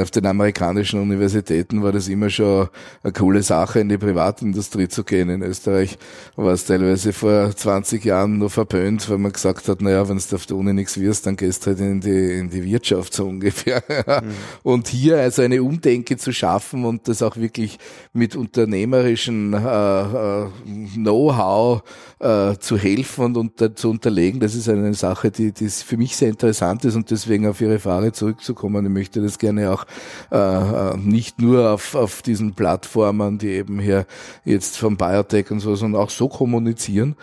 auf 0.00 0.10
den 0.10 0.26
amerikanischen 0.26 1.00
Universitäten 1.00 1.82
war 1.82 1.92
das 1.92 2.08
immer 2.08 2.30
schon 2.30 2.68
eine 3.02 3.12
coole 3.12 3.42
Sache, 3.42 3.80
in 3.80 3.88
die 3.88 3.98
Privatindustrie 3.98 4.88
zu 4.88 5.04
gehen. 5.04 5.28
In 5.28 5.42
Österreich 5.42 5.98
war 6.36 6.52
es 6.52 6.64
teilweise 6.64 7.12
vor 7.12 7.54
20 7.54 8.04
Jahren 8.04 8.38
nur 8.38 8.50
verpönt, 8.50 9.08
weil 9.08 9.18
man 9.18 9.32
gesagt 9.32 9.68
hat, 9.68 9.80
naja, 9.80 10.08
wenn 10.08 10.18
du 10.18 10.36
auf 10.36 10.46
der 10.46 10.56
Uni 10.56 10.72
nichts 10.72 10.98
wirst, 11.00 11.26
dann 11.26 11.36
gehst 11.36 11.64
du 11.64 11.70
halt 11.70 11.80
in 11.80 12.00
die, 12.00 12.38
in 12.38 12.50
die 12.50 12.64
Wirtschaft 12.64 13.14
so 13.14 13.26
ungefähr. 13.26 13.82
Mhm. 14.06 14.30
Und 14.62 14.88
hier 14.88 15.18
also 15.18 15.42
eine 15.42 15.62
Umdenke 15.62 16.16
zu 16.16 16.32
schaffen 16.32 16.84
und 16.84 17.08
das 17.08 17.22
auch 17.22 17.36
wirklich 17.36 17.78
mit 18.12 18.36
unternehmerischen 18.36 19.52
äh, 19.52 19.56
äh, 19.58 20.46
Know-how 20.94 21.82
äh, 22.18 22.56
zu 22.58 22.78
helfen 22.78 23.24
und 23.24 23.36
unter, 23.36 23.74
zu 23.74 23.90
unterlegen, 23.90 24.40
das 24.40 24.54
ist 24.54 24.68
eine 24.68 24.94
Sache, 24.94 25.30
die, 25.30 25.52
die 25.52 25.68
für 25.68 25.96
mich 25.96 26.16
sehr 26.16 26.28
interessant 26.28 26.84
ist 26.84 26.96
und 26.96 27.10
deswegen 27.10 27.46
auf 27.46 27.60
Ihre 27.60 27.78
Frage 27.78 28.12
zurückzukommen 28.12 28.92
möchte 28.96 29.20
das 29.20 29.38
gerne 29.38 29.70
auch 29.70 29.84
äh, 30.32 30.36
äh, 30.36 30.96
nicht 30.96 31.40
nur 31.40 31.70
auf, 31.70 31.94
auf 31.94 32.22
diesen 32.22 32.54
Plattformen, 32.54 33.38
die 33.38 33.50
eben 33.50 33.78
hier 33.78 34.06
jetzt 34.44 34.78
vom 34.78 34.96
Biotech 34.96 35.50
und 35.50 35.60
so, 35.60 35.76
sondern 35.76 36.00
auch 36.00 36.10
so 36.10 36.28
kommunizieren. 36.28 37.14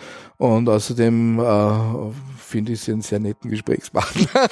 Und 0.44 0.68
außerdem 0.68 1.38
äh, 1.38 2.12
finde 2.54 2.72
ich 2.72 2.80
sie 2.82 2.92
einen 2.92 3.00
sehr 3.00 3.18
netten 3.18 3.50
Gesprächspartner. 3.50 4.26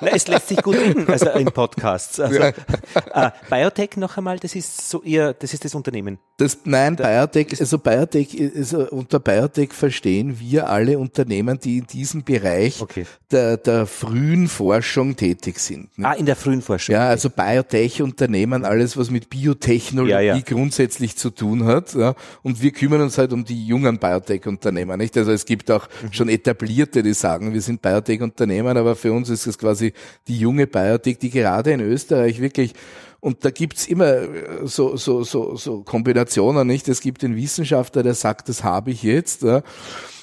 Na, 0.00 0.08
es 0.08 0.26
lässt 0.26 0.48
sich 0.48 0.60
gut 0.60 0.74
reden, 0.74 1.08
also 1.08 1.30
in 1.30 1.46
Podcasts. 1.46 2.18
Also, 2.18 2.40
ja. 2.40 2.48
äh, 2.48 3.30
Biotech 3.48 3.96
noch 3.96 4.16
einmal, 4.16 4.38
das 4.40 4.56
ist 4.56 4.90
so 4.90 5.02
ihr, 5.02 5.32
das 5.32 5.54
ist 5.54 5.64
das 5.64 5.74
Unternehmen. 5.74 6.18
Das, 6.36 6.58
nein, 6.64 6.96
Der, 6.96 7.04
Biotech, 7.26 7.58
also 7.60 7.78
Biotech, 7.78 8.36
also 8.56 8.88
unter 8.90 9.20
Biotech 9.20 9.72
verstehen 9.72 10.38
wir 10.38 10.68
alle 10.68 10.98
Unternehmen, 10.98 11.58
die 11.58 11.78
in 11.78 11.86
diesem 11.86 12.24
Bereich 12.24 12.82
okay. 12.82 13.06
der, 13.30 13.56
der 13.56 13.86
frühen 13.86 14.48
Forschung 14.48 15.16
tätig 15.16 15.60
sind. 15.60 15.96
Ne? 15.96 16.08
Ah, 16.08 16.12
in 16.12 16.26
der 16.26 16.36
frühen 16.36 16.60
Forschung. 16.60 16.94
Ja, 16.94 17.08
also 17.08 17.30
Biotech-Unternehmen, 17.30 18.64
alles 18.64 18.96
was 18.98 19.10
mit 19.10 19.30
Biotechnologie 19.30 20.10
ja, 20.10 20.20
ja. 20.20 20.40
grundsätzlich 20.44 21.16
zu 21.16 21.30
tun 21.30 21.64
hat. 21.64 21.94
Und 22.42 22.60
wir 22.60 22.72
kümmern 22.72 23.00
uns 23.00 23.16
halt 23.16 23.32
um 23.32 23.44
die 23.44 23.66
jungen 23.66 23.98
Biotech-Unternehmen. 23.98 24.98
Nicht? 24.98 25.16
Also 25.16 25.32
es 25.36 25.46
gibt 25.46 25.70
auch 25.70 25.88
mhm. 26.02 26.12
schon 26.12 26.28
etablierte, 26.28 27.02
die 27.02 27.14
sagen, 27.14 27.54
wir 27.54 27.60
sind 27.60 27.80
Biotech-Unternehmen, 27.80 28.76
aber 28.76 28.96
für 28.96 29.12
uns 29.12 29.30
ist 29.30 29.46
es 29.46 29.56
quasi 29.56 29.92
die 30.26 30.38
junge 30.38 30.66
Biotech, 30.66 31.18
die 31.18 31.30
gerade 31.30 31.70
in 31.70 31.80
Österreich 31.80 32.40
wirklich 32.40 32.74
und 33.20 33.44
da 33.44 33.50
gibt's 33.50 33.88
immer 33.88 34.06
äh, 34.06 34.28
so, 34.64 34.96
so, 34.96 35.24
so, 35.24 35.56
so 35.56 35.82
Kombinationen, 35.82 36.66
nicht? 36.66 36.88
Es 36.88 37.00
gibt 37.00 37.22
den 37.22 37.34
Wissenschaftler, 37.34 38.02
der 38.02 38.14
sagt, 38.14 38.48
das 38.48 38.62
habe 38.62 38.90
ich 38.90 39.02
jetzt. 39.02 39.42
Ja. 39.42 39.62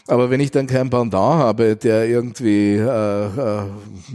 Aber 0.08 0.30
wenn 0.30 0.40
ich 0.40 0.52
dann 0.52 0.68
keinen 0.68 0.90
Pendant 0.90 1.40
habe, 1.40 1.76
der 1.76 2.08
irgendwie 2.08 2.76
äh, 2.76 3.26
äh, 3.26 3.64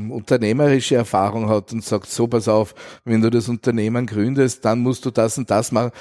unternehmerische 0.09 0.97
Erfahrung 0.97 1.49
hat 1.49 1.73
und 1.73 1.85
sagt, 1.85 2.11
so 2.11 2.27
pass 2.27 2.47
auf, 2.47 2.75
wenn 3.05 3.21
du 3.21 3.31
das 3.31 3.49
Unternehmen 3.49 4.07
gründest, 4.07 4.65
dann 4.65 4.81
musst 4.81 5.05
du 5.05 5.11
das 5.11 5.39
und 5.39 5.51
das 5.51 5.73
machen, 5.73 5.93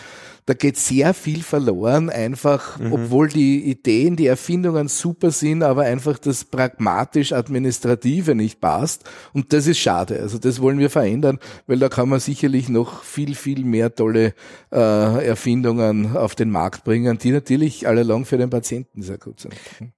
da 0.47 0.53
geht 0.53 0.77
sehr 0.77 1.13
viel 1.13 1.43
verloren, 1.43 2.09
einfach, 2.09 2.79
mhm. 2.79 2.93
obwohl 2.93 3.27
die 3.27 3.69
Ideen, 3.69 4.15
die 4.15 4.27
Erfindungen 4.27 4.87
super 4.87 5.29
sind, 5.29 5.61
aber 5.61 5.81
einfach 5.83 6.17
das 6.17 6.45
pragmatisch-administrative 6.45 8.33
nicht 8.33 8.61
passt. 8.61 9.03
Und 9.33 9.51
das 9.51 9.67
ist 9.67 9.79
schade. 9.79 10.21
Also 10.21 10.37
das 10.37 10.61
wollen 10.61 10.79
wir 10.79 10.89
verändern, 10.89 11.39
weil 11.67 11.79
da 11.79 11.89
kann 11.89 12.07
man 12.07 12.21
sicherlich 12.21 12.69
noch 12.69 13.03
viel, 13.03 13.35
viel 13.35 13.65
mehr 13.65 13.93
tolle 13.93 14.33
äh, 14.71 15.27
Erfindungen 15.27 16.15
auf 16.15 16.33
den 16.33 16.49
Markt 16.49 16.85
bringen, 16.85 17.17
die 17.17 17.31
natürlich 17.31 17.85
alle 17.85 18.03
lang 18.03 18.23
für 18.23 18.37
den 18.37 18.49
Patienten 18.49 19.01
sehr 19.01 19.17
gut 19.17 19.41
sind. 19.41 19.53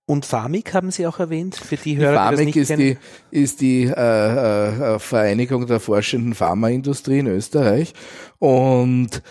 Und 0.08 0.26
Pharmik 0.26 0.74
haben 0.74 0.90
Sie 0.90 1.06
auch 1.06 1.20
erwähnt, 1.20 1.58
für 1.58 1.78
die 1.78 1.96
Hörer, 1.96 2.32
die 2.32 2.38
Pharmik 2.38 2.56
ist 2.56 2.70
kennen? 2.70 2.98
die, 3.32 3.38
ist 3.40 3.62
die 3.62 3.84
äh, 3.84 4.96
äh, 4.96 4.98
Vereinigung 4.98 5.68
der 5.68 5.80
forschenden 5.80 6.34
Pharmaindustrie 6.34 7.20
in 7.20 7.28
Österreich 7.28 7.94
und 8.40 9.22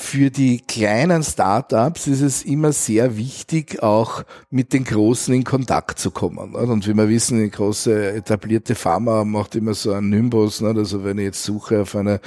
für 0.00 0.30
die 0.30 0.60
kleinen 0.60 1.24
Startups 1.24 2.06
ist 2.06 2.20
es 2.20 2.44
immer 2.44 2.70
sehr 2.70 3.16
wichtig, 3.16 3.82
auch 3.82 4.22
mit 4.48 4.72
den 4.72 4.84
Großen 4.84 5.34
in 5.34 5.42
Kontakt 5.42 5.98
zu 5.98 6.12
kommen. 6.12 6.54
Und 6.54 6.86
wie 6.86 6.94
wir 6.94 7.08
wissen, 7.08 7.42
die 7.42 7.50
große 7.50 8.12
etablierte 8.12 8.76
Pharma 8.76 9.24
macht 9.24 9.56
immer 9.56 9.74
so 9.74 9.92
einen 9.92 10.10
Nimbus. 10.10 10.62
Also 10.62 11.02
wenn 11.02 11.18
ich 11.18 11.24
jetzt 11.24 11.42
suche 11.42 11.82
auf 11.82 11.96
einer 11.96 12.20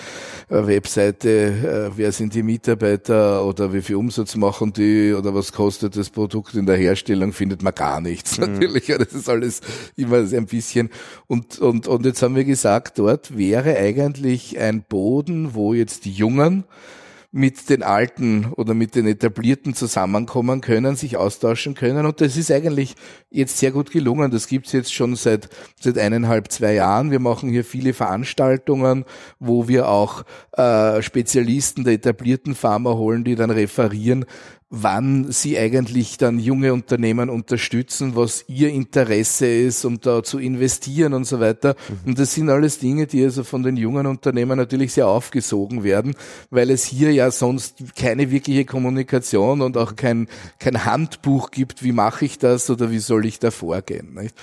äh, 0.49 0.67
Webseite, 0.67 1.29
äh, 1.29 1.97
wer 1.97 2.11
sind 2.11 2.35
die 2.35 2.43
Mitarbeiter 2.43 3.45
oder 3.45 3.71
wie 3.73 3.81
viel 3.81 3.95
Umsatz 3.95 4.35
machen 4.35 4.73
die 4.73 5.13
oder 5.13 5.33
was 5.33 5.53
kostet 5.53 5.95
das 5.95 6.09
Produkt 6.09 6.55
in 6.55 6.65
der 6.65 6.75
Herstellung, 6.75 7.31
findet 7.31 7.63
man 7.63 7.73
gar 7.73 8.01
nichts. 8.01 8.37
Mhm. 8.41 8.53
Natürlich, 8.53 8.87
das 8.87 9.13
ist 9.13 9.29
alles 9.29 9.61
immer 9.95 10.17
ein 10.17 10.45
bisschen. 10.47 10.89
Und, 11.27 11.59
und, 11.59 11.87
und 11.87 12.05
jetzt 12.05 12.21
haben 12.21 12.35
wir 12.35 12.43
gesagt, 12.43 12.97
dort 12.97 13.37
wäre 13.37 13.77
eigentlich 13.77 14.59
ein 14.59 14.81
Boden, 14.81 15.53
wo 15.53 15.73
jetzt 15.73 16.05
die 16.05 16.11
Jungen 16.11 16.65
mit 17.31 17.69
den 17.69 17.81
Alten 17.81 18.51
oder 18.57 18.73
mit 18.73 18.95
den 18.95 19.07
Etablierten 19.07 19.73
zusammenkommen 19.73 20.59
können, 20.59 20.97
sich 20.97 21.15
austauschen 21.15 21.75
können. 21.75 22.05
Und 22.05 22.19
das 22.19 22.35
ist 22.35 22.51
eigentlich 22.51 22.95
jetzt 23.29 23.57
sehr 23.57 23.71
gut 23.71 23.91
gelungen. 23.91 24.31
Das 24.31 24.47
gibt's 24.47 24.73
jetzt 24.73 24.93
schon 24.93 25.15
seit, 25.15 25.49
seit 25.79 25.97
eineinhalb, 25.97 26.51
zwei 26.51 26.73
Jahren. 26.73 27.09
Wir 27.09 27.19
machen 27.19 27.49
hier 27.49 27.63
viele 27.63 27.93
Veranstaltungen, 27.93 29.05
wo 29.39 29.69
wir 29.69 29.87
auch 29.87 30.23
äh, 30.57 31.01
Spezialisten 31.01 31.85
der 31.85 31.93
etablierten 31.93 32.53
Pharma 32.53 32.93
holen, 32.93 33.23
die 33.23 33.35
dann 33.35 33.49
referieren, 33.49 34.25
wann 34.73 35.29
sie 35.33 35.59
eigentlich 35.59 36.17
dann 36.17 36.39
junge 36.39 36.71
Unternehmen 36.71 37.29
unterstützen, 37.29 38.15
was 38.15 38.45
ihr 38.47 38.69
Interesse 38.69 39.45
ist, 39.45 39.83
um 39.83 39.99
da 39.99 40.23
zu 40.23 40.39
investieren 40.39 41.13
und 41.13 41.25
so 41.25 41.41
weiter. 41.41 41.75
Mhm. 41.89 42.11
Und 42.11 42.19
das 42.19 42.33
sind 42.33 42.49
alles 42.49 42.79
Dinge, 42.79 43.05
die 43.05 43.21
also 43.21 43.43
von 43.43 43.63
den 43.63 43.75
jungen 43.75 44.07
Unternehmen 44.07 44.57
natürlich 44.57 44.93
sehr 44.93 45.09
aufgesogen 45.09 45.83
werden, 45.83 46.15
weil 46.51 46.69
es 46.69 46.85
hier 46.85 47.11
ja 47.11 47.31
sonst 47.31 47.83
keine 47.97 48.31
wirkliche 48.31 48.63
Kommunikation 48.63 49.61
und 49.61 49.75
auch 49.75 49.97
kein, 49.97 50.29
kein 50.57 50.85
Handbuch 50.85 51.51
gibt, 51.51 51.83
wie 51.83 51.91
mache 51.91 52.23
ich 52.23 52.39
das 52.39 52.69
oder 52.69 52.91
wie 52.91 52.99
soll 52.99 53.25
ich 53.25 53.39
da 53.39 53.51
vorgehen. 53.51 54.13
Nicht? 54.13 54.35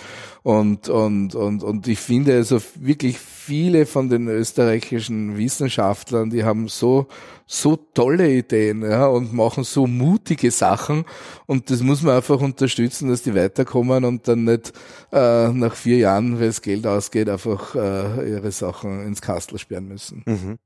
Und, 0.42 0.90
und, 0.90 1.34
und, 1.34 1.62
und 1.62 1.88
ich 1.88 2.00
finde 2.00 2.34
also 2.34 2.60
wirklich 2.74 3.18
viele 3.18 3.86
von 3.86 4.10
den 4.10 4.28
österreichischen 4.28 5.38
Wissenschaftlern, 5.38 6.28
die 6.28 6.44
haben 6.44 6.68
so 6.68 7.06
so 7.50 7.76
tolle 7.76 8.30
Ideen 8.30 8.82
ja, 8.82 9.06
und 9.06 9.32
machen 9.32 9.64
so 9.64 9.86
mutige 9.86 10.50
Sachen 10.50 11.06
und 11.46 11.70
das 11.70 11.80
muss 11.80 12.02
man 12.02 12.16
einfach 12.16 12.40
unterstützen, 12.40 13.08
dass 13.08 13.22
die 13.22 13.34
weiterkommen 13.34 14.04
und 14.04 14.28
dann 14.28 14.44
nicht 14.44 14.74
äh, 15.12 15.48
nach 15.48 15.74
vier 15.74 15.96
Jahren, 15.96 16.38
wenn 16.38 16.46
das 16.46 16.60
Geld 16.60 16.86
ausgeht, 16.86 17.30
einfach 17.30 17.74
äh, 17.74 18.30
ihre 18.30 18.52
Sachen 18.52 19.02
ins 19.06 19.22
Kastel 19.22 19.58
sperren 19.58 19.88
müssen. 19.88 20.22
Mhm. 20.26 20.58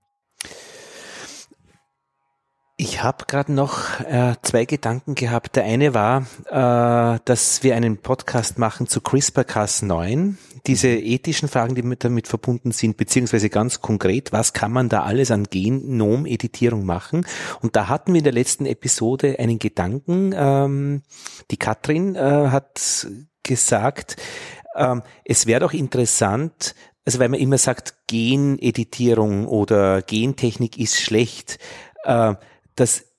Ich 2.77 3.01
habe 3.01 3.27
gerade 3.29 3.53
noch 3.53 4.01
äh, 4.01 4.35
zwei 4.43 4.65
Gedanken 4.65 5.15
gehabt. 5.15 5.55
Der 5.55 5.63
eine 5.63 5.95
war, 5.95 6.27
äh, 6.47 7.21
dass 7.25 7.63
wir 7.63 7.77
einen 7.77 7.99
Podcast 7.99 8.59
machen 8.59 8.89
zu 8.89 8.99
CRISPR-Cas9, 8.99 10.35
diese 10.67 10.89
ethischen 10.89 11.49
Fragen, 11.49 11.75
die 11.75 11.83
mit, 11.83 12.05
damit 12.05 12.29
verbunden 12.29 12.73
sind, 12.73 12.97
beziehungsweise 12.97 13.51
ganz 13.51 13.81
konkret, 13.81 14.33
was 14.33 14.53
kann 14.53 14.73
man 14.73 14.89
da 14.89 15.03
alles 15.03 15.31
an 15.31 15.45
Genom-Editierung 15.45 16.85
machen? 16.85 17.27
Und 17.61 17.75
da 17.77 17.89
hatten 17.89 18.13
wir 18.13 18.19
in 18.19 18.25
der 18.25 18.33
letzten 18.33 18.67
Episode 18.67 19.39
einen 19.39 19.59
Gedanken. 19.59 20.33
Ähm, 20.35 21.03
die 21.51 21.57
Katrin 21.57 22.15
äh, 22.15 22.21
hat 22.21 23.07
gesagt, 23.43 24.17
ähm, 24.77 25.03
es 25.25 25.47
wäre 25.47 25.61
doch 25.61 25.73
interessant, 25.73 26.75
also 27.05 27.19
weil 27.19 27.29
man 27.29 27.41
immer 27.41 27.59
sagt, 27.59 27.95
Geneditierung 28.07 29.47
oder 29.47 30.03
Gentechnik 30.03 30.79
ist 30.79 31.01
schlecht. 31.01 31.59
Äh, 32.05 32.35
dass 32.77 33.12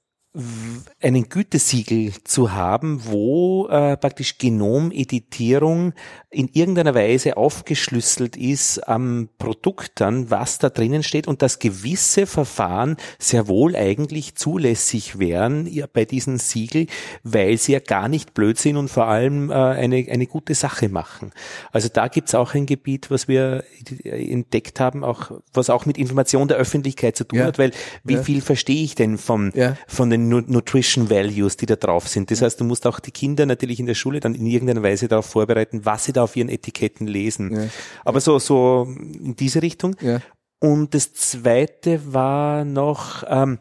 einen 0.99 1.29
Gütesiegel 1.29 2.11
zu 2.23 2.53
haben, 2.53 3.01
wo 3.05 3.67
äh, 3.67 3.95
praktisch 3.97 4.39
Genomeditierung 4.39 5.93
in 6.31 6.47
irgendeiner 6.47 6.95
Weise 6.95 7.37
aufgeschlüsselt 7.37 8.35
ist 8.35 8.79
am 8.87 9.29
Produkt 9.37 10.01
dann, 10.01 10.31
was 10.31 10.57
da 10.57 10.69
drinnen 10.69 11.03
steht 11.03 11.27
und 11.27 11.43
dass 11.43 11.59
gewisse 11.59 12.25
Verfahren 12.25 12.97
sehr 13.19 13.47
wohl 13.47 13.75
eigentlich 13.75 14.33
zulässig 14.33 15.19
wären 15.19 15.67
ja, 15.67 15.85
bei 15.91 16.03
diesen 16.05 16.39
Siegel, 16.39 16.87
weil 17.21 17.59
sie 17.59 17.73
ja 17.73 17.79
gar 17.79 18.07
nicht 18.07 18.33
blöd 18.33 18.57
sind 18.57 18.77
und 18.77 18.89
vor 18.89 19.05
allem 19.05 19.51
äh, 19.51 19.53
eine, 19.53 20.07
eine 20.09 20.25
gute 20.25 20.55
Sache 20.55 20.89
machen. 20.89 21.31
Also 21.71 21.89
da 21.93 22.07
gibt's 22.07 22.33
auch 22.33 22.55
ein 22.55 22.65
Gebiet, 22.65 23.11
was 23.11 23.27
wir 23.27 23.65
entdeckt 24.03 24.79
haben, 24.79 25.03
auch 25.03 25.29
was 25.53 25.69
auch 25.69 25.85
mit 25.85 25.99
Information 25.99 26.47
der 26.47 26.57
Öffentlichkeit 26.57 27.15
zu 27.15 27.23
tun 27.23 27.39
ja. 27.39 27.45
hat, 27.45 27.59
weil 27.59 27.71
wie 28.03 28.15
ja. 28.15 28.23
viel 28.23 28.41
verstehe 28.41 28.83
ich 28.83 28.95
denn 28.95 29.19
vom, 29.19 29.51
von 29.87 30.09
den 30.09 30.22
Nutrition 30.29 31.09
Values, 31.09 31.57
die 31.57 31.65
da 31.65 31.75
drauf 31.75 32.07
sind. 32.07 32.31
Das 32.31 32.41
heißt, 32.41 32.59
du 32.59 32.63
musst 32.63 32.85
auch 32.87 32.99
die 32.99 33.11
Kinder 33.11 33.45
natürlich 33.45 33.79
in 33.79 33.85
der 33.85 33.95
Schule 33.95 34.19
dann 34.19 34.35
in 34.35 34.45
irgendeiner 34.45 34.83
Weise 34.83 35.07
darauf 35.07 35.25
vorbereiten, 35.25 35.85
was 35.85 36.05
sie 36.05 36.13
da 36.13 36.23
auf 36.23 36.35
ihren 36.35 36.49
Etiketten 36.49 37.07
lesen. 37.07 37.55
Ja. 37.55 37.67
Aber 38.05 38.21
so, 38.21 38.39
so 38.39 38.87
in 38.89 39.35
diese 39.35 39.61
Richtung. 39.61 39.95
Ja. 40.01 40.19
Und 40.59 40.93
das 40.93 41.13
zweite 41.13 42.13
war 42.13 42.63
noch 42.63 43.23
ähm, 43.27 43.59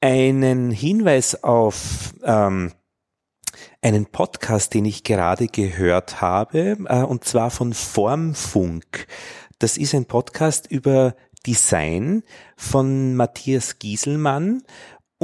einen 0.00 0.70
Hinweis 0.70 1.42
auf 1.42 2.14
ähm, 2.24 2.72
einen 3.82 4.06
Podcast, 4.06 4.72
den 4.74 4.84
ich 4.84 5.04
gerade 5.04 5.46
gehört 5.46 6.20
habe, 6.20 6.78
äh, 6.86 7.02
und 7.02 7.24
zwar 7.24 7.50
von 7.50 7.74
Formfunk. 7.74 9.06
Das 9.58 9.76
ist 9.76 9.94
ein 9.94 10.06
Podcast 10.06 10.70
über 10.70 11.14
Design 11.46 12.22
von 12.56 13.14
Matthias 13.14 13.78
Gieselmann 13.78 14.62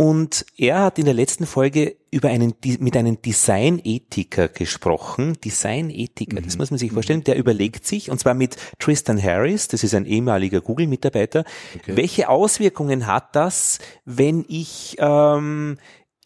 und 0.00 0.46
er 0.56 0.80
hat 0.80 0.98
in 0.98 1.04
der 1.04 1.12
letzten 1.12 1.44
Folge 1.44 1.96
über 2.10 2.30
einen, 2.30 2.54
mit 2.78 2.96
einem 2.96 3.20
Designethiker 3.20 4.48
gesprochen. 4.48 5.36
Designethiker, 5.44 6.40
mhm. 6.40 6.44
das 6.46 6.56
muss 6.56 6.70
man 6.70 6.78
sich 6.78 6.92
vorstellen. 6.92 7.22
Der 7.22 7.36
überlegt 7.36 7.86
sich, 7.86 8.10
und 8.10 8.18
zwar 8.18 8.32
mit 8.32 8.56
Tristan 8.78 9.22
Harris, 9.22 9.68
das 9.68 9.84
ist 9.84 9.94
ein 9.94 10.06
ehemaliger 10.06 10.62
Google-Mitarbeiter, 10.62 11.44
okay. 11.74 11.96
welche 11.96 12.30
Auswirkungen 12.30 13.06
hat 13.06 13.36
das, 13.36 13.78
wenn 14.06 14.46
ich 14.48 14.96
ähm, 14.98 15.76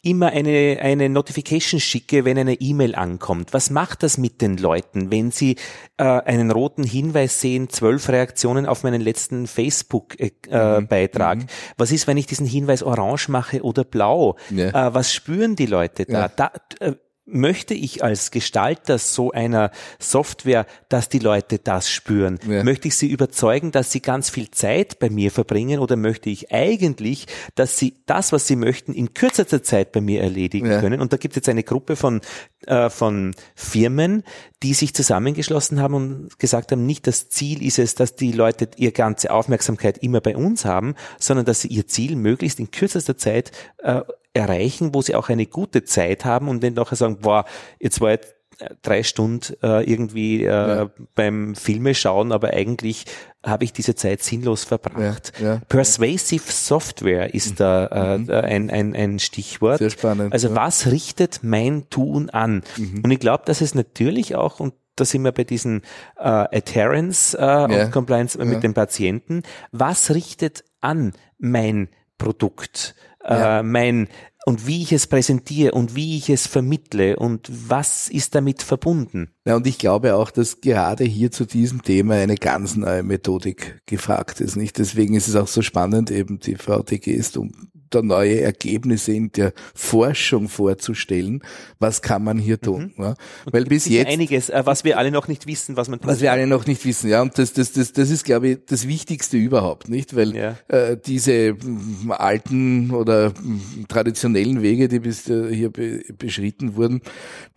immer 0.05 0.29
eine, 0.29 0.79
eine 0.81 1.09
Notification 1.09 1.81
schicke, 1.81 2.25
wenn 2.25 2.39
eine 2.39 2.55
E-Mail 2.55 2.95
ankommt. 2.95 3.53
Was 3.53 3.71
macht 3.71 4.03
das 4.03 4.19
mit 4.19 4.41
den 4.41 4.57
Leuten, 4.57 5.11
wenn 5.11 5.31
sie 5.31 5.57
äh, 5.97 6.05
einen 6.05 6.51
roten 6.51 6.85
Hinweis 6.85 7.41
sehen, 7.41 7.69
zwölf 7.71 8.09
Reaktionen 8.09 8.67
auf 8.67 8.83
meinen 8.83 9.01
letzten 9.01 9.47
Facebook-Beitrag? 9.47 11.39
Äh, 11.39 11.43
mhm. 11.43 11.47
Was 11.77 11.93
ist, 11.93 12.07
wenn 12.07 12.17
ich 12.17 12.27
diesen 12.27 12.47
Hinweis 12.47 12.83
orange 12.83 13.29
mache 13.29 13.63
oder 13.63 13.85
blau? 13.85 14.37
Ja. 14.51 14.89
Äh, 14.89 14.95
was 14.95 15.13
spüren 15.13 15.57
die 15.57 15.67
Leute 15.67 16.05
da? 16.07 16.21
Ja. 16.21 16.29
da 16.29 16.53
äh, 16.81 16.93
möchte 17.27 17.75
ich 17.75 18.05
als 18.05 18.31
Gestalter 18.31 18.99
so 18.99 19.33
einer 19.33 19.71
Software, 19.99 20.67
dass 20.89 21.09
die 21.09 21.19
Leute 21.19 21.59
das 21.59 21.91
spüren? 21.91 22.39
Ja. 22.47 22.63
Möchte 22.63 22.89
ich 22.89 22.97
sie 22.97 23.09
überzeugen, 23.11 23.73
dass 23.73 23.91
sie 23.91 24.01
ganz 24.01 24.31
viel 24.31 24.51
Zeit 24.51 24.99
bei 24.99 25.09
mir 25.09 25.31
verbringen 25.31 25.81
oder 25.81 25.97
möchte 25.97 26.29
ich 26.31 26.53
eigentlich, 26.53 27.27
dass 27.55 27.79
sie 27.79 27.95
das, 28.07 28.33
was 28.33 28.47
sie 28.47 28.57
möchten, 28.57 28.93
in 28.93 29.15
kürzester 29.15 29.63
Zeit 29.63 29.93
bei 29.93 30.01
mir 30.01 30.23
erledigen 30.23 30.71
ja. 30.71 30.81
können? 30.81 31.01
Und 31.01 31.13
da 31.13 31.17
gibt 31.17 31.33
es 31.33 31.37
jetzt 31.37 31.49
eine 31.49 31.63
Gruppe 31.63 31.97
von, 31.97 32.21
äh, 32.67 32.91
von 32.91 33.35
Firmen, 33.55 34.23
die 34.63 34.75
sich 34.75 34.95
zusammengeschlossen 34.95 35.81
haben 35.81 35.95
und 35.95 36.39
gesagt 36.39 36.73
haben, 36.73 36.85
nicht 36.85 37.07
das 37.07 37.29
Ziel 37.31 37.63
ist 37.63 37.79
es, 37.79 37.95
dass 37.95 38.17
die 38.17 38.33
Leute 38.33 38.69
ihre 38.77 38.93
ganze 38.93 39.31
Aufmerksamkeit 39.31 39.99
immer 39.99 40.21
bei 40.21 40.37
uns 40.37 40.65
haben, 40.65 40.95
sondern 41.19 41.47
dass 41.47 41.63
sie 41.63 41.69
ihr 41.69 41.87
Ziel 41.87 42.17
möglichst 42.17 42.61
in 42.61 42.71
kürzester 42.71 43.17
Zeit 43.17 43.51
äh, 43.79 44.03
erreichen, 44.35 44.95
wo 44.95 45.01
sie 45.01 45.15
auch 45.15 45.29
eine 45.29 45.47
gute 45.47 45.85
Zeit 45.85 46.25
haben 46.25 46.49
und 46.49 46.63
dann 46.63 46.75
nachher 46.75 46.97
sagen, 46.97 47.19
boah, 47.21 47.45
jetzt 47.79 48.01
war 48.01 48.11
jetzt 48.11 48.35
drei 48.83 49.03
Stunden 49.03 49.55
äh, 49.63 49.83
irgendwie 49.91 50.45
äh, 50.45 50.49
ja. 50.49 50.91
beim 51.15 51.55
Filme 51.55 51.95
schauen, 51.95 52.33
aber 52.33 52.51
eigentlich 52.51 53.05
habe 53.43 53.65
ich 53.65 53.73
diese 53.73 53.95
Zeit 53.95 54.23
sinnlos 54.23 54.65
verbracht. 54.65 55.33
Ja, 55.41 55.55
ja, 55.55 55.61
Persuasive 55.69 56.51
Software 56.51 57.35
ist 57.35 57.53
mhm. 57.53 57.57
da 57.57 57.87
äh, 57.87 58.19
mhm. 58.19 58.31
ein, 58.31 58.71
ein, 58.71 58.97
ein 58.97 59.19
Stichwort. 59.19 59.79
Sehr 59.79 59.91
spannend. 59.91 60.33
Also 60.33 60.55
was 60.55 60.91
richtet 60.91 61.41
mein 61.43 61.89
Tun 61.91 62.31
an? 62.31 62.63
Mhm. 62.77 63.03
Und 63.05 63.11
ich 63.11 63.21
glaube, 63.21 63.45
dass 63.47 63.61
es 63.61 63.75
natürlich 63.75 64.35
auch, 64.35 64.61
und 64.61 64.75
da 64.97 65.05
sind 65.05 65.23
wir 65.23 65.33
bei 65.33 65.45
diesen 65.45 65.83
äh, 66.17 66.23
Adherence 66.23 67.35
äh, 67.35 67.67
und 67.69 67.91
Compliance 67.91 68.43
mit 68.45 68.63
den 68.63 68.75
Patienten, 68.75 69.43
was 69.73 70.15
richtet 70.15 70.65
an 70.81 71.13
mein 71.39 71.89
Produkt? 72.17 72.95
Ja. 73.29 73.61
äh, 73.61 73.63
mein 73.63 74.09
und 74.47 74.67
wie 74.67 74.83
ich 74.83 74.93
es 74.93 75.07
präsentiere 75.07 75.73
und 75.73 75.97
wie 75.97 76.19
ich 76.19 76.29
es 76.29 76.47
vermittle 76.47 77.17
und 77.17 77.49
was 77.51 78.09
ist 78.09 78.35
damit 78.35 78.63
verbunden. 78.63 79.31
Ja, 79.47 79.57
und 79.57 79.67
ich 79.67 79.79
glaube 79.79 80.17
auch, 80.17 80.31
dass 80.31 80.61
gerade 80.61 81.05
hier 81.05 81.31
zu 81.31 81.47
diesem 81.47 81.83
Thema 81.83 82.15
eine 82.15 82.35
ganz 82.35 82.77
neue 82.77 83.03
Methodik 83.03 83.81
gefragt 83.87 84.41
ist, 84.41 84.57
nicht? 84.57 84.79
Deswegen 84.79 85.15
ist 85.15 85.29
es 85.29 85.37
auch 85.37 85.49
so 85.49 85.63
spannend, 85.63 86.11
eben 86.11 86.41
die 86.41 86.57
VTGs 86.57 87.37
um 87.39 87.71
da 87.91 88.03
neue 88.03 88.41
Ergebnisse 88.41 89.13
in 89.13 89.33
der 89.33 89.53
Forschung 89.75 90.49
vorzustellen. 90.49 91.43
Was 91.79 92.03
kann 92.03 92.25
man 92.25 92.39
hier 92.39 92.61
tun? 92.61 92.93
Mhm. 92.97 93.05
Ja? 93.05 93.15
Weil 93.51 93.65
bis 93.65 93.87
jetzt 93.87 94.09
einiges, 94.09 94.51
äh, 94.51 94.63
was 94.65 94.85
wir 94.85 94.99
alle 94.99 95.11
noch 95.11 95.29
nicht 95.29 95.47
wissen, 95.47 95.77
was 95.77 95.89
man 95.89 96.01
tun 96.01 96.11
Was 96.11 96.21
wir 96.21 96.33
alle 96.33 96.47
noch 96.47 96.67
nicht 96.67 96.85
wissen, 96.85 97.11
ja. 97.11 97.23
Und 97.23 97.39
das, 97.39 97.53
das, 97.53 97.73
das, 97.73 97.93
das 97.93 98.11
ist, 98.11 98.25
glaube 98.25 98.49
ich, 98.49 98.59
das 98.67 98.89
Wichtigste 98.89 99.37
überhaupt, 99.37 99.89
nicht? 99.89 100.17
Weil 100.17 100.35
ja. 100.35 100.57
äh, 100.69 100.97
diese 100.97 101.55
mm, 101.55 102.11
alten 102.11 102.91
oder 102.91 103.31
mm, 103.31 103.87
traditionellen 103.89 104.63
Wege, 104.63 104.89
die 104.89 105.01
bis 105.01 105.29
äh, 105.29 105.55
hier 105.55 105.71
be 105.71 106.03
beschritten 106.19 106.77
wurden, 106.77 107.01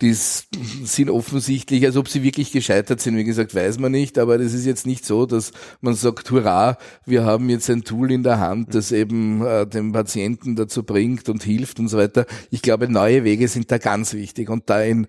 die 0.00 0.12
sind 0.12 1.10
offensichtlich, 1.10 1.84
als 1.84 1.96
ob 1.96 2.08
sie 2.08 2.22
wirklich 2.22 2.52
gescheitert 2.52 3.00
sind. 3.00 3.16
Wie 3.16 3.24
gesagt, 3.24 3.54
weiß 3.54 3.78
man 3.78 3.92
nicht, 3.92 4.18
aber 4.18 4.38
das 4.38 4.52
ist 4.52 4.66
jetzt 4.66 4.86
nicht 4.86 5.04
so, 5.04 5.26
dass 5.26 5.52
man 5.80 5.94
sagt, 5.94 6.30
hurra, 6.30 6.78
wir 7.04 7.24
haben 7.24 7.48
jetzt 7.50 7.68
ein 7.70 7.82
Tool 7.82 8.12
in 8.12 8.22
der 8.22 8.38
Hand, 8.40 8.74
das 8.74 8.92
eben 8.92 9.44
äh, 9.44 9.66
dem 9.66 9.92
Patienten 9.92 10.27
Patienten 10.28 10.56
dazu 10.56 10.82
bringt 10.82 11.28
und 11.28 11.42
hilft 11.42 11.78
und 11.78 11.88
so 11.88 11.96
weiter. 11.96 12.26
Ich 12.50 12.62
glaube, 12.62 12.88
neue 12.88 13.24
Wege 13.24 13.48
sind 13.48 13.70
da 13.70 13.78
ganz 13.78 14.12
wichtig 14.12 14.50
und 14.50 14.68
da 14.68 14.82
in 14.82 15.06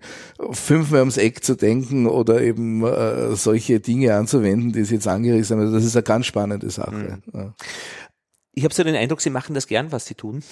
fünfmal 0.50 1.00
ums 1.00 1.18
Eck 1.18 1.44
zu 1.44 1.56
denken 1.56 2.06
oder 2.06 2.40
eben 2.40 2.84
äh, 2.84 3.34
solche 3.36 3.80
Dinge 3.80 4.14
anzuwenden, 4.14 4.72
die 4.72 4.84
Sie 4.84 4.94
jetzt 4.94 5.08
angerissen 5.08 5.56
haben, 5.56 5.64
also 5.64 5.74
das 5.74 5.84
ist 5.84 5.96
eine 5.96 6.02
ganz 6.02 6.26
spannende 6.26 6.70
Sache. 6.70 6.92
Mhm. 6.92 7.22
Ja. 7.34 7.54
Ich 8.52 8.64
habe 8.64 8.74
so 8.74 8.82
den 8.82 8.96
Eindruck, 8.96 9.20
Sie 9.20 9.30
machen 9.30 9.54
das 9.54 9.66
gern, 9.66 9.92
was 9.92 10.06
Sie 10.06 10.14
tun. 10.14 10.42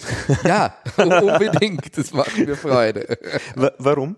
Ja, 0.45 0.75
unbedingt. 0.97 1.97
Das 1.97 2.13
macht 2.13 2.37
mir 2.37 2.57
Freude. 2.57 3.19
Warum? 3.79 4.17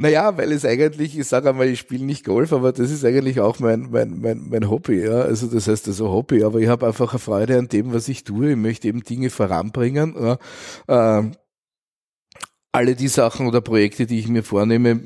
Naja, 0.00 0.36
weil 0.36 0.52
es 0.52 0.64
eigentlich, 0.64 1.18
ich 1.18 1.26
sage 1.26 1.50
einmal, 1.50 1.66
ich 1.66 1.80
spiele 1.80 2.04
nicht 2.04 2.24
Golf, 2.24 2.52
aber 2.52 2.70
das 2.70 2.92
ist 2.92 3.04
eigentlich 3.04 3.40
auch 3.40 3.58
mein, 3.58 3.88
mein, 3.90 4.20
mein, 4.20 4.48
mein 4.48 4.70
Hobby. 4.70 5.02
Ja? 5.02 5.22
Also 5.22 5.48
das 5.48 5.66
heißt 5.66 5.88
also 5.88 6.12
Hobby, 6.12 6.44
aber 6.44 6.60
ich 6.60 6.68
habe 6.68 6.86
einfach 6.86 7.12
eine 7.12 7.18
Freude 7.18 7.58
an 7.58 7.66
dem, 7.66 7.92
was 7.92 8.06
ich 8.08 8.22
tue. 8.22 8.52
Ich 8.52 8.56
möchte 8.56 8.86
eben 8.86 9.02
Dinge 9.02 9.28
voranbringen. 9.28 10.14
Ja? 10.16 10.38
Ähm, 10.86 11.32
alle 12.70 12.94
die 12.94 13.08
Sachen 13.08 13.48
oder 13.48 13.60
Projekte, 13.60 14.06
die 14.06 14.20
ich 14.20 14.28
mir 14.28 14.44
vornehme, 14.44 15.00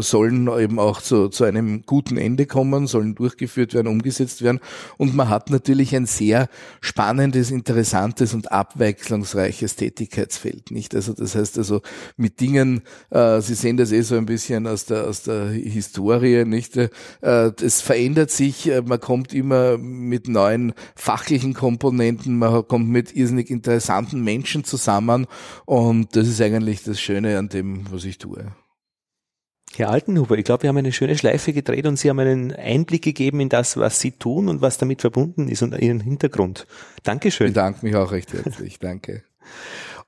sollen 0.00 0.48
eben 0.58 0.78
auch 0.78 1.00
zu, 1.00 1.28
zu 1.28 1.44
einem 1.44 1.82
guten 1.86 2.16
Ende 2.16 2.46
kommen, 2.46 2.86
sollen 2.86 3.14
durchgeführt 3.14 3.74
werden, 3.74 3.88
umgesetzt 3.88 4.42
werden. 4.42 4.60
Und 4.96 5.14
man 5.14 5.28
hat 5.28 5.50
natürlich 5.50 5.94
ein 5.94 6.06
sehr 6.06 6.48
spannendes, 6.80 7.50
interessantes 7.50 8.34
und 8.34 8.52
abwechslungsreiches 8.52 9.76
Tätigkeitsfeld, 9.76 10.70
nicht? 10.70 10.94
Also 10.94 11.12
das 11.12 11.34
heißt 11.34 11.58
also 11.58 11.82
mit 12.16 12.40
Dingen, 12.40 12.82
äh, 13.10 13.40
Sie 13.40 13.54
sehen 13.54 13.76
das 13.76 13.92
eh 13.92 14.02
so 14.02 14.16
ein 14.16 14.26
bisschen 14.26 14.66
aus 14.66 14.86
der 14.86 15.06
aus 15.06 15.22
der 15.22 15.48
Historie, 15.48 16.44
nicht? 16.44 16.76
Äh, 16.76 16.90
das 17.20 17.80
verändert 17.80 18.30
sich, 18.30 18.68
äh, 18.68 18.82
man 18.82 19.00
kommt 19.00 19.32
immer 19.32 19.78
mit 19.78 20.28
neuen 20.28 20.72
fachlichen 20.94 21.54
Komponenten, 21.54 22.38
man 22.38 22.66
kommt 22.66 22.88
mit 22.88 23.14
irrsinnig 23.14 23.50
interessanten 23.50 24.22
Menschen 24.22 24.64
zusammen 24.64 25.26
und 25.64 26.16
das 26.16 26.28
ist 26.28 26.40
eigentlich 26.40 26.82
das 26.82 27.00
Schöne 27.00 27.38
an 27.38 27.48
dem, 27.48 27.84
was 27.90 28.04
ich 28.04 28.18
tue. 28.18 28.46
Herr 29.78 29.90
Altenhuber, 29.90 30.38
ich 30.38 30.44
glaube, 30.44 30.62
wir 30.62 30.68
haben 30.68 30.78
eine 30.78 30.92
schöne 30.92 31.18
Schleife 31.18 31.52
gedreht 31.52 31.86
und 31.86 31.98
Sie 31.98 32.08
haben 32.08 32.18
einen 32.18 32.54
Einblick 32.54 33.02
gegeben 33.02 33.40
in 33.40 33.50
das, 33.50 33.76
was 33.76 34.00
Sie 34.00 34.12
tun 34.12 34.48
und 34.48 34.62
was 34.62 34.78
damit 34.78 35.02
verbunden 35.02 35.48
ist 35.48 35.62
und 35.62 35.78
Ihren 35.78 36.00
Hintergrund. 36.00 36.66
Dankeschön. 37.02 37.48
Ich 37.48 37.52
bedanke 37.52 37.84
mich 37.84 37.94
auch 37.94 38.10
recht 38.10 38.32
herzlich. 38.32 38.78
Danke. 38.78 39.22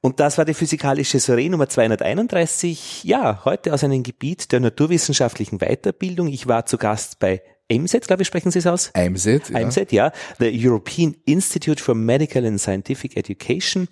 Und 0.00 0.20
das 0.20 0.38
war 0.38 0.44
die 0.44 0.54
physikalische 0.54 1.18
Soiree 1.18 1.48
Nummer 1.48 1.68
231. 1.68 3.02
Ja, 3.02 3.44
heute 3.44 3.74
aus 3.74 3.82
einem 3.82 4.04
Gebiet 4.04 4.52
der 4.52 4.60
naturwissenschaftlichen 4.60 5.58
Weiterbildung. 5.58 6.28
Ich 6.28 6.46
war 6.46 6.66
zu 6.66 6.78
Gast 6.78 7.18
bei 7.18 7.42
EMSET, 7.66 8.06
glaube 8.06 8.22
ich, 8.22 8.28
sprechen 8.28 8.52
Sie 8.52 8.60
es 8.60 8.66
aus? 8.68 8.90
EMSET, 8.94 9.50
ja. 9.50 9.58
EMSET, 9.58 9.90
ja. 9.90 10.12
The 10.38 10.52
European 10.54 11.16
Institute 11.24 11.82
for 11.82 11.96
Medical 11.96 12.46
and 12.46 12.60
Scientific 12.60 13.16
Education. 13.16 13.88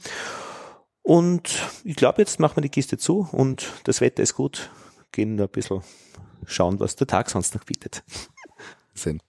Und 1.02 1.58
ich 1.82 1.96
glaube, 1.96 2.22
jetzt 2.22 2.38
machen 2.38 2.58
wir 2.58 2.62
die 2.62 2.68
Kiste 2.68 2.98
zu 2.98 3.28
und 3.32 3.72
das 3.82 4.00
Wetter 4.00 4.22
ist 4.22 4.34
gut 4.34 4.70
gehen 5.16 5.40
ein 5.40 5.48
bisschen 5.48 5.82
schauen, 6.44 6.78
was 6.78 6.94
der 6.94 7.06
Tag 7.06 7.30
sonst 7.30 7.54
noch 7.54 7.64
bietet. 7.64 8.04
Sinn. 8.94 9.20